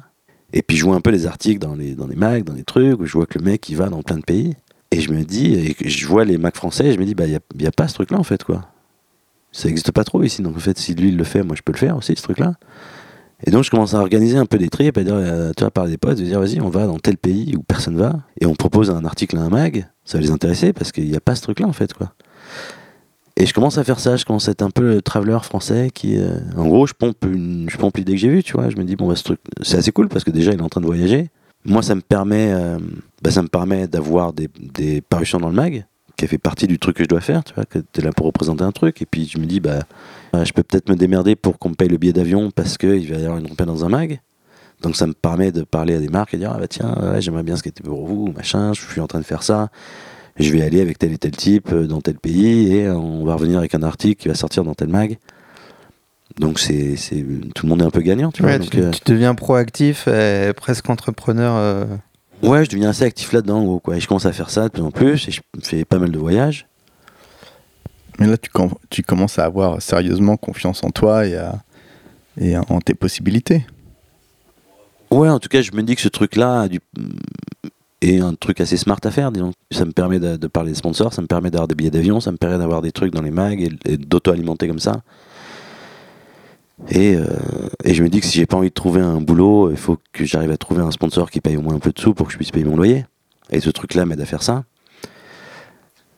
Et 0.53 0.63
puis 0.63 0.77
je 0.77 0.85
vois 0.85 0.95
un 0.95 1.01
peu 1.01 1.11
les 1.11 1.27
articles 1.27 1.59
dans 1.59 1.75
les, 1.75 1.95
dans 1.95 2.07
les 2.07 2.17
mags, 2.17 2.45
dans 2.45 2.55
les 2.55 2.65
trucs, 2.65 3.01
où 3.01 3.05
je 3.05 3.13
vois 3.13 3.27
que 3.27 3.39
le 3.39 3.45
mec, 3.45 3.69
il 3.69 3.77
va 3.77 3.89
dans 3.89 4.03
plein 4.03 4.17
de 4.17 4.23
pays. 4.23 4.55
Et 4.93 5.01
je 5.01 5.11
me 5.11 5.25
dis, 5.25 5.55
et 5.55 5.89
je 5.89 6.07
vois 6.07 6.25
les 6.25 6.39
mags 6.39 6.55
français, 6.55 6.87
et 6.87 6.93
je 6.93 6.99
me 6.99 7.05
dis, 7.05 7.15
bah, 7.15 7.27
il 7.27 7.31
n'y 7.59 7.67
a, 7.67 7.69
a 7.69 7.73
pas 7.73 7.89
ce 7.89 7.95
truc-là, 7.95 8.19
en 8.19 8.23
fait, 8.23 8.45
quoi. 8.45 8.69
Ça 9.51 9.69
n'existe 9.69 9.91
pas 9.91 10.05
trop 10.05 10.23
ici, 10.23 10.43
donc 10.43 10.57
en 10.57 10.61
fait, 10.61 10.79
si 10.79 10.95
lui, 10.95 11.09
il 11.09 11.17
le 11.17 11.25
fait, 11.25 11.43
moi, 11.43 11.57
je 11.57 11.63
peux 11.63 11.73
le 11.73 11.79
faire 11.79 11.97
aussi, 11.97 12.15
ce 12.17 12.23
truc-là. 12.23 12.55
Et 13.45 13.51
donc, 13.51 13.65
je 13.65 13.71
commence 13.71 13.95
à 13.95 13.99
organiser 13.99 14.37
un 14.37 14.47
peu 14.47 14.59
des 14.59 14.69
trips, 14.69 14.97
à 14.97 15.03
dire, 15.03 15.15
euh, 15.17 15.53
tu 15.57 15.65
vois, 15.65 15.89
des 15.89 15.99
potes, 15.99 16.19
de 16.19 16.25
dire, 16.25 16.39
vas-y, 16.39 16.61
on 16.61 16.69
va 16.69 16.87
dans 16.87 16.99
tel 16.99 17.17
pays 17.17 17.57
où 17.57 17.63
personne 17.63 17.97
va, 17.97 18.21
et 18.41 18.47
on 18.47 18.55
propose 18.55 18.91
un 18.91 19.05
article 19.05 19.37
à 19.39 19.41
un 19.41 19.49
mag, 19.49 19.89
ça 20.05 20.19
va 20.19 20.23
les 20.23 20.31
intéresser, 20.31 20.73
parce 20.73 20.93
qu'il 20.93 21.09
n'y 21.09 21.17
a 21.17 21.21
pas 21.21 21.35
ce 21.35 21.43
truc-là, 21.43 21.67
en 21.67 21.73
fait, 21.73 21.93
quoi. 21.95 22.15
Et 23.37 23.47
je 23.47 23.55
commence 23.55 23.79
à 23.79 23.85
faire 23.85 23.99
ça, 23.99 24.17
je 24.17 24.25
commence 24.25 24.49
à 24.49 24.53
être 24.53 24.63
un 24.63 24.71
peu 24.71 24.83
le 24.83 25.03
traveler 25.03 25.39
français 25.43 25.91
qui, 25.93 26.19
euh, 26.19 26.39
en 26.57 26.67
gros, 26.67 26.87
je 26.87 26.93
pompe, 26.93 27.25
une, 27.25 27.69
je 27.71 27.79
pompe 27.79 27.97
l'idée 27.97 28.13
que 28.13 28.19
j'ai 28.19 28.29
vue, 28.29 28.43
tu 28.43 28.53
vois. 28.53 28.69
Je 28.69 28.77
me 28.77 28.85
dis, 28.85 28.95
bon, 28.95 29.09
bah, 29.09 29.17
ce 29.17 29.25
truc, 29.25 29.41
c'est 29.63 29.79
assez 29.79 29.91
cool 29.91 30.09
parce 30.09 30.23
que 30.23 30.31
déjà, 30.31 30.53
il 30.53 30.59
est 30.59 30.63
en 30.63 30.69
train 30.69 30.83
de 30.83 30.87
voyager. 30.87 31.31
Moi, 31.65 31.83
ça 31.83 31.95
me 31.95 32.01
permet, 32.01 32.53
euh, 32.53 32.79
bah, 33.23 33.31
ça 33.31 33.43
me 33.43 33.49
permet 33.49 33.87
d'avoir 33.87 34.33
des, 34.33 34.49
des 34.59 35.01
parutions 35.01 35.39
dans 35.39 35.49
le 35.49 35.55
mag, 35.55 35.85
qui 36.17 36.27
fait 36.27 36.39
partie 36.39 36.67
du 36.67 36.79
truc 36.79 36.97
que 36.97 37.05
je 37.05 37.09
dois 37.09 37.21
faire, 37.21 37.45
tu 37.45 37.55
vois, 37.55 37.65
que 37.65 37.79
tu 37.79 38.01
es 38.01 38.05
là 38.05 38.11
pour 38.13 38.27
représenter 38.27 38.65
un 38.65 38.73
truc. 38.73 39.01
Et 39.03 39.07
puis, 39.07 39.27
je 39.27 39.39
me 39.39 39.47
dis, 39.47 39.61
bah, 39.61 39.81
euh, 40.35 40.45
je 40.45 40.53
peux 40.53 40.63
peut-être 40.63 40.89
me 40.89 40.97
démerder 40.97 41.37
pour 41.37 41.59
qu'on 41.59 41.71
me 41.71 41.75
paye 41.75 41.89
le 41.89 41.99
billet 41.99 42.13
d'avion 42.13 42.51
parce 42.51 42.79
qu'il 42.79 43.09
va 43.13 43.19
y 43.19 43.25
avoir 43.25 43.39
une 43.39 43.49
compète 43.49 43.67
dans 43.67 43.85
un 43.85 43.89
mag. 43.89 44.21
Donc, 44.83 44.97
ça 44.97 45.07
me 45.07 45.13
permet 45.13 45.53
de 45.53 45.63
parler 45.63 45.95
à 45.95 46.01
des 46.01 46.09
marques 46.09 46.35
et 46.35 46.39
dire, 46.39 46.53
ah 46.53 46.59
bah 46.59 46.67
tiens, 46.67 47.21
j'aimerais 47.21 47.45
bien 47.45 47.57
ce 47.57 47.63
qui 47.63 47.69
était 47.69 47.85
pour 47.85 48.05
vous, 48.05 48.33
machin, 48.33 48.73
je 48.73 48.81
suis 48.81 49.01
en 49.01 49.07
train 49.07 49.21
de 49.21 49.25
faire 49.25 49.45
ça 49.45 49.71
je 50.37 50.53
vais 50.53 50.63
aller 50.63 50.81
avec 50.81 50.99
tel 50.99 51.13
et 51.13 51.19
tel 51.19 51.33
type 51.33 51.73
euh, 51.73 51.87
dans 51.87 52.01
tel 52.01 52.17
pays 52.17 52.75
et 52.75 52.91
on 52.91 53.25
va 53.25 53.35
revenir 53.35 53.59
avec 53.59 53.75
un 53.75 53.83
article 53.83 54.23
qui 54.23 54.29
va 54.29 54.35
sortir 54.35 54.65
dans 54.65 54.75
tel 54.75 54.89
mag. 54.89 55.19
Donc 56.39 56.59
c'est 56.59 56.97
c'est- 56.97 57.25
tout 57.55 57.67
le 57.67 57.71
monde 57.71 57.83
est 57.83 57.85
un 57.85 57.91
peu 57.91 58.01
gagnant, 58.01 58.31
tu 58.33 58.43
vois. 58.43 58.53
Ouais, 58.53 58.59
donc, 58.59 58.71
tu, 58.71 58.81
euh, 58.81 58.91
tu 58.91 59.01
deviens 59.07 59.35
proactif, 59.35 60.09
et 60.09 60.53
presque 60.57 60.89
entrepreneur. 60.91 61.55
euh, 61.57 61.85
ouais, 62.43 62.65
je 62.65 62.71
deviens 62.71 62.91
assez 62.91 63.05
actif 63.05 63.33
là-dedans, 63.33 63.63
gros, 63.63 63.81
quoi. 63.81 63.97
Et 63.97 64.01
je 64.01 64.09
commence 64.09 64.27
à 64.27 64.33
faire 64.33 64.51
ça 64.51 64.65
de 64.65 64.69
plus 64.69 64.83
en 64.83 64.91
plus 64.91 65.29
et 65.29 65.31
je 65.33 65.41
fais 65.63 65.85
pas 65.85 65.99
mal 65.99 66.11
de 66.11 66.19
voyages. 66.19 66.67
Mais 68.19 68.27
là, 68.27 68.37
tu, 68.37 68.51
com- 68.51 68.75
tu 68.91 69.03
commences 69.03 69.39
à 69.39 69.45
avoir 69.45 69.81
sérieusement 69.83 70.37
confiance 70.37 70.85
en 70.85 70.91
toi 70.91 71.27
et, 71.27 71.35
à- 71.37 71.59
et 72.41 72.57
en 72.57 72.81
tes 72.81 72.95
possibilités. 72.95 73.67
Ouais, 75.11 75.29
en 75.29 75.39
tout 75.39 75.49
cas, 75.49 75.61
je 75.61 75.73
me 75.73 75.83
dis 75.83 75.95
que 75.95 76.01
ce 76.03 76.09
truc-là 76.09 76.63
a 76.63 76.69
du, 76.69 76.81
et 78.01 78.21
un 78.21 78.35
truc 78.35 78.61
assez 78.61 78.77
smart 78.77 78.99
à 79.05 79.11
faire, 79.11 79.31
disons. 79.33 79.53
Ça 79.71 79.85
me 79.85 79.93
permet 79.93 80.19
de, 80.19 80.37
de 80.37 80.47
parler 80.47 80.71
des 80.73 80.77
sponsors, 80.79 81.13
ça 81.13 81.21
me 81.23 81.27
permet 81.27 81.51
d'avoir 81.51 81.69
des 81.69 81.75
billets 81.75 81.91
d'avion, 81.91 82.21
ça 82.21 82.33
me 82.33 82.37
permet 82.39 82.59
d'avoir 82.59 82.81
des 82.83 82.93
trucs 82.93 83.13
dans 83.13 83.23
les 83.23 83.31
mags 83.31 83.61
et, 83.61 83.71
et 83.93 83.97
d'auto-alimenter 83.99 84.69
comme 84.69 84.79
ça. 84.79 85.03
Et, 86.89 87.15
euh, 87.15 87.27
et 87.85 87.95
je 87.95 88.03
me 88.03 88.09
dis 88.09 88.21
que 88.21 88.27
si 88.27 88.39
j'ai 88.39 88.47
pas 88.47 88.57
envie 88.57 88.69
de 88.69 88.75
trouver 88.75 89.01
un 89.01 89.21
boulot, 89.21 89.71
il 89.71 89.77
faut 89.77 89.99
que 90.13 90.25
j'arrive 90.25 90.51
à 90.51 90.57
trouver 90.57 90.83
un 90.83 90.91
sponsor 90.91 91.31
qui 91.31 91.41
paye 91.41 91.57
au 91.57 91.63
moins 91.63 91.75
un 91.75 91.79
peu 91.79 91.93
de 91.93 91.99
sous 91.99 92.15
pour 92.15 92.27
que 92.27 92.33
je 92.33 92.39
puisse 92.39 92.51
payer 92.51 92.65
mon 92.65 92.77
loyer. 92.77 93.07
Et 93.51 93.61
ce 93.61 93.71
truc-là 93.71 94.05
m'aide 94.07 94.21
à 94.21 94.27
faire 94.27 94.43
ça. 94.43 94.65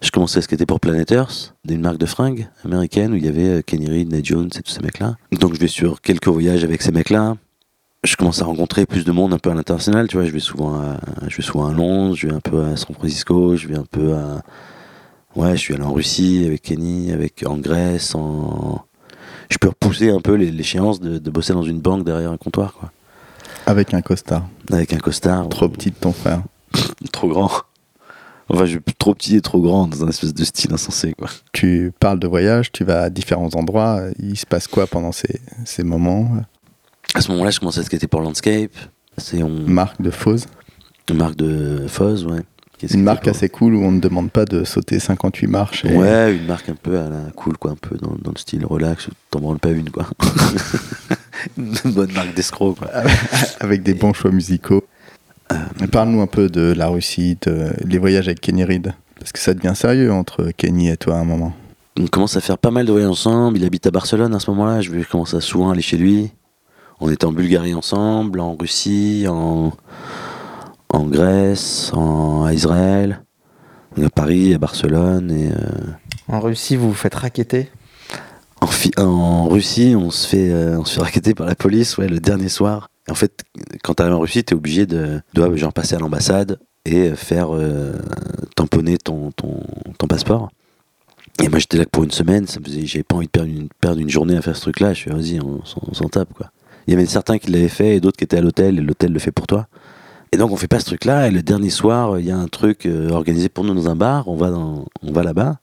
Je 0.00 0.10
commençais 0.10 0.38
à 0.38 0.42
skater 0.42 0.66
pour 0.66 0.80
Planet 0.80 1.10
Earth, 1.12 1.54
une 1.66 1.80
marque 1.80 1.96
de 1.96 2.06
fringues 2.06 2.48
américaine 2.64 3.12
où 3.12 3.16
il 3.16 3.24
y 3.24 3.28
avait 3.28 3.48
euh, 3.48 3.62
Kenny 3.62 3.88
Reed, 3.88 4.12
Nate 4.12 4.24
Jones 4.24 4.50
et 4.54 4.62
tous 4.62 4.70
ces 4.70 4.82
mecs-là. 4.82 5.16
Donc 5.32 5.54
je 5.54 5.60
vais 5.60 5.66
sur 5.66 6.02
quelques 6.02 6.28
voyages 6.28 6.62
avec 6.62 6.82
ces 6.82 6.92
mecs-là. 6.92 7.36
Je 8.04 8.16
commence 8.16 8.42
à 8.42 8.44
rencontrer 8.44 8.84
plus 8.84 9.06
de 9.06 9.12
monde 9.12 9.32
un 9.32 9.38
peu 9.38 9.50
à 9.50 9.54
l'international, 9.54 10.08
tu 10.08 10.18
vois. 10.18 10.26
Je 10.26 10.30
vais 10.30 10.40
souvent 10.40 10.74
à, 10.74 11.00
je 11.26 11.36
vais 11.36 11.42
souvent 11.42 11.66
à 11.68 11.72
Londres, 11.72 12.16
je 12.16 12.26
vais 12.26 12.34
un 12.34 12.40
peu 12.40 12.62
à 12.64 12.76
San 12.76 12.94
Francisco, 12.94 13.56
je 13.56 13.66
vais 13.66 13.78
un 13.78 13.86
peu 13.90 14.12
à. 14.14 14.42
Ouais, 15.36 15.52
je 15.52 15.62
suis 15.62 15.74
allé 15.74 15.84
en 15.84 15.92
Russie 15.94 16.44
avec 16.46 16.60
Kenny, 16.60 17.10
avec 17.10 17.42
en 17.46 17.56
Grèce, 17.56 18.14
en. 18.14 18.84
Je 19.50 19.58
peux 19.58 19.68
repousser 19.68 20.10
un 20.10 20.20
peu 20.20 20.34
l'échéance 20.34 21.00
de, 21.00 21.18
de 21.18 21.30
bosser 21.30 21.52
dans 21.52 21.62
une 21.62 21.80
banque 21.80 22.04
derrière 22.04 22.30
un 22.30 22.36
comptoir, 22.36 22.74
quoi. 22.74 22.90
Avec 23.66 23.94
un 23.94 24.02
costard. 24.02 24.46
Avec 24.70 24.92
un 24.92 24.98
costard. 24.98 25.48
Trop 25.48 25.68
petit 25.68 25.90
de 25.90 25.96
ton 25.96 26.12
frère. 26.12 26.42
Trop 27.12 27.28
grand. 27.28 27.50
Enfin, 28.50 28.66
je 28.66 28.78
trop 28.98 29.14
petit 29.14 29.36
et 29.36 29.40
trop 29.40 29.60
grand 29.62 29.86
dans 29.86 30.04
un 30.04 30.08
espèce 30.08 30.34
de 30.34 30.44
style 30.44 30.72
insensé, 30.74 31.14
quoi. 31.14 31.30
Tu 31.52 31.92
parles 31.98 32.18
de 32.18 32.26
voyage, 32.26 32.72
tu 32.72 32.84
vas 32.84 33.04
à 33.04 33.10
différents 33.10 33.48
endroits. 33.54 34.02
Il 34.18 34.36
se 34.36 34.44
passe 34.44 34.66
quoi 34.68 34.86
pendant 34.86 35.12
ces, 35.12 35.40
ces 35.64 35.82
moments? 35.82 36.30
À 37.14 37.22
ce 37.22 37.30
moment-là, 37.32 37.50
je 37.50 37.58
commence 37.58 37.78
à 37.78 37.82
skater 37.82 38.06
pour 38.06 38.20
Landscape. 38.20 38.72
C'est 39.16 39.42
on... 39.42 39.48
Marque 39.48 40.02
de 40.02 40.10
une 41.10 41.16
marque 41.16 41.36
de 41.36 41.86
Foz, 41.86 42.24
ouais. 42.26 42.40
Une 42.92 43.02
marque 43.02 43.28
assez 43.28 43.48
cool 43.48 43.74
où 43.74 43.82
on 43.84 43.92
ne 43.92 44.00
demande 44.00 44.30
pas 44.30 44.44
de 44.44 44.64
sauter 44.64 44.98
58 44.98 45.46
marches. 45.46 45.84
et- 45.84 45.96
Ouais, 45.96 46.34
une 46.36 46.46
marque 46.46 46.68
un 46.68 46.74
peu 46.74 46.98
à 46.98 47.08
la 47.08 47.30
cool, 47.34 47.56
quoi, 47.56 47.70
un 47.72 47.76
peu 47.76 47.96
dans, 47.96 48.14
dans 48.22 48.32
le 48.32 48.38
style 48.38 48.64
relax, 48.66 49.08
où 49.08 49.10
t'en 49.30 49.40
branles 49.40 49.58
pas 49.58 49.70
une, 49.70 49.90
quoi. 49.90 50.06
une 51.58 51.72
bonne 51.92 52.12
marque 52.12 52.34
d'escroc, 52.34 52.76
quoi. 52.78 52.88
avec 53.60 53.82
des 53.82 53.94
bons 53.94 54.12
choix 54.12 54.30
musicaux. 54.30 54.84
Mais 55.80 55.86
Parle-nous 55.86 56.20
un 56.20 56.26
peu 56.26 56.48
de 56.48 56.72
la 56.72 56.88
Russie, 56.88 57.36
de 57.42 57.68
les 57.84 57.98
voyages 57.98 58.26
avec 58.28 58.40
Kenny 58.40 58.64
Reed. 58.64 58.92
Parce 59.18 59.30
que 59.32 59.38
ça 59.38 59.54
devient 59.54 59.74
sérieux 59.76 60.12
entre 60.12 60.50
Kenny 60.56 60.88
et 60.90 60.96
toi 60.96 61.14
à 61.16 61.18
un 61.18 61.24
moment. 61.24 61.52
On 61.98 62.06
commence 62.08 62.36
à 62.36 62.40
faire 62.40 62.58
pas 62.58 62.70
mal 62.72 62.86
de 62.86 62.92
voyages 62.92 63.10
ensemble. 63.10 63.58
Il 63.58 63.64
habite 63.64 63.86
à 63.86 63.90
Barcelone 63.90 64.34
à 64.34 64.40
ce 64.40 64.50
moment-là. 64.50 64.80
Je 64.80 64.90
vais 64.90 65.04
commencer 65.04 65.36
à 65.36 65.40
souvent 65.40 65.70
aller 65.70 65.82
chez 65.82 65.96
lui. 65.96 66.30
On 67.00 67.08
était 67.10 67.24
en 67.24 67.32
Bulgarie 67.32 67.74
ensemble, 67.74 68.40
en 68.40 68.56
Russie, 68.56 69.26
en, 69.28 69.72
en 70.94 71.06
Grèce, 71.06 71.90
en, 71.94 72.44
à 72.44 72.52
Israël, 72.54 73.22
à 74.02 74.10
Paris, 74.10 74.54
à 74.54 74.58
Barcelone. 74.58 75.30
Et, 75.30 75.50
euh, 75.50 75.92
En 76.28 76.40
Russie, 76.40 76.76
vous 76.76 76.88
vous 76.88 76.94
faites 76.94 77.14
raqueter? 77.14 77.70
En, 78.96 79.48
Russie, 79.48 79.94
on 79.96 80.10
se, 80.10 80.26
fait, 80.26 80.50
euh, 80.50 80.78
on 80.78 80.84
se 80.84 80.94
fait 80.94 81.02
raqueter 81.02 81.34
par 81.34 81.46
la 81.46 81.54
police 81.54 81.98
ouais, 81.98 82.08
le 82.08 82.18
dernier 82.18 82.48
soir. 82.48 82.88
En 83.10 83.14
fait, 83.14 83.42
quand 83.82 83.94
t'arrives 83.94 84.14
en 84.14 84.20
Russie, 84.20 84.42
t'es 84.42 84.54
obligé 84.54 84.86
de, 84.86 85.20
de 85.34 85.56
genre, 85.56 85.72
passer 85.72 85.96
à 85.96 85.98
l'ambassade 85.98 86.58
et 86.86 87.10
euh, 87.10 87.14
faire 87.14 87.54
euh, 87.54 87.92
tamponner 88.56 88.96
ton, 88.96 89.32
ton, 89.32 89.60
ton 89.98 90.06
passeport. 90.06 90.50
Et 91.42 91.48
moi, 91.48 91.58
j'étais 91.58 91.76
là 91.76 91.84
pour 91.90 92.04
une 92.04 92.10
semaine, 92.12 92.46
ça 92.46 92.60
me 92.60 92.64
faisait, 92.64 92.86
j'avais 92.86 93.02
pas 93.02 93.16
envie 93.16 93.26
de 93.26 93.30
perdre 93.30 93.50
une, 93.50 93.68
perdre 93.80 94.00
une 94.00 94.08
journée 94.08 94.36
à 94.36 94.40
faire 94.42 94.56
ce 94.56 94.62
truc-là. 94.62 94.94
Je 94.94 95.00
suis 95.00 95.10
vas-y, 95.10 95.40
on, 95.40 95.62
s'en- 95.64 95.82
on 95.86 95.92
s'en 95.94 96.08
tape, 96.08 96.32
quoi. 96.32 96.50
Il 96.86 96.92
y 96.92 96.96
avait 96.96 97.06
certains 97.06 97.38
qui 97.38 97.50
l'avaient 97.50 97.68
fait 97.68 97.96
et 97.96 98.00
d'autres 98.00 98.16
qui 98.16 98.24
étaient 98.24 98.38
à 98.38 98.42
l'hôtel 98.42 98.78
et 98.78 98.82
l'hôtel 98.82 99.12
le 99.12 99.18
fait 99.18 99.32
pour 99.32 99.46
toi. 99.46 99.66
Et 100.34 100.36
donc, 100.36 100.50
on 100.50 100.56
fait 100.56 100.66
pas 100.66 100.80
ce 100.80 100.86
truc-là. 100.86 101.28
Et 101.28 101.30
le 101.30 101.44
dernier 101.44 101.70
soir, 101.70 102.18
il 102.18 102.26
y 102.26 102.32
a 102.32 102.36
un 102.36 102.48
truc 102.48 102.86
euh, 102.86 103.10
organisé 103.10 103.48
pour 103.48 103.62
nous 103.62 103.72
dans 103.72 103.88
un 103.88 103.94
bar. 103.94 104.26
On 104.26 104.34
va, 104.34 104.50
on 104.50 105.12
va 105.12 105.22
là-bas. 105.22 105.60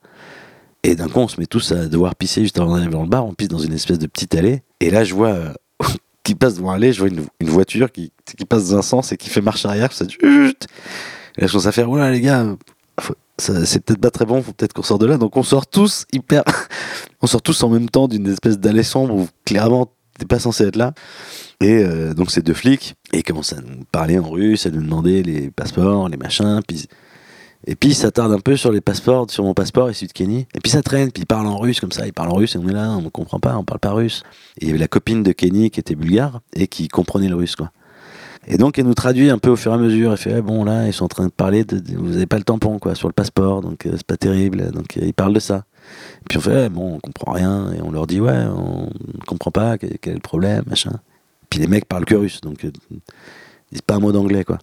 Et 0.84 0.96
d'un 0.96 1.10
coup, 1.10 1.20
on 1.20 1.28
se 1.28 1.42
met 1.42 1.46
tous 1.46 1.74
à 1.74 1.88
devoir 1.88 2.16
pisser 2.16 2.42
juste 2.42 2.58
avant 2.58 2.76
d'arriver 2.76 2.94
dans 2.94 3.04
le 3.04 3.10
bar. 3.10 3.26
On 3.26 3.34
pisse 3.34 3.50
dans 3.50 3.60
une 3.60 3.74
espèce 3.74 4.00
de 4.00 4.08
petite 4.08 4.34
allée. 4.34 4.64
Et 4.80 4.90
là, 4.90 5.04
je 5.04 5.14
vois 5.14 5.36
qui 6.24 6.36
passe 6.36 6.56
devant 6.56 6.72
l'allée, 6.72 6.94
je 6.94 7.00
vois 7.02 7.10
une, 7.10 7.50
voiture 7.50 7.92
qui, 7.92 8.14
passe 8.48 8.70
dans 8.70 8.78
un 8.78 8.82
sens 8.82 9.12
et 9.12 9.18
qui 9.18 9.28
fait 9.28 9.42
marche 9.42 9.66
arrière. 9.66 9.92
Ça 9.92 10.06
dit. 10.06 10.16
Et 10.24 11.42
là, 11.42 11.48
je 11.48 11.52
commence 11.52 11.66
à 11.66 11.74
faire, 11.74 11.90
voilà 11.90 12.10
les 12.10 12.22
gars, 12.22 12.56
c'est 13.40 13.84
peut-être 13.84 14.00
pas 14.00 14.10
très 14.10 14.26
bon, 14.26 14.42
faut 14.42 14.54
peut-être 14.54 14.72
qu'on 14.72 14.84
sort 14.84 15.00
de 15.00 15.06
là. 15.06 15.18
Donc 15.18 15.36
on 15.36 15.44
sort 15.44 15.68
tous 15.68 16.06
hyper. 16.14 16.46
on 17.22 17.28
sort 17.28 17.42
tous 17.42 17.62
en 17.64 17.68
même 17.68 17.90
temps 17.90 18.08
d'une 18.08 18.28
espèce 18.28 18.58
d'allée 18.58 18.84
sombre 18.84 19.16
où 19.16 19.28
clairement 19.44 19.92
t'es 20.22 20.28
pas 20.28 20.40
censé 20.40 20.66
être 20.66 20.76
là. 20.76 20.94
Et 21.62 21.84
euh, 21.84 22.14
donc 22.14 22.30
ces 22.32 22.42
deux 22.44 22.54
flics, 22.54 22.96
et 23.12 23.20
ils 23.20 23.24
commencent 23.24 23.54
à 23.54 23.62
nous 23.62 23.84
parler 23.92 24.20
en 24.20 24.30
russe, 24.30 24.68
à 24.68 24.70
nous 24.70 24.82
demander 24.82 25.24
les 25.24 25.50
passeports, 25.50 26.10
les 26.10 26.18
machins. 26.18 26.62
Puis 26.68 26.88
et 27.68 27.76
puis 27.76 27.90
il 27.90 27.96
s'attarde 27.96 28.32
un 28.32 28.40
peu 28.40 28.56
sur 28.56 28.72
les 28.72 28.82
passeports, 28.82 29.30
sur 29.30 29.44
mon 29.44 29.54
passeport 29.54 29.94
celui 29.94 30.08
de 30.08 30.14
Kenny. 30.14 30.48
Et 30.56 30.60
puis 30.62 30.72
ça 30.72 30.82
traîne, 30.82 31.12
puis 31.12 31.24
il 31.24 31.26
parle 31.26 31.48
en 31.48 31.58
russe 31.58 31.80
comme 31.80 31.92
ça, 31.92 32.06
il 32.06 32.14
parle 32.14 32.30
en 32.30 32.36
russe 32.36 32.56
et 32.56 32.60
on 32.60 32.68
est 32.68 32.74
là, 32.74 32.92
on 32.92 33.02
ne 33.02 33.10
comprend 33.10 33.40
pas, 33.40 33.56
on 33.56 33.64
parle 33.64 33.80
pas 33.80 33.92
russe. 33.92 34.24
Et 34.60 34.66
il 34.66 34.68
y 34.68 34.72
avait 34.72 34.80
la 34.80 34.88
copine 34.88 35.24
de 35.24 35.32
Kenny 35.32 35.70
qui 35.70 35.80
était 35.80 35.96
bulgare 35.96 36.42
et 36.54 36.68
qui 36.68 36.88
comprenait 36.88 37.30
le 37.30 37.36
russe 37.36 37.56
quoi. 37.56 37.72
Et 38.48 38.58
donc 38.58 38.80
elle 38.80 38.86
nous 38.86 38.96
traduit 38.96 39.30
un 39.30 39.38
peu 39.38 39.50
au 39.50 39.56
fur 39.56 39.72
et 39.72 39.76
à 39.76 39.78
mesure. 39.78 40.12
Elle 40.12 40.18
fait 40.18 40.36
Eh, 40.38 40.42
bon 40.42 40.64
là 40.64 40.88
ils 40.88 40.94
sont 40.94 41.06
en 41.06 41.10
train 41.10 41.26
de 41.26 41.32
parler 41.32 41.64
de, 41.64 41.82
vous 41.96 42.16
avez 42.16 42.26
pas 42.26 42.38
le 42.38 42.44
tampon 42.44 42.80
quoi 42.80 42.96
sur 42.96 43.08
le 43.08 43.14
passeport 43.14 43.62
donc 43.62 43.86
euh, 43.86 43.94
c'est 43.96 44.08
pas 44.08 44.18
terrible. 44.18 44.72
Donc 44.72 44.98
euh, 44.98 45.06
ils 45.06 45.14
parlent 45.14 45.34
de 45.34 45.40
ça. 45.40 45.64
Puis 46.28 46.38
on 46.38 46.42
fait 46.42 46.66
Eh, 46.66 46.70
bon 46.70 46.96
on 46.96 47.00
comprend 47.00 47.34
rien 47.34 47.72
et 47.74 47.82
on 47.82 47.92
leur 47.92 48.08
dit 48.08 48.20
ouais 48.20 48.46
on 48.48 48.90
comprend 49.28 49.52
pas 49.52 49.78
quel, 49.78 49.92
est 49.92 50.08
le 50.08 50.20
problème 50.20 50.64
machin. 50.68 51.00
Puis 51.50 51.60
les 51.60 51.68
mecs 51.68 51.86
parlent 51.86 52.06
que 52.06 52.16
russe 52.16 52.42
donc 52.42 52.64
euh, 52.66 52.72
ils 52.92 53.00
disent 53.72 53.82
pas 53.82 53.96
un 53.96 54.00
mot 54.00 54.12
d'anglais 54.12 54.44
quoi. 54.44 54.60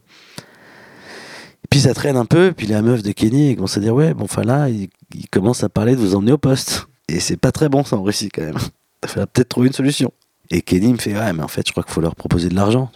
Et 1.64 1.68
puis 1.70 1.80
ça 1.80 1.92
traîne 1.92 2.16
un 2.16 2.24
peu, 2.24 2.52
puis 2.56 2.66
la 2.66 2.82
meuf 2.82 3.02
de 3.02 3.12
Kenny 3.12 3.54
commence 3.56 3.76
à 3.76 3.80
dire 3.80 3.94
ouais, 3.94 4.14
bon 4.14 4.24
enfin 4.24 4.42
là, 4.42 4.68
il, 4.68 4.88
il 5.14 5.28
commence 5.28 5.64
à 5.64 5.68
parler 5.68 5.96
de 5.96 6.00
vous 6.00 6.14
emmener 6.14 6.32
au 6.32 6.38
poste. 6.38 6.86
Et 7.08 7.20
c'est 7.20 7.36
pas 7.36 7.52
très 7.52 7.68
bon 7.68 7.84
ça 7.84 7.96
en 7.96 8.02
Russie 8.02 8.28
quand 8.28 8.42
même. 8.42 8.58
Il 9.02 9.08
faudra 9.08 9.26
peut-être 9.26 9.48
trouver 9.48 9.68
une 9.68 9.72
solution. 9.72 10.12
Et 10.50 10.60
Kenny 10.60 10.92
me 10.92 10.98
fait 10.98 11.16
ouais, 11.16 11.32
mais 11.32 11.42
en 11.42 11.48
fait 11.48 11.66
je 11.66 11.72
crois 11.72 11.84
qu'il 11.84 11.92
faut 11.92 12.00
leur 12.00 12.16
proposer 12.16 12.48
de 12.48 12.54
l'argent. 12.54 12.90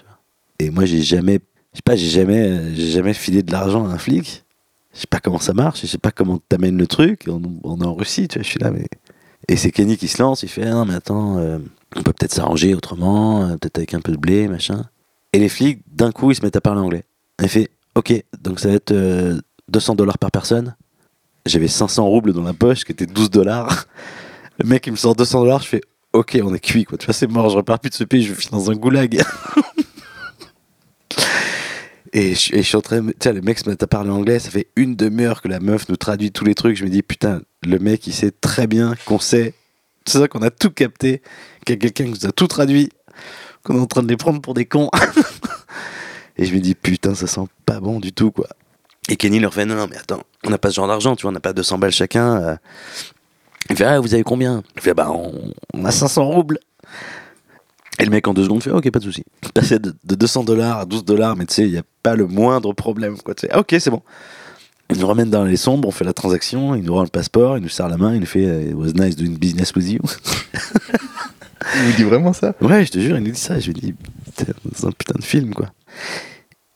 Et 0.58 0.70
moi 0.70 0.84
j'ai 0.84 1.02
jamais, 1.02 1.40
je 1.72 1.78
sais 1.78 1.82
pas, 1.84 1.96
j'ai 1.96 2.08
jamais, 2.08 2.74
jamais 2.74 3.14
filé 3.14 3.42
de 3.42 3.52
l'argent 3.52 3.86
à 3.86 3.92
un 3.92 3.98
flic. 3.98 4.44
Je 4.94 5.00
sais 5.00 5.06
pas 5.06 5.20
comment 5.20 5.38
ça 5.38 5.54
marche, 5.54 5.80
je 5.82 5.86
sais 5.86 5.98
pas 5.98 6.10
comment 6.10 6.38
t'amènes 6.48 6.76
le 6.76 6.86
truc. 6.86 7.26
On, 7.28 7.80
est 7.80 7.84
en 7.86 7.94
Russie, 7.94 8.28
tu 8.28 8.38
vois, 8.38 8.44
je 8.44 8.48
suis 8.48 8.60
là 8.60 8.70
mais. 8.70 8.86
Et 9.48 9.56
c'est 9.56 9.72
Kenny 9.72 9.96
qui 9.96 10.06
se 10.06 10.22
lance, 10.22 10.42
il 10.44 10.48
fait 10.48 10.64
ah, 10.64 10.70
non 10.70 10.84
mais 10.84 10.94
attends, 10.94 11.38
euh, 11.38 11.58
on 11.96 12.02
peut 12.02 12.12
peut-être 12.12 12.32
s'arranger 12.32 12.74
autrement, 12.74 13.42
euh, 13.42 13.56
peut-être 13.56 13.78
avec 13.78 13.94
un 13.94 14.00
peu 14.00 14.12
de 14.12 14.16
blé, 14.16 14.46
machin. 14.46 14.84
Et 15.32 15.38
les 15.38 15.48
flics, 15.48 15.82
d'un 15.90 16.12
coup, 16.12 16.30
ils 16.30 16.34
se 16.36 16.42
mettent 16.42 16.56
à 16.56 16.60
parler 16.60 16.80
anglais. 16.80 17.04
Il 17.40 17.48
fait 17.48 17.70
Ok, 17.94 18.12
donc 18.40 18.60
ça 18.60 18.68
va 18.68 18.74
être 18.74 18.92
euh, 18.92 19.38
200 19.68 19.96
dollars 19.96 20.18
par 20.18 20.30
personne. 20.30 20.76
J'avais 21.44 21.68
500 21.68 22.06
roubles 22.06 22.32
dans 22.32 22.42
la 22.42 22.54
poche, 22.54 22.84
qui 22.84 22.92
était 22.92 23.06
12 23.06 23.30
dollars. 23.30 23.86
Le 24.58 24.68
mec, 24.68 24.86
il 24.86 24.92
me 24.92 24.96
sort 24.96 25.14
200 25.14 25.40
dollars, 25.40 25.62
je 25.62 25.68
fais 25.68 25.80
Ok, 26.12 26.38
on 26.42 26.54
est 26.54 26.60
cuit, 26.60 26.84
quoi. 26.84 26.98
Tu 26.98 27.06
vois, 27.06 27.14
c'est 27.14 27.26
mort, 27.26 27.48
je 27.50 27.56
repars 27.56 27.78
plus 27.78 27.90
de 27.90 27.94
ce 27.94 28.04
pays, 28.04 28.22
je 28.22 28.34
finis 28.34 28.52
dans 28.52 28.70
un 28.70 28.74
goulag. 28.74 29.22
et, 32.12 32.34
je, 32.34 32.60
suis 32.60 32.76
en 32.76 32.80
train. 32.80 33.06
Tu 33.18 33.32
le 33.32 33.40
mec 33.40 33.60
à 33.66 33.86
parler 33.86 34.10
anglais, 34.10 34.38
ça 34.38 34.50
fait 34.50 34.68
une 34.76 34.96
demi-heure 34.96 35.40
que 35.40 35.48
la 35.48 35.60
meuf 35.60 35.88
nous 35.88 35.96
traduit 35.96 36.30
tous 36.30 36.44
les 36.44 36.54
trucs. 36.54 36.76
Je 36.76 36.84
me 36.84 36.90
dis 36.90 37.02
Putain, 37.02 37.40
le 37.62 37.78
mec, 37.78 38.06
il 38.06 38.12
sait 38.12 38.30
très 38.30 38.66
bien 38.66 38.94
qu'on 39.06 39.18
sait. 39.18 39.54
C'est 40.04 40.18
ça 40.18 40.28
qu'on 40.28 40.42
a 40.42 40.50
tout 40.50 40.70
capté, 40.70 41.22
qu'il 41.64 41.76
y 41.76 41.78
a 41.78 41.80
quelqu'un 41.80 42.04
qui 42.04 42.10
nous 42.10 42.26
a 42.26 42.32
tout 42.32 42.48
traduit, 42.48 42.90
qu'on 43.62 43.76
est 43.76 43.80
en 43.80 43.86
train 43.86 44.02
de 44.02 44.08
les 44.08 44.16
prendre 44.16 44.40
pour 44.40 44.54
des 44.54 44.66
cons. 44.66 44.90
Et 46.36 46.44
je 46.44 46.54
me 46.54 46.60
dis, 46.60 46.74
putain, 46.74 47.14
ça 47.14 47.26
sent 47.26 47.46
pas 47.66 47.78
bon 47.78 48.00
du 48.00 48.12
tout, 48.12 48.30
quoi. 48.30 48.48
Et 49.08 49.16
Kenny 49.16 49.38
leur 49.38 49.54
fait, 49.54 49.64
non, 49.64 49.74
non, 49.74 49.86
mais 49.88 49.96
attends, 49.96 50.22
on 50.44 50.50
n'a 50.50 50.58
pas 50.58 50.70
ce 50.70 50.76
genre 50.76 50.88
d'argent, 50.88 51.14
tu 51.14 51.22
vois, 51.22 51.30
on 51.30 51.34
n'a 51.34 51.40
pas 51.40 51.52
200 51.52 51.78
balles 51.78 51.92
chacun. 51.92 52.42
euh. 52.42 52.56
Il 53.70 53.76
fait, 53.76 53.84
ah, 53.84 54.00
vous 54.00 54.12
avez 54.14 54.22
combien? 54.22 54.62
Je 54.76 54.82
fais, 54.82 54.94
bah, 54.94 55.10
on, 55.10 55.52
on 55.74 55.84
a 55.84 55.90
500 55.90 56.24
roubles. 56.24 56.58
Et 57.98 58.04
le 58.04 58.10
mec, 58.10 58.26
en 58.26 58.34
deux 58.34 58.44
secondes, 58.44 58.62
fait, 58.62 58.70
ok, 58.70 58.90
pas 58.90 58.98
de 58.98 59.04
souci. 59.04 59.22
Il 59.44 59.52
passait 59.52 59.78
de, 59.78 59.94
de 60.04 60.14
200 60.14 60.44
dollars 60.44 60.78
à 60.78 60.84
12 60.86 61.04
dollars, 61.04 61.36
mais 61.36 61.46
tu 61.46 61.54
sais, 61.54 61.62
il 61.66 61.72
n'y 61.72 61.78
a 61.78 61.82
pas 62.02 62.14
le 62.14 62.26
moindre 62.26 62.72
problème, 62.72 63.16
quoi. 63.18 63.34
Ah, 63.50 63.60
ok, 63.60 63.76
c'est 63.78 63.90
bon. 63.90 64.02
Il 64.90 64.98
nous 64.98 65.06
ramène 65.06 65.30
dans 65.30 65.44
les 65.44 65.56
sombres, 65.56 65.88
on 65.88 65.90
fait 65.90 66.04
la 66.04 66.12
transaction, 66.12 66.74
il 66.74 66.82
nous 66.82 66.94
rend 66.94 67.02
le 67.02 67.08
passeport, 67.08 67.56
il 67.56 67.62
nous 67.62 67.68
serre 67.68 67.88
la 67.88 67.96
main, 67.96 68.14
il 68.14 68.20
nous 68.20 68.26
fait, 68.26 68.46
euh, 68.46 68.70
it 68.70 68.74
was 68.74 68.92
nice 68.92 69.16
doing 69.16 69.38
business 69.38 69.74
with 69.74 69.88
you. 69.90 70.00
Il 71.74 71.82
vous 71.82 71.96
dit 71.96 72.02
vraiment 72.02 72.32
ça? 72.32 72.54
Ouais, 72.60 72.84
je 72.84 72.90
te 72.90 72.98
jure, 72.98 73.16
il 73.16 73.22
nous 73.22 73.30
dit 73.30 73.38
ça. 73.38 73.58
Je 73.58 73.66
lui 73.66 73.74
dis, 73.74 73.94
c'est 74.36 74.50
un 74.84 74.90
putain 74.90 75.14
de 75.16 75.24
film, 75.24 75.54
quoi. 75.54 75.68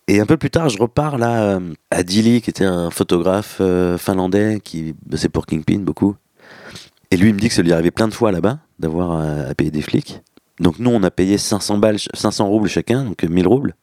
Et 0.08 0.20
un 0.20 0.26
peu 0.26 0.36
plus 0.36 0.50
tard, 0.50 0.68
je 0.68 0.78
repars 0.78 1.18
là 1.18 1.42
euh, 1.42 1.74
à 1.90 2.04
Dili, 2.04 2.40
qui 2.40 2.50
était 2.50 2.64
un 2.64 2.90
photographe 2.90 3.58
euh, 3.60 3.98
finlandais 3.98 4.60
qui 4.62 4.94
bossait 5.04 5.28
pour 5.28 5.46
Kingpin 5.46 5.80
beaucoup. 5.80 6.14
Et 7.10 7.16
lui, 7.16 7.30
il 7.30 7.34
me 7.34 7.40
dit 7.40 7.48
que 7.48 7.54
ça 7.54 7.62
lui 7.62 7.72
arrivé 7.72 7.90
plein 7.90 8.06
de 8.06 8.14
fois 8.14 8.30
là-bas, 8.30 8.60
d'avoir 8.78 9.12
à, 9.12 9.48
à 9.48 9.54
payer 9.54 9.72
des 9.72 9.82
flics. 9.82 10.20
Donc 10.60 10.78
nous, 10.78 10.90
on 10.90 11.02
a 11.02 11.10
payé 11.10 11.38
500 11.38 11.78
balles, 11.78 11.98
ch- 11.98 12.08
500 12.14 12.46
roubles 12.48 12.68
chacun, 12.68 13.04
donc 13.04 13.22
euh, 13.24 13.28
1000 13.28 13.46
roubles. 13.46 13.74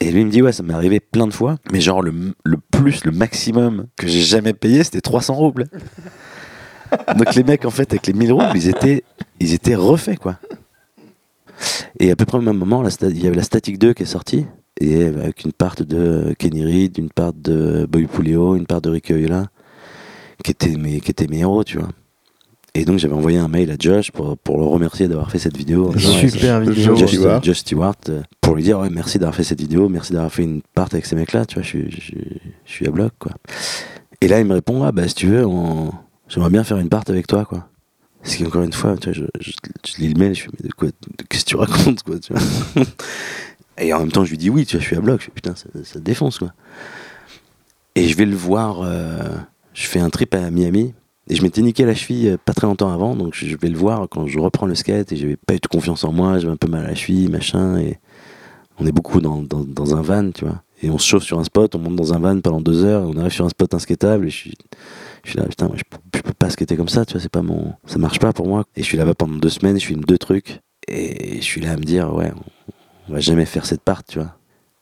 Et 0.00 0.10
lui 0.10 0.22
il 0.22 0.26
me 0.26 0.30
dit, 0.32 0.42
ouais, 0.42 0.52
ça 0.52 0.62
m'est 0.62 0.74
arrivé 0.74 0.98
plein 1.00 1.26
de 1.26 1.32
fois. 1.32 1.56
Mais 1.72 1.80
genre, 1.80 2.02
le, 2.02 2.12
le 2.44 2.56
plus, 2.56 3.04
le 3.04 3.12
maximum 3.12 3.86
que 3.96 4.06
j'ai 4.08 4.22
jamais 4.22 4.52
payé, 4.52 4.82
c'était 4.82 5.00
300 5.00 5.34
roubles. 5.34 5.66
donc 7.16 7.34
les 7.34 7.44
mecs, 7.44 7.64
en 7.64 7.70
fait, 7.70 7.90
avec 7.92 8.06
les 8.06 8.12
1000 8.12 8.32
roubles, 8.32 8.50
ils 8.56 8.68
étaient, 8.68 9.04
ils 9.40 9.52
étaient 9.54 9.74
refaits, 9.76 10.18
quoi. 10.18 10.38
Et 12.00 12.10
à 12.10 12.16
peu 12.16 12.24
près 12.24 12.38
au 12.38 12.42
même 12.42 12.56
moment, 12.58 12.82
il 13.02 13.22
y 13.22 13.26
avait 13.26 13.36
la 13.36 13.42
Static 13.42 13.78
2 13.78 13.92
qui 13.94 14.02
est 14.02 14.06
sortie. 14.06 14.46
et 14.80 15.04
avec 15.04 15.44
une 15.44 15.52
part 15.52 15.76
de 15.76 16.34
Kenny 16.38 16.64
Reed, 16.64 16.98
une 16.98 17.10
part 17.10 17.32
de 17.32 17.86
Bobby 17.88 18.06
Puleo, 18.06 18.56
une 18.56 18.66
part 18.66 18.80
de 18.80 18.90
Ricky 18.90 19.12
Oyola, 19.12 19.46
qui 20.42 20.50
étaient 20.50 20.76
mes, 20.76 21.00
qui 21.00 21.10
étaient 21.12 21.28
mes 21.28 21.38
héros, 21.40 21.62
tu 21.62 21.78
vois. 21.78 21.88
Et 22.74 22.84
donc 22.86 22.98
j'avais 22.98 23.12
envoyé 23.14 23.36
un 23.38 23.48
mail 23.48 23.70
à 23.70 23.74
Josh 23.78 24.10
pour, 24.12 24.38
pour 24.38 24.56
le 24.58 24.64
remercier 24.64 25.06
d'avoir 25.06 25.30
fait 25.30 25.38
cette 25.38 25.56
vidéo. 25.56 25.90
Ouais, 25.92 25.98
Super 25.98 26.64
Josh 26.64 26.74
vidéo. 26.74 26.96
Josh, 26.96 27.10
Stewart. 27.10 27.42
Josh 27.44 27.58
Stewart, 27.58 27.94
euh, 28.08 28.22
pour 28.40 28.54
lui 28.54 28.62
dire 28.62 28.78
ouais, 28.78 28.88
merci 28.90 29.18
d'avoir 29.18 29.34
fait 29.34 29.44
cette 29.44 29.60
vidéo, 29.60 29.88
merci 29.90 30.12
d'avoir 30.14 30.32
fait 30.32 30.44
une 30.44 30.62
part 30.74 30.88
avec 30.90 31.04
ces 31.04 31.14
mecs-là, 31.14 31.44
tu 31.44 31.56
vois, 31.56 31.62
je 31.62 31.68
suis, 31.68 31.90
je, 31.90 32.12
je 32.64 32.72
suis 32.72 32.86
à 32.86 32.90
bloc, 32.90 33.12
quoi. 33.18 33.32
Et 34.22 34.28
là, 34.28 34.40
il 34.40 34.46
me 34.46 34.54
répond, 34.54 34.82
ah 34.84 34.92
bah 34.92 35.06
si 35.06 35.14
tu 35.14 35.26
veux, 35.26 35.44
on- 35.44 35.92
j'aimerais 36.28 36.48
bien 36.50 36.64
faire 36.64 36.78
une 36.78 36.88
part 36.88 37.02
avec 37.08 37.26
toi, 37.26 37.44
quoi. 37.44 37.68
Ce 38.22 38.36
qui, 38.36 38.46
encore 38.46 38.62
une 38.62 38.72
fois, 38.72 38.96
tu 38.96 39.10
vois, 39.10 39.12
je, 39.12 39.24
je, 39.40 39.50
je 39.84 40.00
lis 40.00 40.08
le 40.14 40.18
mail, 40.18 40.34
je 40.34 40.42
fais, 40.44 40.48
mais 40.62 40.68
de 40.68 40.72
quoi, 40.74 40.88
qu'est-ce 41.28 41.44
que 41.44 41.50
tu 41.50 41.56
racontes, 41.56 42.02
quoi, 42.04 42.18
tu 42.20 42.32
vois. 42.32 42.84
Et 43.78 43.92
en 43.92 43.98
même 44.00 44.12
temps, 44.12 44.24
je 44.24 44.30
lui 44.30 44.38
dis 44.38 44.48
oui, 44.48 44.64
tu 44.64 44.76
vois, 44.76 44.80
je 44.82 44.86
suis 44.86 44.96
à 44.96 45.00
bloc, 45.00 45.20
je 45.20 45.24
fais, 45.26 45.30
putain, 45.32 45.54
ça, 45.56 45.64
ça 45.84 45.94
te 45.94 46.04
défonce, 46.04 46.38
quoi. 46.38 46.52
Et 47.96 48.08
je 48.08 48.16
vais 48.16 48.24
le 48.24 48.36
voir, 48.36 48.80
euh, 48.82 49.18
je 49.74 49.86
fais 49.86 49.98
un 50.00 50.08
trip 50.08 50.34
à 50.34 50.50
Miami, 50.50 50.94
et 51.28 51.34
je 51.36 51.42
m'étais 51.42 51.62
niqué 51.62 51.84
la 51.84 51.94
cheville 51.94 52.30
euh, 52.30 52.36
pas 52.36 52.52
très 52.52 52.66
longtemps 52.66 52.90
avant, 52.90 53.14
donc 53.14 53.34
je 53.34 53.56
vais 53.56 53.68
le 53.68 53.76
voir 53.76 54.08
quand 54.10 54.26
je 54.26 54.38
reprends 54.38 54.66
le 54.66 54.74
skate, 54.74 55.12
et 55.12 55.16
j'avais 55.16 55.36
pas 55.36 55.54
eu 55.54 55.58
de 55.58 55.66
confiance 55.66 56.04
en 56.04 56.12
moi, 56.12 56.38
j'avais 56.38 56.52
un 56.52 56.56
peu 56.56 56.68
mal 56.68 56.84
à 56.84 56.88
la 56.88 56.94
cheville, 56.94 57.28
machin, 57.28 57.78
et 57.78 57.98
on 58.78 58.86
est 58.86 58.92
beaucoup 58.92 59.20
dans, 59.20 59.42
dans, 59.42 59.96
un 59.96 60.02
van, 60.02 60.30
tu 60.30 60.44
vois. 60.44 60.62
Et 60.82 60.90
on 60.90 60.98
se 60.98 61.06
chauffe 61.06 61.22
sur 61.22 61.38
un 61.38 61.44
spot, 61.44 61.74
on 61.76 61.78
monte 61.78 61.96
dans 61.96 62.12
un 62.12 62.18
van 62.18 62.40
pendant 62.40 62.60
deux 62.60 62.84
heures, 62.84 63.02
on 63.08 63.16
arrive 63.16 63.32
sur 63.32 63.44
un 63.44 63.50
spot 63.50 63.72
inskatable, 63.74 64.26
et 64.26 64.30
je 64.30 64.36
suis, 64.36 64.54
là, 65.36 65.44
putain, 65.44 65.70
je, 65.74 65.82
peux- 65.88 66.32
pas 66.38 66.50
skater 66.50 66.76
comme 66.76 66.88
ça, 66.88 67.04
tu 67.04 67.12
vois, 67.12 67.20
c'est 67.20 67.30
pas 67.30 67.42
mon, 67.42 67.74
ça 67.86 67.98
marche 67.98 68.18
pas 68.18 68.32
pour 68.32 68.48
moi. 68.48 68.64
Et 68.74 68.82
je 68.82 68.86
suis 68.86 68.96
là-bas 68.98 69.14
pendant 69.14 69.36
deux 69.36 69.48
semaines, 69.48 69.78
je 69.78 69.86
filme 69.86 70.02
deux 70.02 70.18
trucs, 70.18 70.60
et 70.88 71.36
je 71.36 71.44
suis 71.44 71.60
là 71.60 71.72
à 71.72 71.76
me 71.76 71.84
dire, 71.84 72.12
ouais, 72.12 72.32
on, 72.34 72.72
on 73.08 73.12
va 73.12 73.20
jamais 73.20 73.46
faire 73.46 73.64
cette 73.64 73.82
part, 73.82 74.02
tu 74.02 74.18
vois. 74.18 74.34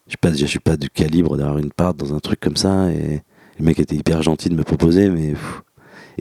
Je 0.07 0.13
suis 0.13 0.19
pas, 0.19 0.33
je 0.33 0.47
suis 0.47 0.59
pas 0.59 0.77
du 0.77 0.89
calibre 0.89 1.37
d'avoir 1.37 1.59
une 1.59 1.71
part 1.71 1.93
dans 1.93 2.15
un 2.15 2.19
truc 2.19 2.41
comme 2.41 2.57
ça, 2.57 2.91
et 2.91 3.23
le 3.59 3.65
mec 3.65 3.79
était 3.79 3.95
hyper 3.95 4.23
gentil 4.23 4.49
de 4.49 4.55
me 4.55 4.65
proposer, 4.65 5.11
mais. 5.11 5.35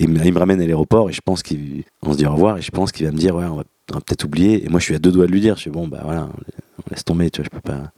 Il 0.01 0.09
me, 0.09 0.39
ramène 0.39 0.61
à 0.61 0.65
l'aéroport, 0.65 1.09
et 1.09 1.13
je 1.13 1.21
pense 1.21 1.43
qu'il, 1.43 1.83
on 2.01 2.13
se 2.13 2.17
dit 2.17 2.25
au 2.25 2.31
revoir, 2.31 2.57
et 2.57 2.61
je 2.61 2.71
pense 2.71 2.91
qu'il 2.91 3.05
va 3.05 3.11
me 3.11 3.17
dire, 3.17 3.35
ouais, 3.35 3.45
on 3.45 3.57
va, 3.57 3.63
peut-être 3.87 4.23
oublier. 4.23 4.65
Et 4.65 4.69
moi, 4.69 4.79
je 4.79 4.85
suis 4.85 4.95
à 4.95 4.99
deux 4.99 5.11
doigts 5.11 5.27
de 5.27 5.31
lui 5.31 5.41
dire, 5.41 5.55
je 5.55 5.61
suis 5.61 5.71
bon, 5.71 5.87
bah 5.87 6.01
voilà, 6.03 6.29
on 6.77 6.89
laisse 6.89 7.03
tomber, 7.03 7.29
tu 7.29 7.41
vois, 7.41 7.45
je 7.45 7.49
peux 7.49 7.61
pas. 7.61 7.91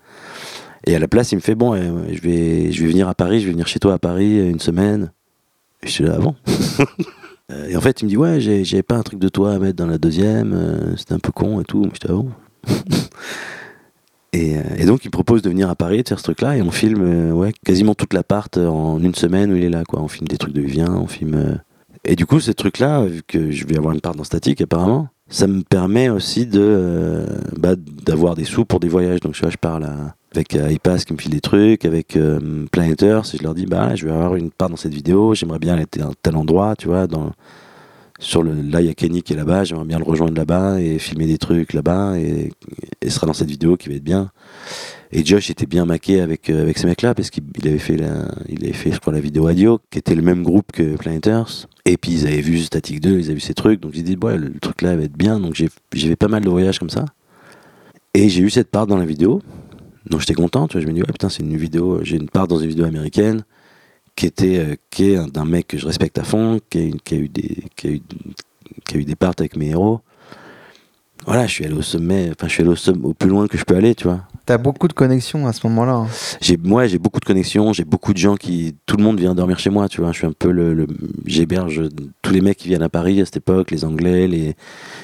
Et 0.88 0.96
à 0.96 1.00
la 1.00 1.08
place, 1.08 1.32
il 1.32 1.36
me 1.36 1.42
fait 1.42 1.56
bon, 1.56 1.76
euh, 1.76 2.08
je 2.12 2.22
vais, 2.22 2.72
je 2.72 2.84
vais 2.84 2.90
venir 2.90 3.08
à 3.08 3.14
Paris, 3.14 3.40
je 3.42 3.46
vais 3.46 3.52
venir 3.52 3.68
chez 3.68 3.80
toi 3.80 3.94
à 3.94 4.00
Paris 4.00 4.40
euh, 4.40 4.50
une 4.50 4.60
semaine. 4.60 5.12
Et 5.84 5.88
je 5.88 5.92
suis 5.92 6.04
là, 6.04 6.16
ah 6.18 6.22
bon? 6.22 6.36
Euh, 7.52 7.68
Et 7.68 7.76
en 7.76 7.82
fait, 7.82 8.02
il 8.02 8.06
me 8.06 8.10
dit 8.10 8.16
ouais, 8.16 8.40
j'avais 8.40 8.82
pas 8.82 8.96
un 8.96 9.04
truc 9.04 9.20
de 9.20 9.28
toi 9.28 9.52
à 9.52 9.60
mettre 9.60 9.76
dans 9.76 9.88
la 9.88 9.98
deuxième, 9.98 10.54
euh, 10.54 10.96
c'était 10.96 11.14
un 11.14 11.20
peu 11.20 11.34
con 11.34 11.60
et 11.60 11.66
tout. 11.66 11.84
Je 11.94 12.00
dis 12.00 12.08
ah 12.08 12.14
bon? 12.14 12.32
Et, 14.34 14.86
donc, 14.86 15.04
il 15.04 15.12
propose 15.12 15.42
de 15.42 15.50
venir 15.50 15.70
à 15.70 15.76
Paris, 15.76 16.04
de 16.04 16.08
faire 16.08 16.18
ce 16.18 16.24
truc-là, 16.24 16.56
et 16.56 16.62
on 16.62 16.72
filme 16.72 17.34
ouais, 17.34 17.52
quasiment 17.66 17.96
toute 17.96 18.14
l'appart 18.14 18.56
en 18.58 18.98
une 19.04 19.14
semaine 19.14 19.52
où 19.52 19.58
il 19.58 19.64
est 19.66 19.70
là, 19.70 19.84
quoi. 19.84 20.02
On 20.02 20.08
filme 20.08 20.30
des 20.30 20.38
trucs 20.38 20.54
de 20.54 20.62
Vivien, 20.62 20.94
on 20.94 21.06
filme. 21.06 21.60
Et 22.04 22.16
du 22.16 22.26
coup, 22.26 22.40
ce 22.40 22.52
truc-là, 22.52 23.06
vu 23.06 23.22
que 23.26 23.52
je 23.52 23.66
vais 23.68 23.78
avoir 23.78 23.94
une 23.94 24.02
part 24.02 24.16
dans 24.16 24.24
Statique, 24.24 24.62
apparemment, 24.62 25.10
ça 25.30 25.48
me 25.48 25.62
permet 25.62 26.10
aussi 26.10 26.46
de 26.46 26.60
euh, 26.60 27.26
bah, 27.58 27.76
d'avoir 27.78 28.36
des 28.36 28.44
sous 28.44 28.66
pour 28.66 28.80
des 28.80 28.90
voyages. 28.90 29.20
Donc, 29.20 29.34
tu 29.34 29.42
vois, 29.42 29.52
je 29.52 29.58
parle 29.58 29.88
avec 30.34 30.56
euh, 30.56 30.72
iPass 30.72 31.06
qui 31.06 31.14
me 31.14 31.18
file 31.18 31.32
des 31.32 31.42
trucs, 31.42 31.86
avec 31.86 32.16
euh, 32.16 32.66
Planet 32.72 33.02
Earth, 33.04 33.36
je 33.38 33.44
leur 33.44 33.54
dis, 33.54 33.66
bah, 33.66 33.96
je 33.96 34.06
vais 34.06 34.12
avoir 34.12 34.36
une 34.36 34.50
part 34.50 34.70
dans 34.70 34.78
cette 34.78 34.94
vidéo, 34.94 35.36
j'aimerais 35.36 35.60
bien 35.60 35.74
aller 35.74 35.84
à 35.84 36.10
tel 36.22 36.36
endroit, 36.36 36.76
tu 36.78 36.88
vois, 36.88 37.06
dans, 37.06 37.32
sur 38.18 38.42
le, 38.42 38.54
là, 38.54 38.82
il 38.82 38.88
y 38.88 38.90
a 38.90 38.94
Kenny 38.94 39.24
qui 39.24 39.34
est 39.34 39.36
là-bas, 39.36 39.66
j'aimerais 39.66 39.86
bien 39.86 39.98
le 40.00 40.06
rejoindre 40.06 40.34
là-bas 40.36 40.80
et 40.80 41.00
filmer 41.00 41.28
des 41.28 41.38
trucs 41.38 41.74
là-bas, 41.74 42.18
et, 42.18 42.52
et 43.02 43.10
sera 43.10 43.28
dans 43.28 43.34
cette 43.34 43.50
vidéo 43.50 43.76
qui 43.78 43.90
va 43.90 43.96
être 43.96 44.04
bien. 44.04 44.32
Et 45.12 45.26
Josh 45.26 45.50
était 45.50 45.66
bien 45.66 45.86
maqué 45.86 46.22
avec, 46.22 46.50
euh, 46.50 46.62
avec 46.62 46.78
ces 46.78 46.88
mecs-là, 46.88 47.14
parce 47.14 47.30
qu'il 47.30 47.44
il 47.58 47.68
avait 47.68 47.78
fait, 47.78 47.98
il 48.48 48.64
avait 48.64 48.74
fait, 48.74 48.92
je 48.92 49.00
crois, 49.00 49.12
la 49.12 49.20
vidéo 49.20 49.48
Adio, 49.48 49.80
qui 49.90 50.00
était 50.00 50.16
le 50.16 50.22
même 50.22 50.44
groupe 50.44 50.72
que 50.72 50.96
Planet 50.96 51.28
Earth. 51.28 51.68
Et 51.86 51.98
puis, 51.98 52.12
ils 52.14 52.28
avaient 52.28 52.42
vu 52.42 52.60
Static 52.60 53.00
2, 53.02 53.20
ils 53.20 53.26
avaient 53.26 53.34
vu 53.36 53.40
ces 53.40 53.54
trucs, 53.54 53.80
donc 53.80 53.94
j'ai 53.94 54.04
dit, 54.04 54.18
ouais, 54.22 54.38
le, 54.38 54.52
truc 54.60 54.82
là 54.82 54.96
va 54.96 55.04
être 55.04 55.18
bien, 55.18 55.40
donc 55.40 55.56
j'ai 55.56 55.70
fait 55.94 56.16
pas 56.16 56.28
mal 56.28 56.44
de 56.44 56.50
voyages 56.50 56.80
comme 56.80 56.90
ça. 56.90 57.06
Et 58.14 58.30
j'ai 58.30 58.42
eu 58.42 58.50
cette 58.50 58.70
part 58.70 58.88
dans 58.88 58.98
la 58.98 59.06
vidéo, 59.06 59.42
donc 60.06 60.20
j'étais 60.20 60.34
content, 60.34 60.68
tu 60.68 60.74
vois, 60.78 60.82
je 60.82 60.88
me 60.88 60.94
dis, 60.94 61.02
ouais, 61.02 61.08
putain, 61.12 61.30
c'est 61.30 61.44
une 61.44 61.58
vidéo, 61.58 62.04
j'ai 62.04 62.18
une 62.18 62.30
part 62.30 62.48
dans 62.48 62.60
une 62.60 62.68
vidéo 62.70 62.86
américaine, 62.86 63.44
qui 64.16 64.26
était, 64.28 64.60
euh, 64.60 64.76
qui 64.90 65.12
est 65.12 65.18
un- 65.18 65.28
d'un 65.28 65.46
mec 65.46 65.68
que 65.68 65.78
je 65.78 65.86
respecte 65.88 66.18
à 66.20 66.24
fond, 66.24 66.60
qui 66.70 66.80
a, 66.80 67.16
eu- 67.16 67.30
des, 67.30 67.64
qui 67.76 67.88
a 67.88 68.98
eu, 68.98 69.06
des 69.06 69.16
parts 69.16 69.34
avec 69.40 69.56
mes 69.56 69.70
héros. 69.70 70.02
Voilà, 71.26 71.48
je 71.48 71.54
suis 71.54 71.66
allé 71.66 71.74
au 71.76 71.82
sommet, 71.82 72.30
enfin, 72.32 72.48
je 72.48 72.54
suis 72.54 72.62
allé 72.62 72.72
au, 72.72 72.76
somme- 72.76 73.06
au 73.06 73.14
plus 73.14 73.30
loin 73.30 73.48
que 73.48 73.58
je 73.58 73.64
peux 73.64 73.76
aller, 73.76 73.96
tu 73.96 74.04
vois. 74.06 74.28
T'as 74.52 74.58
beaucoup 74.58 74.90
de 74.90 74.94
connexions 74.94 75.48
à 75.48 75.54
ce 75.54 75.66
moment-là. 75.68 75.94
hein. 75.94 76.08
J'ai, 76.42 76.58
moi, 76.58 76.86
j'ai 76.86 76.98
beaucoup 77.00 77.22
de 77.22 77.26
connexions, 77.26 77.72
j'ai 77.72 77.86
beaucoup 77.86 78.12
de 78.12 78.18
gens 78.18 78.36
qui, 78.36 78.76
tout 78.86 78.98
le 78.98 79.04
monde 79.06 79.18
vient 79.18 79.34
dormir 79.34 79.60
chez 79.60 79.70
moi, 79.70 79.88
tu 79.88 80.02
vois. 80.02 80.12
Je 80.12 80.18
suis 80.18 80.28
un 80.28 80.34
peu 80.34 80.52
le, 80.52 80.74
le- 80.74 80.88
j'héberge 81.26 81.84
tous 82.22 82.34
les 82.34 82.42
mecs 82.42 82.58
qui 82.58 82.68
viennent 82.68 82.82
à 82.82 82.90
Paris 82.90 83.22
à 83.22 83.26
cette 83.26 83.38
époque, 83.38 83.72
les 83.72 83.86
Anglais, 83.86 84.28
les, 84.28 84.56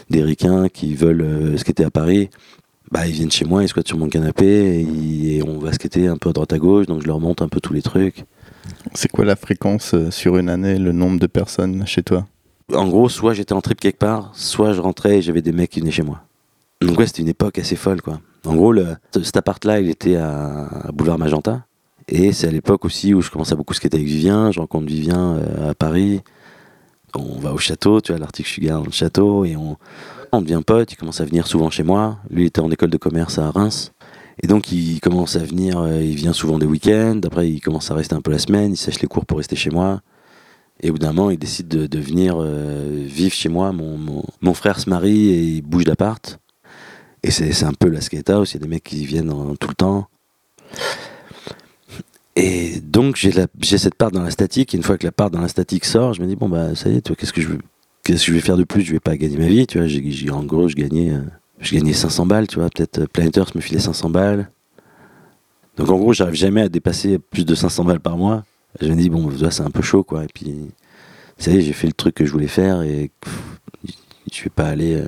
des 0.10 0.22
Ricains 0.22 0.68
qui 0.68 0.95
veulent 0.95 1.22
euh, 1.22 1.56
skater 1.56 1.86
à 1.86 1.89
Paris. 1.89 2.30
Bah, 2.91 3.08
ils 3.08 3.14
viennent 3.14 3.32
chez 3.32 3.45
moi, 3.45 3.64
ils 3.64 3.70
squattent 3.70 3.88
sur 3.88 3.98
mon 3.98 4.10
canapé 4.10 4.45
et, 4.45 4.82
ils- 4.82 5.32
et 5.38 5.43
on 5.43 5.60
va 5.60 5.72
skater 5.72 6.08
un 6.10 6.18
peu 6.18 6.28
à 6.28 6.34
droite 6.34 6.52
à 6.52 6.58
gauche, 6.58 6.86
donc 6.86 7.02
je 7.02 7.08
leur 7.08 7.22
montre 7.22 7.41
un 7.41 7.48
peu 7.48 7.62
tous 7.62 7.72
les 7.72 7.82
trucs. 7.82 8.26
C'est 8.95 9.10
quoi 9.10 9.24
la 9.24 9.38
fréquence 9.38 9.93
euh, 9.93 10.12
sur 10.12 10.36
une 10.36 10.50
année, 10.50 10.78
le 10.78 10.91
nombre 10.91 11.20
de 11.22 11.28
personnes 11.28 11.88
chez 11.88 12.04
toi? 12.04 12.28
En 12.74 12.86
gros, 12.89 13.08
soit 13.08 13.34
j'étais 13.34 13.54
en 13.54 13.62
trip 13.62 13.80
quelque 13.80 14.00
part, 14.00 14.32
soit 14.34 14.74
je 14.74 14.82
rentrais 14.82 15.20
et 15.20 15.22
j'avais 15.22 15.41
des 15.41 15.54
mecs 15.54 15.70
qui 15.70 15.80
venaient 15.80 15.91
chez 15.91 16.04
moi. 16.04 16.20
Donc 16.82 17.00
ouais, 17.00 17.08
c'était 17.08 17.22
une 17.22 17.30
époque 17.30 17.58
assez 17.60 17.78
folle, 17.78 18.02
quoi. 18.02 18.20
En 18.46 18.56
gros, 18.56 18.74
cet 19.24 19.38
appart-là, 19.38 19.80
il 19.80 19.90
était 19.90 20.16
à, 20.16 20.90
Boulevard 20.94 21.20
Magenta. 21.20 21.66
Et 22.08 22.32
c'est 22.32 22.48
à 22.48 22.52
l'époque 22.52 22.86
aussi 22.86 23.14
où 23.14 23.22
je 23.22 23.30
commence 23.30 23.52
à 23.52 23.56
beaucoup 23.56 23.74
skater 23.74 23.98
avec 23.98 24.08
Vivien. 24.08 24.52
Je 24.52 24.60
rencontre 24.60 24.86
Vivien 24.86 25.36
euh, 25.36 25.72
à 25.72 25.74
Paris. 25.74 26.22
On 27.16 27.40
va 27.40 27.54
au 27.54 27.58
château, 27.58 28.00
tu 28.00 28.12
vois, 28.12 28.20
l'Arctic 28.20 28.48
Sugar 28.48 28.80
dans 28.80 28.86
le 28.86 28.92
château. 28.92 29.44
Et 29.44 29.56
on, 29.58 29.78
devient 30.42 30.62
pote. 30.66 30.92
Il 30.94 30.96
commence 30.96 31.20
à 31.20 31.26
venir 31.26 31.48
souvent 31.48 31.70
chez 31.70 31.84
moi. 31.84 32.20
Lui, 32.30 32.44
il 32.44 32.48
était 32.48 32.62
en 32.62 32.72
école 32.72 32.92
de 32.92 32.98
commerce 32.98 33.40
à 33.40 33.50
Reims. 33.52 33.92
Et 34.42 34.48
donc, 34.48 34.72
il 34.72 35.00
commence 35.02 35.36
à 35.36 35.40
venir, 35.40 35.80
euh, 35.80 36.02
il 36.02 36.16
vient 36.16 36.32
souvent 36.32 36.60
des 36.60 36.68
week-ends. 36.68 37.20
Après, 37.26 37.50
il 37.50 37.60
commence 37.60 37.90
à 37.92 37.96
rester 37.96 38.16
un 38.16 38.22
peu 38.22 38.32
la 38.32 38.40
semaine. 38.40 38.72
Il 38.72 38.78
sèche 38.78 39.02
les 39.02 39.08
cours 39.08 39.26
pour 39.26 39.40
rester 39.40 39.56
chez 39.56 39.72
moi. 39.72 40.02
Et 40.80 40.90
au 40.92 40.94
bout 40.94 41.00
d'un 41.00 41.12
moment, 41.12 41.32
il 41.32 41.40
décide 41.40 41.68
de, 41.68 42.00
venir 42.00 42.36
euh, 42.38 43.04
vivre 43.06 43.34
chez 43.34 43.50
moi. 43.50 43.74
Mon, 43.74 43.98
mon, 43.98 44.24
mon 44.42 44.54
frère 44.54 44.80
se 44.80 44.90
marie 44.90 45.30
et 45.30 45.42
il 45.42 45.62
bouge 45.64 45.86
d'appart. 45.86 46.40
Et 47.24 47.32
c'est 47.32 47.63
un 47.63 47.74
peu 47.74 47.89
la 47.89 48.01
skate 48.01 48.30
house. 48.30 48.51
Il 48.53 48.55
y 48.55 48.57
a 48.57 48.63
des 48.63 48.68
mecs 48.70 48.84
qui 48.84 49.05
viennent 49.05 49.32
en- 49.32 49.55
tout 49.55 49.68
le 49.68 49.74
temps. 49.76 50.07
Et 52.36 52.80
donc, 52.82 53.15
j'ai 53.18 53.78
cette 53.78 53.95
part 53.95 54.11
dans 54.11 54.22
la 54.22 54.30
statique. 54.32 54.74
Une 54.74 54.84
fois 54.84 54.97
que 54.97 55.05
la 55.05 55.11
part 55.11 55.32
dans 55.32 55.41
la 55.41 55.47
statique 55.47 55.86
sort, 55.86 56.13
je 56.13 56.22
me 56.22 56.28
dis, 56.28 56.36
bon, 56.36 56.47
bah, 56.49 56.76
ça 56.76 56.89
y 56.89 56.97
est, 56.97 57.15
qu'est-ce 57.15 57.34
que 57.34 57.41
je 57.41 57.49
Qu'est-ce 58.03 58.20
que 58.26 58.32
je 58.32 58.34
vais 58.34 58.39
faire 58.41 58.55
de 58.55 58.63
plus? 58.63 58.84
Je 58.84 58.93
vais 58.93 59.01
pas 59.01 59.18
gagner 59.18 59.38
ma 59.38 59.47
vie, 59.47 59.68
tu 59.68 59.80
vois. 59.80 59.88
J'ai- 59.88 60.30
en 60.30 60.43
gros, 60.43 60.70
je 60.70 60.76
gagnais, 60.76 61.11
euh, 61.11 61.22
je 61.59 61.76
gagnais 61.76 61.91
500 61.91 62.26
balles, 62.26 62.47
tu 62.47 62.57
vois. 62.59 62.70
Peut-être 62.70 62.99
euh, 62.99 63.07
Planet 63.11 63.36
Earth 63.38 63.53
me 63.55 63.59
filait 63.59 63.82
500 63.82 64.09
balles. 64.09 64.49
Donc, 65.76 65.89
en 65.89 65.97
gros, 65.97 66.13
j'arrive 66.13 66.36
jamais 66.36 66.61
à 66.61 66.70
dépasser 66.70 67.20
plus 67.20 67.43
de 67.45 67.53
500 67.53 67.84
balles 67.84 67.99
par 67.99 68.15
mois. 68.18 68.45
Je 68.80 68.88
me 68.88 68.95
dis, 68.95 69.09
bon, 69.09 69.30
ça, 69.38 69.51
c'est 69.51 69.63
un 69.63 69.72
peu 69.72 69.82
chaud, 69.82 70.03
quoi. 70.03 70.24
Et 70.24 70.28
puis, 70.34 70.53
ça 71.38 71.51
y 71.51 71.57
est, 71.57 71.61
j'ai 71.61 71.74
fait 71.74 71.88
le 71.88 71.93
truc 71.93 72.15
que 72.15 72.26
je 72.26 72.32
voulais 72.32 72.47
faire 72.47 72.82
et 72.84 73.11
pff, 73.20 73.34
je 74.32 74.43
vais 74.43 74.49
pas 74.51 74.68
aller. 74.68 75.03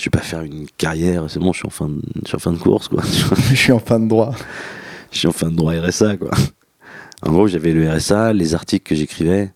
Je 0.00 0.06
vais 0.06 0.10
pas 0.10 0.20
faire 0.20 0.40
une 0.40 0.66
carrière, 0.78 1.26
c'est 1.28 1.38
bon, 1.38 1.52
je 1.52 1.58
suis 1.58 1.66
en 1.66 1.70
fin 1.70 1.88
de, 1.88 2.00
je 2.22 2.28
suis 2.28 2.36
en 2.36 2.38
fin 2.38 2.52
de 2.52 2.58
course, 2.58 2.88
quoi. 2.88 3.02
Je 3.50 3.54
suis 3.54 3.72
en 3.72 3.78
fin 3.78 4.00
de 4.00 4.08
droit. 4.08 4.34
je 5.12 5.18
suis 5.18 5.28
en 5.28 5.32
fin 5.32 5.50
de 5.50 5.56
droit 5.56 5.74
RSA, 5.74 6.16
quoi. 6.16 6.30
En 7.22 7.32
gros, 7.32 7.46
j'avais 7.46 7.72
le 7.72 7.90
RSA, 7.90 8.32
les 8.32 8.54
articles 8.54 8.88
que 8.88 8.94
j'écrivais 8.94 9.52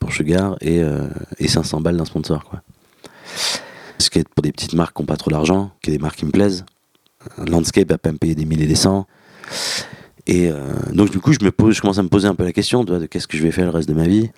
pour 0.00 0.12
Sugar 0.12 0.56
et, 0.60 0.80
euh, 0.82 1.06
et 1.38 1.46
500 1.46 1.80
balles 1.80 1.96
d'un 1.96 2.04
sponsor, 2.04 2.42
quoi. 2.44 2.62
Ce 3.98 4.10
qui 4.10 4.18
est 4.18 4.28
pour 4.28 4.42
des 4.42 4.50
petites 4.50 4.74
marques 4.74 4.96
qui 4.96 5.02
n'ont 5.02 5.06
pas 5.06 5.16
trop 5.16 5.30
d'argent, 5.30 5.70
qui 5.80 5.90
est 5.90 5.92
des 5.92 6.00
marques 6.00 6.16
qui 6.16 6.26
me 6.26 6.32
plaisent. 6.32 6.64
Landscape 7.38 7.88
va 7.88 7.98
pas 7.98 8.10
me 8.10 8.18
payer 8.18 8.34
des 8.34 8.44
milliers 8.44 8.64
et 8.64 8.68
des 8.68 8.74
cents. 8.74 9.06
Et 10.26 10.50
euh, 10.50 10.74
donc, 10.92 11.10
du 11.10 11.20
coup, 11.20 11.32
je, 11.32 11.44
me 11.44 11.52
pose, 11.52 11.76
je 11.76 11.80
commence 11.80 11.98
à 11.98 12.02
me 12.02 12.08
poser 12.08 12.26
un 12.26 12.34
peu 12.34 12.44
la 12.44 12.52
question 12.52 12.82
de 12.82 13.06
qu'est-ce 13.06 13.28
que 13.28 13.36
je 13.36 13.42
vais 13.42 13.52
faire 13.52 13.66
le 13.66 13.70
reste 13.70 13.88
de 13.88 13.94
ma 13.94 14.08
vie. 14.08 14.30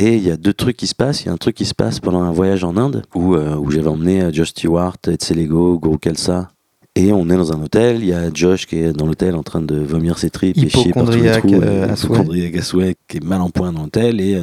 Et 0.00 0.14
il 0.16 0.22
y 0.22 0.30
a 0.30 0.36
deux 0.36 0.52
trucs 0.54 0.76
qui 0.76 0.86
se 0.86 0.94
passent. 0.94 1.22
Il 1.22 1.26
y 1.26 1.28
a 1.28 1.32
un 1.32 1.36
truc 1.38 1.56
qui 1.56 1.64
se 1.64 1.74
passe 1.74 1.98
pendant 1.98 2.22
un 2.22 2.30
voyage 2.30 2.62
en 2.62 2.76
Inde 2.76 3.02
où, 3.16 3.34
euh, 3.34 3.56
où 3.56 3.70
j'avais 3.72 3.88
emmené 3.88 4.22
euh, 4.22 4.32
Josh 4.32 4.50
Stewart, 4.50 4.96
Etselego, 5.08 5.80
Guru 5.80 5.98
Kelsa. 5.98 6.50
Et 6.94 7.12
on 7.12 7.28
est 7.28 7.36
dans 7.36 7.52
un 7.52 7.60
hôtel. 7.60 7.96
Il 7.98 8.06
y 8.06 8.12
a 8.12 8.32
Josh 8.32 8.66
qui 8.66 8.76
est 8.76 8.92
dans 8.92 9.06
l'hôtel 9.06 9.34
en 9.34 9.42
train 9.42 9.60
de 9.60 9.76
vomir 9.76 10.18
ses 10.18 10.30
tripes 10.30 10.56
et 10.56 10.68
chier 10.68 10.92
par 10.92 11.04
tous 11.04 11.10
les 11.20 11.30
trous. 11.32 11.48
euh, 11.62 12.62
souhait, 12.62 12.94
qui 13.08 13.16
est 13.16 13.24
mal 13.24 13.40
en 13.40 13.50
point 13.50 13.72
dans 13.72 13.82
l'hôtel. 13.82 14.20
Et 14.20 14.36
euh, 14.36 14.42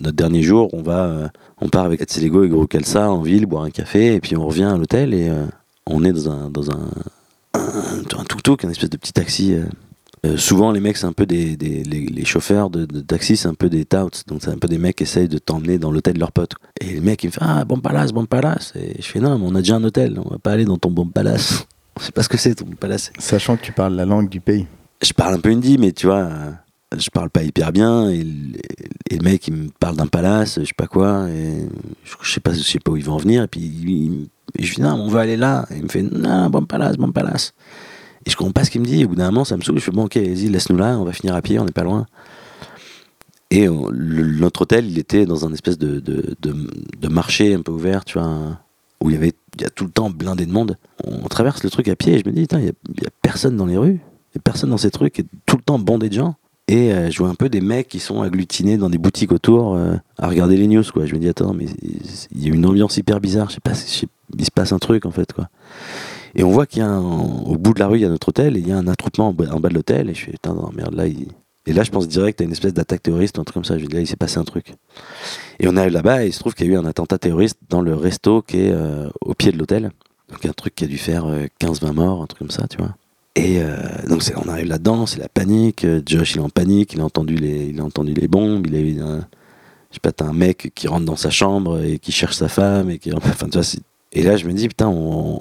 notre 0.00 0.16
dernier 0.16 0.42
jour, 0.42 0.70
on 0.72 0.80
va, 0.80 1.30
on 1.60 1.68
part 1.68 1.84
avec 1.84 2.00
Etselego 2.00 2.44
et 2.44 2.48
Guru 2.48 2.66
Kelsa 2.66 3.10
en 3.10 3.20
ville 3.20 3.44
boire 3.44 3.64
un 3.64 3.70
café. 3.70 4.14
Et 4.14 4.20
puis 4.20 4.38
on 4.38 4.46
revient 4.46 4.64
à 4.64 4.76
l'hôtel 4.78 5.12
et 5.12 5.30
on 5.86 6.02
est 6.02 6.12
dans 6.12 6.30
un, 6.30 6.48
dans 6.50 6.70
un, 6.70 6.80
un, 7.52 8.18
un 8.18 8.24
tuk-tuk, 8.24 8.64
un 8.64 8.70
espèce 8.70 8.90
de 8.90 8.96
petit 8.96 9.12
taxi. 9.12 9.54
Euh, 10.24 10.36
souvent, 10.36 10.72
les 10.72 10.80
mecs, 10.80 10.96
c'est 10.96 11.06
un 11.06 11.12
peu 11.12 11.26
des, 11.26 11.56
des- 11.56 11.84
les, 11.84 12.06
les 12.06 12.24
chauffeurs 12.24 12.70
de, 12.70 12.84
de 12.86 13.00
taxi, 13.00 13.36
c'est 13.36 13.48
un 13.48 13.54
peu 13.54 13.68
des 13.68 13.84
touts. 13.84 14.08
Donc, 14.26 14.40
c'est 14.42 14.50
un 14.50 14.58
peu 14.58 14.68
des 14.68 14.78
mecs 14.78 14.96
qui 14.96 15.02
essayent 15.04 15.28
de 15.28 15.38
t'emmener 15.38 15.78
dans 15.78 15.90
l'hôtel 15.92 16.14
de 16.14 16.20
leurs 16.20 16.32
potes. 16.32 16.52
Et 16.80 16.94
le 16.94 17.00
mec, 17.00 17.22
il 17.24 17.26
me 17.28 17.32
fait 17.32 17.40
Ah, 17.42 17.64
bon 17.64 17.78
palace, 17.80 18.12
bon 18.12 18.24
palace. 18.26 18.72
Et 18.76 19.00
je 19.00 19.06
fais 19.06 19.20
Non, 19.20 19.38
mais 19.38 19.44
on 19.48 19.54
a 19.54 19.58
déjà 19.60 19.76
un 19.76 19.84
hôtel, 19.84 20.18
on 20.24 20.28
va 20.30 20.38
pas 20.38 20.52
aller 20.52 20.64
dans 20.64 20.78
ton 20.78 20.90
bon 20.90 21.06
palace. 21.06 21.66
On 21.96 22.00
sait 22.00 22.10
pas 22.10 22.24
ce 22.24 22.28
que 22.28 22.36
c'est 22.36 22.56
ton 22.56 22.64
palace. 22.66 23.12
Sachant 23.20 23.56
que 23.56 23.62
tu 23.62 23.70
parles 23.70 23.94
la 23.94 24.04
langue 24.04 24.28
du 24.28 24.40
pays. 24.40 24.66
Je 25.00 25.12
parle 25.12 25.34
un 25.34 25.38
peu 25.38 25.50
hindi, 25.50 25.78
mais 25.78 25.92
tu 25.92 26.06
vois, 26.06 26.28
je 26.96 27.08
parle 27.10 27.30
pas 27.30 27.44
hyper 27.44 27.70
bien. 27.70 28.08
Et, 28.10 28.24
le- 28.24 28.58
et 29.10 29.16
le 29.18 29.22
mec, 29.22 29.46
il 29.46 29.54
me 29.54 29.68
parle 29.78 29.94
d'un 29.96 30.08
palace, 30.08 30.58
je 30.58 30.64
sais 30.64 30.72
pas 30.76 30.88
quoi. 30.88 31.28
Et 31.30 31.68
je, 32.22 32.32
sais 32.32 32.40
pas, 32.40 32.52
je 32.52 32.58
sais 32.62 32.80
pas 32.80 32.90
où 32.90 32.96
il 32.96 33.04
va 33.04 33.12
en 33.12 33.18
venir. 33.18 33.44
Et 33.44 33.46
puis 33.46 33.60
il- 33.60 34.28
je 34.58 34.74
dis 34.74 34.80
non, 34.80 34.94
on 34.94 35.06
veut 35.08 35.20
aller 35.20 35.36
là. 35.36 35.66
Et 35.70 35.76
il 35.76 35.84
me 35.84 35.88
fait 35.88 36.02
non, 36.02 36.50
bon 36.50 36.64
palace, 36.64 36.96
bon 36.96 37.12
palace. 37.12 37.52
Et 38.26 38.30
je 38.30 38.36
comprends 38.36 38.52
pas 38.52 38.64
ce 38.64 38.70
qu'il 38.70 38.80
me 38.80 38.86
dit. 38.86 39.04
Au 39.04 39.08
bout 39.08 39.16
d'un 39.16 39.26
moment, 39.26 39.44
ça 39.44 39.56
me 39.56 39.62
saoule. 39.62 39.78
Je 39.78 39.84
fais 39.84 39.90
bon, 39.90 40.04
ok, 40.04 40.16
vas-y, 40.16 40.48
laisse-nous 40.48 40.76
là. 40.76 40.98
On 40.98 41.04
va 41.04 41.12
finir 41.12 41.34
à 41.34 41.42
pied, 41.42 41.58
on 41.58 41.64
n'est 41.64 41.72
pas 41.72 41.84
loin. 41.84 42.06
Et 43.50 43.68
on- 43.68 43.88
le- 43.88 44.38
notre 44.38 44.62
hôtel, 44.62 44.90
il 44.90 44.98
était 44.98 45.26
dans 45.26 45.46
un 45.46 45.52
espèce 45.52 45.78
de, 45.78 46.00
de, 46.00 47.08
marché 47.08 47.54
un 47.54 47.62
peu 47.62 47.70
ouvert, 47.70 48.04
tu 48.04 48.18
vois, 48.18 48.58
où 49.00 49.10
il 49.10 49.14
y 49.14 49.16
avait 49.16 49.32
y 49.60 49.64
a 49.64 49.70
tout 49.70 49.84
le 49.84 49.90
temps 49.90 50.10
blindé 50.10 50.46
de 50.46 50.52
monde. 50.52 50.76
On 51.04 51.28
traverse 51.28 51.62
le 51.62 51.70
truc 51.70 51.86
à 51.88 51.94
pied 51.94 52.14
et 52.14 52.18
je 52.18 52.28
me 52.28 52.34
dis, 52.34 52.46
il 52.50 52.64
y 52.64 52.68
a, 53.06 53.10
personne 53.22 53.56
dans 53.56 53.66
les 53.66 53.76
rues, 53.76 54.00
il 54.32 54.36
y 54.36 54.38
a 54.38 54.40
personne 54.42 54.70
dans 54.70 54.78
ces 54.78 54.90
trucs, 54.90 55.20
et 55.20 55.24
tout 55.46 55.56
le 55.56 55.62
temps 55.62 55.78
bandé 55.78 56.08
de 56.08 56.14
gens. 56.14 56.34
Et 56.66 56.92
euh, 56.92 57.10
je 57.10 57.18
vois 57.18 57.28
un 57.28 57.34
peu 57.34 57.48
des 57.48 57.60
mecs 57.60 57.88
qui 57.88 58.00
sont 58.00 58.22
agglutinés 58.22 58.78
dans 58.78 58.88
des 58.88 58.98
boutiques 58.98 59.32
autour 59.32 59.74
euh, 59.74 59.94
à 60.18 60.28
regarder 60.28 60.56
les 60.56 60.66
news, 60.66 60.82
quoi. 60.92 61.04
Je 61.06 61.14
me 61.14 61.20
dis, 61.20 61.28
attends, 61.28 61.52
mais 61.52 61.66
il 62.32 62.42
y 62.42 62.50
a 62.50 62.54
une 62.54 62.64
ambiance 62.64 62.96
hyper 62.96 63.20
bizarre, 63.20 63.50
je 63.50 63.54
sais 63.56 63.60
pas, 63.60 63.72
il 64.36 64.44
se 64.44 64.50
passe 64.50 64.72
un 64.72 64.78
truc 64.78 65.06
en 65.06 65.10
fait, 65.10 65.32
quoi. 65.32 65.48
Et 66.34 66.44
on 66.44 66.50
voit 66.50 66.66
qu'il 66.66 66.82
y 66.82 66.84
a 66.84 66.98
au 66.98 67.56
bout 67.56 67.74
de 67.74 67.78
la 67.80 67.86
rue, 67.86 67.98
il 67.98 68.02
y 68.02 68.06
a 68.06 68.08
notre 68.08 68.28
hôtel, 68.28 68.56
et 68.56 68.60
il 68.60 68.68
y 68.68 68.72
a 68.72 68.76
un 68.76 68.88
attroupement 68.88 69.28
en 69.28 69.32
bas, 69.32 69.68
de 69.68 69.74
l'hôtel, 69.74 70.10
et 70.10 70.14
je 70.14 70.24
fais, 70.24 70.32
putain, 70.32 70.54
non, 70.54 70.70
merde, 70.74 70.94
là, 70.94 71.06
il... 71.06 71.28
Et 71.66 71.72
là, 71.72 71.82
je 71.82 71.90
pense 71.90 72.06
direct 72.08 72.42
à 72.42 72.44
une 72.44 72.52
espèce 72.52 72.74
d'attaque 72.74 73.02
terroriste 73.02 73.38
un 73.38 73.44
truc 73.44 73.54
comme 73.54 73.64
ça. 73.64 73.78
Je 73.78 73.86
dis, 73.86 73.94
là, 73.94 74.00
il 74.00 74.06
s'est 74.06 74.16
passé 74.16 74.36
un 74.36 74.44
truc. 74.44 74.74
Et 75.58 75.66
on 75.66 75.76
arrive 75.78 75.94
là-bas 75.94 76.22
et 76.22 76.26
il 76.26 76.32
se 76.34 76.38
trouve 76.38 76.52
qu'il 76.52 76.66
y 76.66 76.70
a 76.70 76.74
eu 76.74 76.76
un 76.76 76.84
attentat 76.84 77.16
terroriste 77.16 77.56
dans 77.70 77.80
le 77.80 77.94
resto 77.94 78.42
qui 78.42 78.58
est 78.58 78.70
euh, 78.70 79.08
au 79.22 79.32
pied 79.32 79.50
de 79.50 79.56
l'hôtel. 79.56 79.90
Donc 80.28 80.44
un 80.44 80.52
truc 80.52 80.74
qui 80.74 80.84
a 80.84 80.86
dû 80.86 80.98
faire 80.98 81.24
euh, 81.24 81.46
15-20 81.62 81.92
morts, 81.94 82.22
un 82.22 82.26
truc 82.26 82.40
comme 82.40 82.50
ça, 82.50 82.66
tu 82.68 82.76
vois. 82.76 82.94
Et 83.36 83.62
euh, 83.62 83.76
donc 84.08 84.22
on 84.36 84.48
arrive 84.48 84.66
là-dedans, 84.66 85.06
c'est 85.06 85.18
la 85.18 85.28
panique. 85.28 85.84
Euh, 85.84 86.00
Josh, 86.04 86.34
il 86.34 86.38
est 86.38 86.42
en 86.42 86.50
panique, 86.50 86.92
il 86.92 87.00
a 87.00 87.04
entendu 87.04 87.34
les, 87.34 87.66
il 87.66 87.80
a 87.80 87.84
entendu 87.84 88.14
les 88.14 88.28
bombes. 88.28 88.66
Il 88.66 88.76
a 88.76 88.80
eu 88.80 89.00
un, 89.00 89.26
je 89.90 89.94
sais 89.94 90.00
pas, 90.00 90.24
un 90.24 90.32
mec 90.32 90.70
qui 90.74 90.86
rentre 90.86 91.04
dans 91.04 91.16
sa 91.16 91.30
chambre 91.30 91.82
et 91.82 91.98
qui 91.98 92.12
cherche 92.12 92.36
sa 92.36 92.48
femme 92.48 92.90
et 92.90 92.98
qui, 92.98 93.12
enfin, 93.12 93.48
tu 93.48 93.58
vois. 93.58 93.66
Et 94.12 94.22
là, 94.22 94.36
je 94.36 94.46
me 94.46 94.52
dis, 94.52 94.68
putain, 94.68 94.88
on, 94.88 95.40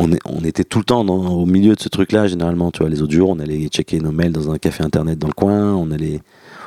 on, 0.00 0.44
était 0.44 0.64
tout 0.64 0.78
le 0.78 0.84
temps 0.84 1.06
au 1.06 1.46
milieu 1.46 1.74
de 1.74 1.80
ce 1.80 1.88
truc-là, 1.88 2.28
généralement. 2.28 2.70
Tu 2.70 2.80
vois, 2.80 2.88
les 2.88 3.02
autres 3.02 3.12
jours, 3.12 3.30
on 3.30 3.38
allait 3.38 3.66
checker 3.68 4.00
nos 4.00 4.12
mails 4.12 4.32
dans 4.32 4.50
un 4.50 4.58
café 4.58 4.84
internet 4.84 5.18
dans 5.18 5.26
le 5.26 5.32
coin, 5.32 5.74
on 5.74 5.90
allait, 5.90 6.20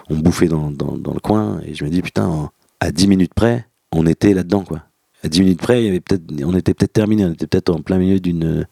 on 0.09 0.17
bouffait 0.17 0.47
dans, 0.47 0.69
dans, 0.71 1.13
le 1.13 1.19
coin. 1.19 1.61
Et 1.65 1.73
je 1.73 1.85
me 1.85 1.89
dis, 1.89 2.01
putain, 2.01 2.51
à 2.79 2.91
10 2.91 3.07
minutes 3.07 3.33
près, 3.33 3.67
on 3.91 4.05
était 4.05 4.33
là-dedans, 4.33 4.63
quoi. 4.63 4.81
À 5.23 5.29
10 5.29 5.41
minutes 5.41 5.61
près, 5.61 5.81
il 5.81 5.85
y 5.85 5.89
avait 5.89 6.01
peut-être, 6.01 6.23
on 6.43 6.55
était 6.55 6.73
peut-être 6.73 6.93
terminé, 6.93 7.25
on 7.25 7.31
était 7.31 7.47
peut-être 7.47 7.69
en 7.69 7.81
plein 7.81 7.97
milieu 7.97 8.19
d'une. 8.19 8.65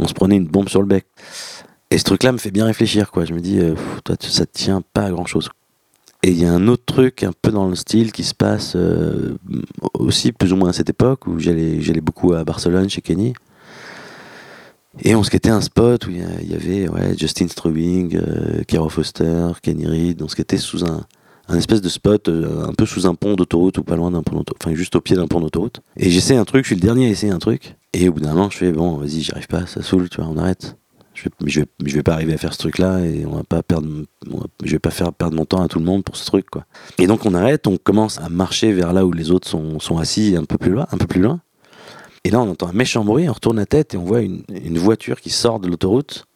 On 0.00 0.08
se 0.08 0.14
prenait 0.14 0.36
une 0.36 0.46
bombe 0.46 0.68
sur 0.68 0.80
le 0.80 0.86
bec. 0.86 1.06
Et 1.90 1.98
ce 1.98 2.04
truc-là 2.04 2.32
me 2.32 2.38
fait 2.38 2.50
bien 2.50 2.64
réfléchir, 2.64 3.10
quoi. 3.10 3.24
Je 3.24 3.34
me 3.34 3.40
dis, 3.40 3.58
euh, 3.60 3.74
toi, 4.02 4.16
ça 4.20 4.46
te 4.46 4.52
tient 4.52 4.82
pas 4.92 5.02
à 5.02 5.10
grand-chose. 5.10 5.50
Et 6.22 6.30
il 6.30 6.38
y 6.38 6.46
a 6.46 6.52
un 6.52 6.68
autre 6.68 6.84
truc 6.86 7.22
un 7.22 7.32
peu 7.42 7.50
dans 7.50 7.68
le 7.68 7.74
style 7.74 8.10
qui 8.10 8.24
se 8.24 8.34
passe 8.34 8.76
euh, 8.76 9.36
aussi 9.92 10.32
plus 10.32 10.54
ou 10.54 10.56
moins 10.56 10.70
à 10.70 10.72
cette 10.72 10.88
époque 10.88 11.26
où 11.26 11.38
j'allais 11.38 11.82
j'allais 11.82 12.00
beaucoup 12.00 12.32
à 12.32 12.44
Barcelone 12.44 12.88
chez 12.88 13.02
Kenny. 13.02 13.34
Et 15.00 15.14
on 15.14 15.22
skatait 15.22 15.50
un 15.50 15.60
spot 15.60 16.06
où 16.06 16.10
il 16.10 16.50
y 16.50 16.54
avait 16.54 16.88
ouais, 16.88 17.16
Justin 17.18 17.48
Strubing, 17.48 18.16
euh, 18.16 18.88
Foster, 18.88 19.48
Kenny 19.62 19.86
Reed. 19.86 20.22
On 20.22 20.28
skatait 20.28 20.58
sous 20.58 20.84
un, 20.84 21.04
un 21.48 21.56
espèce 21.56 21.80
de 21.80 21.88
spot 21.88 22.28
euh, 22.28 22.66
un 22.66 22.72
peu 22.72 22.86
sous 22.86 23.06
un 23.06 23.14
pont 23.14 23.34
d'autoroute 23.34 23.78
ou 23.78 23.82
pas 23.82 23.96
loin 23.96 24.10
d'un 24.10 24.22
pont 24.22 24.36
d'autoroute, 24.36 24.62
enfin 24.62 24.74
juste 24.74 24.96
au 24.96 25.00
pied 25.00 25.16
d'un 25.16 25.26
pont 25.26 25.40
d'autoroute. 25.40 25.80
Et 25.96 26.10
j'essaie 26.10 26.36
un 26.36 26.44
truc, 26.44 26.64
je 26.64 26.68
suis 26.68 26.76
le 26.76 26.80
dernier 26.80 27.06
à 27.06 27.10
essayer 27.10 27.32
un 27.32 27.38
truc. 27.38 27.76
Et 27.92 28.08
au 28.08 28.12
bout 28.12 28.20
d'un 28.20 28.34
moment, 28.34 28.50
je 28.50 28.58
fais 28.58 28.72
bon, 28.72 28.96
vas-y, 28.96 29.20
j'y 29.20 29.32
arrive 29.32 29.46
pas, 29.46 29.66
ça 29.66 29.82
saoule, 29.82 30.08
tu 30.08 30.20
vois, 30.20 30.30
on 30.30 30.38
arrête. 30.38 30.76
Je 31.14 31.24
vais, 31.24 31.66
je, 31.86 31.94
vais, 31.94 32.02
pas 32.02 32.14
arriver 32.14 32.34
à 32.34 32.38
faire 32.38 32.52
ce 32.52 32.58
truc-là 32.58 32.98
et 33.06 33.24
on 33.24 33.36
va 33.36 33.44
pas 33.44 33.62
perdre, 33.62 33.88
je 34.64 34.70
vais 34.72 34.80
pas 34.80 34.90
faire 34.90 35.12
perdre 35.12 35.36
mon 35.36 35.44
temps 35.44 35.62
à 35.62 35.68
tout 35.68 35.78
le 35.78 35.84
monde 35.84 36.02
pour 36.02 36.16
ce 36.16 36.26
truc, 36.26 36.50
quoi. 36.50 36.64
Et 36.98 37.06
donc 37.06 37.24
on 37.24 37.34
arrête, 37.34 37.68
on 37.68 37.76
commence 37.76 38.18
à 38.18 38.28
marcher 38.28 38.72
vers 38.72 38.92
là 38.92 39.06
où 39.06 39.12
les 39.12 39.30
autres 39.30 39.46
sont, 39.46 39.78
sont 39.78 39.98
assis 39.98 40.34
un 40.36 40.44
peu 40.44 40.58
plus 40.58 40.72
loin, 40.72 40.88
un 40.90 40.96
peu 40.96 41.06
plus 41.06 41.20
loin. 41.20 41.40
Et 42.24 42.30
là, 42.30 42.40
on 42.40 42.50
entend 42.50 42.68
un 42.68 42.72
méchant 42.72 43.04
bruit, 43.04 43.28
on 43.28 43.32
retourne 43.32 43.58
la 43.58 43.66
tête 43.66 43.94
et 43.94 43.96
on 43.96 44.04
voit 44.04 44.22
une, 44.22 44.78
voiture 44.78 45.20
qui 45.20 45.30
sort 45.30 45.60
de 45.60 45.68
l'autoroute, 45.68 46.26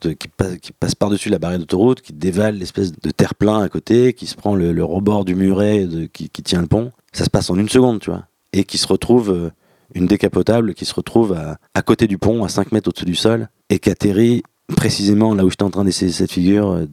qui 0.00 0.28
passe, 0.28 0.94
par-dessus 0.94 1.28
la 1.28 1.40
barrière 1.40 1.58
d'autoroute, 1.58 2.00
qui 2.00 2.12
dévale 2.12 2.56
l'espèce 2.56 2.92
de 2.92 3.10
terre-plein 3.10 3.60
à 3.60 3.68
côté, 3.68 4.12
qui 4.12 4.26
se 4.26 4.36
prend 4.36 4.54
le, 4.54 4.84
rebord 4.84 5.24
du 5.24 5.34
muret 5.34 5.88
qui, 6.12 6.30
tient 6.30 6.60
le 6.60 6.68
pont. 6.68 6.92
Ça 7.12 7.24
se 7.24 7.30
passe 7.30 7.50
en 7.50 7.56
une 7.56 7.68
seconde, 7.68 8.00
tu 8.00 8.10
vois. 8.10 8.26
Et 8.52 8.64
qui 8.64 8.78
se 8.78 8.86
retrouve, 8.86 9.30
euh, 9.30 9.50
une 9.94 10.06
décapotable 10.06 10.74
qui 10.74 10.84
se 10.84 10.94
retrouve 10.94 11.32
à, 11.32 11.58
à 11.74 11.82
côté 11.82 12.06
du 12.06 12.16
pont, 12.16 12.44
à 12.44 12.48
5 12.48 12.72
mètres 12.72 12.88
au-dessus 12.88 13.04
du 13.04 13.16
sol, 13.16 13.48
et 13.70 13.78
qui 13.78 13.90
atterrit 13.90 14.42
précisément 14.76 15.34
là 15.34 15.44
où 15.44 15.50
j'étais 15.50 15.64
en 15.64 15.70
train 15.70 15.84
d'essayer 15.84 16.12
cette 16.12 16.30
figure, 16.30 16.70
euh, 16.70 16.86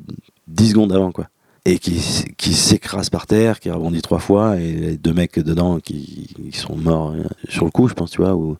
10 0.48 0.70
secondes 0.70 0.92
avant, 0.92 1.12
quoi. 1.12 1.28
Et 1.68 1.80
qui, 1.80 2.00
qui 2.38 2.54
s'écrase 2.54 3.10
par 3.10 3.26
terre, 3.26 3.60
qui 3.60 3.72
rebondit 3.72 4.02
trois 4.04 4.20
fois, 4.20 4.60
et 4.60 4.72
les 4.72 4.98
deux 4.98 5.14
mecs 5.14 5.40
dedans 5.40 5.80
qui, 5.80 6.28
qui 6.52 6.58
sont 6.60 6.76
morts 6.76 7.12
euh, 7.12 7.24
sur 7.50 7.66
le 7.66 7.72
coup, 7.72 7.88
je 7.88 7.96
pense, 7.96 8.12
tu 8.12 8.22
vois. 8.22 8.36
Ou... 8.36 8.56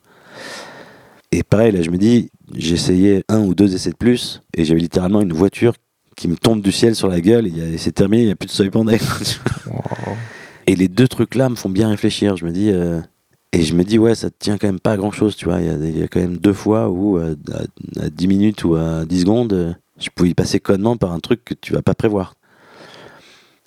Et 1.30 1.44
pareil, 1.44 1.70
là, 1.72 1.82
je 1.82 1.90
me 1.90 1.98
dis, 1.98 2.30
essayé 2.56 3.24
un 3.28 3.40
ou 3.42 3.54
deux 3.54 3.74
essais 3.74 3.90
de 3.90 3.96
plus, 3.96 4.42
et 4.56 4.64
j'avais 4.64 4.80
littéralement 4.80 5.20
une 5.20 5.32
voiture 5.32 5.74
qui 6.16 6.28
me 6.28 6.36
tombe 6.36 6.62
du 6.62 6.72
ciel 6.72 6.96
sur 6.96 7.08
la 7.08 7.20
gueule, 7.20 7.46
et, 7.46 7.78
c'est 7.78 7.92
terminé, 7.92 8.22
il 8.22 8.26
n'y 8.26 8.32
a 8.32 8.36
plus 8.36 8.46
de 8.46 8.52
seuil 8.52 8.70
pandé. 8.70 8.98
Et 10.66 10.74
les 10.74 10.88
deux 10.88 11.06
trucs-là 11.06 11.48
me 11.48 11.54
font 11.54 11.68
bien 11.68 11.88
réfléchir. 11.88 12.36
Je 12.36 12.44
me 12.44 12.50
dis, 12.50 12.70
euh, 12.70 13.00
et 13.52 13.62
je 13.62 13.74
me 13.74 13.84
dis, 13.84 13.98
ouais, 13.98 14.14
ça 14.16 14.30
tient 14.36 14.58
quand 14.58 14.66
même 14.66 14.80
pas 14.80 14.92
à 14.92 14.96
grand-chose, 14.96 15.36
tu 15.36 15.44
vois. 15.44 15.60
Il 15.60 15.66
y, 15.66 15.70
a 15.70 15.76
des- 15.76 15.90
il 15.90 15.98
y 15.98 16.02
a 16.02 16.08
quand 16.08 16.18
même 16.20 16.38
deux 16.38 16.52
fois 16.52 16.88
où, 16.88 17.18
euh, 17.18 17.36
à, 17.52 18.04
à 18.06 18.10
10 18.10 18.26
minutes 18.26 18.64
ou 18.64 18.74
à 18.74 19.04
10 19.04 19.20
secondes, 19.20 19.52
euh, 19.52 19.72
je 20.00 20.08
pouvais 20.14 20.30
y 20.30 20.34
passer 20.34 20.58
connement 20.58 20.96
par 20.96 21.12
un 21.12 21.20
truc 21.20 21.44
que 21.44 21.54
tu 21.54 21.72
vas 21.72 21.82
pas 21.82 21.94
prévoir. 21.94 22.34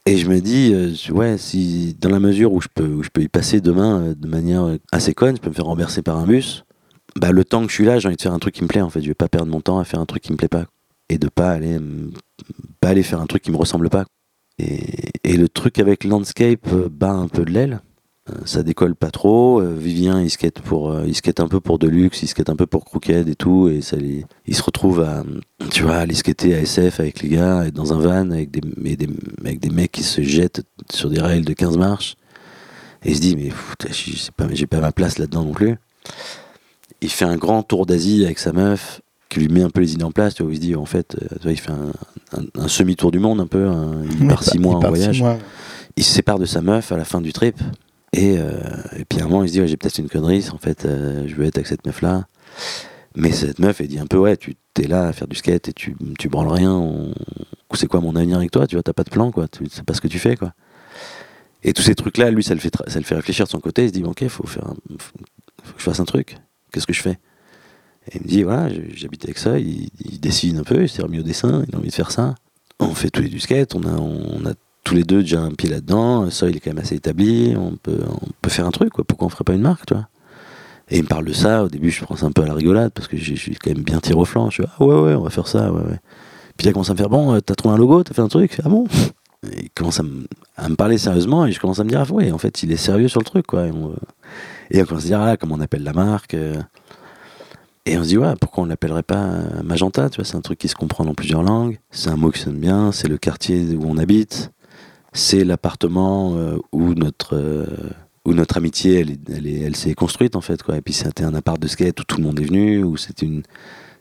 Et 0.10 0.18
je 0.18 0.28
me 0.28 0.42
dis, 0.42 0.74
euh, 0.74 0.92
ouais, 1.14 1.38
si 1.38 1.96
dans 2.00 2.10
la 2.10 2.20
mesure 2.20 2.52
où 2.52 2.62
je 2.62 2.68
peux, 2.74 2.88
où 2.88 3.04
je 3.04 3.10
peux 3.10 3.22
y 3.22 3.28
passer 3.28 3.62
demain 3.62 4.02
euh, 4.02 4.16
de 4.16 4.28
manière 4.28 4.78
assez 4.92 5.14
conne, 5.14 5.36
je 5.36 5.42
peux 5.42 5.50
me 5.50 5.54
faire 5.54 5.66
renverser 5.66 6.02
par 6.02 6.18
un 6.18 6.26
bus, 6.26 6.66
bah 7.16 7.32
le 7.32 7.46
temps 7.46 7.62
que 7.64 7.70
je 7.70 7.76
suis 7.76 7.86
là, 7.86 8.00
j'ai 8.00 8.08
envie 8.08 8.18
de 8.18 8.22
faire 8.22 8.34
un 8.34 8.40
truc 8.40 8.56
qui 8.56 8.64
me 8.64 8.68
plaît 8.68 8.82
en 8.82 8.90
fait. 8.90 9.02
Je 9.04 9.08
vais 9.08 9.14
pas 9.14 9.28
perdre 9.28 9.52
mon 9.52 9.62
temps 9.62 9.78
à 9.78 9.84
faire 9.84 10.00
un 10.00 10.08
truc 10.08 10.24
qui 10.24 10.32
me 10.32 10.38
plaît 10.38 10.48
pas. 10.48 10.66
Et 11.10 11.20
de 11.20 11.28
pas 11.28 11.52
aller, 11.52 11.78
pas 12.82 12.90
aller 12.90 13.04
faire 13.04 13.22
un 13.22 13.28
truc 13.28 13.44
qui 13.44 13.52
me 13.52 13.58
ressemble 13.58 13.90
pas. 13.90 14.06
Et, 14.58 15.12
et 15.24 15.38
le 15.38 15.48
truc 15.48 15.78
avec 15.78 16.04
Landscape 16.04 16.68
euh, 16.74 16.90
bat 16.90 17.12
un 17.12 17.28
peu 17.28 17.46
de 17.46 17.52
l'aile. 17.52 17.82
Euh, 18.30 18.42
Ça 18.46 18.64
décolle 18.64 18.96
pas 18.96 19.12
trop. 19.12 19.60
Euh, 19.62 19.74
Vivien, 19.78 20.22
il 20.22 20.30
skate, 20.30 20.60
pour, 20.62 20.92
euh, 20.92 21.04
il 21.08 21.16
skate 21.16 21.40
un 21.40 21.48
peu 21.48 21.60
pour 21.60 21.80
Deluxe, 21.80 22.22
il 22.24 22.28
skate 22.28 22.50
un 22.50 22.56
peu 22.56 22.66
pour 22.66 22.86
Crooked 22.86 23.28
et 23.28 23.36
tout. 23.36 23.68
Et 23.70 23.82
ça, 23.82 23.96
les- 23.98 24.26
il 24.48 24.56
se 24.56 24.62
retrouve 24.64 25.02
à, 25.02 25.24
tu 25.72 25.84
vois, 25.84 25.96
aller 25.98 26.16
skater 26.16 26.54
à 26.56 26.60
SF 26.62 27.00
avec 27.00 27.22
les 27.22 27.30
gars, 27.30 27.66
être 27.66 27.74
dans 27.74 27.94
un 27.94 28.00
van 28.00 28.32
avec 28.32 28.52
des, 28.52 28.62
mais 28.78 28.96
des, 28.96 29.08
avec 29.44 29.60
des 29.60 29.70
mecs 29.70 29.92
qui 29.92 30.04
se 30.04 30.22
jettent 30.22 30.64
sur 30.92 31.10
des 31.10 31.20
rails 31.20 31.42
de 31.44 31.54
15 31.54 31.78
marches. 31.78 32.16
Et 33.04 33.12
il 33.12 33.16
se 33.16 33.22
dit, 33.22 33.36
mais 33.36 33.50
sais 33.90 34.32
pas, 34.36 34.48
j'ai 34.52 34.68
pas 34.68 34.80
ma 34.82 34.92
place 34.92 35.18
là-dedans 35.20 35.44
non 35.46 35.54
plus. 35.54 35.76
Il 37.02 37.10
fait 37.10 37.26
un 37.26 37.38
grand 37.38 37.64
tour 37.64 37.86
d'Asie 37.86 38.26
avec 38.26 38.40
sa 38.40 38.52
meuf, 38.52 39.02
qui 39.30 39.40
lui 39.40 39.48
met 39.48 39.62
un 39.62 39.70
peu 39.70 39.80
les 39.80 39.94
idées 39.94 40.04
en 40.04 40.12
place. 40.12 40.34
Tu 40.34 40.44
vois, 40.44 40.50
où 40.50 40.54
il 40.54 40.58
se 40.58 40.62
dit, 40.62 40.76
en 40.76 40.86
fait, 40.86 41.16
tu 41.18 41.44
vois, 41.44 41.52
il 41.52 41.60
fait 41.60 41.72
un, 41.72 41.92
un- 42.38 42.62
un 42.64 42.68
semi-tour 42.68 43.12
du 43.12 43.20
monde 43.20 43.40
un 43.40 43.48
peu. 43.48 43.68
un- 43.68 44.04
il 44.04 44.28
part 44.28 44.44
six 44.44 44.60
mois 44.60 44.76
en 44.76 44.80
voyage 44.90 45.22
il 45.96 46.04
se 46.04 46.12
sépare 46.14 46.40
de 46.40 46.46
sa 46.46 46.62
meuf 46.62 46.92
à 46.92 46.98
la 46.98 47.06
fin 47.06 47.22
du 47.22 47.32
trip. 47.32 47.56
Et, 48.14 48.38
euh, 48.38 48.60
et 48.98 49.06
puis 49.06 49.20
à 49.20 49.26
un 49.26 49.28
moment, 49.28 49.44
il 49.44 49.50
se 49.50 49.54
dit, 49.54 49.62
ouais, 49.62 49.68
j'ai 49.68 49.78
peut-être 49.78 49.98
une 50.00 50.10
connerie, 50.10 50.46
en 50.52 50.58
fait, 50.58 50.86
euh, 50.86 51.28
je 51.28 51.36
veux 51.36 51.46
être 51.46 51.58
avec 51.58 51.68
cette 51.68 51.86
meuf-là. 51.86 52.28
Mais 53.16 53.32
cette 53.32 53.60
meuf, 53.60 53.82
elle 53.82 53.88
dit 53.88 54.00
un 54.00 54.06
peu, 54.06 54.18
ouais, 54.18 54.38
tu 54.38 54.56
t'es 54.74 54.88
là 54.88 55.08
à 55.08 55.14
faire 55.14 55.28
du 55.28 55.36
skate 55.36 55.68
et 55.68 55.74
tu, 55.74 55.96
tu 56.18 56.30
branles 56.30 56.48
rien. 56.48 57.12
C'est 57.74 57.88
quoi 57.88 58.02
mon 58.02 58.16
avenir 58.16 58.38
avec 58.38 58.52
toi 58.52 58.68
Tu 58.68 58.76
vois, 58.76 58.84
t'as 58.84 58.94
pas 58.94 59.04
de 59.04 59.10
plan, 59.10 59.32
quoi. 59.32 59.48
Tu 59.48 59.68
sais 59.70 59.84
pas 59.84 59.94
ce 59.94 60.02
que 60.02 60.08
tu 60.08 60.20
fais, 60.20 60.36
quoi. 60.36 60.54
Et 61.64 61.74
tous 61.74 61.82
ces 61.82 61.96
trucs-là, 61.96 62.32
lui, 62.32 62.44
ça 62.44 62.54
le, 62.54 62.60
fait 62.60 62.74
ça 62.88 63.00
le 63.00 63.06
fait 63.06 63.16
réfléchir 63.16 63.46
de 63.46 63.50
son 63.50 63.60
côté. 63.60 63.84
Il 63.84 63.90
se 63.90 63.94
dit, 63.94 64.04
ok, 64.04 64.28
faut, 64.28 64.48
faire 64.48 64.74
faut, 64.98 65.18
faut 65.64 65.74
que 65.74 65.80
je 65.80 65.84
fasse 65.84 66.00
un 66.00 66.06
truc. 66.06 66.38
Qu'est-ce 66.72 66.88
que 66.88 66.94
je 66.94 67.02
fais? 67.02 67.20
Et 68.08 68.18
il 68.18 68.22
me 68.22 68.28
dit, 68.28 68.44
voilà, 68.44 68.70
j'habite 68.94 69.26
avec 69.26 69.38
ça. 69.38 69.60
Il, 69.60 69.90
dessine 70.20 70.60
un 70.60 70.64
peu, 70.64 70.84
il 70.84 70.90
s'est 70.90 71.02
remis 71.02 71.20
au 71.20 71.24
dessin, 71.24 71.64
il 71.68 71.76
a 71.76 71.78
envie 71.78 71.90
de 71.90 71.94
faire 71.94 72.12
ça. 72.12 72.36
On 72.80 72.94
fait 72.94 73.10
tous 73.10 73.22
les 73.22 73.30
du 73.30 73.40
skate, 73.40 73.76
on 73.76 73.84
a 74.46 74.54
tous 74.84 74.96
les 74.96 75.04
deux 75.04 75.22
déjà 75.22 75.42
un 75.42 75.52
pied 75.52 75.70
là-dedans, 75.70 76.30
ça 76.30 76.50
il 76.50 76.58
est 76.58 76.60
quand 76.60 76.72
même 76.72 76.84
assez 76.84 76.96
établi, 76.96 77.56
on 77.58 77.76
peut, 77.76 78.00
on 78.08 78.28
peut 78.42 78.50
faire 78.50 78.66
un 78.66 78.72
truc, 78.72 78.90
quoi. 78.94 79.04
pourquoi 79.04 79.28
on 79.28 79.30
ferait 79.30 79.44
pas 79.44 79.54
une 79.54 79.62
marque, 79.62 79.86
tu 79.86 79.94
Et 80.90 80.98
il 80.98 81.04
me 81.04 81.08
parle 81.08 81.26
de 81.26 81.34
ça, 81.34 81.64
au 81.64 81.70
début 81.70 81.92
je 81.92 82.04
prends 82.04 82.16
ça 82.16 82.26
un 82.26 82.32
peu 82.32 82.42
à 82.42 82.48
la 82.48 82.54
rigolade, 82.54 82.92
parce 82.94 83.08
que 83.08 83.18
je 83.18 83.36
suis 83.36 83.56
quand 83.56 83.72
même 83.72 83.84
bien 83.84 84.00
tiré 84.00 84.18
au 84.18 84.26
flanc, 84.26 84.50
je 84.50 84.62
suis 84.62 84.64
ah 84.66 84.84
ouais 84.84 85.00
ouais, 85.00 85.16
on 85.16 85.24
va 85.24 85.30
faire 85.30 85.48
ça, 85.48 85.72
ouais 85.72 85.82
ouais. 85.82 86.00
Puis 86.58 86.68
il 86.68 86.74
commence 86.74 86.90
à 86.90 86.94
me 86.94 86.98
faire, 86.98 87.10
bon, 87.10 87.34
euh, 87.34 87.40
t'as 87.40 87.56
trouvé 87.56 87.74
un 87.74 87.78
logo, 87.78 88.04
t'as 88.04 88.14
fait 88.14 88.22
un 88.22 88.28
truc, 88.28 88.60
ah 88.66 88.70
bon? 88.70 88.86
Et 89.50 89.64
il 89.64 89.70
commence 89.70 90.02
à 90.02 90.04
me, 90.04 90.76
parler 90.76 90.98
sérieusement, 90.98 91.46
et 91.46 91.54
je 91.54 91.60
commence 91.60 91.80
à 91.80 91.86
me 91.86 91.90
dire, 91.90 92.04
ah 92.06 92.14
ouais, 92.14 92.32
en 92.32 92.38
fait 92.38 92.64
il 92.64 92.72
est 92.74 92.78
sérieux 92.78 93.08
sur 93.08 93.22
le 93.22 93.26
truc, 93.26 93.48
quoi. 93.48 93.68
Et 93.68 93.72
on, 93.72 93.94
on 94.74 94.86
commence 94.86 95.00
à 95.00 95.02
se 95.02 95.08
dire, 95.08 95.22
ah 95.22 95.38
comment 95.38 95.56
on 95.56 95.62
appelle 95.62 95.84
la 95.84 95.94
marque 95.94 96.34
euh. 96.34 96.62
Et 97.86 97.98
on 97.98 98.04
se 98.04 98.10
dit, 98.10 98.18
ouais, 98.18 98.34
pourquoi 98.40 98.64
on 98.64 98.68
l'appellerait 98.68 99.04
pas 99.04 99.24
euh, 99.24 99.64
Magenta, 99.64 100.10
c'est 100.12 100.36
un 100.36 100.42
truc 100.42 100.60
qui 100.60 100.68
se 100.68 100.76
comprend 100.76 101.06
dans 101.06 101.14
plusieurs 101.14 101.44
langues, 101.44 101.80
c'est 101.92 102.10
un 102.10 102.18
mot 102.18 102.30
qui 102.30 102.40
sonne 102.40 102.60
bien, 102.60 102.92
c'est 102.92 103.08
le 103.08 103.18
quartier 103.18 103.76
où 103.76 103.86
on 103.86 103.98
habite, 103.98 104.52
c'est 105.14 105.44
l'appartement 105.44 106.36
euh, 106.36 106.58
où 106.72 106.94
notre, 106.94 107.36
euh, 107.36 107.66
où 108.26 108.34
notre 108.34 108.58
amitié, 108.58 109.00
elle, 109.00 109.18
elle, 109.34 109.48
est- 109.48 109.60
elle 109.62 109.76
s'est 109.76 109.94
construite 109.96 110.36
en 110.36 110.42
fait, 110.42 110.62
quoi. 110.64 110.78
Et 110.78 110.82
puis 110.82 110.94
c'était 110.94 111.24
un 111.24 111.34
appart 111.34 111.60
de 111.60 111.68
skate 111.68 112.00
où 112.00 112.04
tout 112.04 112.18
le 112.18 112.24
monde 112.24 112.40
est 112.40 112.46
venu, 112.46 112.84
où 112.84 112.96
c'était 112.98 113.26
une, 113.26 113.44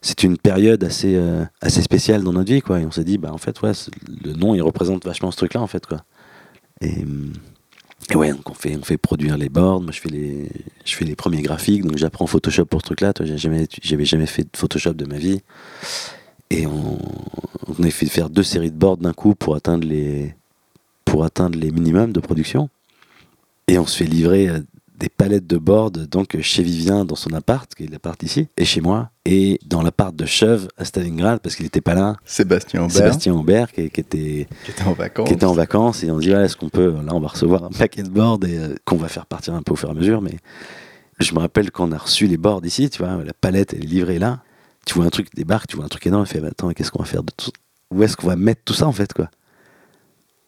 c'est 0.02 0.22
une 0.22 0.36
période 0.38 0.84
assez, 0.84 1.14
euh, 1.16 1.44
assez 1.60 1.82
spéciale 1.82 2.22
dans 2.22 2.32
notre 2.32 2.52
vie, 2.52 2.60
quoi. 2.60 2.80
Et 2.80 2.84
on 2.86 2.90
s'est 2.90 3.04
dit, 3.04 3.18
bah 3.18 3.32
en 3.32 3.38
fait, 3.38 3.60
ouais, 3.62 3.74
c'est- 3.74 3.90
le 4.24 4.32
nom, 4.34 4.54
il 4.54 4.62
représente 4.62 5.04
vachement 5.04 5.30
ce 5.30 5.36
truc-là, 5.38 5.60
en 5.62 5.66
fait, 5.66 5.86
quoi. 5.86 6.04
Et, 6.80 7.04
ouais, 8.14 8.30
donc 8.32 8.48
on 8.50 8.54
fait, 8.54 8.76
on 8.76 8.82
fait 8.84 8.98
produire 8.98 9.36
les 9.38 9.48
boards. 9.48 9.80
Moi, 9.80 9.92
je 9.92 10.00
fais 10.00 10.08
les, 10.10 10.50
je 10.84 10.94
fais 10.94 11.04
les 11.04 11.16
premiers 11.16 11.42
graphiques, 11.42 11.84
donc 11.84 11.96
j'apprends 11.96 12.26
Photoshop 12.26 12.66
pour 12.66 12.80
ce 12.80 12.86
truc-là. 12.86 13.12
Toi, 13.12 13.26
j'ai 13.26 13.38
jamais, 13.38 13.66
j'avais 13.82 14.04
jamais 14.04 14.26
fait 14.26 14.42
de 14.44 14.50
Photoshop 14.56 14.92
de 14.94 15.04
ma 15.06 15.16
vie. 15.18 15.40
Et 16.50 16.66
on, 16.66 16.98
on 17.78 17.82
a 17.82 17.90
fait 17.90 18.06
faire 18.06 18.30
deux 18.30 18.42
séries 18.42 18.70
de 18.70 18.76
boards 18.76 18.98
d'un 18.98 19.12
coup 19.12 19.34
pour 19.34 19.54
atteindre 19.56 19.86
les, 19.86 20.34
pour 21.08 21.24
atteindre 21.24 21.58
les 21.58 21.70
minimums 21.70 22.12
de 22.12 22.20
production. 22.20 22.68
Et 23.66 23.78
on 23.78 23.86
se 23.86 23.96
fait 23.98 24.04
livrer 24.04 24.48
euh, 24.48 24.60
des 24.98 25.08
palettes 25.08 25.46
de 25.46 25.56
boards 25.56 25.92
donc 25.92 26.40
chez 26.40 26.62
Vivien 26.62 27.04
dans 27.04 27.14
son 27.14 27.32
appart, 27.32 27.72
qui 27.74 27.84
est 27.84 27.86
l'appart 27.86 28.20
ici, 28.22 28.48
et 28.56 28.64
chez 28.64 28.80
moi, 28.80 29.10
et 29.24 29.58
dans 29.64 29.82
l'appart 29.82 30.14
de 30.14 30.26
Cheuve 30.26 30.68
à 30.76 30.84
Stalingrad 30.84 31.40
parce 31.40 31.54
qu'il 31.54 31.64
n'était 31.64 31.80
pas 31.80 31.94
là. 31.94 32.16
Sébastien 32.24 32.82
Aubert, 32.82 32.96
Sébastien 32.96 33.34
Aubert 33.34 33.72
qui, 33.72 33.90
qui 33.90 34.00
était 34.00 34.48
qui 34.64 34.70
était 34.70 34.84
en 34.84 34.92
vacances. 34.92 35.28
qui 35.28 35.34
était 35.34 35.44
en 35.44 35.52
vacances 35.52 36.04
et 36.04 36.10
on 36.10 36.18
dit 36.18 36.32
ouais, 36.32 36.44
est-ce 36.44 36.56
qu'on 36.56 36.68
peut 36.68 36.94
là 37.04 37.14
on 37.14 37.20
va 37.20 37.28
recevoir 37.28 37.64
un 37.64 37.70
paquet 37.70 38.02
de 38.02 38.08
boards 38.08 38.40
et 38.46 38.58
euh, 38.58 38.74
qu'on 38.84 38.96
va 38.96 39.08
faire 39.08 39.26
partir 39.26 39.54
un 39.54 39.62
peu 39.62 39.72
au 39.72 39.76
fur 39.76 39.88
et 39.88 39.92
à 39.92 39.94
mesure 39.94 40.20
mais 40.20 40.36
je 41.20 41.32
me 41.34 41.40
rappelle 41.40 41.70
quand 41.70 41.88
on 41.88 41.92
a 41.92 41.98
reçu 41.98 42.26
les 42.26 42.36
boards 42.38 42.64
ici 42.64 42.90
tu 42.90 43.02
vois 43.02 43.22
la 43.22 43.32
palette 43.34 43.74
elle 43.74 43.84
est 43.84 43.86
livrée 43.86 44.18
là 44.18 44.40
tu 44.86 44.94
vois 44.94 45.04
un 45.04 45.10
truc 45.10 45.28
débarque 45.34 45.68
tu 45.68 45.76
vois 45.76 45.84
un 45.84 45.88
truc 45.88 46.06
énorme 46.06 46.24
et 46.24 46.26
fait 46.26 46.40
bah, 46.40 46.48
attends 46.50 46.70
qu'est-ce 46.70 46.90
qu'on 46.90 47.02
va 47.02 47.08
faire 47.08 47.22
de 47.22 47.32
tout 47.36 47.52
où 47.90 48.02
est-ce 48.02 48.16
qu'on 48.16 48.26
va 48.26 48.36
mettre 48.36 48.62
tout 48.64 48.74
ça 48.74 48.86
en 48.86 48.92
fait 48.92 49.12
quoi? 49.12 49.30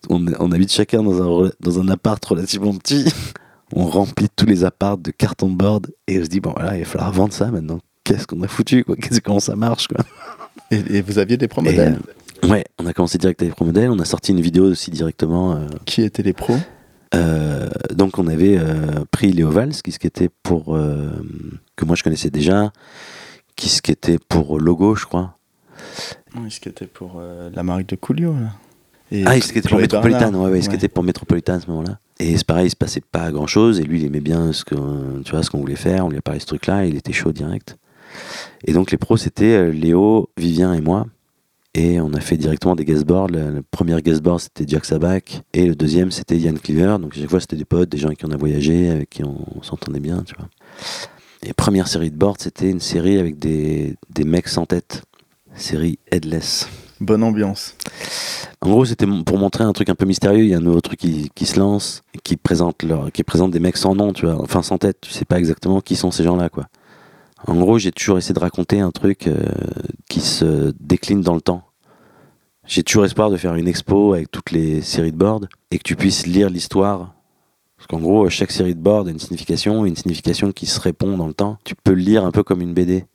On, 0.08 0.24
on 0.38 0.52
habite 0.52 0.72
chacun 0.72 1.02
dans 1.02 1.44
un, 1.44 1.50
dans 1.60 1.80
un 1.80 1.88
appart 1.88 2.24
relativement 2.24 2.74
petit 2.74 3.04
on 3.74 3.86
remplit 3.86 4.28
tous 4.34 4.46
les 4.46 4.64
apparts 4.64 4.98
de 4.98 5.10
carton 5.10 5.48
de 5.48 5.56
board 5.56 5.88
et 6.06 6.20
on 6.20 6.24
se 6.24 6.28
dit 6.28 6.40
bon 6.40 6.52
voilà 6.56 6.76
il 6.76 6.80
va 6.80 6.86
falloir 6.86 7.12
vendre 7.12 7.32
ça 7.32 7.50
maintenant 7.50 7.80
qu'est-ce 8.04 8.26
qu'on 8.26 8.42
a 8.42 8.48
foutu 8.48 8.84
quoi? 8.84 8.96
Qu'est-ce 8.96 9.20
comment 9.20 9.40
ça 9.40 9.56
marche 9.56 9.86
quoi? 9.88 10.04
Et, 10.70 10.96
et 10.96 11.02
vous 11.02 11.18
aviez 11.18 11.36
des 11.36 11.48
pro 11.48 11.62
modèles? 11.62 11.98
Euh, 12.44 12.48
ouais 12.48 12.64
on 12.78 12.86
a 12.86 12.92
commencé 12.92 13.18
direct 13.18 13.40
avec 13.42 13.50
les 13.50 13.54
pro-modèles 13.54 13.90
on 13.90 13.98
a 13.98 14.04
sorti 14.04 14.32
une 14.32 14.40
vidéo 14.40 14.64
aussi 14.64 14.90
directement 14.90 15.52
euh, 15.52 15.66
Qui 15.84 16.02
étaient 16.02 16.22
les 16.22 16.32
pros? 16.32 16.56
Euh, 17.14 17.68
donc 17.92 18.18
on 18.18 18.26
avait 18.28 18.58
pris 19.10 19.32
Léo 19.32 19.50
Valls, 19.50 19.72
qui 19.72 19.90
skatait 19.90 20.30
pour 20.44 20.76
euh, 20.76 21.10
que 21.74 21.84
moi 21.84 21.96
je 21.96 22.04
connaissais 22.04 22.30
déjà, 22.30 22.72
qui 23.56 23.68
skatait 23.68 24.18
pour 24.28 24.60
Logo, 24.60 24.94
je 24.94 25.06
crois. 25.06 25.36
Oui, 26.36 26.50
ce 26.52 26.60
qui 26.60 26.68
était 26.68 26.86
pour 26.86 27.20
la 27.20 27.62
marque 27.64 27.86
de 27.86 27.96
Coolio. 27.96 28.32
Là. 28.34 28.52
Et 29.12 29.24
ah, 29.26 29.36
il 29.36 29.42
skatait 29.42 29.68
pour 29.68 29.78
Bernard. 29.78 30.32
ouais, 30.40 30.50
ouais, 30.50 30.58
il 30.58 30.62
skatait 30.62 30.88
pour 30.88 31.02
Metropolitan 31.02 31.54
à 31.54 31.60
ce 31.60 31.66
moment-là. 31.68 31.98
Et 32.20 32.36
c'est 32.36 32.46
pareil, 32.46 32.66
il 32.66 32.70
se 32.70 32.76
passait 32.76 33.00
pas 33.00 33.30
grand 33.32 33.46
chose, 33.46 33.80
et 33.80 33.82
lui 33.82 34.00
il 34.00 34.06
aimait 34.06 34.20
bien 34.20 34.52
ce 34.52 34.64
qu'on 34.64 35.58
voulait 35.58 35.74
faire, 35.74 36.06
on 36.06 36.10
lui 36.10 36.18
a 36.18 36.22
parlé 36.22 36.38
de 36.38 36.42
ce 36.42 36.46
truc-là, 36.46 36.84
il 36.84 36.96
était 36.96 37.12
chaud 37.12 37.32
direct. 37.32 37.76
Et 38.64 38.72
donc 38.72 38.90
les 38.90 38.98
pros 38.98 39.16
c'était 39.16 39.56
euh, 39.56 39.70
Léo, 39.70 40.30
Vivien 40.36 40.74
et 40.74 40.80
moi. 40.80 41.06
Et 41.72 42.00
on 42.00 42.12
a 42.14 42.20
fait 42.20 42.36
directement 42.36 42.74
des 42.74 42.84
guestboards. 42.84 43.28
Le, 43.28 43.50
le 43.50 43.62
premier 43.62 44.00
guestboard 44.02 44.40
c'était 44.40 44.64
Jack 44.66 44.84
Sabak 44.84 45.42
et 45.54 45.66
le 45.66 45.76
deuxième 45.76 46.10
c'était 46.10 46.36
Yann 46.36 46.58
Cleaver. 46.58 46.96
Donc 47.00 47.14
chaque 47.14 47.30
fois 47.30 47.40
c'était 47.40 47.56
des 47.56 47.64
potes, 47.64 47.88
des 47.88 47.98
gens 47.98 48.08
avec 48.08 48.18
qui 48.18 48.26
on 48.26 48.32
a 48.32 48.36
voyagé, 48.36 48.90
avec 48.90 49.10
qui 49.10 49.24
on, 49.24 49.36
on 49.56 49.62
s'entendait 49.62 50.00
bien, 50.00 50.24
tu 50.24 50.34
vois. 50.36 50.48
Et 51.42 51.52
première 51.52 51.88
série 51.88 52.10
de 52.10 52.16
boards 52.16 52.36
c'était 52.40 52.68
une 52.68 52.80
série 52.80 53.18
avec 53.18 53.38
des, 53.38 53.96
des 54.10 54.24
mecs 54.24 54.48
sans 54.48 54.66
tête. 54.66 55.04
Série 55.54 55.98
Headless. 56.10 56.68
Bonne 57.00 57.22
ambiance. 57.22 57.76
En 58.60 58.68
gros, 58.68 58.84
c'était 58.84 59.06
pour 59.24 59.38
montrer 59.38 59.64
un 59.64 59.72
truc 59.72 59.88
un 59.88 59.94
peu 59.94 60.04
mystérieux. 60.04 60.44
Il 60.44 60.50
y 60.50 60.54
a 60.54 60.58
un 60.58 60.60
nouveau 60.60 60.82
truc 60.82 60.98
qui, 60.98 61.30
qui 61.34 61.46
se 61.46 61.58
lance, 61.58 62.02
qui 62.24 62.36
présente 62.36 62.82
leur, 62.82 63.10
qui 63.10 63.24
présente 63.24 63.50
des 63.50 63.60
mecs 63.60 63.78
sans 63.78 63.94
nom, 63.94 64.12
tu 64.12 64.26
vois, 64.26 64.40
enfin 64.40 64.62
sans 64.62 64.76
tête. 64.76 64.98
Tu 65.00 65.10
sais 65.10 65.24
pas 65.24 65.38
exactement 65.38 65.80
qui 65.80 65.96
sont 65.96 66.10
ces 66.10 66.24
gens-là, 66.24 66.50
quoi. 66.50 66.66
En 67.46 67.54
gros, 67.54 67.78
j'ai 67.78 67.90
toujours 67.90 68.18
essayé 68.18 68.34
de 68.34 68.40
raconter 68.40 68.80
un 68.80 68.90
truc 68.90 69.26
euh, 69.26 69.38
qui 70.10 70.20
se 70.20 70.74
décline 70.78 71.22
dans 71.22 71.34
le 71.34 71.40
temps. 71.40 71.62
J'ai 72.66 72.82
toujours 72.82 73.06
espoir 73.06 73.30
de 73.30 73.38
faire 73.38 73.54
une 73.54 73.66
expo 73.66 74.12
avec 74.12 74.30
toutes 74.30 74.50
les 74.50 74.82
séries 74.82 75.12
de 75.12 75.16
boards 75.16 75.46
et 75.70 75.78
que 75.78 75.82
tu 75.82 75.96
puisses 75.96 76.26
lire 76.26 76.50
l'histoire. 76.50 77.14
Parce 77.78 77.86
qu'en 77.86 77.98
gros, 77.98 78.28
chaque 78.28 78.50
série 78.50 78.74
de 78.74 78.80
boards 78.80 79.06
a 79.06 79.10
une 79.10 79.18
signification, 79.18 79.86
une 79.86 79.96
signification 79.96 80.52
qui 80.52 80.66
se 80.66 80.78
répond 80.78 81.16
dans 81.16 81.26
le 81.26 81.32
temps. 81.32 81.56
Tu 81.64 81.74
peux 81.74 81.94
le 81.94 82.02
lire 82.02 82.26
un 82.26 82.30
peu 82.30 82.42
comme 82.42 82.60
une 82.60 82.74
BD. 82.74 83.06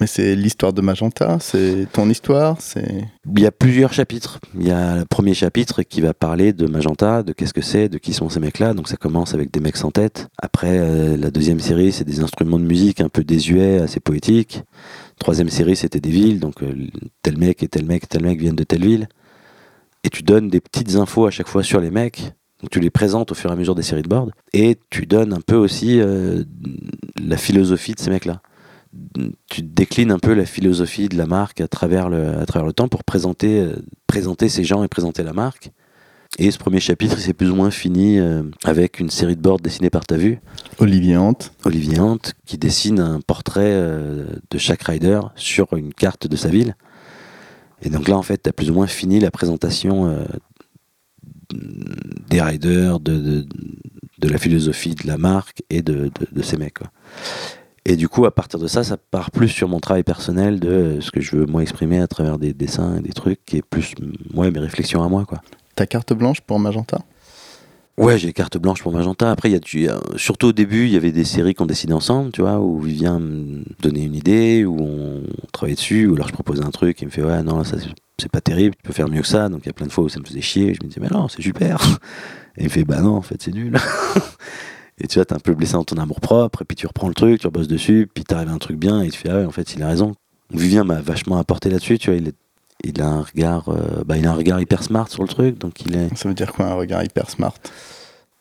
Mais 0.00 0.06
c'est 0.06 0.36
l'histoire 0.36 0.72
de 0.72 0.80
Magenta, 0.80 1.38
c'est 1.40 1.88
ton 1.92 2.08
histoire, 2.08 2.60
c'est. 2.60 3.04
Il 3.34 3.40
y 3.40 3.46
a 3.46 3.50
plusieurs 3.50 3.92
chapitres. 3.92 4.38
Il 4.54 4.66
y 4.66 4.70
a 4.70 4.98
le 4.98 5.04
premier 5.04 5.34
chapitre 5.34 5.82
qui 5.82 6.00
va 6.00 6.14
parler 6.14 6.52
de 6.52 6.66
Magenta, 6.66 7.24
de 7.24 7.32
qu'est-ce 7.32 7.52
que 7.52 7.62
c'est, 7.62 7.88
de 7.88 7.98
qui 7.98 8.12
sont 8.12 8.28
ces 8.28 8.38
mecs-là. 8.38 8.74
Donc 8.74 8.88
ça 8.88 8.96
commence 8.96 9.34
avec 9.34 9.50
des 9.50 9.58
mecs 9.58 9.76
sans 9.76 9.90
tête. 9.90 10.28
Après, 10.40 10.78
euh, 10.78 11.16
la 11.16 11.32
deuxième 11.32 11.58
série, 11.58 11.90
c'est 11.90 12.04
des 12.04 12.20
instruments 12.20 12.60
de 12.60 12.64
musique 12.64 13.00
un 13.00 13.08
peu 13.08 13.24
désuets, 13.24 13.78
assez 13.78 13.98
poétiques. 13.98 14.62
Troisième 15.18 15.48
série, 15.48 15.74
c'était 15.74 16.00
des 16.00 16.10
villes. 16.10 16.38
Donc 16.38 16.62
euh, 16.62 16.74
tel 17.22 17.36
mec 17.36 17.64
et 17.64 17.68
tel 17.68 17.84
mec 17.84 18.08
tel 18.08 18.22
mec 18.22 18.38
viennent 18.38 18.54
de 18.54 18.64
telle 18.64 18.84
ville. 18.84 19.08
Et 20.04 20.10
tu 20.10 20.22
donnes 20.22 20.48
des 20.48 20.60
petites 20.60 20.94
infos 20.94 21.26
à 21.26 21.32
chaque 21.32 21.48
fois 21.48 21.64
sur 21.64 21.80
les 21.80 21.90
mecs. 21.90 22.32
Donc 22.60 22.70
tu 22.70 22.78
les 22.78 22.90
présentes 22.90 23.32
au 23.32 23.34
fur 23.34 23.50
et 23.50 23.52
à 23.52 23.56
mesure 23.56 23.74
des 23.74 23.82
séries 23.82 24.02
de 24.02 24.08
board. 24.08 24.30
Et 24.52 24.78
tu 24.90 25.06
donnes 25.06 25.32
un 25.32 25.40
peu 25.40 25.56
aussi 25.56 26.00
euh, 26.00 26.44
la 27.20 27.36
philosophie 27.36 27.94
de 27.94 28.00
ces 28.00 28.10
mecs-là 28.10 28.40
tu 29.48 29.62
déclines 29.62 30.10
un 30.10 30.18
peu 30.18 30.34
la 30.34 30.46
philosophie 30.46 31.08
de 31.08 31.16
la 31.16 31.26
marque 31.26 31.60
à 31.60 31.68
travers 31.68 32.08
le, 32.08 32.38
à 32.38 32.46
travers 32.46 32.66
le 32.66 32.72
temps 32.72 32.88
pour 32.88 33.04
présenter, 33.04 33.60
euh, 33.60 33.76
présenter 34.06 34.48
ces 34.48 34.64
gens 34.64 34.82
et 34.82 34.88
présenter 34.88 35.22
la 35.22 35.32
marque. 35.32 35.70
Et 36.38 36.50
ce 36.50 36.58
premier 36.58 36.80
chapitre, 36.80 37.16
il 37.18 37.22
s'est 37.22 37.32
plus 37.32 37.50
ou 37.50 37.54
moins 37.54 37.70
fini 37.70 38.18
euh, 38.18 38.42
avec 38.64 39.00
une 39.00 39.10
série 39.10 39.36
de 39.36 39.40
boards 39.40 39.60
dessinés 39.60 39.90
par 39.90 40.06
ta 40.06 40.16
vue, 40.16 40.40
Olivier 40.78 41.16
Hante. 41.16 41.52
Olivier 41.64 42.00
Hant, 42.00 42.18
qui 42.46 42.58
dessine 42.58 43.00
un 43.00 43.20
portrait 43.20 43.72
euh, 43.72 44.26
de 44.50 44.58
chaque 44.58 44.82
rider 44.82 45.20
sur 45.36 45.72
une 45.74 45.92
carte 45.92 46.26
de 46.26 46.36
sa 46.36 46.48
ville. 46.48 46.76
Et 47.82 47.90
donc 47.90 48.08
là, 48.08 48.16
en 48.16 48.22
fait, 48.22 48.42
tu 48.42 48.48
as 48.50 48.52
plus 48.52 48.70
ou 48.70 48.74
moins 48.74 48.86
fini 48.86 49.20
la 49.20 49.30
présentation 49.30 50.18
des 52.28 52.40
riders, 52.40 52.98
de, 53.00 53.16
de, 53.16 53.46
de 54.18 54.28
la 54.28 54.38
philosophie 54.38 54.94
de 54.94 55.06
la 55.06 55.16
marque 55.16 55.62
et 55.70 55.82
de, 55.82 56.10
de, 56.20 56.26
de 56.32 56.42
ces 56.42 56.56
mecs. 56.56 56.78
quoi. 56.78 56.90
Et 57.90 57.96
du 57.96 58.06
coup, 58.06 58.26
à 58.26 58.30
partir 58.30 58.58
de 58.60 58.66
ça, 58.66 58.84
ça 58.84 58.98
part 58.98 59.30
plus 59.30 59.48
sur 59.48 59.66
mon 59.66 59.80
travail 59.80 60.02
personnel 60.02 60.60
de 60.60 60.68
euh, 60.68 61.00
ce 61.00 61.10
que 61.10 61.22
je 61.22 61.36
veux 61.36 61.46
moi 61.46 61.62
exprimer 61.62 62.00
à 62.00 62.06
travers 62.06 62.38
des 62.38 62.52
dessins 62.52 62.98
et 62.98 63.00
des 63.00 63.14
trucs, 63.14 63.42
qui 63.46 63.56
est 63.56 63.62
plus 63.62 63.94
ouais, 64.34 64.50
mes 64.50 64.58
réflexions 64.60 65.02
à 65.02 65.08
moi. 65.08 65.24
quoi. 65.24 65.40
Ta 65.74 65.86
carte 65.86 66.12
blanche 66.12 66.42
pour 66.42 66.58
Magenta? 66.58 66.98
Ouais, 67.96 68.18
j'ai 68.18 68.32
carte 68.34 68.58
blanche 68.58 68.82
pour 68.82 68.92
Magenta. 68.92 69.30
Après, 69.30 69.50
y 69.50 69.56
a, 69.88 69.98
surtout 70.16 70.48
au 70.48 70.52
début, 70.52 70.84
il 70.84 70.90
y 70.92 70.96
avait 70.96 71.12
des 71.12 71.24
séries 71.24 71.54
qu'on 71.54 71.64
dessinait 71.66 71.94
ensemble, 71.94 72.30
tu 72.30 72.42
vois, 72.42 72.60
où 72.60 72.78
Vivien 72.78 73.18
me 73.18 73.64
donnait 73.80 74.04
une 74.04 74.14
idée, 74.14 74.66
où 74.66 74.76
on 74.80 75.22
travaillait 75.52 75.74
dessus, 75.74 76.06
ou 76.06 76.14
alors 76.14 76.28
je 76.28 76.32
proposais 76.34 76.62
un 76.62 76.70
truc, 76.70 77.00
il 77.00 77.06
me 77.06 77.10
fait 77.10 77.24
ouais, 77.24 77.42
non, 77.42 77.64
ça 77.64 77.78
c'est- 77.80 77.88
c'est 78.20 78.30
pas 78.30 78.40
terrible, 78.42 78.76
tu 78.76 78.82
peux 78.82 78.92
faire 78.92 79.08
mieux 79.08 79.22
que 79.22 79.26
ça. 79.26 79.48
Donc 79.48 79.62
il 79.64 79.66
y 79.66 79.70
a 79.70 79.72
plein 79.72 79.86
de 79.86 79.92
fois 79.92 80.04
où 80.04 80.08
ça 80.10 80.20
me 80.20 80.24
faisait 80.26 80.42
chier, 80.42 80.74
je 80.74 80.84
me 80.84 80.88
disais 80.88 81.00
mais 81.00 81.08
non, 81.08 81.26
c'est 81.28 81.40
super. 81.42 81.80
Et 82.58 82.62
il 82.62 82.64
me 82.64 82.68
fait 82.68 82.84
bah 82.84 83.00
non, 83.00 83.14
en 83.16 83.22
fait, 83.22 83.40
c'est 83.40 83.52
nul. 83.54 83.76
et 85.00 85.06
tu 85.06 85.18
vois, 85.18 85.24
t'es 85.24 85.34
un 85.34 85.38
peu 85.38 85.54
blessé 85.54 85.72
dans 85.74 85.84
ton 85.84 85.96
amour 85.96 86.20
propre, 86.20 86.62
et 86.62 86.64
puis 86.64 86.76
tu 86.76 86.86
reprends 86.86 87.08
le 87.08 87.14
truc, 87.14 87.40
tu 87.40 87.46
rebosses 87.46 87.68
dessus, 87.68 88.08
puis 88.12 88.24
t'arrives 88.24 88.48
à 88.48 88.52
un 88.52 88.58
truc 88.58 88.76
bien, 88.78 89.02
et 89.02 89.10
tu 89.10 89.18
fais 89.18 89.30
ah 89.30 89.36
ouais, 89.38 89.44
en 89.44 89.50
fait, 89.50 89.74
il 89.74 89.82
a 89.82 89.88
raison. 89.88 90.14
Vivien 90.52 90.84
m'a 90.84 91.00
vachement 91.00 91.38
apporté 91.38 91.70
là-dessus, 91.70 91.98
tu 91.98 92.10
vois, 92.10 92.18
il, 92.18 92.28
est- 92.28 92.36
il 92.84 93.00
a 93.02 93.06
un 93.08 93.22
regard, 93.22 93.68
euh, 93.68 94.02
bah, 94.06 94.16
il 94.16 94.26
a 94.26 94.30
un 94.30 94.34
regard 94.34 94.60
hyper 94.60 94.82
smart 94.82 95.08
sur 95.08 95.22
le 95.22 95.28
truc, 95.28 95.58
donc 95.58 95.80
il 95.82 95.94
est. 95.96 96.16
Ça 96.16 96.28
veut 96.28 96.34
dire 96.34 96.52
quoi 96.52 96.66
un 96.66 96.74
regard 96.74 97.02
hyper 97.04 97.28
smart? 97.30 97.54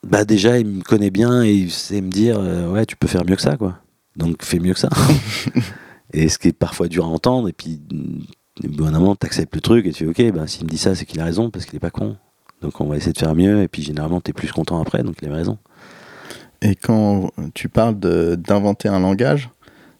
Bah 0.07 0.23
déjà, 0.25 0.59
il 0.59 0.65
me 0.67 0.83
connaît 0.83 1.09
bien 1.09 1.43
et 1.43 1.51
il 1.53 1.71
sait 1.71 2.01
me 2.01 2.09
dire 2.09 2.37
euh, 2.39 2.71
ouais, 2.71 2.85
tu 2.85 2.95
peux 2.95 3.07
faire 3.07 3.25
mieux 3.25 3.35
que 3.35 3.41
ça, 3.41 3.57
quoi. 3.57 3.79
Donc 4.15 4.43
fais 4.43 4.59
mieux 4.59 4.73
que 4.73 4.79
ça. 4.79 4.89
et 6.13 6.29
ce 6.29 6.37
qui 6.37 6.49
est 6.49 6.53
parfois 6.53 6.87
dur 6.87 7.05
à 7.05 7.07
entendre, 7.07 7.49
et 7.49 7.53
puis 7.53 7.81
mm, 7.91 8.65
au 8.65 8.69
bout 8.69 8.83
d'un 8.85 8.91
moment, 8.99 9.15
t'acceptes 9.15 9.53
le 9.55 9.61
truc 9.61 9.85
et 9.85 9.91
tu 9.91 10.05
fais 10.11 10.29
ok, 10.29 10.33
bah 10.35 10.47
s'il 10.47 10.65
me 10.65 10.69
dit 10.69 10.77
ça, 10.77 10.95
c'est 10.95 11.05
qu'il 11.05 11.19
a 11.19 11.25
raison 11.25 11.49
parce 11.49 11.65
qu'il 11.65 11.75
est 11.75 11.79
pas 11.79 11.89
con. 11.91 12.15
Donc 12.61 12.79
on 12.79 12.85
va 12.85 12.97
essayer 12.97 13.13
de 13.13 13.17
faire 13.17 13.35
mieux, 13.35 13.61
et 13.63 13.67
puis 13.67 13.81
généralement 13.83 14.21
t'es 14.21 14.33
plus 14.33 14.51
content 14.51 14.81
après, 14.81 15.03
donc 15.03 15.15
il 15.21 15.27
avait 15.27 15.37
raison. 15.37 15.57
Et 16.61 16.75
quand 16.75 17.31
tu 17.53 17.69
parles 17.69 17.99
d'inventer 17.99 18.89
un 18.89 18.99
langage, 18.99 19.49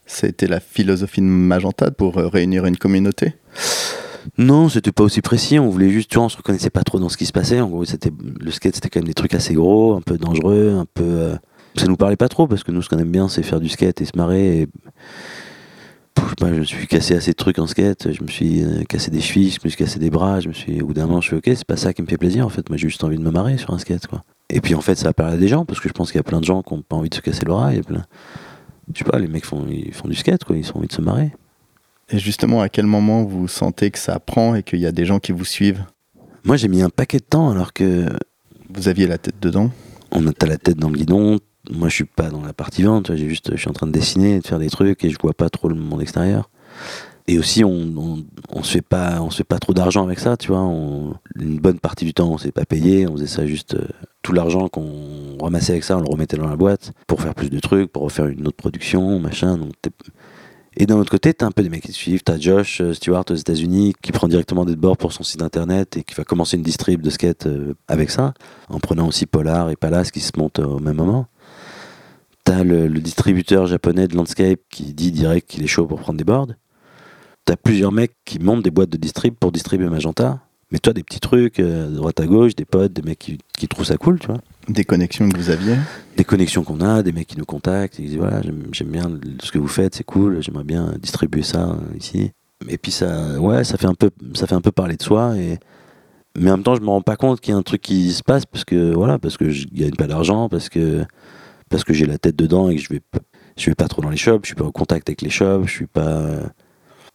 c'était 0.05 0.47
la 0.47 0.59
philosophie 0.59 1.21
de 1.21 1.25
Magenta 1.25 1.91
pour 1.91 2.17
euh, 2.17 2.27
réunir 2.27 2.65
une 2.65 2.77
communauté? 2.77 3.35
Non, 4.37 4.67
c'était 4.67 4.91
pas 4.91 5.03
aussi 5.03 5.21
précis. 5.21 5.59
On 5.59 5.69
voulait 5.69 5.89
juste, 5.89 6.09
tu 6.09 6.15
vois, 6.15 6.25
on 6.25 6.29
se 6.29 6.37
reconnaissait 6.37 6.69
pas 6.69 6.83
trop 6.83 6.99
dans 6.99 7.09
ce 7.09 7.17
qui 7.17 7.25
se 7.25 7.31
passait. 7.31 7.61
En 7.61 7.67
gros, 7.69 7.85
c'était 7.85 8.11
le 8.39 8.51
skate, 8.51 8.75
c'était 8.75 8.89
quand 8.89 8.99
même 8.99 9.07
des 9.07 9.13
trucs 9.13 9.33
assez 9.33 9.53
gros, 9.53 9.95
un 9.95 10.01
peu 10.01 10.17
dangereux, 10.17 10.75
un 10.77 10.85
peu. 10.85 11.03
euh, 11.03 11.35
Ça 11.75 11.87
nous 11.87 11.95
parlait 11.95 12.17
pas 12.17 12.29
trop 12.29 12.47
parce 12.47 12.63
que 12.63 12.71
nous, 12.71 12.81
ce 12.81 12.89
qu'on 12.89 12.99
aime 12.99 13.11
bien, 13.11 13.29
c'est 13.29 13.43
faire 13.43 13.59
du 13.59 13.69
skate 13.69 14.01
et 14.01 14.05
se 14.05 14.17
marrer. 14.17 14.61
Et... 14.61 14.67
Je 16.39 16.45
me 16.45 16.63
suis 16.63 16.87
cassé 16.87 17.15
assez 17.15 17.31
de 17.31 17.35
trucs 17.35 17.59
en 17.59 17.67
skate. 17.67 18.11
Je 18.11 18.23
me 18.23 18.27
suis 18.27 18.63
euh, 18.63 18.83
cassé 18.83 19.11
des 19.11 19.21
chevilles, 19.21 19.51
je 19.51 19.59
me 19.63 19.69
suis 19.69 19.77
cassé 19.77 19.99
des 19.99 20.09
bras. 20.09 20.39
Je 20.39 20.47
me 20.47 20.53
suis, 20.53 20.81
au 20.81 20.87
bout 20.87 20.93
d'un 20.93 21.05
moment, 21.05 21.21
je 21.21 21.27
suis 21.27 21.37
ok, 21.37 21.43
c'est 21.45 21.65
pas 21.65 21.77
ça 21.77 21.93
qui 21.93 22.01
me 22.01 22.07
fait 22.07 22.17
plaisir. 22.17 22.45
En 22.45 22.49
fait, 22.49 22.69
moi, 22.69 22.77
j'ai 22.77 22.89
juste 22.89 23.03
envie 23.03 23.17
de 23.17 23.23
me 23.23 23.31
marrer 23.31 23.57
sur 23.57 23.73
un 23.73 23.77
skate, 23.77 24.07
quoi. 24.07 24.23
Et 24.49 24.61
puis, 24.61 24.75
en 24.75 24.81
fait, 24.81 24.95
ça 24.95 25.05
va 25.05 25.13
parler 25.13 25.33
à 25.33 25.37
des 25.37 25.47
gens 25.47 25.65
parce 25.65 25.79
que 25.79 25.89
je 25.89 25.93
pense 25.93 26.11
qu'il 26.11 26.19
y 26.19 26.21
a 26.21 26.23
plein 26.23 26.39
de 26.39 26.45
gens 26.45 26.63
qui 26.63 26.73
ont 26.73 26.81
pas 26.81 26.95
envie 26.95 27.09
de 27.09 27.15
se 27.15 27.21
casser 27.21 27.45
le 27.45 27.51
bras. 27.51 27.71
Il 27.71 27.77
y 27.77 27.79
a 27.79 27.83
plein. 27.83 28.05
Je 28.93 28.99
sais 28.99 29.03
pas, 29.03 29.19
les 29.19 29.27
mecs 29.27 29.45
font, 29.45 29.65
ils 29.69 29.93
font 29.93 30.07
du 30.07 30.15
skate, 30.15 30.45
quoi. 30.45 30.55
Ils 30.55 30.69
ont 30.71 30.77
envie 30.77 30.87
de 30.87 30.93
se 30.93 31.01
marrer. 31.01 31.33
Et 32.09 32.19
justement, 32.19 32.61
à 32.61 32.69
quel 32.69 32.85
moment 32.85 33.25
vous 33.25 33.49
sentez 33.49 33.91
que 33.91 33.99
ça 33.99 34.19
prend 34.19 34.55
et 34.55 34.63
qu'il 34.63 34.79
y 34.79 34.85
a 34.85 34.93
des 34.93 35.05
gens 35.05 35.19
qui 35.19 35.33
vous 35.33 35.43
suivent? 35.43 35.83
Moi, 36.45 36.55
j'ai 36.55 36.69
mis 36.69 36.81
un 36.81 36.89
paquet 36.89 37.17
de 37.17 37.25
temps 37.25 37.49
alors 37.49 37.73
que 37.73 38.07
Vous 38.69 38.87
aviez 38.87 39.07
la 39.07 39.17
tête 39.17 39.39
dedans? 39.41 39.71
On 40.11 40.27
a 40.27 40.31
la 40.45 40.57
tête 40.57 40.77
dans 40.77 40.89
le 40.89 40.97
guidon. 40.97 41.39
Moi, 41.69 41.89
je 41.89 41.95
suis 41.95 42.05
pas 42.05 42.29
dans 42.29 42.41
la 42.41 42.53
partie 42.53 42.83
vente. 42.83 43.15
J'ai 43.15 43.29
juste, 43.29 43.51
je 43.51 43.57
suis 43.57 43.69
en 43.69 43.73
train 43.73 43.87
de 43.87 43.91
dessiner, 43.91 44.39
de 44.39 44.47
faire 44.47 44.59
des 44.59 44.69
trucs 44.69 45.03
et 45.03 45.09
je 45.09 45.17
vois 45.21 45.33
pas 45.33 45.49
trop 45.49 45.67
le 45.67 45.75
monde 45.75 46.01
extérieur. 46.01 46.49
Et 47.29 47.37
aussi, 47.37 47.65
on, 47.65 48.23
on, 48.49 48.63
se 48.63 48.71
fait 48.71 48.81
pas, 48.81 49.21
on 49.21 49.29
se 49.29 49.37
fait 49.37 49.43
pas 49.43 49.59
trop 49.59 49.73
d'argent 49.73 50.05
avec 50.05 50.17
ça, 50.17 50.37
tu 50.37 50.47
vois. 50.47 50.61
Une 51.35 51.59
bonne 51.59 51.79
partie 51.79 52.05
du 52.05 52.13
temps, 52.13 52.29
on 52.31 52.37
s'est 52.37 52.53
pas 52.53 52.65
payé. 52.65 53.05
On 53.05 53.13
faisait 53.13 53.27
ça 53.27 53.45
juste 53.45 53.75
euh, 53.75 53.85
tout 54.21 54.31
l'argent 54.31 54.69
qu'on 54.69 55.37
ramassait 55.41 55.73
avec 55.73 55.83
ça, 55.83 55.97
on 55.97 56.01
le 56.01 56.09
remettait 56.09 56.37
dans 56.37 56.47
la 56.47 56.55
boîte 56.55 56.93
pour 57.05 57.21
faire 57.21 57.35
plus 57.35 57.49
de 57.49 57.59
trucs, 57.59 57.91
pour 57.91 58.03
refaire 58.03 58.27
une 58.27 58.47
autre 58.47 58.55
production, 58.55 59.19
machin. 59.19 59.59
Et 60.77 60.85
d'un 60.85 60.95
autre 60.95 61.11
côté, 61.11 61.33
t'as 61.33 61.45
un 61.45 61.51
peu 61.51 61.63
des 61.63 61.69
mecs 61.69 61.81
qui 61.81 61.89
te 61.89 61.93
suivent. 61.93 62.23
T'as 62.23 62.39
Josh 62.39 62.79
euh, 62.79 62.93
Stewart 62.93 63.25
aux 63.29 63.35
États-Unis 63.35 63.93
qui 64.01 64.13
prend 64.13 64.29
directement 64.29 64.63
des 64.63 64.77
bords 64.77 64.95
pour 64.95 65.11
son 65.11 65.23
site 65.23 65.41
internet 65.41 65.97
et 65.97 66.03
qui 66.03 66.15
va 66.15 66.23
commencer 66.23 66.55
une 66.55 66.63
distrib 66.63 67.01
de 67.01 67.09
skate 67.09 67.47
euh, 67.47 67.73
avec 67.89 68.09
ça, 68.09 68.35
en 68.69 68.79
prenant 68.79 69.05
aussi 69.05 69.25
Polar 69.25 69.69
et 69.69 69.75
Palace 69.75 70.11
qui 70.11 70.21
se 70.21 70.31
montent 70.37 70.59
au 70.59 70.79
même 70.79 70.95
moment. 70.95 71.27
T'as 72.45 72.63
le, 72.63 72.87
le 72.87 73.01
distributeur 73.01 73.67
japonais 73.67 74.07
de 74.07 74.15
Landscape 74.15 74.61
qui 74.69 74.93
dit 74.93 75.11
direct 75.11 75.49
qu'il 75.49 75.65
est 75.65 75.67
chaud 75.67 75.87
pour 75.87 75.99
prendre 75.99 76.17
des 76.17 76.23
boards. 76.23 76.53
T'as 77.47 77.55
plusieurs 77.55 77.93
mecs 77.93 78.11
qui 78.25 78.39
montent 78.39 78.61
des 78.61 78.71
boîtes 78.71 78.89
de 78.89 78.97
distrib 78.97 79.33
pour 79.33 79.53
distribuer 79.53 79.87
Magenta. 79.87 80.41
Mais 80.69 80.79
toi, 80.79 80.91
des 80.91 81.01
petits 81.01 81.21
trucs, 81.21 81.61
euh, 81.61 81.87
de 81.87 81.95
droite 81.95 82.19
à 82.19 82.25
gauche, 82.25 82.57
des 82.57 82.65
potes, 82.65 82.91
des 82.91 83.01
mecs 83.01 83.19
qui, 83.19 83.37
qui 83.57 83.69
trouvent 83.69 83.85
ça 83.85 83.95
cool, 83.95 84.19
tu 84.19 84.27
vois 84.27 84.41
Des 84.67 84.83
connexions 84.83 85.29
que 85.29 85.37
vous 85.37 85.49
aviez 85.49 85.77
des 86.17 86.25
connexions 86.25 86.65
qu'on 86.65 86.81
a, 86.81 87.03
des 87.03 87.13
mecs 87.13 87.27
qui 87.27 87.37
nous 87.37 87.45
contactent, 87.45 87.95
qui 87.95 88.01
disent 88.01 88.17
voilà, 88.17 88.41
j'aime 88.41 88.89
bien 88.89 89.09
ce 89.41 89.51
que 89.53 89.59
vous 89.59 89.69
faites, 89.69 89.95
c'est 89.95 90.03
cool, 90.03 90.43
j'aimerais 90.43 90.65
bien 90.65 90.95
distribuer 90.99 91.41
ça 91.41 91.69
euh, 91.69 91.97
ici. 91.97 92.31
Et 92.67 92.77
puis 92.77 92.91
ça, 92.91 93.39
ouais, 93.39 93.63
ça 93.63 93.77
fait 93.77 93.87
un 93.87 93.93
peu, 93.93 94.09
ça 94.33 94.45
fait 94.45 94.55
un 94.55 94.61
peu 94.61 94.73
parler 94.73 94.97
de 94.97 95.03
soi. 95.03 95.37
Et 95.37 95.57
mais 96.37 96.51
en 96.51 96.57
même 96.57 96.63
temps, 96.63 96.75
je 96.75 96.81
me 96.81 96.89
rends 96.89 97.01
pas 97.01 97.15
compte 97.15 97.39
qu'il 97.39 97.53
y 97.53 97.55
a 97.55 97.57
un 97.57 97.63
truc 97.63 97.81
qui 97.81 98.11
se 98.11 98.23
passe 98.23 98.45
parce 98.45 98.65
que 98.65 98.93
voilà, 98.93 99.19
parce 99.19 99.37
que 99.37 99.51
je 99.51 99.67
gagne 99.71 99.95
pas 99.95 100.07
d'argent, 100.07 100.49
parce 100.49 100.67
que 100.67 101.05
parce 101.69 101.85
que 101.85 101.93
j'ai 101.93 102.07
la 102.07 102.17
tête 102.17 102.35
dedans 102.35 102.69
et 102.69 102.75
que 102.75 102.81
je 102.81 102.89
vais, 102.89 103.01
je 103.55 103.69
vais 103.69 103.75
pas 103.75 103.87
trop 103.87 104.01
dans 104.01 104.09
les 104.09 104.17
shops, 104.17 104.41
je 104.41 104.47
suis 104.47 104.55
pas 104.55 104.65
en 104.65 104.71
contact 104.71 105.07
avec 105.07 105.21
les 105.21 105.29
shops, 105.29 105.63
je 105.65 105.71
suis 105.71 105.87
pas, 105.87 106.41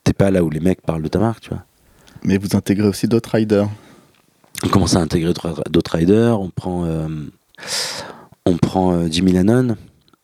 t'es 0.05 0.13
pas 0.13 0.31
là 0.31 0.43
où 0.45 0.51
les 0.51 0.61
mecs 0.61 0.83
parlent 0.83 1.03
de 1.03 1.09
ta 1.09 1.19
marque, 1.19 1.43
tu 1.43 1.51
vois. 1.51 1.65
Mais 2.25 2.39
vous 2.39 2.57
intégrez 2.57 2.89
aussi 2.89 3.09
d'autres 3.09 3.31
riders. 3.31 3.69
on 4.65 4.69
commence 4.69 4.95
à 4.95 5.01
intégrer 5.01 5.33
d'autres 5.71 5.97
riders? 5.97 6.41
On 6.41 6.51
prend, 6.51 6.85
euh, 6.85 7.09
on 8.47 8.57
prend 8.57 8.93
euh, 8.93 9.09
Jimmy 9.11 9.33
Lannon, 9.33 9.77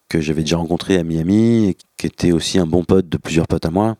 que 0.09 0.21
j'avais 0.21 0.43
déjà 0.43 0.57
rencontré 0.57 0.97
à 0.97 1.03
Miami, 1.03 1.69
et 1.69 1.77
qui 1.97 2.07
était 2.07 2.33
aussi 2.33 2.59
un 2.59 2.67
bon 2.67 2.85
pote 2.85 3.09
de 3.09 3.17
plusieurs 3.17 3.47
potes 3.47 3.67
à 3.67 3.71
moi, 3.71 3.97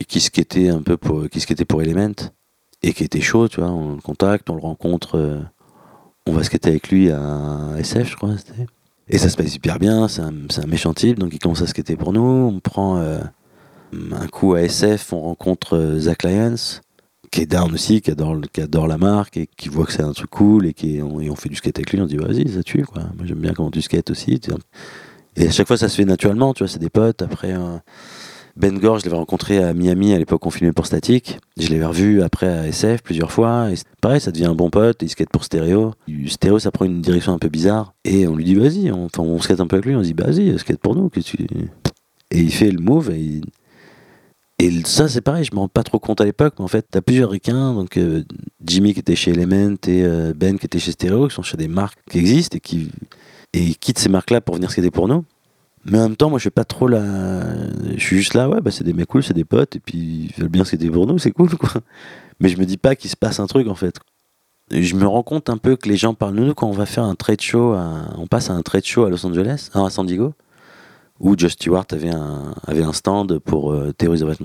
et 0.00 0.04
qui 0.04 0.20
skatait 0.20 0.68
un 0.68 0.82
peu 0.82 0.96
pour, 0.96 1.28
qui 1.28 1.44
pour 1.64 1.82
Element, 1.82 2.14
et 2.82 2.92
qui 2.92 3.04
était 3.04 3.20
chaud, 3.20 3.48
tu 3.48 3.60
vois. 3.60 3.70
On 3.70 3.96
le 3.96 4.00
contacte, 4.00 4.48
on 4.50 4.54
le 4.54 4.62
rencontre, 4.62 5.16
euh, 5.16 5.40
on 6.26 6.32
va 6.32 6.42
skater 6.44 6.70
avec 6.70 6.88
lui 6.88 7.10
à 7.10 7.74
SF, 7.78 8.10
je 8.10 8.16
crois. 8.16 8.34
Et 9.10 9.18
ça 9.18 9.28
se 9.30 9.36
passe 9.36 9.54
hyper 9.54 9.78
bien, 9.78 10.06
c'est 10.08 10.20
un, 10.20 10.32
un 10.32 10.66
méchant 10.66 10.92
type, 10.92 11.18
donc 11.18 11.32
il 11.32 11.38
commence 11.38 11.62
à 11.62 11.66
skater 11.66 11.96
pour 11.96 12.12
nous. 12.12 12.20
On 12.20 12.60
prend 12.60 12.98
euh, 12.98 13.20
un 13.92 14.26
coup 14.26 14.54
à 14.54 14.62
SF, 14.62 15.12
on 15.12 15.20
rencontre 15.22 15.76
euh, 15.76 15.98
Zach 15.98 16.22
Lyons, 16.22 16.80
qui 17.30 17.42
est 17.42 17.46
down 17.46 17.72
aussi, 17.72 18.00
qui 18.00 18.10
adore, 18.10 18.36
qui 18.52 18.60
adore 18.60 18.86
la 18.86 18.98
marque 18.98 19.36
et 19.36 19.46
qui 19.56 19.68
voit 19.68 19.86
que 19.86 19.92
c'est 19.92 20.02
un 20.02 20.12
truc 20.12 20.30
cool 20.30 20.66
et, 20.66 20.74
qui, 20.74 21.00
on, 21.02 21.20
et 21.20 21.30
on 21.30 21.36
fait 21.36 21.48
du 21.48 21.56
skate 21.56 21.78
avec 21.78 21.92
lui, 21.92 22.00
on 22.00 22.06
dit 22.06 22.16
vas-y, 22.16 22.48
ça 22.48 22.62
tue 22.62 22.84
quoi. 22.84 23.02
Moi 23.16 23.26
j'aime 23.26 23.38
bien 23.38 23.52
comment 23.52 23.70
tu 23.70 23.82
skates 23.82 24.10
aussi. 24.10 24.40
Et 25.36 25.46
à 25.46 25.50
chaque 25.50 25.66
fois 25.68 25.76
ça 25.76 25.88
se 25.88 25.96
fait 25.96 26.04
naturellement, 26.04 26.54
tu 26.54 26.64
vois, 26.64 26.68
c'est 26.68 26.78
des 26.78 26.90
potes. 26.90 27.22
Après, 27.22 27.52
euh, 27.52 27.76
Ben 28.56 28.78
Gore, 28.78 28.98
je 28.98 29.04
l'avais 29.04 29.16
rencontré 29.16 29.62
à 29.62 29.72
Miami 29.74 30.14
à 30.14 30.18
l'époque 30.18 30.44
on 30.46 30.50
filmait 30.50 30.72
pour 30.72 30.86
Static. 30.86 31.38
Je 31.58 31.68
l'avais 31.68 31.84
revu 31.86 32.22
après 32.22 32.48
à 32.48 32.66
SF 32.66 33.02
plusieurs 33.02 33.30
fois. 33.30 33.68
Pareil, 34.00 34.20
ça 34.20 34.32
devient 34.32 34.46
un 34.46 34.54
bon 34.54 34.70
pote, 34.70 34.98
il 35.02 35.08
skate 35.10 35.30
pour 35.30 35.44
Stéréo. 35.44 35.92
Stéréo 36.28 36.58
ça 36.58 36.70
prend 36.70 36.86
une 36.86 37.02
direction 37.02 37.32
un 37.32 37.38
peu 37.38 37.48
bizarre. 37.48 37.94
Et 38.04 38.26
on 38.26 38.36
lui 38.36 38.44
dit 38.44 38.54
vas-y, 38.54 38.90
on, 38.90 39.40
skate 39.40 39.60
un 39.60 39.66
peu 39.66 39.76
avec 39.76 39.86
lui, 39.86 39.94
on 39.94 40.00
dit 40.02 40.14
bah, 40.14 40.24
vas-y, 40.26 40.58
skate 40.58 40.80
pour 40.80 40.94
nous. 40.94 41.10
Et 42.30 42.40
il 42.40 42.52
fait 42.52 42.70
le 42.70 42.80
move 42.80 43.10
et 43.10 43.20
il- 43.20 43.44
et 44.60 44.84
ça, 44.84 45.08
c'est 45.08 45.20
pareil, 45.20 45.44
je 45.44 45.54
me 45.54 45.60
rends 45.60 45.68
pas 45.68 45.84
trop 45.84 46.00
compte 46.00 46.20
à 46.20 46.24
l'époque, 46.24 46.54
mais 46.58 46.64
en 46.64 46.68
fait, 46.68 46.84
t'as 46.90 47.00
plusieurs 47.00 47.30
ricains, 47.30 47.74
donc 47.74 47.96
euh, 47.96 48.24
Jimmy 48.64 48.92
qui 48.92 48.98
était 48.98 49.14
chez 49.14 49.30
Element 49.30 49.76
et 49.86 50.02
euh, 50.04 50.32
Ben 50.34 50.58
qui 50.58 50.66
était 50.66 50.80
chez 50.80 50.90
Stereo, 50.90 51.28
qui 51.28 51.34
sont 51.34 51.44
chez 51.44 51.56
des 51.56 51.68
marques 51.68 52.00
qui 52.10 52.18
existent 52.18 52.56
et 52.56 52.60
qui 52.60 52.90
et 53.52 53.74
quittent 53.74 54.00
ces 54.00 54.08
marques-là 54.08 54.40
pour 54.40 54.56
venir 54.56 54.70
skater 54.70 54.90
pour 54.90 55.06
nous. 55.06 55.24
Mais 55.84 55.98
en 55.98 56.02
même 56.08 56.16
temps, 56.16 56.28
moi, 56.28 56.40
je 56.40 56.44
fais 56.44 56.50
pas 56.50 56.64
trop 56.64 56.88
la. 56.88 57.44
Je 57.94 58.00
suis 58.00 58.16
juste 58.16 58.34
là, 58.34 58.48
ouais, 58.48 58.60
bah, 58.60 58.72
c'est 58.72 58.82
des 58.82 58.92
mecs 58.92 59.06
cool, 59.06 59.22
c'est 59.22 59.32
des 59.32 59.44
potes, 59.44 59.76
et 59.76 59.80
puis 59.80 60.32
ils 60.36 60.40
veulent 60.40 60.50
bien 60.50 60.64
skater 60.64 60.90
pour 60.90 61.06
nous, 61.06 61.18
c'est 61.18 61.30
cool, 61.30 61.48
quoi. 61.56 61.70
Mais 62.40 62.48
je 62.48 62.58
me 62.58 62.66
dis 62.66 62.78
pas 62.78 62.96
qu'il 62.96 63.10
se 63.10 63.16
passe 63.16 63.38
un 63.38 63.46
truc, 63.46 63.68
en 63.68 63.76
fait. 63.76 63.94
Je 64.72 64.96
me 64.96 65.06
rends 65.06 65.22
compte 65.22 65.50
un 65.50 65.56
peu 65.56 65.76
que 65.76 65.88
les 65.88 65.96
gens 65.96 66.14
parlent 66.14 66.34
de 66.34 66.44
nous 66.44 66.54
quand 66.54 66.68
on 66.68 66.72
va 66.72 66.84
faire 66.84 67.04
un 67.04 67.14
trade 67.14 67.40
show, 67.40 67.74
on 68.18 68.26
passe 68.26 68.50
à 68.50 68.54
un 68.54 68.62
trade 68.62 68.84
show 68.84 69.04
à 69.04 69.10
Los 69.10 69.24
Angeles, 69.24 69.70
à 69.72 69.88
San 69.88 70.04
Diego 70.04 70.34
où 71.20 71.36
Josh 71.36 71.52
Stewart 71.52 71.86
avait 71.90 72.10
un, 72.10 72.54
avait 72.66 72.82
un 72.82 72.92
stand 72.92 73.38
pour 73.38 73.72
euh, 73.72 73.92
Theories 73.92 74.22
of. 74.22 74.36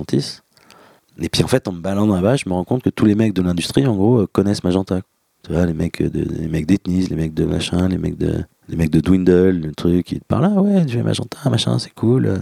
Et 1.21 1.30
puis 1.30 1.43
en 1.43 1.47
fait, 1.47 1.67
en 1.67 1.71
me 1.71 1.80
baladant 1.80 2.15
là-bas, 2.15 2.36
je 2.36 2.47
me 2.47 2.53
rends 2.53 2.63
compte 2.63 2.84
que 2.84 2.89
tous 2.89 3.05
les 3.05 3.15
mecs 3.15 3.34
de 3.34 3.41
l'industrie, 3.41 3.86
en 3.86 3.95
gros, 3.95 4.21
euh, 4.21 4.28
connaissent 4.28 4.63
Magenta. 4.63 5.01
Tu 5.43 5.51
vois, 5.51 5.65
les 5.65 5.74
mecs 5.74 6.01
de, 6.01 6.21
les 6.21 6.47
mecs 6.47 6.67
les 6.69 7.15
mecs 7.15 7.34
de 7.34 7.45
machin, 7.45 7.88
les 7.89 7.97
mecs 7.97 8.17
de, 8.17 8.43
les 8.69 8.78
mecs 8.78 8.89
de 8.89 9.01
Dwindle, 9.01 9.59
le 9.59 9.74
truc, 9.74 10.11
ils 10.11 10.19
te 10.19 10.26
parlent, 10.26 10.45
ah 10.45 10.61
ouais, 10.61 10.86
tu 10.86 10.95
fais 10.95 11.03
Magenta, 11.03 11.49
machin, 11.49 11.78
c'est 11.80 11.93
cool. 11.93 12.41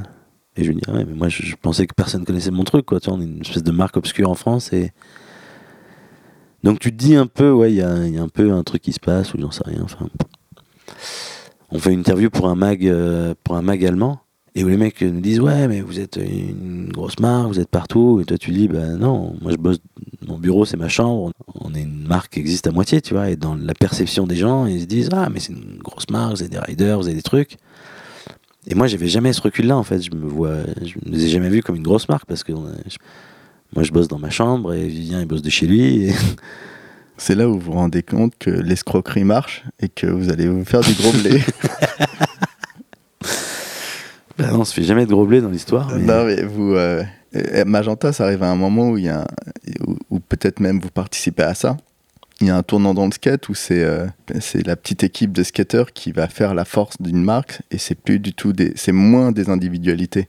Et 0.55 0.63
je 0.63 0.69
lui 0.69 0.75
dis, 0.75 0.83
ah 0.87 0.93
ouais, 0.93 1.05
mais 1.05 1.13
moi, 1.13 1.29
je, 1.29 1.55
pensais 1.55 1.87
que 1.87 1.95
personne 1.95 2.25
connaissait 2.25 2.51
mon 2.51 2.63
truc, 2.63 2.85
quoi. 2.85 2.99
Tu 2.99 3.09
vois, 3.09 3.17
on 3.17 3.21
est 3.21 3.25
une 3.25 3.41
espèce 3.41 3.63
de 3.63 3.71
marque 3.71 3.97
obscure 3.97 4.29
en 4.29 4.35
France 4.35 4.71
et. 4.71 4.91
Donc 6.63 6.77
tu 6.77 6.91
te 6.91 6.97
dis 6.97 7.15
un 7.15 7.25
peu, 7.25 7.51
ouais, 7.51 7.71
il 7.71 7.77
y 7.77 7.81
a, 7.81 8.07
y 8.07 8.19
a 8.19 8.21
un 8.21 8.29
peu 8.29 8.51
un 8.51 8.61
truc 8.61 8.83
qui 8.83 8.93
se 8.93 8.99
passe, 8.99 9.33
ou 9.33 9.41
j'en 9.41 9.49
sais 9.49 9.63
rien. 9.65 9.83
On 11.71 11.79
fait 11.79 11.93
une 11.93 12.01
interview 12.01 12.29
pour 12.29 12.49
un 12.49 12.55
mag, 12.55 12.85
euh, 12.85 13.33
pour 13.43 13.55
un 13.55 13.61
mag 13.61 13.83
allemand. 13.85 14.20
Et 14.53 14.65
où 14.65 14.67
les 14.67 14.75
mecs 14.75 15.01
nous 15.01 15.21
disent 15.21 15.39
ouais 15.39 15.67
mais 15.69 15.79
vous 15.79 15.99
êtes 15.99 16.17
une 16.17 16.89
grosse 16.91 17.19
marque, 17.19 17.47
vous 17.47 17.59
êtes 17.59 17.69
partout. 17.69 18.19
Et 18.21 18.25
toi 18.25 18.37
tu 18.37 18.51
dis 18.51 18.67
bah 18.67 18.85
non 18.97 19.35
moi 19.41 19.51
je 19.51 19.57
bosse 19.57 19.77
mon 20.27 20.37
bureau 20.37 20.65
c'est 20.65 20.75
ma 20.77 20.89
chambre. 20.89 21.31
On 21.55 21.73
est 21.73 21.81
une 21.83 22.05
marque 22.05 22.33
qui 22.33 22.39
existe 22.41 22.67
à 22.67 22.71
moitié 22.71 23.01
tu 23.01 23.13
vois. 23.13 23.29
Et 23.29 23.37
dans 23.37 23.55
la 23.55 23.73
perception 23.73 24.27
des 24.27 24.35
gens 24.35 24.65
ils 24.65 24.81
se 24.81 24.85
disent 24.85 25.09
ah 25.13 25.29
mais 25.31 25.39
c'est 25.39 25.53
une 25.53 25.77
grosse 25.81 26.09
marque 26.09 26.35
vous 26.35 26.41
avez 26.41 26.49
des 26.49 26.59
riders 26.59 26.97
vous 26.99 27.05
avez 27.07 27.15
des 27.15 27.21
trucs. 27.21 27.57
Et 28.67 28.75
moi 28.75 28.87
j'avais 28.87 29.07
jamais 29.07 29.31
ce 29.31 29.41
recul 29.41 29.67
là 29.67 29.77
en 29.77 29.83
fait. 29.83 30.01
Je 30.01 30.11
me 30.13 30.27
vois 30.27 30.57
je 30.83 30.95
me 31.05 31.15
les 31.15 31.25
ai 31.25 31.29
jamais 31.29 31.49
vus 31.49 31.61
comme 31.63 31.77
une 31.77 31.83
grosse 31.83 32.09
marque 32.09 32.25
parce 32.25 32.43
que 32.43 32.51
je- 32.87 32.97
moi 33.73 33.83
je 33.83 33.91
bosse 33.93 34.09
dans 34.09 34.19
ma 34.19 34.29
chambre 34.31 34.73
et 34.73 34.85
Vivien 34.87 35.21
il 35.21 35.27
bosse 35.27 35.41
de 35.41 35.49
chez 35.49 35.65
lui. 35.65 36.07
Et 36.09 36.13
C'est 37.15 37.35
là 37.35 37.47
où 37.47 37.53
vous 37.53 37.59
vous 37.59 37.71
rendez 37.73 38.01
compte 38.03 38.33
que 38.39 38.49
l'escroquerie 38.49 39.23
marche 39.23 39.63
et 39.79 39.87
que 39.89 40.07
vous 40.07 40.29
allez 40.31 40.47
vous 40.49 40.65
faire 40.65 40.81
du 40.81 40.91
gros 40.93 41.11
blé. 41.11 41.39
bah 44.41 44.51
non 44.51 44.61
on 44.61 44.65
se 44.65 44.73
fait 44.73 44.83
jamais 44.83 45.05
de 45.05 45.11
gros 45.11 45.25
blé 45.25 45.41
dans 45.41 45.49
l'histoire 45.49 45.89
mais- 45.95 46.03
non, 46.03 46.25
mais 46.25 46.43
vous. 46.43 46.73
euh, 46.73 47.03
euh, 47.35 47.65
Magenta, 47.65 48.11
ça 48.13 48.25
arrive 48.25 48.43
à 48.43 48.49
un 48.51 48.55
moment 48.55 48.89
où 48.89 48.97
il 48.97 49.05
y 49.05 49.09
a. 49.09 49.21
un- 49.21 49.25
où, 49.87 49.95
où 50.09 50.19
peut-être 50.19 50.59
même 50.59 50.79
vous 50.79 50.89
participez 50.89 51.43
à 51.43 51.53
ça. 51.53 51.77
Il 52.41 52.47
y 52.47 52.49
a 52.49 52.57
un 52.57 52.63
tournant 52.63 52.93
dans 52.95 53.05
le 53.05 53.11
skate 53.11 53.47
où 53.49 53.53
c'est 53.53 53.83
euh, 53.83 54.07
la 54.65 54.75
petite 54.75 55.03
équipe 55.03 55.31
de 55.31 55.43
skateurs 55.43 55.93
qui 55.93 56.11
va 56.11 56.27
faire 56.27 56.55
la 56.55 56.65
force 56.65 56.99
d'une 56.99 57.23
marque 57.23 57.61
et 57.69 57.77
c'est 57.77 57.93
plus 57.95 58.17
du 58.19 58.33
tout 58.33 58.51
des. 58.51 58.73
C'est 58.75 58.91
moins 58.91 59.31
des 59.31 59.49
individualités. 59.49 60.27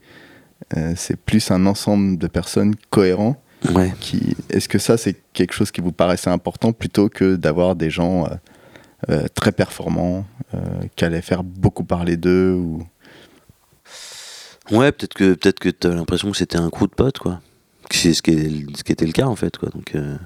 Euh, 0.76 0.92
c'est 0.94 1.16
plus 1.16 1.50
un 1.50 1.66
ensemble 1.66 2.18
de 2.18 2.26
personnes 2.28 2.74
cohérents 2.90 3.36
ouais 3.74 3.92
qui 4.00 4.36
est-ce 4.50 4.68
que 4.68 4.78
ça 4.78 4.96
c'est 4.96 5.16
quelque 5.32 5.52
chose 5.54 5.70
qui 5.72 5.80
vous 5.80 5.90
paraissait 5.92 6.30
important 6.30 6.72
plutôt 6.72 7.08
que 7.08 7.34
d'avoir 7.36 7.74
des 7.76 7.90
gens 7.90 8.26
euh, 8.26 8.28
euh, 9.10 9.26
très 9.34 9.50
performants 9.52 10.24
euh, 10.54 10.58
qui 10.96 11.04
allaient 11.04 11.20
faire 11.22 11.42
beaucoup 11.42 11.82
parler 11.84 12.16
d'eux 12.16 12.52
ou 12.52 12.82
Ouais, 14.72 14.90
peut-être 14.92 15.14
que 15.14 15.34
peut-être 15.34 15.60
que 15.60 15.68
t'as 15.68 15.90
l'impression 15.94 16.30
que 16.30 16.36
c'était 16.36 16.56
un 16.58 16.70
coup 16.70 16.86
de 16.86 16.94
pote, 16.94 17.18
quoi. 17.18 17.40
C'est 17.90 18.14
ce 18.14 18.22
qui, 18.22 18.30
est- 18.30 18.76
ce 18.76 18.82
qui 18.84 18.92
était 18.92 19.06
le 19.06 19.12
cas 19.12 19.26
en 19.26 19.36
fait, 19.36 19.56
quoi. 19.58 19.68
Donc, 19.70 19.94
euh, 19.94 20.16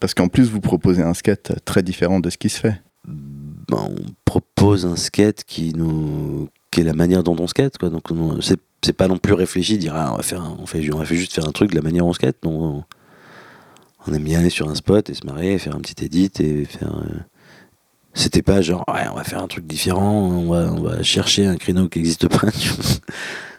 parce 0.00 0.14
qu'en 0.14 0.28
plus 0.28 0.50
vous 0.50 0.60
proposez 0.60 1.02
un 1.02 1.14
skate 1.14 1.52
très 1.64 1.82
différent 1.82 2.20
de 2.20 2.28
ce 2.30 2.36
qui 2.38 2.48
se 2.50 2.60
fait 2.60 2.80
ben, 3.06 3.78
on 3.90 3.96
propose 4.24 4.86
un 4.86 4.96
skate 4.96 5.44
qui 5.44 5.72
nous, 5.74 6.48
qui 6.70 6.80
est 6.80 6.84
la 6.84 6.92
manière 6.94 7.22
dont 7.22 7.36
on 7.38 7.46
skate, 7.46 7.76
quoi. 7.78 7.90
Donc, 7.90 8.10
on- 8.10 8.40
c'est 8.40 8.58
c'est 8.84 8.92
pas 8.92 9.08
non 9.08 9.18
plus 9.18 9.32
réfléchi, 9.32 9.76
dire 9.76 9.94
ah, 9.96 10.10
on 10.12 10.16
va 10.18 10.22
faire, 10.22 10.40
un- 10.42 10.56
on 10.60 10.64
fait, 10.66 10.88
on 10.94 10.98
va 10.98 11.04
juste 11.04 11.32
faire 11.34 11.46
un 11.48 11.52
truc 11.52 11.70
de 11.70 11.76
la 11.76 11.82
manière 11.82 12.04
dont 12.04 12.10
on 12.10 12.12
skate. 12.12 12.36
On, 12.46 12.84
on 14.06 14.12
aime 14.14 14.22
bien 14.24 14.38
aller 14.38 14.50
sur 14.50 14.68
un 14.70 14.74
spot 14.74 15.10
et 15.10 15.14
se 15.14 15.26
marrer, 15.26 15.58
faire 15.58 15.74
un 15.74 15.80
petit 15.80 16.04
edit 16.04 16.30
et 16.40 16.64
faire. 16.64 16.94
euh, 16.96 17.18
C'était 18.14 18.42
pas 18.42 18.62
genre 18.62 18.84
ouais, 18.88 19.02
on 19.10 19.16
va 19.16 19.24
faire 19.24 19.42
un 19.42 19.48
truc 19.48 19.66
différent, 19.66 20.12
on 20.28 20.50
va, 20.50 20.72
on 20.72 20.80
va 20.82 21.02
chercher 21.02 21.46
un 21.46 21.56
créneau 21.56 21.88
qui 21.88 21.98
n'existe 21.98 22.28
pas. 22.28 22.48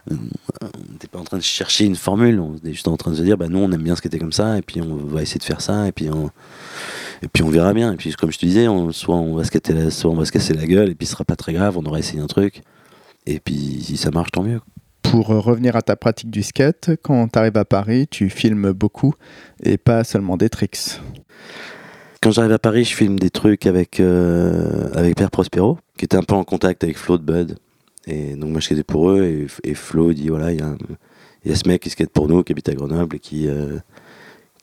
Vois. 0.06 0.18
on 0.62 0.92
n'était 0.92 1.08
pas 1.08 1.18
en 1.18 1.24
train 1.24 1.38
de 1.38 1.42
chercher 1.42 1.84
une 1.84 1.96
formule, 1.96 2.40
on 2.40 2.56
était 2.56 2.72
juste 2.72 2.88
en 2.88 2.96
train 2.96 3.10
de 3.10 3.16
se 3.16 3.22
dire 3.22 3.36
bah 3.36 3.48
nous 3.48 3.58
on 3.58 3.70
aime 3.72 3.82
bien 3.82 3.96
ce 3.96 4.02
qui 4.02 4.08
était 4.08 4.18
comme 4.18 4.32
ça 4.32 4.58
et 4.58 4.62
puis 4.62 4.80
on 4.80 4.96
va 4.96 5.22
essayer 5.22 5.38
de 5.38 5.44
faire 5.44 5.60
ça 5.60 5.88
et 5.88 5.92
puis 5.92 6.08
on 6.10 6.30
et 7.22 7.28
puis 7.28 7.42
on 7.42 7.50
verra 7.50 7.72
bien 7.74 7.92
et 7.92 7.96
puis 7.96 8.12
comme 8.14 8.32
je 8.32 8.38
te 8.38 8.46
disais 8.46 8.68
on, 8.68 8.92
soit 8.92 9.16
on 9.16 9.34
va 9.34 9.44
se 9.44 9.50
casser 9.50 9.74
la, 9.74 9.90
soit 9.90 10.10
on 10.10 10.16
va 10.16 10.24
se 10.24 10.32
casser 10.32 10.54
la 10.54 10.66
gueule 10.66 10.90
et 10.90 10.94
puis 10.94 11.06
ce 11.06 11.12
sera 11.12 11.24
pas 11.24 11.36
très 11.36 11.52
grave 11.52 11.76
on 11.76 11.84
aura 11.84 11.98
essayé 11.98 12.20
un 12.20 12.26
truc 12.26 12.62
et 13.26 13.40
puis 13.40 13.82
si 13.82 13.96
ça 13.96 14.10
marche 14.10 14.30
tant 14.32 14.42
mieux 14.42 14.60
Pour 15.02 15.30
euh, 15.30 15.38
revenir 15.38 15.76
à 15.76 15.82
ta 15.82 15.96
pratique 15.96 16.30
du 16.30 16.42
skate, 16.42 16.90
quand 17.02 17.28
tu 17.28 17.38
arrives 17.38 17.56
à 17.56 17.64
Paris, 17.64 18.06
tu 18.08 18.30
filmes 18.30 18.72
beaucoup 18.72 19.14
et 19.62 19.78
pas 19.78 20.04
seulement 20.04 20.36
des 20.36 20.48
tricks. 20.48 21.00
quand 22.22 22.30
j'arrive 22.30 22.52
à 22.52 22.58
Paris, 22.58 22.84
je 22.84 22.94
filme 22.94 23.18
des 23.18 23.30
trucs 23.30 23.66
avec, 23.66 24.00
euh, 24.00 24.90
avec 24.94 25.16
Père 25.16 25.30
Prospero, 25.30 25.78
qui 25.96 26.06
était 26.06 26.16
un 26.16 26.22
peu 26.22 26.34
en 26.34 26.44
contact 26.44 26.82
avec 26.84 26.96
Flo 26.96 27.18
de 27.18 27.22
Bud. 27.22 27.58
Et 28.06 28.34
donc 28.34 28.50
moi 28.50 28.60
je 28.60 28.66
skatais 28.66 28.82
pour 28.82 29.10
eux 29.10 29.24
et, 29.24 29.70
et 29.70 29.74
Flo 29.74 30.12
dit 30.12 30.28
voilà, 30.28 30.52
il 30.52 30.60
y, 30.60 30.62
a 30.62 30.74
y 31.44 31.56
ce 31.56 31.68
mec 31.68 31.82
qui 31.82 31.90
skate 31.90 32.10
pour 32.10 32.28
nous, 32.28 32.42
qui 32.42 32.52
habite 32.52 32.68
à 32.68 32.74
Grenoble 32.74 33.16
et 33.16 33.18
qui, 33.18 33.46
euh, 33.46 33.78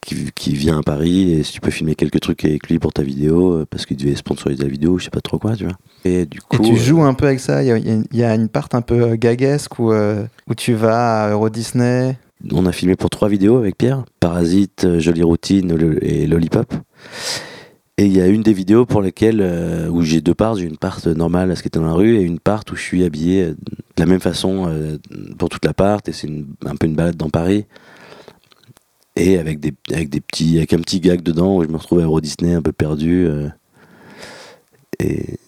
qui, 0.08 0.32
qui 0.34 0.54
vient 0.54 0.80
à 0.80 0.84
Paris. 0.84 1.34
Et 1.34 1.44
si 1.44 1.54
tu 1.54 1.62
peux 1.62 1.72
filmer 1.72 1.96
quelques 1.96 2.20
trucs 2.20 2.46
avec 2.46 2.68
lui 2.68 2.80
pour 2.80 2.94
ta 2.94 3.04
vidéo, 3.04 3.54
euh, 3.54 3.66
parce 3.70 3.86
qu'il 3.86 3.98
devait 3.98 4.16
sponsoriser 4.16 4.64
la 4.64 4.70
vidéo, 4.70 4.98
je 4.98 5.06
sais 5.06 5.10
pas 5.10 5.22
trop 5.22 5.38
quoi, 5.38 5.56
tu 5.56 5.66
vois. 5.66 5.78
Et 6.06 6.26
du 6.26 6.40
Et 6.52 6.58
coup. 6.58 6.64
tu 6.64 6.74
euh, 6.74 6.76
joues 6.76 7.02
un 7.04 7.14
peu 7.14 7.26
avec 7.26 7.40
ça 7.40 7.62
Il 7.64 7.68
y 7.68 8.24
a, 8.24 8.36
y 8.36 8.36
une 8.36 8.48
part 8.48 8.70
un 8.74 8.82
peu 8.82 9.16
gaguesque 9.16 9.80
où, 9.80 9.92
euh, 9.92 10.26
où 10.50 10.56
tu 10.56 10.74
vas 10.74 11.26
à 11.26 11.30
Euro 11.32 11.50
Disney? 11.50 12.18
On 12.52 12.66
a 12.66 12.72
filmé 12.72 12.96
pour 12.96 13.10
trois 13.10 13.30
vidéos 13.30 13.58
avec 13.58 13.78
Pierre 13.78 14.06
Parasite, 14.20 15.00
Jolie 15.00 15.24
Routine 15.24 15.76
et 16.02 16.28
Lollipop. 16.28 16.72
Et 18.00 18.06
il 18.06 18.12
y 18.16 18.22
a 18.22 18.28
une 18.28 18.44
des 18.44 18.54
vidéos 18.54 18.86
pour 18.86 19.02
lesquelles, 19.02 19.42
euh, 19.42 19.90
où 19.90 20.04
j'ai 20.04 20.22
deux 20.22 20.36
parts, 20.36 20.56
j'ai 20.56 20.66
une 20.66 20.78
part 20.78 21.00
normale 21.16 21.50
à 21.50 21.56
ce 21.56 21.64
qui 21.64 21.68
était 21.68 21.80
dans 21.80 21.86
la 21.88 21.94
rue 21.94 22.16
et 22.18 22.22
une 22.22 22.40
part 22.40 22.64
où 22.72 22.76
je 22.76 22.82
suis 22.82 23.04
habillé 23.04 23.44
euh, 23.44 23.54
de 23.54 23.76
la 23.98 24.06
même 24.06 24.20
façon 24.20 24.68
euh, 24.68 25.00
pour 25.40 25.50
toute 25.50 25.66
la 25.66 25.74
part 25.74 26.02
et 26.06 26.12
c'est 26.12 26.30
un 26.66 26.76
peu 26.76 26.86
une 26.86 26.96
balade 26.96 27.16
dans 27.16 27.32
Paris. 27.32 27.66
Et 29.16 29.40
avec 29.40 29.60
des, 29.60 29.74
avec 29.92 30.10
des 30.10 30.22
petits, 30.22 30.58
avec 30.58 30.74
un 30.74 30.80
petit 30.80 31.00
gag 31.00 31.24
dedans 31.24 31.58
où 31.58 31.64
je 31.64 31.70
me 31.70 31.78
retrouve 31.78 32.00
à 32.00 32.04
Euro 32.04 32.22
Disney 32.22 32.54
un 32.54 32.62
peu 32.62 32.72
perdu. 32.72 33.28
et 35.00 35.40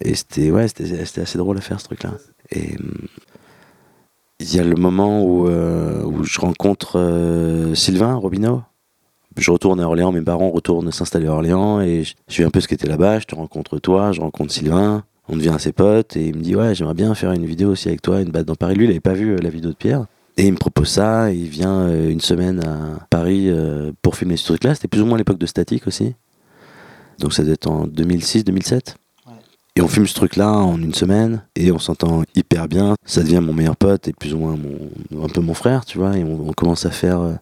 et 0.00 0.14
c'était, 0.14 0.52
ouais, 0.52 0.68
c'était, 0.68 1.20
assez 1.20 1.38
drôle 1.38 1.58
à 1.58 1.60
faire 1.60 1.80
ce 1.80 1.86
truc-là. 1.86 2.12
Et 2.52 2.76
hum, 2.76 3.08
il 4.38 4.54
y 4.54 4.60
a 4.60 4.62
le 4.62 4.76
moment 4.76 5.24
où, 5.24 5.48
où 5.48 6.24
je 6.24 6.40
rencontre 6.40 7.72
Sylvain 7.74 8.14
Robineau. 8.14 8.62
Je 9.38 9.50
retourne 9.50 9.80
à 9.80 9.86
Orléans, 9.86 10.12
mes 10.12 10.20
parents 10.20 10.50
retournent 10.50 10.90
s'installer 10.92 11.28
à 11.28 11.32
Orléans 11.32 11.80
et 11.80 12.04
je, 12.04 12.14
je 12.26 12.34
suis 12.34 12.44
un 12.44 12.50
peu 12.50 12.60
ce 12.60 12.68
qu'était 12.68 12.88
là-bas. 12.88 13.20
Je 13.20 13.24
te 13.24 13.34
rencontre 13.34 13.78
toi, 13.78 14.12
je 14.12 14.20
rencontre 14.20 14.52
Sylvain, 14.52 15.04
on 15.28 15.36
devient 15.36 15.50
assez 15.50 15.72
potes 15.72 16.16
et 16.16 16.28
il 16.28 16.36
me 16.36 16.42
dit 16.42 16.56
Ouais, 16.56 16.74
j'aimerais 16.74 16.94
bien 16.94 17.14
faire 17.14 17.32
une 17.32 17.44
vidéo 17.44 17.70
aussi 17.70 17.88
avec 17.88 18.02
toi, 18.02 18.20
une 18.20 18.30
batte 18.30 18.46
dans 18.46 18.54
Paris. 18.54 18.74
Lui, 18.74 18.84
il 18.84 18.88
n'avait 18.88 19.00
pas 19.00 19.12
vu 19.12 19.34
euh, 19.34 19.38
la 19.38 19.50
vidéo 19.50 19.70
de 19.70 19.76
Pierre. 19.76 20.06
Et 20.36 20.46
il 20.46 20.52
me 20.52 20.58
propose 20.58 20.88
ça, 20.88 21.32
et 21.32 21.36
il 21.36 21.48
vient 21.48 21.80
euh, 21.80 22.10
une 22.10 22.20
semaine 22.20 22.64
à 22.64 23.06
Paris 23.10 23.46
euh, 23.48 23.90
pour 24.02 24.16
filmer 24.16 24.36
ce 24.36 24.44
truc-là. 24.46 24.74
C'était 24.74 24.88
plus 24.88 25.02
ou 25.02 25.06
moins 25.06 25.18
l'époque 25.18 25.38
de 25.38 25.46
Static 25.46 25.86
aussi. 25.86 26.14
Donc 27.18 27.32
ça 27.32 27.42
doit 27.42 27.54
être 27.54 27.66
en 27.66 27.86
2006-2007. 27.86 28.94
Et 29.76 29.80
on 29.80 29.88
filme 29.88 30.06
ce 30.06 30.14
truc-là 30.14 30.50
en 30.50 30.80
une 30.80 30.94
semaine 30.94 31.42
et 31.54 31.70
on 31.70 31.78
s'entend 31.78 32.22
hyper 32.34 32.66
bien. 32.66 32.94
Ça 33.04 33.22
devient 33.22 33.40
mon 33.40 33.52
meilleur 33.52 33.76
pote 33.76 34.08
et 34.08 34.12
plus 34.12 34.34
ou 34.34 34.38
moins 34.38 34.56
mon, 34.56 35.24
un 35.24 35.28
peu 35.28 35.40
mon 35.40 35.54
frère, 35.54 35.84
tu 35.84 35.98
vois. 35.98 36.16
Et 36.16 36.24
on, 36.24 36.48
on 36.48 36.52
commence 36.52 36.84
à 36.84 36.90
faire, 36.90 37.38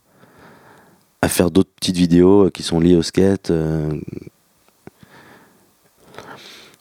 à 1.26 1.28
faire 1.28 1.50
d'autres 1.50 1.72
petites 1.74 1.96
vidéos 1.96 2.44
euh, 2.46 2.50
qui 2.50 2.62
sont 2.62 2.78
liées 2.78 2.94
au 2.94 3.02
skate. 3.02 3.50
euh. 3.50 3.90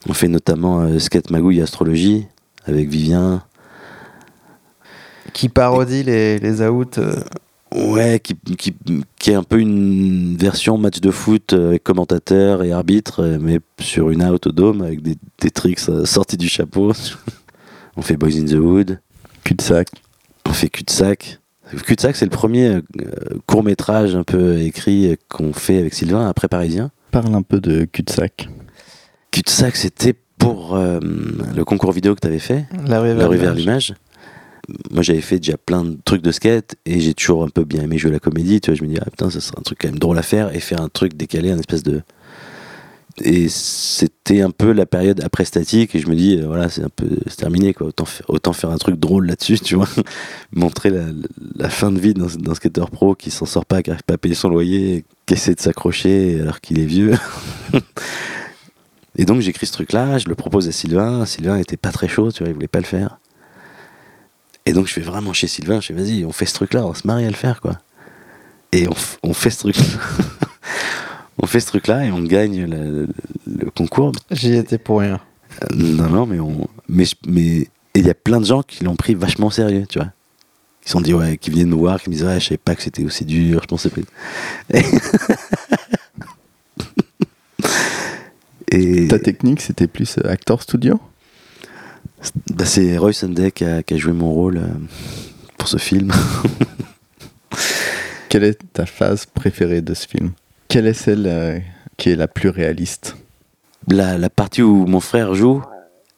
On 0.07 0.13
fait 0.13 0.27
notamment 0.27 0.81
euh, 0.81 0.99
Skate 0.99 1.31
Magouille 1.31 1.63
Astrologie 1.63 2.27
avec 2.65 2.87
Vivien. 2.87 3.43
Qui 5.33 5.49
parodie 5.49 6.03
les, 6.03 6.37
les 6.37 6.61
outs. 6.61 6.85
euh, 6.99 7.15
Ouais, 7.73 8.19
qui, 8.19 8.35
qui, 8.55 8.75
qui 9.17 9.31
est 9.31 9.35
un 9.35 9.41
peu 9.43 9.59
une 9.59 10.37
version 10.37 10.77
match 10.77 10.99
de 11.01 11.09
foot 11.09 11.51
avec 11.53 11.83
commentateur 11.83 12.63
et 12.63 12.71
arbitre, 12.71 13.37
mais 13.41 13.59
sur 13.81 14.11
une 14.11 14.23
out 14.23 14.45
au 14.45 14.51
dôme 14.51 14.83
avec 14.83 15.01
des, 15.01 15.15
des 15.41 15.49
tricks 15.49 15.79
sortis 16.05 16.37
du 16.37 16.47
chapeau. 16.47 16.93
on 17.97 18.01
fait 18.03 18.15
Boys 18.15 18.37
in 18.37 18.45
the 18.45 18.53
Wood, 18.53 18.99
Cul-de-sac. 19.43 19.87
on 20.45 20.53
fait 20.53 20.69
Cul-de-sac. 20.69 21.39
Cul-de-sac, 21.83 22.15
c'est 22.15 22.25
le 22.25 22.31
premier 22.31 22.79
court 23.45 23.63
métrage 23.63 24.15
un 24.15 24.23
peu 24.23 24.59
écrit 24.59 25.07
euh, 25.11 25.15
qu'on 25.29 25.53
fait 25.53 25.77
avec 25.77 25.93
Sylvain 25.93 26.27
après 26.27 26.47
Parisien. 26.47 26.91
Parle 27.11 27.33
un 27.35 27.41
peu 27.41 27.59
de 27.59 27.85
cul-de-sac. 27.85 28.49
Cul-de-sac, 29.31 29.75
c'était 29.75 30.15
pour 30.37 30.75
euh, 30.75 30.99
le 31.55 31.65
concours 31.65 31.91
vidéo 31.91 32.15
que 32.15 32.21
tu 32.21 32.27
avais 32.27 32.39
fait, 32.39 32.65
La 32.87 32.99
rue 32.99 33.13
vers 33.13 33.29
l'image. 33.29 33.57
l'image. 33.57 33.93
Moi, 34.91 35.03
j'avais 35.03 35.21
fait 35.21 35.37
déjà 35.37 35.57
plein 35.57 35.83
de 35.83 35.97
trucs 36.05 36.23
de 36.23 36.31
skate 36.31 36.75
et 36.85 36.99
j'ai 36.99 37.13
toujours 37.13 37.43
un 37.43 37.49
peu 37.49 37.63
bien 37.63 37.83
aimé 37.83 37.97
jouer 37.97 38.11
la 38.11 38.19
comédie. 38.19 38.59
Tu 38.61 38.71
vois, 38.71 38.77
je 38.77 38.83
me 38.83 38.87
dis, 38.87 38.97
ah 38.99 39.05
putain, 39.09 39.29
ça 39.29 39.39
serait 39.39 39.59
un 39.59 39.61
truc 39.61 39.77
quand 39.81 39.87
même 39.87 39.99
drôle 39.99 40.17
à 40.17 40.23
faire 40.23 40.55
et 40.55 40.59
faire 40.59 40.81
un 40.81 40.89
truc 40.89 41.15
décalé, 41.15 41.51
un 41.51 41.59
espèce 41.59 41.83
de. 41.83 42.01
Et 43.23 43.47
c'était 43.47 44.41
un 44.41 44.51
peu 44.51 44.73
la 44.73 44.85
période 44.85 45.23
après 45.23 45.45
statique 45.45 45.95
et 45.95 45.99
je 45.99 46.07
me 46.07 46.15
dis, 46.15 46.37
euh, 46.37 46.47
voilà, 46.47 46.67
c'est 46.67 46.83
un 46.83 46.89
peu 46.89 47.07
terminé 47.37 47.73
quoi. 47.73 47.87
Autant, 47.87 48.05
autant 48.27 48.51
faire 48.51 48.71
un 48.71 48.77
truc 48.77 48.99
drôle 48.99 49.27
là-dessus, 49.27 49.57
tu 49.59 49.75
vois. 49.75 49.87
Montrer 50.51 50.91
la, 51.55 51.69
fin 51.69 51.93
de 51.93 51.99
vie 51.99 52.13
d'un 52.13 52.55
skateur 52.55 52.91
pro 52.91 53.15
qui 53.15 53.31
s'en 53.31 53.45
sort 53.45 53.65
pas, 53.65 53.81
qui 53.81 53.91
arrive 53.91 54.03
pas 54.03 54.15
à 54.15 54.17
payer 54.17 54.35
son 54.35 54.49
loyer, 54.49 55.05
qui 55.25 55.33
essaie 55.33 55.55
de 55.55 55.61
s'accrocher 55.61 56.41
alors 56.41 56.59
qu'il 56.59 56.77
est 56.77 56.85
vieux. 56.85 57.13
et 59.17 59.23
donc 59.23 59.39
j'écris 59.39 59.67
ce 59.67 59.73
truc-là, 59.73 60.17
je 60.17 60.27
le 60.27 60.35
propose 60.35 60.67
à 60.67 60.73
Sylvain. 60.73 61.25
Sylvain 61.25 61.57
était 61.57 61.77
pas 61.77 61.91
très 61.91 62.09
chaud, 62.09 62.33
tu 62.33 62.43
vois, 62.43 62.49
il 62.49 62.53
voulait 62.53 62.67
pas 62.67 62.79
le 62.79 62.85
faire. 62.85 63.19
Et 64.65 64.73
donc 64.73 64.87
je 64.87 64.95
vais 64.95 65.05
vraiment 65.05 65.31
chez 65.31 65.47
Sylvain, 65.47 65.79
je 65.79 65.87
fais 65.87 65.93
vas-y, 65.93 66.25
on 66.25 66.33
fait 66.33 66.47
ce 66.47 66.55
truc-là, 66.55 66.85
on 66.85 66.89
va 66.89 66.95
se 66.95 67.07
marie 67.07 67.25
à 67.25 67.29
le 67.29 67.35
faire 67.35 67.61
quoi. 67.61 67.77
Et 68.73 68.89
on, 68.89 68.95
on 69.23 69.33
fait 69.33 69.51
ce 69.51 69.59
truc 69.59 69.77
on 71.37 71.45
fait 71.47 71.59
ce 71.59 71.67
truc-là 71.67 72.05
et 72.05 72.11
on 72.11 72.21
gagne 72.21 72.65
le, 72.65 73.07
le 73.47 73.69
concours. 73.71 74.11
J'y 74.31 74.53
étais 74.55 74.77
pour 74.77 74.99
rien. 74.99 75.19
Euh, 75.63 75.67
Non, 75.75 76.09
non, 76.09 76.25
mais 76.25 76.39
on. 76.39 76.67
Mais 76.87 77.05
je- 77.05 77.15
mais 77.27 77.67
et 77.97 77.99
il 77.99 78.05
y 78.05 78.09
a 78.09 78.13
plein 78.13 78.39
de 78.41 78.45
gens 78.45 78.61
qui 78.61 78.83
l'ont 78.83 78.95
pris 78.95 79.15
vachement 79.15 79.47
au 79.47 79.51
sérieux, 79.51 79.85
tu 79.87 79.99
vois. 79.99 80.09
Qui 80.81 80.89
se 80.89 80.91
sont 80.93 81.01
dit 81.01 81.13
ouais, 81.13 81.37
qui 81.37 81.49
venaient 81.49 81.63
nous 81.65 81.79
voir, 81.79 82.01
qui 82.01 82.09
me 82.09 82.15
disaient 82.15 82.27
ouais, 82.27 82.39
je 82.39 82.45
savais 82.45 82.57
pas 82.57 82.75
que 82.75 82.83
c'était 82.83 83.03
aussi 83.03 83.25
dur, 83.25 83.61
je 83.61 83.67
pensais 83.67 83.89
pas. 83.89 84.01
Et, 88.71 89.07
Ta 89.07 89.19
technique, 89.19 89.61
c'était 89.61 89.87
plus 89.87 90.17
euh, 90.17 90.29
acteur 90.29 90.61
studio? 90.61 90.99
Bah, 92.51 92.65
c'est 92.65 92.97
Roy 92.97 93.13
Sunday 93.13 93.51
qui 93.51 93.63
a, 93.63 93.83
qui 93.83 93.93
a 93.93 93.97
joué 93.97 94.11
mon 94.13 94.31
rôle 94.33 94.57
euh, 94.57 94.67
pour 95.57 95.67
ce 95.67 95.77
film. 95.77 96.11
Quelle 98.29 98.43
est 98.43 98.59
ta 98.73 98.85
phase 98.85 99.25
préférée 99.27 99.81
de 99.81 99.93
ce 99.93 100.07
film? 100.07 100.31
Quelle 100.67 100.87
est 100.87 100.93
celle 100.93 101.25
euh, 101.27 101.59
qui 101.97 102.09
est 102.09 102.15
la 102.15 102.27
plus 102.27 102.49
réaliste? 102.49 103.15
La, 103.87 104.29
partie 104.29 104.63
où 104.63 104.85
mon 104.87 104.99
frère 104.99 105.35
joue, 105.35 105.61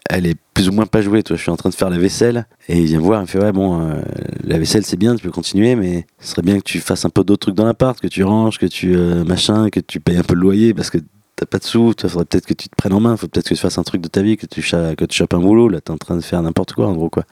elle 0.10 0.26
est 0.26 0.38
plus 0.54 0.70
ou 0.70 0.72
moins 0.72 0.86
pas 0.86 1.02
jouée. 1.02 1.22
Toi, 1.22 1.36
je 1.36 1.42
suis 1.42 1.52
en 1.52 1.58
train 1.58 1.70
de 1.70 1.76
faire 1.76 1.90
la 1.90 1.98
vaisselle 1.98 2.48
et 2.70 2.80
il 2.80 2.86
vient 2.86 3.00
me 3.00 3.04
voir, 3.04 3.20
il 3.20 3.24
me 3.24 3.28
fait 3.28 3.40
ouais 3.40 3.52
bon, 3.52 3.82
euh, 3.82 4.02
la 4.44 4.58
vaisselle 4.58 4.86
c'est 4.86 4.98
bien, 4.98 5.16
tu 5.16 5.24
peux 5.24 5.32
continuer, 5.32 5.76
mais 5.76 6.08
ce 6.20 6.32
serait 6.32 6.44
bien 6.44 6.58
que 6.60 6.64
tu 6.64 6.80
fasses 6.80 7.04
un 7.04 7.10
peu 7.10 7.24
d'autres 7.24 7.48
trucs 7.48 7.56
dans 7.56 7.66
l'appart, 7.66 8.00
que 8.00 8.08
tu 8.08 8.24
ranges, 8.24 8.58
que 8.58 8.66
tu 8.66 8.96
euh, 8.96 9.26
machin, 9.26 9.70
que 9.70 9.82
tu 9.82 10.00
payes 10.00 10.18
un 10.18 10.24
peu 10.24 10.34
le 10.34 10.42
loyer 10.42 10.74
parce 10.74 10.90
que 10.90 11.00
t'as 11.36 11.46
pas 11.46 11.60
de 11.60 11.66
sous. 11.66 11.94
Il 12.02 12.10
faudrait 12.10 12.26
peut-être 12.26 12.46
que 12.46 12.54
tu 12.54 12.70
te 12.70 12.76
prennes 12.76 12.94
en 12.94 13.02
main, 13.02 13.18
faut 13.18 13.28
peut-être 13.28 13.50
que 13.50 13.54
tu 13.54 13.60
fasses 13.60 13.78
un 13.78 13.84
truc 13.84 14.02
de 14.02 14.08
ta 14.08 14.22
vie, 14.22 14.38
que 14.38 14.46
tu 14.46 14.62
que 14.62 15.06
tu 15.06 15.18
chopes 15.18 15.34
un 15.34 15.40
boulot. 15.40 15.68
Là, 15.68 15.82
t'es 15.82 15.92
en 15.92 15.98
train 15.98 16.16
de 16.16 16.22
faire 16.22 16.42
n'importe 16.42 16.74
quoi 16.74 16.88
en 16.88 16.94
gros 16.94 17.10
quoi. 17.10 17.24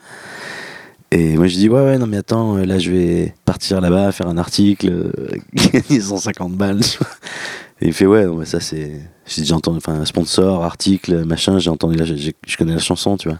Et 1.11 1.37
moi 1.37 1.47
je 1.47 1.55
dis 1.55 1.69
ouais 1.69 1.81
ouais 1.81 1.97
non 1.97 2.07
mais 2.07 2.17
attends 2.17 2.57
euh, 2.57 2.65
là 2.65 2.77
je 2.79 2.91
vais 2.91 3.33
partir 3.45 3.79
là-bas 3.79 4.11
faire 4.11 4.27
un 4.27 4.37
article 4.37 4.89
euh, 4.89 5.11
gagner 5.71 6.01
150 6.01 6.53
balles 6.53 6.81
et 7.81 7.87
il 7.87 7.93
fait 7.93 8.05
ouais 8.05 8.25
non, 8.25 8.35
mais 8.37 8.45
ça 8.45 8.59
c'est 8.59 8.99
j'ai 9.25 9.41
déjà 9.41 9.55
entendu 9.55 9.77
enfin 9.77 10.03
sponsor 10.05 10.63
article 10.63 11.23
machin 11.25 11.59
j'ai 11.59 11.69
entendu 11.69 11.97
j'ai- 12.03 12.33
je 12.45 12.57
connais 12.57 12.73
la 12.73 12.79
chanson 12.79 13.17
tu 13.17 13.29
vois. 13.29 13.39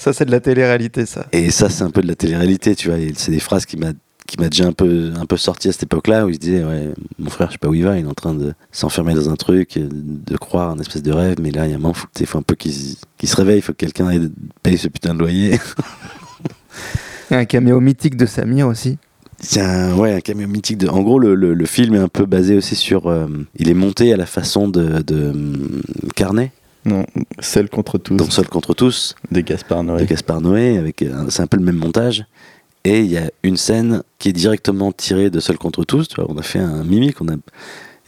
Ça, 0.00 0.12
c'est 0.12 0.24
de 0.24 0.32
la 0.32 0.40
télé-réalité, 0.40 1.06
ça. 1.06 1.26
et 1.32 1.50
ça 1.50 1.68
c'est 1.68 1.84
un 1.84 1.90
peu 1.90 2.00
de 2.00 2.08
la 2.08 2.16
télé-réalité 2.16 2.74
tu 2.74 2.88
vois. 2.88 2.98
C'est 3.14 3.30
des 3.30 3.38
phrases 3.40 3.66
qui 3.66 3.76
m'a 3.76 3.92
qui 4.26 4.36
m'a 4.40 4.48
déjà 4.48 4.66
un 4.66 4.72
peu 4.72 5.12
un 5.16 5.26
peu 5.26 5.36
sorti 5.36 5.68
à 5.68 5.72
cette 5.72 5.84
époque-là 5.84 6.26
où 6.26 6.30
il 6.30 6.34
se 6.34 6.40
disait 6.40 6.64
ouais 6.64 6.88
mon 7.20 7.30
frère 7.30 7.48
je 7.48 7.52
sais 7.52 7.58
pas 7.58 7.68
où 7.68 7.74
il 7.74 7.84
va 7.84 7.96
il 7.96 8.04
est 8.04 8.08
en 8.08 8.14
train 8.14 8.34
de 8.34 8.54
s'enfermer 8.72 9.14
dans 9.14 9.30
un 9.30 9.36
truc 9.36 9.76
euh, 9.76 9.86
de 9.92 10.36
croire 10.36 10.70
un 10.70 10.78
espèce 10.80 11.02
de 11.04 11.12
rêve 11.12 11.36
mais 11.40 11.52
là 11.52 11.66
il 11.66 11.70
y 11.70 11.72
a 11.74 11.76
un 11.76 11.78
moment 11.78 11.94
faut, 11.94 12.08
il 12.18 12.26
faut 12.26 12.38
un 12.38 12.42
peu 12.42 12.56
qu'il 12.56 12.72
se- 12.72 13.36
réveille 13.36 13.58
il 13.58 13.62
faut 13.62 13.72
que 13.72 13.76
quelqu'un 13.78 14.10
payer 14.64 14.76
ce 14.78 14.88
putain 14.88 15.14
de 15.14 15.20
loyer 15.20 15.60
un 17.30 17.44
caméo 17.44 17.80
mythique 17.80 18.16
de 18.16 18.26
Samir 18.26 18.66
aussi. 18.68 18.98
C'est 19.38 19.60
un, 19.60 19.94
ouais, 19.96 20.14
un 20.14 20.20
camion 20.20 20.48
mythique. 20.48 20.78
De... 20.78 20.88
En 20.88 21.02
gros, 21.02 21.18
le, 21.18 21.34
le, 21.34 21.52
le 21.52 21.66
film 21.66 21.94
est 21.94 21.98
un 21.98 22.08
peu 22.08 22.24
basé 22.24 22.56
aussi 22.56 22.74
sur. 22.74 23.06
euh, 23.08 23.26
il 23.56 23.68
est 23.68 23.74
monté 23.74 24.12
à 24.12 24.16
la 24.16 24.24
façon 24.26 24.66
de, 24.68 25.02
de 25.02 25.28
hum, 25.30 25.82
Carnet, 26.14 26.52
Non, 26.86 27.04
Celle 27.40 27.68
contre 27.68 27.98
tous 27.98 28.16
donc 28.16 28.32
Seul 28.32 28.48
contre 28.48 28.72
tous, 28.72 29.14
de 29.30 29.40
Gaspard 29.42 29.82
de 29.82 29.88
Noé. 29.88 30.06
Gaspard 30.06 30.40
Noé. 30.40 30.78
Avec, 30.78 31.02
euh, 31.02 31.26
c'est 31.28 31.42
un 31.42 31.46
peu 31.46 31.58
le 31.58 31.64
même 31.64 31.76
montage. 31.76 32.24
Et 32.84 33.00
il 33.00 33.10
y 33.10 33.18
a 33.18 33.30
une 33.42 33.56
scène 33.58 34.02
qui 34.18 34.30
est 34.30 34.32
directement 34.32 34.90
tirée 34.92 35.28
de 35.28 35.38
Seul 35.40 35.58
contre 35.58 35.84
tous. 35.84 36.08
Tu 36.08 36.14
vois, 36.16 36.30
on 36.30 36.38
a 36.38 36.42
fait 36.42 36.60
un 36.60 36.82
mimique. 36.84 37.20
On 37.20 37.28
a, 37.28 37.34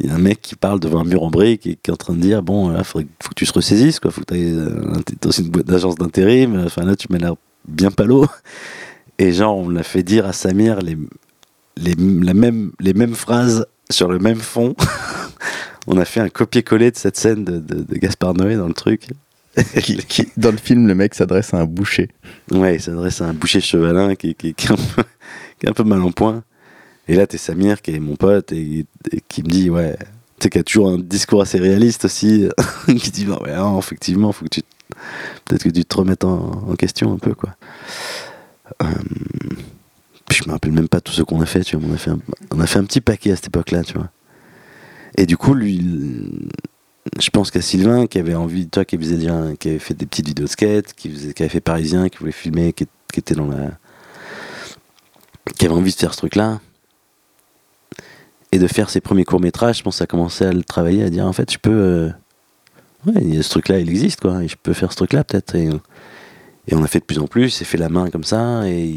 il 0.00 0.06
y 0.06 0.10
a 0.10 0.14
un 0.14 0.18
mec 0.18 0.40
qui 0.40 0.54
parle 0.54 0.80
devant 0.80 1.00
un 1.00 1.04
mur 1.04 1.24
en 1.24 1.30
briques 1.30 1.66
et 1.66 1.74
qui 1.74 1.90
est 1.90 1.92
en 1.92 1.96
train 1.96 2.14
de 2.14 2.20
dire 2.20 2.42
Bon, 2.42 2.70
là, 2.70 2.84
faudrait- 2.84 3.08
faut 3.22 3.28
que 3.30 3.34
tu 3.34 3.44
te 3.46 3.52
ressaisisses. 3.52 4.00
Quoi. 4.00 4.10
Faut 4.12 4.22
que 4.22 4.32
tu 4.32 4.40
aies 4.40 5.26
aussi 5.26 5.42
une 5.42 5.50
boîte 5.50 5.66
d'agence 5.66 5.96
d'intérim. 5.96 6.62
Enfin, 6.64 6.84
là, 6.84 6.96
tu 6.96 7.08
m'as 7.10 7.18
l'air 7.18 7.34
bien 7.68 7.90
palo. 7.90 8.26
Et 9.18 9.32
genre, 9.32 9.56
on 9.56 9.68
l'a 9.68 9.82
fait 9.82 10.02
dire 10.02 10.26
à 10.26 10.32
Samir 10.32 10.80
les, 10.80 10.96
les, 11.76 11.94
la 11.96 12.34
même, 12.34 12.72
les 12.80 12.94
mêmes 12.94 13.14
phrases 13.14 13.66
sur 13.90 14.08
le 14.08 14.18
même 14.18 14.38
fond. 14.40 14.74
on 15.86 15.96
a 15.98 16.04
fait 16.04 16.20
un 16.20 16.28
copier-coller 16.28 16.90
de 16.90 16.96
cette 16.96 17.16
scène 17.16 17.44
de, 17.44 17.58
de, 17.58 17.82
de 17.82 17.94
Gaspard 17.96 18.34
Noé 18.34 18.56
dans 18.56 18.68
le 18.68 18.74
truc. 18.74 19.08
Qui- 19.82 19.96
qui- 19.96 20.28
dans 20.36 20.52
le 20.52 20.56
film, 20.56 20.86
le 20.86 20.94
mec 20.94 21.14
s'adresse 21.14 21.52
à 21.52 21.56
un 21.58 21.64
boucher. 21.64 22.10
Ouais, 22.52 22.76
il 22.76 22.80
s'adresse 22.80 23.20
à 23.20 23.26
un 23.26 23.32
boucher 23.34 23.60
chevalin 23.60 24.14
qui, 24.14 24.34
qui, 24.36 24.54
qui 24.54 24.66
est 24.68 24.70
un 24.70 24.76
peu, 24.76 25.02
qui 25.58 25.66
est 25.66 25.68
un 25.68 25.72
peu 25.72 25.82
mal 25.82 26.00
en 26.02 26.12
point. 26.12 26.44
Et 27.08 27.16
là, 27.16 27.26
t'es 27.26 27.38
Samir, 27.38 27.82
qui 27.82 27.90
est 27.92 27.98
mon 27.98 28.14
pote, 28.14 28.52
et, 28.52 28.86
et 29.10 29.20
qui 29.26 29.42
me 29.42 29.48
dit, 29.48 29.68
ouais, 29.70 29.96
Tu 30.38 30.44
sais, 30.44 30.50
qui 30.50 30.58
a 30.58 30.62
toujours 30.62 30.90
un 30.90 30.98
discours 30.98 31.42
assez 31.42 31.58
réaliste 31.58 32.04
aussi, 32.04 32.46
qui 32.86 33.10
dit 33.10 33.24
bah 33.24 33.40
ouais, 33.42 33.56
non, 33.56 33.76
effectivement, 33.80 34.30
faut 34.30 34.44
que 34.44 34.50
tu 34.50 34.60
peut-être 35.44 35.64
que 35.64 35.68
tu 35.68 35.84
te 35.84 35.96
remettes 35.96 36.24
en, 36.24 36.74
question 36.76 37.12
un 37.12 37.18
peu 37.18 37.34
quoi. 37.34 37.56
Euh, 38.82 38.86
je 40.30 40.44
me 40.46 40.52
rappelle 40.52 40.72
même 40.72 40.88
pas 40.88 41.00
tout 41.00 41.12
ce 41.12 41.22
qu'on 41.22 41.40
a 41.40 41.46
fait, 41.46 41.64
tu 41.64 41.76
vois, 41.76 41.88
on 41.88 41.94
a 41.94 41.96
fait 41.96 42.10
un, 42.10 42.18
on 42.52 42.60
a 42.60 42.66
fait 42.66 42.78
un 42.78 42.84
petit 42.84 43.00
paquet 43.00 43.32
à 43.32 43.36
cette 43.36 43.48
époque-là, 43.48 43.82
tu 43.82 43.94
vois. 43.94 44.10
Et 45.16 45.26
du 45.26 45.36
coup, 45.36 45.54
lui, 45.54 46.50
je 47.18 47.30
pense 47.30 47.50
qu'à 47.50 47.62
Sylvain 47.62 48.06
qui 48.06 48.18
avait 48.18 48.34
envie, 48.34 48.68
toi 48.68 48.84
qui 48.84 48.98
faisait 48.98 49.18
qui 49.58 49.68
avait 49.68 49.78
fait 49.78 49.94
des 49.94 50.06
petites 50.06 50.26
vidéos 50.26 50.46
de 50.46 50.50
skate, 50.50 50.92
qui, 50.92 51.10
avait 51.38 51.48
fait 51.48 51.60
Parisien, 51.60 52.08
qui 52.08 52.18
voulait 52.18 52.32
filmer, 52.32 52.72
qui, 52.72 52.86
qui 53.12 53.20
était 53.20 53.34
dans 53.34 53.46
la, 53.48 53.72
qui 55.56 55.66
avait 55.66 55.74
envie 55.74 55.92
de 55.92 55.96
faire 55.98 56.12
ce 56.12 56.18
truc-là 56.18 56.60
et 58.52 58.58
de 58.58 58.66
faire 58.66 58.90
ses 58.90 59.00
premiers 59.00 59.24
courts 59.24 59.40
métrages, 59.40 59.78
je 59.78 59.82
pense 59.82 59.94
que 59.94 59.98
ça 59.98 60.04
a 60.04 60.06
commencé 60.06 60.44
à 60.44 60.52
le 60.52 60.62
travailler, 60.62 61.02
à 61.02 61.10
dire 61.10 61.26
en 61.26 61.32
fait, 61.32 61.52
je 61.52 61.58
peux, 61.58 61.70
euh, 61.70 62.10
ouais, 63.06 63.42
ce 63.42 63.48
truc-là, 63.50 63.78
il 63.80 63.88
existe 63.90 64.20
quoi, 64.20 64.42
et 64.42 64.48
je 64.48 64.56
peux 64.60 64.72
faire 64.72 64.90
ce 64.92 64.96
truc-là 64.96 65.24
peut-être. 65.24 65.54
Et, 65.54 65.68
et 66.68 66.74
on 66.74 66.82
a 66.82 66.86
fait 66.86 67.00
de 67.00 67.04
plus 67.04 67.18
en 67.18 67.26
plus, 67.26 67.46
il 67.46 67.50
s'est 67.50 67.64
fait 67.64 67.78
la 67.78 67.88
main 67.88 68.10
comme 68.10 68.24
ça, 68.24 68.68
et 68.68 68.94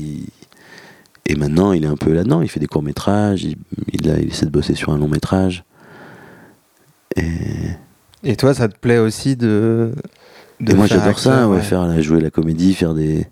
et 1.28 1.36
maintenant 1.36 1.72
il 1.72 1.84
est 1.84 1.88
un 1.88 1.96
peu 1.96 2.12
là-dedans, 2.12 2.42
il 2.42 2.50
fait 2.50 2.60
des 2.60 2.68
courts 2.68 2.82
métrages, 2.84 3.44
il, 3.44 3.56
il, 3.94 4.10
a- 4.10 4.20
il 4.20 4.30
essaie 4.30 4.46
de 4.48 4.52
bosser 4.52 4.74
sur 4.76 4.92
un 4.92 4.98
long 4.98 5.08
métrage. 5.08 5.64
Et, 7.16 7.24
Et 8.24 8.36
toi, 8.36 8.54
ça 8.54 8.68
te 8.68 8.78
plaît 8.78 8.98
aussi 8.98 9.36
de. 9.36 9.92
de 10.60 10.72
et 10.74 10.76
moi 10.76 10.88
j'adore 10.88 11.20
ça, 11.20 11.48
ouais, 11.48 11.62
faire 11.62 11.86
la- 11.86 12.02
jouer 12.02 12.22
la 12.22 12.32
comédie, 12.32 12.74
faire 12.74 12.94
des. 12.94 13.28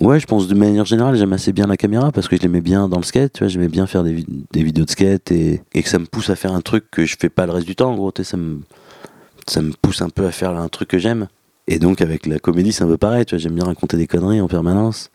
Ouais, 0.00 0.18
je 0.18 0.26
pense 0.26 0.48
de 0.48 0.54
manière 0.54 0.86
générale, 0.86 1.16
j'aime 1.16 1.32
assez 1.34 1.52
bien 1.52 1.66
la 1.66 1.76
caméra 1.76 2.12
parce 2.12 2.26
que 2.26 2.36
je 2.36 2.40
l'aimais 2.42 2.62
bien 2.62 2.88
dans 2.88 2.96
le 2.96 3.02
skate, 3.02 3.34
tu 3.34 3.38
vois, 3.40 3.48
j'aimais 3.48 3.68
bien 3.68 3.86
faire 3.86 4.02
des 4.04 4.24
vidéos 4.54 4.84
de 4.86 4.90
skate 4.90 5.30
et, 5.32 5.60
et 5.74 5.82
que 5.82 5.88
ça 5.88 5.98
me 5.98 6.06
pousse 6.06 6.30
à 6.30 6.36
faire 6.36 6.54
un 6.54 6.62
truc 6.62 6.90
que 6.90 7.04
je 7.04 7.14
fais 7.20 7.28
pas 7.28 7.44
le 7.44 7.52
reste 7.52 7.66
du 7.66 7.76
temps, 7.76 7.92
en 7.92 7.96
gros, 7.96 8.10
tu 8.10 8.24
sais, 8.24 8.30
ça 8.30 8.36
me, 8.38 8.60
ça 9.48 9.62
me 9.62 9.72
pousse 9.72 10.02
un 10.02 10.08
peu 10.08 10.26
à 10.26 10.32
faire 10.32 10.50
un 10.50 10.68
truc 10.68 10.88
que 10.88 10.98
j'aime. 10.98 11.28
Et 11.68 11.78
donc 11.78 12.00
avec 12.00 12.26
la 12.26 12.38
comédie, 12.38 12.72
c'est 12.72 12.84
un 12.84 12.88
peu 12.88 12.96
pareil, 12.96 13.24
tu 13.24 13.34
vois, 13.34 13.42
j'aime 13.42 13.54
bien 13.54 13.64
raconter 13.64 13.96
des 13.96 14.06
conneries 14.06 14.40
en 14.40 14.48
permanence. 14.48 15.10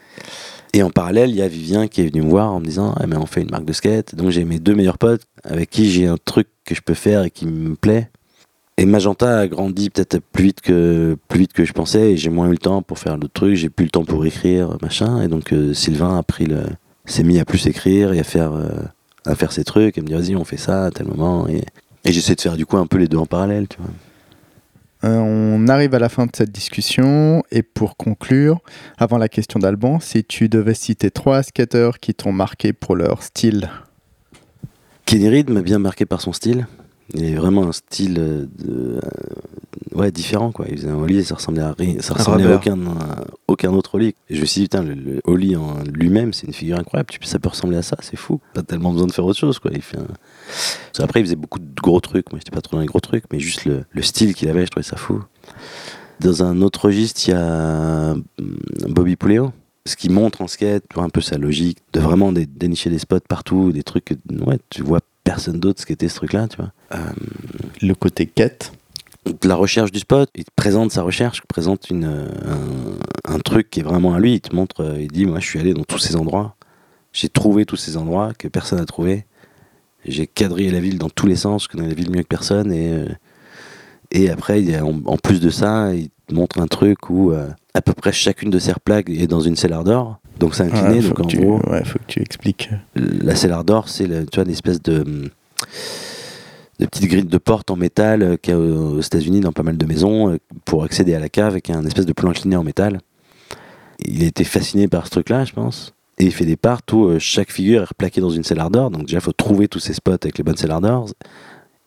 Et 0.73 0.83
en 0.83 0.89
parallèle, 0.89 1.29
il 1.29 1.35
y 1.35 1.41
a 1.41 1.47
Vivien 1.47 1.87
qui 1.87 2.01
est 2.01 2.07
venu 2.07 2.21
me 2.21 2.29
voir 2.29 2.53
en 2.53 2.59
me 2.59 2.65
disant 2.65 2.93
Ah, 2.97 3.07
mais 3.07 3.17
on 3.17 3.25
fait 3.25 3.41
une 3.41 3.49
marque 3.49 3.65
de 3.65 3.73
skate. 3.73 4.15
Donc 4.15 4.29
j'ai 4.29 4.45
mes 4.45 4.59
deux 4.59 4.75
meilleurs 4.75 4.97
potes 4.97 5.23
avec 5.43 5.69
qui 5.69 5.89
j'ai 5.89 6.07
un 6.07 6.17
truc 6.23 6.47
que 6.65 6.75
je 6.75 6.81
peux 6.81 6.93
faire 6.93 7.23
et 7.23 7.31
qui 7.31 7.45
me 7.45 7.75
plaît. 7.75 8.09
Et 8.79 8.85
Magenta 8.85 9.39
a 9.39 9.47
grandi 9.47 9.89
peut-être 9.89 10.19
plus 10.19 10.43
vite 10.43 10.61
que 10.61 11.17
plus 11.27 11.39
vite 11.39 11.53
que 11.53 11.65
je 11.65 11.73
pensais 11.73 12.11
et 12.11 12.17
j'ai 12.17 12.29
moins 12.29 12.47
eu 12.47 12.51
le 12.51 12.57
temps 12.59 12.83
pour 12.83 12.99
faire 12.99 13.17
d'autres 13.17 13.33
trucs, 13.33 13.55
j'ai 13.55 13.69
plus 13.69 13.85
le 13.85 13.89
temps 13.89 14.05
pour 14.05 14.23
écrire 14.23 14.77
machin 14.83 15.23
et 15.23 15.27
donc 15.27 15.51
euh, 15.51 15.73
Sylvain 15.73 16.15
a 16.15 16.21
pris 16.21 16.45
le 16.45 16.61
s'est 17.05 17.23
mis 17.23 17.39
à 17.39 17.45
plus 17.45 17.65
écrire 17.65 18.13
et 18.13 18.19
à 18.19 18.23
faire 18.23 18.53
euh, 18.53 18.69
à 19.25 19.33
faire 19.33 19.51
ses 19.51 19.63
trucs 19.63 19.97
et 19.97 20.01
me 20.01 20.05
dire 20.05 20.19
vas-y 20.19 20.35
on 20.35 20.43
fait 20.43 20.57
ça 20.57 20.85
à 20.85 20.91
tel 20.91 21.07
moment 21.07 21.47
et, 21.47 21.63
j'essaie 22.05 22.35
de 22.35 22.41
faire 22.41 22.55
du 22.55 22.67
coup 22.67 22.77
un 22.77 22.85
peu 22.85 22.97
les 22.97 23.07
deux 23.07 23.17
en 23.17 23.25
parallèle. 23.25 23.67
Euh, 25.03 25.17
on 25.17 25.67
arrive 25.67 25.93
à 25.93 25.99
la 25.99 26.09
fin 26.09 26.25
de 26.25 26.31
cette 26.35 26.51
discussion 26.51 27.43
et 27.51 27.61
pour 27.61 27.97
conclure, 27.97 28.59
avant 28.97 29.17
la 29.17 29.29
question 29.29 29.59
d'Alban, 29.59 29.99
si 29.99 30.23
tu 30.23 30.49
devais 30.49 30.73
citer 30.73 31.11
trois 31.11 31.43
skateurs 31.43 31.99
qui 31.99 32.15
t'ont 32.15 32.31
marqué 32.31 32.73
pour 32.73 32.95
leur 32.95 33.21
style, 33.21 33.69
Kenny 35.05 35.29
Reed 35.29 35.49
m'a 35.49 35.61
bien 35.61 35.79
marqué 35.79 36.05
par 36.05 36.21
son 36.21 36.33
style. 36.33 36.67
Il 37.13 37.23
avait 37.23 37.35
vraiment 37.35 37.67
un 37.67 37.71
style 37.71 38.17
euh, 38.19 38.45
de, 38.57 38.99
euh, 39.03 39.95
ouais, 39.95 40.11
différent. 40.11 40.51
Quoi. 40.51 40.65
Il 40.69 40.77
faisait 40.77 40.89
un 40.89 41.05
et 41.07 41.23
ça 41.23 41.35
ressemblait 41.35 41.61
à, 41.63 41.73
rien, 41.77 41.95
ça 41.99 42.13
ressemblait 42.13 42.43
à 42.45 42.55
aucun, 42.55 42.77
à 42.87 43.23
aucun 43.47 43.71
autre. 43.73 43.99
Et 43.99 44.13
je 44.29 44.41
me 44.41 44.45
suis 44.45 44.61
dit, 44.61 44.65
putain, 44.67 44.83
le, 44.83 44.93
le 44.93 45.21
ollie 45.25 45.55
en 45.55 45.75
lui-même, 45.91 46.33
c'est 46.33 46.47
une 46.47 46.53
figure 46.53 46.77
incroyable. 46.77 47.09
Ça 47.23 47.39
peut 47.39 47.49
ressembler 47.49 47.77
à 47.77 47.81
ça, 47.81 47.95
c'est 48.01 48.17
fou. 48.17 48.39
Pas 48.53 48.61
tellement 48.63 48.91
besoin 48.91 49.07
de 49.07 49.11
faire 49.13 49.25
autre 49.25 49.39
chose. 49.39 49.59
Quoi. 49.59 49.71
Il 49.73 49.81
fait 49.81 49.97
un- 49.97 50.05
Parce 50.07 50.97
qu'après, 50.97 51.21
il 51.21 51.23
faisait 51.25 51.35
beaucoup 51.35 51.59
de 51.59 51.81
gros 51.81 51.99
trucs. 52.01 52.31
Moi, 52.31 52.39
j'étais 52.39 52.53
pas 52.55 52.61
trop 52.61 52.75
dans 52.75 52.81
les 52.81 52.87
gros 52.87 52.99
trucs, 52.99 53.23
mais 53.31 53.39
juste 53.39 53.65
le, 53.65 53.85
le 53.89 54.01
style 54.01 54.33
qu'il 54.35 54.49
avait, 54.49 54.65
je 54.65 54.71
trouvais 54.71 54.83
ça 54.83 54.97
fou. 54.97 55.23
Dans 56.19 56.43
un 56.43 56.61
autre 56.61 56.85
registre, 56.85 57.21
il 57.27 57.31
y 57.31 57.33
a 57.33 58.11
hum, 58.13 58.23
Bobby 58.89 59.15
Puleo. 59.15 59.51
Ce 59.85 59.95
qui 59.95 60.09
montre 60.09 60.41
en 60.41 60.47
skate, 60.47 60.83
un 60.97 61.07
peu 61.07 61.21
sa 61.21 61.37
logique, 61.37 61.77
de 61.93 62.01
vraiment 62.01 62.33
dé- 62.33 62.45
dénicher 62.45 62.89
des 62.89 62.99
spots 62.99 63.21
partout, 63.29 63.71
des 63.71 63.83
trucs 63.83 64.03
que 64.03 64.15
ouais, 64.45 64.59
tu 64.69 64.81
vois 64.81 64.99
personne 65.23 65.59
d'autre 65.61 65.81
skater 65.81 66.09
ce 66.09 66.15
truc-là, 66.15 66.49
tu 66.49 66.57
vois. 66.57 66.73
Le 67.81 67.93
côté 67.93 68.25
quête, 68.25 68.71
de 69.25 69.47
la 69.47 69.55
recherche 69.55 69.91
du 69.91 69.99
spot, 69.99 70.29
il 70.35 70.45
te 70.45 70.51
présente 70.55 70.91
sa 70.91 71.01
recherche, 71.01 71.39
il 71.39 71.41
te 71.41 71.47
présente 71.47 71.89
une, 71.89 72.05
euh, 72.05 72.27
un, 73.25 73.33
un 73.35 73.39
truc 73.39 73.69
qui 73.69 73.81
est 73.81 73.83
vraiment 73.83 74.13
à 74.13 74.19
lui, 74.19 74.35
il 74.35 74.41
te 74.41 74.55
montre, 74.55 74.81
euh, 74.83 75.01
il 75.01 75.09
dit, 75.11 75.25
moi 75.25 75.39
je 75.39 75.45
suis 75.47 75.59
allé 75.59 75.73
dans 75.73 75.83
tous 75.83 75.99
ces 75.99 76.15
endroits, 76.15 76.55
j'ai 77.13 77.27
trouvé 77.29 77.65
tous 77.65 77.75
ces 77.75 77.97
endroits 77.97 78.31
que 78.37 78.47
personne 78.47 78.79
n'a 78.79 78.85
trouvé, 78.85 79.25
j'ai 80.05 80.27
quadrillé 80.27 80.71
la 80.71 80.79
ville 80.79 80.97
dans 80.97 81.09
tous 81.09 81.27
les 81.27 81.35
sens, 81.35 81.63
je 81.65 81.67
connais 81.67 81.87
la 81.89 81.93
ville 81.93 82.09
mieux 82.09 82.21
que 82.23 82.27
personne, 82.27 82.71
et, 82.71 82.93
euh, 82.93 83.05
et 84.11 84.29
après, 84.29 84.61
il 84.61 84.69
y 84.69 84.75
a- 84.75 84.85
en, 84.85 85.01
en 85.05 85.17
plus 85.17 85.41
de 85.41 85.49
ça, 85.49 85.93
il 85.93 86.09
te 86.27 86.33
montre 86.33 86.59
un 86.61 86.67
truc 86.67 87.09
où 87.09 87.31
euh, 87.33 87.49
à 87.73 87.81
peu 87.81 87.91
près 87.93 88.13
chacune 88.13 88.49
de 88.49 88.59
ces 88.59 88.71
plaques 88.85 89.09
est 89.09 89.27
dans 89.27 89.41
une 89.41 89.57
cellar 89.57 89.83
d'or, 89.83 90.19
donc 90.39 90.55
c'est 90.55 90.63
incliné, 90.63 91.01
faut 91.01 91.09
donc 91.09 91.19
en 91.25 91.27
tu, 91.27 91.37
gros, 91.37 91.59
ouais, 91.69 91.83
faut 91.83 91.99
que 91.99 92.05
tu 92.07 92.21
expliques. 92.21 92.69
la 92.95 93.35
cellar 93.35 93.65
d'or, 93.65 93.89
c'est 93.89 94.07
le- 94.07 94.25
tu 94.25 94.35
vois, 94.37 94.45
une 94.45 94.51
espèce 94.53 94.81
de, 94.81 95.29
de 96.79 96.85
petite 96.85 97.09
grille 97.09 97.23
de 97.23 97.37
porte 97.37 97.71
en 97.71 97.75
métal 97.75 98.37
qu'il 98.41 98.53
y 98.53 98.57
a 98.57 98.59
aux 98.59 99.01
États-Unis 99.01 99.39
dans 99.39 99.51
pas 99.51 99.63
mal 99.63 99.77
de 99.77 99.85
maisons 99.85 100.31
euh, 100.31 100.37
pour 100.65 100.83
accéder 100.83 101.15
à 101.15 101.19
la 101.19 101.29
cave 101.29 101.51
avec 101.51 101.69
un 101.69 101.85
espèce 101.85 102.05
de 102.05 102.13
plan 102.13 102.29
incliné 102.29 102.55
en 102.55 102.63
métal. 102.63 102.99
Il 103.99 104.23
a 104.23 104.27
été 104.27 104.43
fasciné 104.43 104.87
par 104.87 105.05
ce 105.05 105.11
truc-là, 105.11 105.45
je 105.45 105.53
pense. 105.53 105.93
Et 106.19 106.25
il 106.25 106.31
fait 106.31 106.45
des 106.45 106.55
parts 106.55 106.81
où 106.91 107.05
euh, 107.05 107.19
chaque 107.19 107.51
figure 107.51 107.81
est 107.81 107.85
replaquée 107.85 108.21
dans 108.21 108.29
une 108.29 108.43
cellar 108.43 108.69
d'or. 108.69 108.91
Donc 108.91 109.03
déjà, 109.03 109.17
il 109.17 109.21
faut 109.21 109.31
trouver 109.31 109.67
tous 109.67 109.79
ces 109.79 109.93
spots 109.93 110.11
avec 110.11 110.37
les 110.37 110.43
bonnes 110.43 110.57
cellar 110.57 110.81
d'or. 110.81 111.09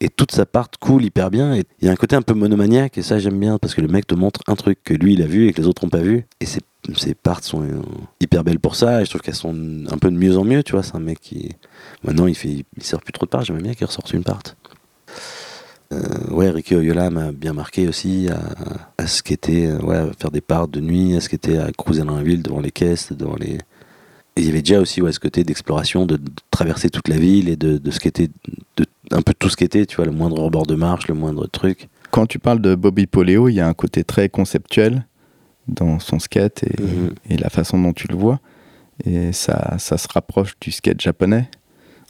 Et 0.00 0.08
toute 0.08 0.32
sa 0.32 0.46
part 0.46 0.68
coule 0.80 1.04
hyper 1.04 1.30
bien. 1.30 1.54
Et 1.54 1.64
il 1.80 1.86
y 1.86 1.88
a 1.88 1.92
un 1.92 1.96
côté 1.96 2.16
un 2.16 2.22
peu 2.22 2.32
monomaniaque, 2.32 2.96
et 2.96 3.02
ça 3.02 3.18
j'aime 3.18 3.38
bien, 3.38 3.58
parce 3.58 3.74
que 3.74 3.80
le 3.80 3.88
mec 3.88 4.06
te 4.06 4.14
montre 4.14 4.40
un 4.46 4.56
truc 4.56 4.78
que 4.82 4.94
lui 4.94 5.12
il 5.12 5.22
a 5.22 5.26
vu 5.26 5.46
et 5.46 5.52
que 5.52 5.60
les 5.60 5.66
autres 5.66 5.84
n'ont 5.84 5.90
pas 5.90 5.98
vu. 5.98 6.26
Et 6.40 6.46
ses, 6.46 6.60
ses 6.96 7.14
parts 7.14 7.44
sont 7.44 7.62
euh, 7.62 7.82
hyper 8.20 8.42
belles 8.42 8.60
pour 8.60 8.76
ça, 8.76 9.02
et 9.02 9.04
je 9.04 9.10
trouve 9.10 9.20
qu'elles 9.20 9.34
sont 9.34 9.54
un 9.90 9.98
peu 9.98 10.10
de 10.10 10.16
mieux 10.16 10.38
en 10.38 10.44
mieux, 10.44 10.62
tu 10.62 10.72
vois. 10.72 10.82
C'est 10.82 10.96
un 10.96 11.00
mec 11.00 11.20
qui. 11.20 11.50
Maintenant 12.02 12.26
il, 12.26 12.34
fait, 12.34 12.64
il 12.76 12.82
sort 12.82 13.02
plus 13.02 13.12
trop 13.12 13.26
de 13.26 13.30
parts, 13.30 13.44
j'aimerais 13.44 13.62
bien 13.62 13.74
qu'il 13.74 13.86
ressorte 13.86 14.12
une 14.14 14.24
part. 14.24 14.40
Euh, 15.92 15.98
ouais, 16.30 16.50
Ricky 16.50 16.76
Oyola 16.76 17.10
m'a 17.10 17.32
bien 17.32 17.52
marqué 17.52 17.88
aussi 17.88 18.28
à, 18.28 18.40
à 18.96 19.06
skater, 19.08 19.66
euh, 19.66 19.78
ouais, 19.80 19.96
à 19.96 20.10
faire 20.18 20.30
des 20.30 20.40
parts 20.40 20.68
de 20.68 20.80
nuit, 20.80 21.16
à 21.16 21.20
skater, 21.20 21.58
à 21.58 21.70
cruiser 21.76 22.02
dans 22.04 22.14
la 22.16 22.22
ville 22.22 22.42
devant 22.42 22.60
les 22.60 22.70
caisses, 22.70 23.12
devant 23.12 23.34
les. 23.36 23.54
Et 24.36 24.42
il 24.42 24.46
y 24.46 24.48
avait 24.50 24.62
déjà 24.62 24.78
aussi 24.80 25.02
ouais, 25.02 25.10
ce 25.10 25.18
côté 25.18 25.42
d'exploration, 25.42 26.06
de, 26.06 26.16
de 26.16 26.30
traverser 26.52 26.90
toute 26.90 27.08
la 27.08 27.16
ville 27.18 27.48
et 27.48 27.56
de, 27.56 27.78
de 27.78 27.90
skater, 27.90 28.28
de 28.76 28.86
un 29.10 29.22
peu 29.22 29.34
tout 29.36 29.48
skater, 29.48 29.84
tu 29.86 29.96
vois, 29.96 30.04
le 30.04 30.12
moindre 30.12 30.38
rebord 30.40 30.66
de 30.66 30.76
marche, 30.76 31.08
le 31.08 31.14
moindre 31.14 31.48
truc. 31.48 31.88
Quand 32.12 32.26
tu 32.26 32.38
parles 32.38 32.60
de 32.60 32.76
Bobby 32.76 33.06
Poleo, 33.06 33.48
il 33.48 33.54
y 33.54 33.60
a 33.60 33.66
un 33.66 33.74
côté 33.74 34.04
très 34.04 34.28
conceptuel 34.28 35.04
dans 35.66 35.98
son 35.98 36.20
skate 36.20 36.62
et, 36.62 36.80
Mhm. 36.80 37.10
et 37.30 37.36
la 37.36 37.50
façon 37.50 37.80
dont 37.82 37.92
tu 37.92 38.06
le 38.06 38.14
vois. 38.16 38.38
Et 39.04 39.32
ça, 39.32 39.76
ça 39.78 39.98
se 39.98 40.06
rapproche 40.12 40.54
du 40.60 40.70
skate 40.70 41.00
japonais. 41.00 41.48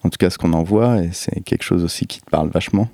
En 0.05 0.11
tout 0.11 0.19
cas, 0.19 0.29
ce 0.29 0.37
qu'on 0.37 0.53
en 0.53 0.63
voit, 0.63 1.03
et 1.03 1.11
c'est 1.13 1.41
quelque 1.43 1.63
chose 1.63 1.83
aussi 1.85 2.07
qui 2.07 2.21
te 2.21 2.29
parle 2.31 2.51
vachement. 2.51 2.89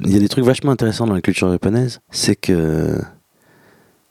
Il 0.00 0.10
y 0.10 0.16
a 0.16 0.18
des 0.18 0.28
trucs 0.28 0.44
vachement 0.44 0.72
intéressants 0.72 1.06
dans 1.06 1.14
la 1.14 1.20
culture 1.20 1.50
japonaise, 1.50 2.00
c'est 2.10 2.36
que 2.36 2.98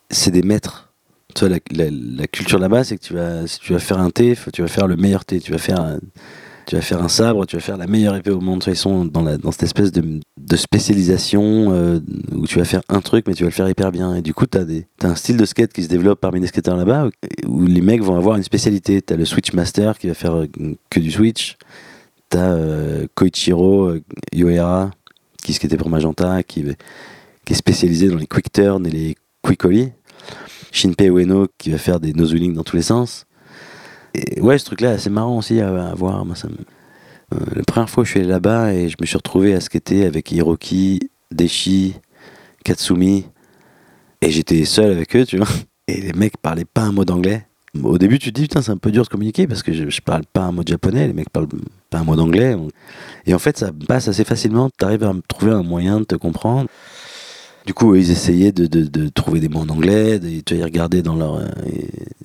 c'est 0.09 0.31
des 0.31 0.43
maîtres. 0.43 0.93
Tu 1.33 1.45
vois, 1.45 1.57
la, 1.71 2.27
culture 2.27 2.59
là-bas, 2.59 2.83
c'est 2.83 2.97
que 2.97 3.03
tu 3.03 3.13
vas, 3.13 3.47
si 3.47 3.59
tu 3.59 3.73
vas 3.73 3.79
faire 3.79 3.99
un 3.99 4.09
thé, 4.09 4.37
tu 4.51 4.61
vas 4.61 4.67
faire 4.67 4.87
le 4.87 4.97
meilleur 4.97 5.23
thé. 5.25 5.39
Tu 5.39 5.51
vas 5.51 5.57
faire, 5.57 5.79
un, 5.79 5.99
tu 6.65 6.75
vas 6.75 6.81
faire 6.81 7.01
un 7.01 7.07
sabre, 7.07 7.45
tu 7.45 7.55
vas 7.55 7.61
faire 7.61 7.77
la 7.77 7.87
meilleure 7.87 8.15
épée 8.15 8.31
au 8.31 8.41
monde. 8.41 8.63
Ils 8.67 8.75
sont 8.75 9.05
dans, 9.05 9.51
cette 9.51 9.63
espèce 9.63 9.91
de, 9.91 10.19
spécialisation 10.55 11.71
euh, 11.71 11.99
où 12.33 12.45
tu 12.47 12.59
vas 12.59 12.65
faire 12.65 12.81
un 12.89 12.99
truc, 12.99 13.27
mais 13.27 13.33
tu 13.33 13.43
vas 13.43 13.49
le 13.49 13.53
faire 13.53 13.69
hyper 13.69 13.91
bien. 13.91 14.15
Et 14.15 14.21
du 14.21 14.33
coup, 14.33 14.45
tu 14.45 14.57
as, 14.57 14.65
un 15.07 15.15
style 15.15 15.37
de 15.37 15.45
skate 15.45 15.71
qui 15.71 15.83
se 15.83 15.87
développe 15.87 16.19
parmi 16.19 16.41
les 16.41 16.47
skateurs 16.47 16.75
là-bas 16.75 17.09
où, 17.47 17.65
les 17.65 17.81
mecs 17.81 18.01
vont 18.01 18.17
avoir 18.17 18.35
une 18.35 18.43
spécialité. 18.43 19.01
Tu 19.01 19.13
as 19.13 19.17
le 19.17 19.25
Switch 19.25 19.53
Master 19.53 19.97
qui 19.97 20.07
va 20.07 20.13
faire 20.13 20.35
euh, 20.35 20.47
que 20.89 20.99
du 20.99 21.11
Switch. 21.11 21.57
Tu 22.29 22.37
as 22.37 22.57
Koichiro 23.15 23.87
euh, 23.87 24.01
Yohara 24.33 24.91
qui 25.43 25.53
skatait 25.53 25.77
pour 25.77 25.89
Magenta, 25.89 26.43
qui, 26.43 26.65
est 27.49 27.53
spécialisé 27.53 28.07
dans 28.07 28.18
les 28.18 28.27
quick 28.27 28.51
turns 28.51 28.85
et 28.85 28.91
les 28.91 29.15
quick 29.41 29.65
ollie. 29.65 29.91
Shinpei 30.72 31.07
Ueno 31.07 31.47
qui 31.57 31.69
va 31.69 31.77
faire 31.77 31.99
des 31.99 32.13
nozzling 32.13 32.53
dans 32.53 32.63
tous 32.63 32.77
les 32.77 32.81
sens. 32.81 33.26
Ouais, 34.39 34.57
ce 34.57 34.65
truc-là, 34.65 34.97
c'est 34.97 35.09
marrant 35.09 35.38
aussi 35.38 35.59
à, 35.59 35.93
voir. 35.95 36.23
Euh, 36.23 37.38
la 37.55 37.63
première 37.63 37.89
fois 37.89 38.03
je 38.03 38.11
suis 38.11 38.19
allé 38.19 38.30
là-bas 38.30 38.73
et 38.73 38.89
je 38.89 38.95
me 38.99 39.05
suis 39.05 39.18
retrouvé 39.18 39.53
à 39.53 39.61
skater 39.61 40.05
avec 40.05 40.31
Hiroki, 40.31 41.11
Deshi, 41.31 41.95
Katsumi. 42.63 43.26
Et 44.22 44.31
j'étais 44.31 44.65
seul 44.65 44.91
avec 44.91 45.15
eux, 45.15 45.26
tu 45.26 45.38
vois. 45.38 45.47
Et 45.88 45.99
les 45.99 46.13
mecs 46.13 46.38
parlaient 46.38 46.63
pas 46.65 46.84
un 46.84 46.91
mot 46.91 47.05
d'anglais. 47.05 47.47
Au 47.84 47.98
début, 47.98 48.19
tu 48.19 48.34
te 48.34 48.39
dis, 48.39 48.48
putain, 48.48 48.61
c'est 48.61 48.72
un 48.72 48.77
peu 48.77 48.91
dur 48.91 49.03
de 49.03 49.07
communiquer 49.07 49.48
parce 49.48 49.64
que 49.64 49.72
je, 49.72 49.89
je 49.89 50.02
parle 50.02 50.23
pas 50.31 50.41
un 50.41 50.52
mot 50.52 50.64
de 50.64 50.68
japonais, 50.68 51.07
les 51.07 51.14
mecs 51.14 51.30
parlent 51.30 51.48
pas 51.89 51.99
un 51.99 52.03
mot 52.03 52.15
d'anglais. 52.15 52.56
Et 53.26 53.34
en 53.34 53.39
fait, 53.39 53.57
ça 53.57 53.72
passe 53.88 54.07
assez 54.07 54.26
facilement. 54.26 54.69
Tu 54.77 54.84
arrives 54.84 55.03
à 55.03 55.14
trouver 55.27 55.53
un 55.53 55.64
moyen 55.64 56.02
de 56.02 56.06
te 56.06 56.15
comprendre. 56.15 56.68
Du 57.65 57.73
coup, 57.73 57.95
ils 57.95 58.10
essayaient 58.10 58.52
de, 58.52 59.10
trouver 59.10 59.39
des 59.39 59.48
mots 59.48 59.60
en 59.60 59.69
anglais. 59.69 60.19
tu 60.45 60.56
vois, 60.57 60.68
ils 60.68 61.02
dans 61.02 61.15
leur. 61.15 61.35
euh, 61.35 61.48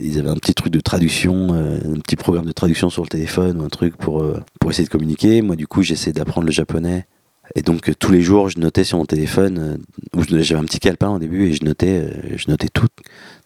ils 0.01 0.19
avaient 0.19 0.31
un 0.31 0.37
petit 0.37 0.55
truc 0.55 0.73
de 0.73 0.81
traduction, 0.81 1.55
euh, 1.55 1.79
un 1.95 2.01
petit 2.01 2.17
programme 2.17 2.47
de 2.47 2.53
traduction 2.53 2.91
sur 2.91 3.03
le 3.03 3.09
téléphone 3.09 3.61
ou 3.61 3.65
un 3.65 3.69
truc 3.69 3.97
pour, 3.97 4.23
euh, 4.23 4.41
pour 4.61 4.71
essayer 4.71 4.87
de 4.87 4.91
communiquer. 4.91 5.43
Moi, 5.43 5.57
du 5.57 5.67
coup, 5.67 5.83
j'essaie 5.83 6.13
d'apprendre 6.13 6.47
le 6.47 6.53
japonais 6.53 7.07
Et 7.55 7.63
donc 7.63 7.89
euh, 7.89 7.95
tous 7.95 8.11
les 8.13 8.23
jours, 8.23 8.49
je 8.49 8.59
notais 8.59 8.85
sur 8.85 8.99
mon 8.99 9.07
téléphone, 9.07 9.59
euh, 9.59 9.77
où 10.19 10.23
j'avais 10.25 10.61
un 10.61 10.65
petit 10.65 10.81
calepin 10.81 11.11
au 11.11 11.19
début 11.19 11.47
et 11.47 11.53
je 11.53 11.65
notais, 11.65 12.01
euh, 12.01 12.37
je 12.37 12.51
notais 12.51 12.69
tout. 12.69 12.89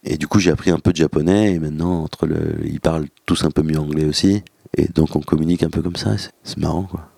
Et 0.04 0.16
du 0.16 0.26
coup, 0.26 0.38
j'ai 0.38 0.50
appris 0.50 0.70
un 0.70 0.78
peu 0.78 0.92
de 0.92 0.96
japonais 0.96 1.54
et 1.54 1.58
maintenant, 1.58 2.02
entre 2.02 2.26
le, 2.26 2.56
ils 2.64 2.80
parlent 2.80 3.06
tous 3.26 3.44
un 3.44 3.50
peu 3.50 3.62
mieux 3.62 3.78
anglais 3.78 4.04
aussi. 4.04 4.42
Et 4.76 4.86
donc, 4.86 5.16
on 5.16 5.20
communique 5.20 5.62
un 5.62 5.70
peu 5.70 5.82
comme 5.82 5.96
ça. 5.96 6.16
C'est, 6.42 6.58
marrant, 6.58 6.84
quoi. 6.84 7.08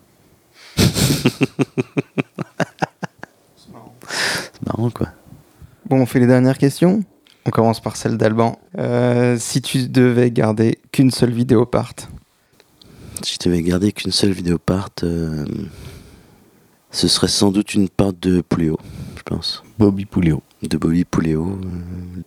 c'est 0.77 0.89
marrant, 4.65 4.89
quoi. 4.89 5.09
Bon, 5.85 6.01
on 6.01 6.05
fait 6.05 6.19
les 6.19 6.27
dernières 6.27 6.57
questions. 6.57 7.03
On 7.45 7.49
commence 7.49 7.79
par 7.79 7.95
celle 7.95 8.17
d'Alban. 8.17 8.57
Euh, 8.77 9.37
si 9.37 9.61
tu 9.61 9.87
devais 9.87 10.31
garder 10.31 10.79
qu'une 10.91 11.11
seule 11.11 11.31
vidéo 11.31 11.65
part, 11.65 11.93
Si 13.21 13.35
je 13.35 13.49
devais 13.49 13.61
garder 13.61 13.91
qu'une 13.91 14.11
seule 14.11 14.31
vidéo 14.31 14.57
part, 14.57 14.89
euh, 15.03 15.45
ce 16.93 17.07
serait 17.09 17.27
sans 17.27 17.51
doute 17.51 17.73
une 17.73 17.89
part 17.89 18.13
de 18.13 18.39
Pouléo, 18.41 18.77
je 19.17 19.23
pense. 19.23 19.63
Bobby 19.77 20.05
Pouléo. 20.05 20.41
De 20.61 20.77
Bobby 20.77 21.03
Pouléo. 21.03 21.59
euh, 21.61 22.21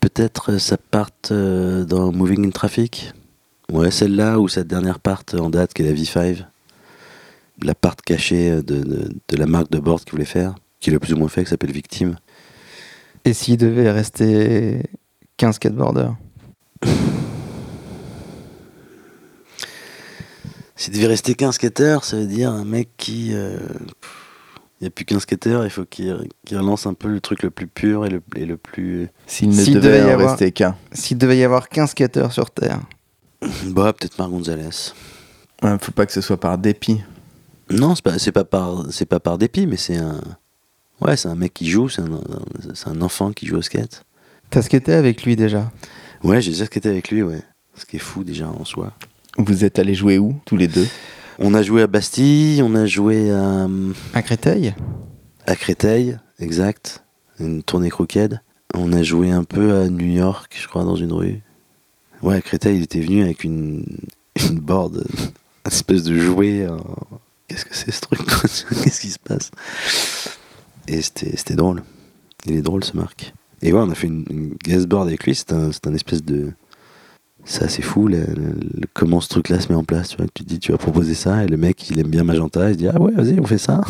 Peut-être 0.00 0.52
euh, 0.52 0.58
sa 0.58 0.76
part 0.78 1.10
euh, 1.30 1.84
dans 1.84 2.10
Moving 2.10 2.46
in 2.46 2.50
Traffic? 2.50 3.12
Ouais, 3.70 3.90
celle-là 3.92 4.40
ou 4.40 4.48
sa 4.48 4.64
dernière 4.64 4.98
part 4.98 5.22
en 5.38 5.50
date 5.50 5.72
qui 5.74 5.82
est 5.82 5.86
la 5.86 5.92
V5. 5.92 6.44
La 7.62 7.74
part 7.74 7.94
cachée 7.96 8.50
euh, 8.50 8.62
de, 8.62 8.82
de- 8.82 9.12
de 9.28 9.36
la 9.36 9.46
marque 9.46 9.70
de 9.70 9.78
board 9.78 10.02
qu'il 10.02 10.12
voulait 10.12 10.24
faire, 10.24 10.54
qu'il 10.80 10.94
a 10.94 10.98
plus 10.98 11.12
ou 11.12 11.16
moins 11.18 11.28
fait, 11.28 11.44
qui 11.44 11.50
s'appelle 11.50 11.70
Victime. 11.72 12.16
et 13.26 13.34
s'il 13.34 13.58
devait 13.58 13.90
rester 13.90 14.82
qu'un 15.36 15.52
skateboarder 15.52 16.08
S'il 20.80 20.94
devait 20.94 21.08
rester 21.08 21.34
qu'un 21.34 21.52
skater, 21.52 21.98
ça 22.02 22.16
veut 22.16 22.26
dire 22.26 22.50
un 22.50 22.64
mec 22.64 22.88
qui. 22.96 23.32
euh, 23.34 23.58
Il 24.80 24.84
n'y 24.84 24.86
a 24.86 24.90
plus 24.90 25.04
qu'un 25.04 25.20
skater, 25.20 25.60
il 25.64 25.70
faut 25.70 25.84
qu'il 25.84 26.26
qu'il 26.46 26.56
relance 26.56 26.86
un 26.86 26.94
peu 26.94 27.08
le 27.08 27.20
truc 27.20 27.42
le 27.42 27.50
plus 27.50 27.66
pur 27.66 28.06
et 28.06 28.08
le, 28.08 28.22
et 28.34 28.46
le 28.46 28.56
plus. 28.56 29.08
S'il 29.26 29.50
ne 29.50 29.54
devait, 29.64 29.74
devait 29.80 29.98
y 29.98 30.02
en 30.04 30.08
avoir- 30.14 30.30
rester 30.30 30.52
qu'un. 30.52 30.74
S'il 30.92 31.18
devait 31.18 31.36
y 31.36 31.44
avoir 31.44 31.68
qu'un 31.68 31.86
skater 31.86 32.28
sur 32.30 32.50
Terre, 32.50 32.80
Bah, 33.66 33.92
peut-être 33.92 34.16
Marc 34.18 34.30
Gonzalez. 34.30 34.92
Ouais, 35.62 35.76
faut 35.80 35.92
pas 35.92 36.06
que 36.06 36.12
ce 36.12 36.22
soit 36.22 36.40
par 36.40 36.56
dépit. 36.56 37.02
Non, 37.68 37.94
c'est 37.94 38.32
pas, 38.32 38.42
pas 38.42 38.44
par, 38.44 38.84
c'est 38.90 39.04
pas 39.06 39.20
par 39.20 39.36
dépit, 39.36 39.66
mais 39.66 39.76
c'est 39.76 39.96
un. 39.98 40.20
Ouais, 41.02 41.16
c'est 41.18 41.28
un 41.28 41.34
mec 41.34 41.52
qui 41.52 41.68
joue, 41.68 41.88
c'est 41.90 42.00
un, 42.02 42.08
c'est 42.74 42.88
un 42.88 43.00
enfant 43.02 43.32
qui 43.32 43.46
joue 43.46 43.56
au 43.56 43.62
skate. 43.62 44.02
t'as 44.48 44.62
skaté 44.62 44.94
avec 44.94 45.24
lui 45.24 45.36
déjà? 45.36 45.70
Ouais, 46.24 46.40
j'ai 46.40 46.50
déjà 46.52 46.64
skaté 46.66 46.88
avec 46.88 47.10
lui, 47.10 47.22
ouais. 47.22 47.42
Ce 47.74 47.84
qui 47.86 47.96
est 47.96 48.00
fou 48.00 48.24
déjà 48.24 48.48
en 48.48 48.64
soi. 48.64 48.92
Vous 49.46 49.64
êtes 49.64 49.78
allés 49.78 49.94
jouer 49.94 50.18
où, 50.18 50.34
tous 50.44 50.56
les 50.56 50.68
deux? 50.68 50.86
On 51.38 51.54
a 51.54 51.62
joué 51.62 51.82
à 51.82 51.86
Bastille, 51.86 52.62
on 52.62 52.74
a 52.74 52.86
joué 52.86 53.30
à, 53.30 53.66
À 54.12 54.22
Créteil? 54.22 54.74
à 55.46 55.56
Créteil, 55.56 56.18
exact. 56.38 57.02
Une 57.38 57.62
tournée 57.62 57.88
crooked. 57.90 58.40
On 58.74 58.92
a 58.92 59.02
joué 59.02 59.30
un 59.30 59.44
peu 59.44 59.74
à 59.76 59.88
New 59.88 60.06
York, 60.06 60.54
je 60.60 60.68
crois, 60.68 60.84
dans 60.84 60.96
une 60.96 61.12
rue. 61.12 61.40
Ouais, 62.22 62.36
à 62.36 62.40
Créteil, 62.42 62.76
il 62.78 62.82
était 62.82 63.00
venu 63.00 63.22
avec 63.22 63.42
une, 63.44 63.84
une 64.50 64.60
board, 64.60 65.04
une 65.18 65.72
espèce 65.72 66.02
de 66.04 66.18
jouet. 66.18 66.66
en- 66.68 66.78
Qu'est-ce 67.48 67.64
que 67.64 67.74
c'est 67.74 67.90
ce 67.90 68.00
truc? 68.02 68.20
Qu'est-ce 68.84 69.00
qui 69.00 69.08
se 69.10 69.18
passe? 69.18 69.50
Et 70.86 71.00
c'était 71.02 71.36
c'était 71.36 71.54
drôle. 71.56 71.82
Il 72.46 72.56
est 72.56 72.62
drôle 72.62 72.84
ce 72.84 72.96
Marc. 72.96 73.32
Et 73.62 73.72
ouais, 73.72 73.80
on 73.80 73.90
a 73.90 73.94
fait 73.94 74.06
une, 74.06 74.24
une 74.30 74.54
guest 74.62 74.86
board 74.86 75.08
avec 75.08 75.24
lui. 75.24 75.34
C'est 75.34 75.52
un, 75.52 75.72
c'est 75.72 75.86
un 75.86 75.94
espèce 75.94 76.22
de. 76.22 76.52
C'est 77.50 77.64
assez 77.64 77.82
fou 77.82 78.08
comment 78.94 79.20
ce 79.20 79.28
truc-là 79.28 79.58
se 79.58 79.70
met 79.70 79.74
en 79.74 79.82
place. 79.82 80.10
Tu, 80.10 80.18
vois, 80.18 80.26
tu 80.32 80.44
dis, 80.44 80.60
tu 80.60 80.70
vas 80.70 80.78
proposer 80.78 81.14
ça, 81.14 81.42
et 81.42 81.48
le 81.48 81.56
mec, 81.56 81.90
il 81.90 81.98
aime 81.98 82.06
bien 82.06 82.22
Magenta, 82.22 82.68
il 82.68 82.74
se 82.74 82.78
dit, 82.78 82.86
ah 82.86 83.00
ouais, 83.00 83.10
vas-y, 83.10 83.40
on 83.40 83.44
fait 83.44 83.58
ça. 83.58 83.80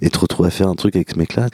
Et 0.00 0.10
te 0.10 0.18
retrouves 0.20 0.46
à 0.46 0.50
faire 0.50 0.68
un 0.68 0.76
truc 0.76 0.94
avec 0.94 1.10
ce 1.10 1.18
mec-là. 1.18 1.48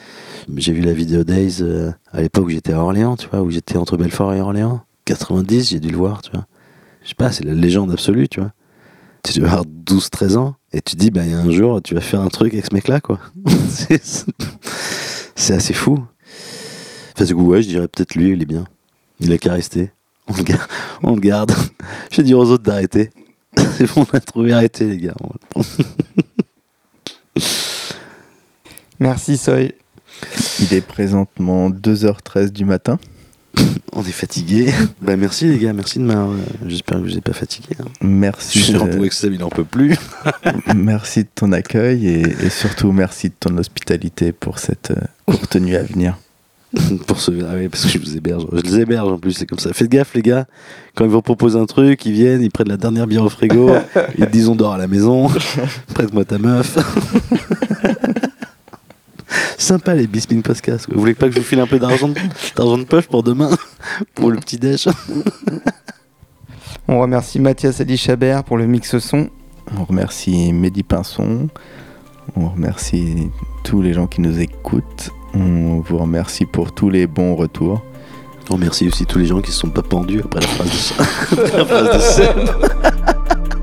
J'ai 0.54 0.74
vu 0.74 0.82
la 0.82 0.92
vidéo 0.92 1.24
Days 1.24 1.62
euh, 1.62 1.92
à 2.12 2.20
l'époque 2.20 2.44
où 2.44 2.50
j'étais 2.50 2.74
à 2.74 2.80
Orléans, 2.80 3.16
tu 3.16 3.26
vois, 3.30 3.40
où 3.40 3.50
j'étais 3.50 3.78
entre 3.78 3.96
Belfort 3.96 4.34
et 4.34 4.42
Orléans. 4.42 4.82
90, 5.06 5.70
j'ai 5.70 5.80
dû 5.80 5.88
le 5.88 5.96
voir, 5.96 6.20
tu 6.20 6.30
vois. 6.30 6.44
Je 7.02 7.08
sais 7.08 7.14
pas, 7.14 7.32
c'est 7.32 7.44
la 7.44 7.54
légende 7.54 7.90
absolue, 7.90 8.28
tu 8.28 8.40
vois. 8.40 8.52
Tu 9.22 9.38
dois 9.38 9.48
avoir 9.48 9.64
12-13 9.64 10.36
ans, 10.36 10.56
et 10.74 10.82
tu 10.82 10.94
dis, 10.94 11.10
bah, 11.10 11.22
il 11.24 11.30
y 11.30 11.34
a 11.34 11.38
un 11.38 11.50
jour, 11.50 11.80
tu 11.80 11.94
vas 11.94 12.02
faire 12.02 12.20
un 12.20 12.28
truc 12.28 12.52
avec 12.52 12.66
ce 12.66 12.74
mec-là, 12.74 13.00
quoi. 13.00 13.18
c'est 15.34 15.54
assez 15.54 15.72
fou. 15.72 16.04
Enfin, 17.16 17.24
du 17.24 17.34
coup, 17.34 17.54
je 17.54 17.60
dirais 17.60 17.88
peut-être 17.88 18.14
lui, 18.14 18.32
il 18.32 18.42
est 18.42 18.46
bien. 18.46 18.66
Il 19.20 19.32
a 19.32 19.38
qu'à 19.38 19.54
rester. 19.54 19.93
On 20.28 20.36
le 20.36 20.42
garde. 20.42 20.68
On 21.02 21.14
le 21.14 21.20
garde. 21.20 21.52
Je 22.10 22.16
vais 22.18 22.22
dire 22.22 22.38
aux 22.38 22.50
autres 22.50 22.62
d'arrêter. 22.64 23.10
C'est 23.76 23.86
bon, 23.94 24.06
on 24.12 24.16
a 24.16 24.20
trouvé 24.20 24.52
arrêter, 24.52 24.86
les 24.86 24.98
gars. 24.98 25.14
Merci 29.00 29.36
Soy. 29.36 29.74
Il 30.60 30.72
est 30.72 30.80
présentement 30.80 31.68
2h13 31.70 32.50
du 32.50 32.64
matin. 32.64 32.98
On 33.92 34.02
est 34.02 34.10
fatigué. 34.12 34.72
bah, 35.00 35.16
merci, 35.16 35.46
les 35.46 35.58
gars. 35.58 35.72
Merci 35.72 35.98
de 36.00 36.04
m'avoir. 36.04 36.30
euh, 36.30 36.38
J'espère 36.66 36.98
que 37.00 37.06
je 37.06 37.12
vous 37.12 37.18
ai 37.18 37.20
pas 37.20 37.32
fatigué. 37.32 37.76
hein. 37.80 37.84
Je 38.00 38.06
Merci, 38.06 38.60
suis 38.60 38.72
de, 38.72 39.08
Seb, 39.10 39.32
il 39.34 39.44
en 39.44 39.48
peut 39.48 39.64
plus. 39.64 39.96
merci 40.74 41.22
de 41.24 41.28
ton 41.32 41.52
accueil 41.52 42.06
et, 42.08 42.20
et 42.44 42.50
surtout 42.50 42.90
merci 42.92 43.28
de 43.28 43.34
ton 43.38 43.56
hospitalité 43.58 44.32
pour 44.32 44.58
cette 44.58 44.90
euh, 44.92 44.96
courte 45.26 45.54
nuit 45.56 45.76
à 45.76 45.82
venir. 45.84 46.16
pour 47.06 47.20
ce 47.20 47.30
ah 47.30 47.54
oui, 47.56 47.68
parce 47.68 47.84
que 47.84 47.90
je 47.90 47.98
vous 47.98 48.16
héberge. 48.16 48.46
Je 48.52 48.62
les 48.62 48.80
héberge 48.80 49.08
en 49.08 49.18
plus 49.18 49.32
c'est 49.32 49.46
comme 49.46 49.58
ça. 49.58 49.72
Faites 49.72 49.88
gaffe 49.88 50.14
les 50.14 50.22
gars. 50.22 50.46
Quand 50.94 51.04
ils 51.04 51.10
vous 51.10 51.22
proposent 51.22 51.56
un 51.56 51.66
truc 51.66 52.04
ils 52.06 52.12
viennent 52.12 52.42
ils 52.42 52.50
prennent 52.50 52.68
la 52.68 52.76
dernière 52.76 53.06
bière 53.06 53.24
au 53.24 53.28
frigo. 53.28 53.70
Ils 54.18 54.26
te 54.26 54.30
disent 54.30 54.48
on 54.48 54.56
dort 54.56 54.74
à 54.74 54.78
la 54.78 54.86
maison. 54.86 55.28
Prête-moi 55.94 56.24
ta 56.24 56.38
meuf. 56.38 56.76
Sympa 59.58 59.94
les 59.94 60.06
Bispin 60.06 60.40
Podcast 60.40 60.86
vous 60.92 61.00
voulez 61.00 61.14
pas 61.14 61.26
que 61.26 61.34
je 61.34 61.38
vous 61.38 61.44
file 61.44 61.60
un 61.60 61.66
peu 61.66 61.78
d'argent 61.78 62.08
de, 62.08 62.14
d'argent 62.54 62.76
de 62.76 62.84
poche 62.84 63.06
pour 63.06 63.22
demain 63.22 63.50
pour 64.14 64.30
le 64.30 64.38
petit 64.38 64.58
déj 64.58 64.88
On 66.86 67.00
remercie 67.00 67.40
Mathias 67.40 67.80
Ali 67.80 67.96
Chabert 67.96 68.44
pour 68.44 68.58
le 68.58 68.66
mix 68.66 68.98
son. 68.98 69.30
On 69.78 69.84
remercie 69.84 70.52
Mehdi 70.52 70.82
Pinson. 70.82 71.48
On 72.36 72.48
remercie 72.48 73.30
tous 73.62 73.80
les 73.80 73.94
gens 73.94 74.06
qui 74.06 74.20
nous 74.20 74.38
écoutent. 74.38 75.10
On 75.36 75.80
vous 75.80 75.98
remercie 75.98 76.46
pour 76.46 76.72
tous 76.72 76.90
les 76.90 77.06
bons 77.06 77.34
retours. 77.34 77.82
on 78.50 78.54
remercie 78.54 78.86
aussi 78.86 79.04
tous 79.06 79.18
les 79.18 79.26
gens 79.26 79.40
qui 79.40 79.50
se 79.50 79.58
sont 79.58 79.70
pas 79.70 79.82
pendus 79.82 80.20
après 80.24 80.40
la 80.40 80.46
phrase 80.46 80.92
de, 81.36 81.42
la 81.58 81.64
phrase 81.64 81.94
de 81.94 81.98
Seb. 81.98 82.38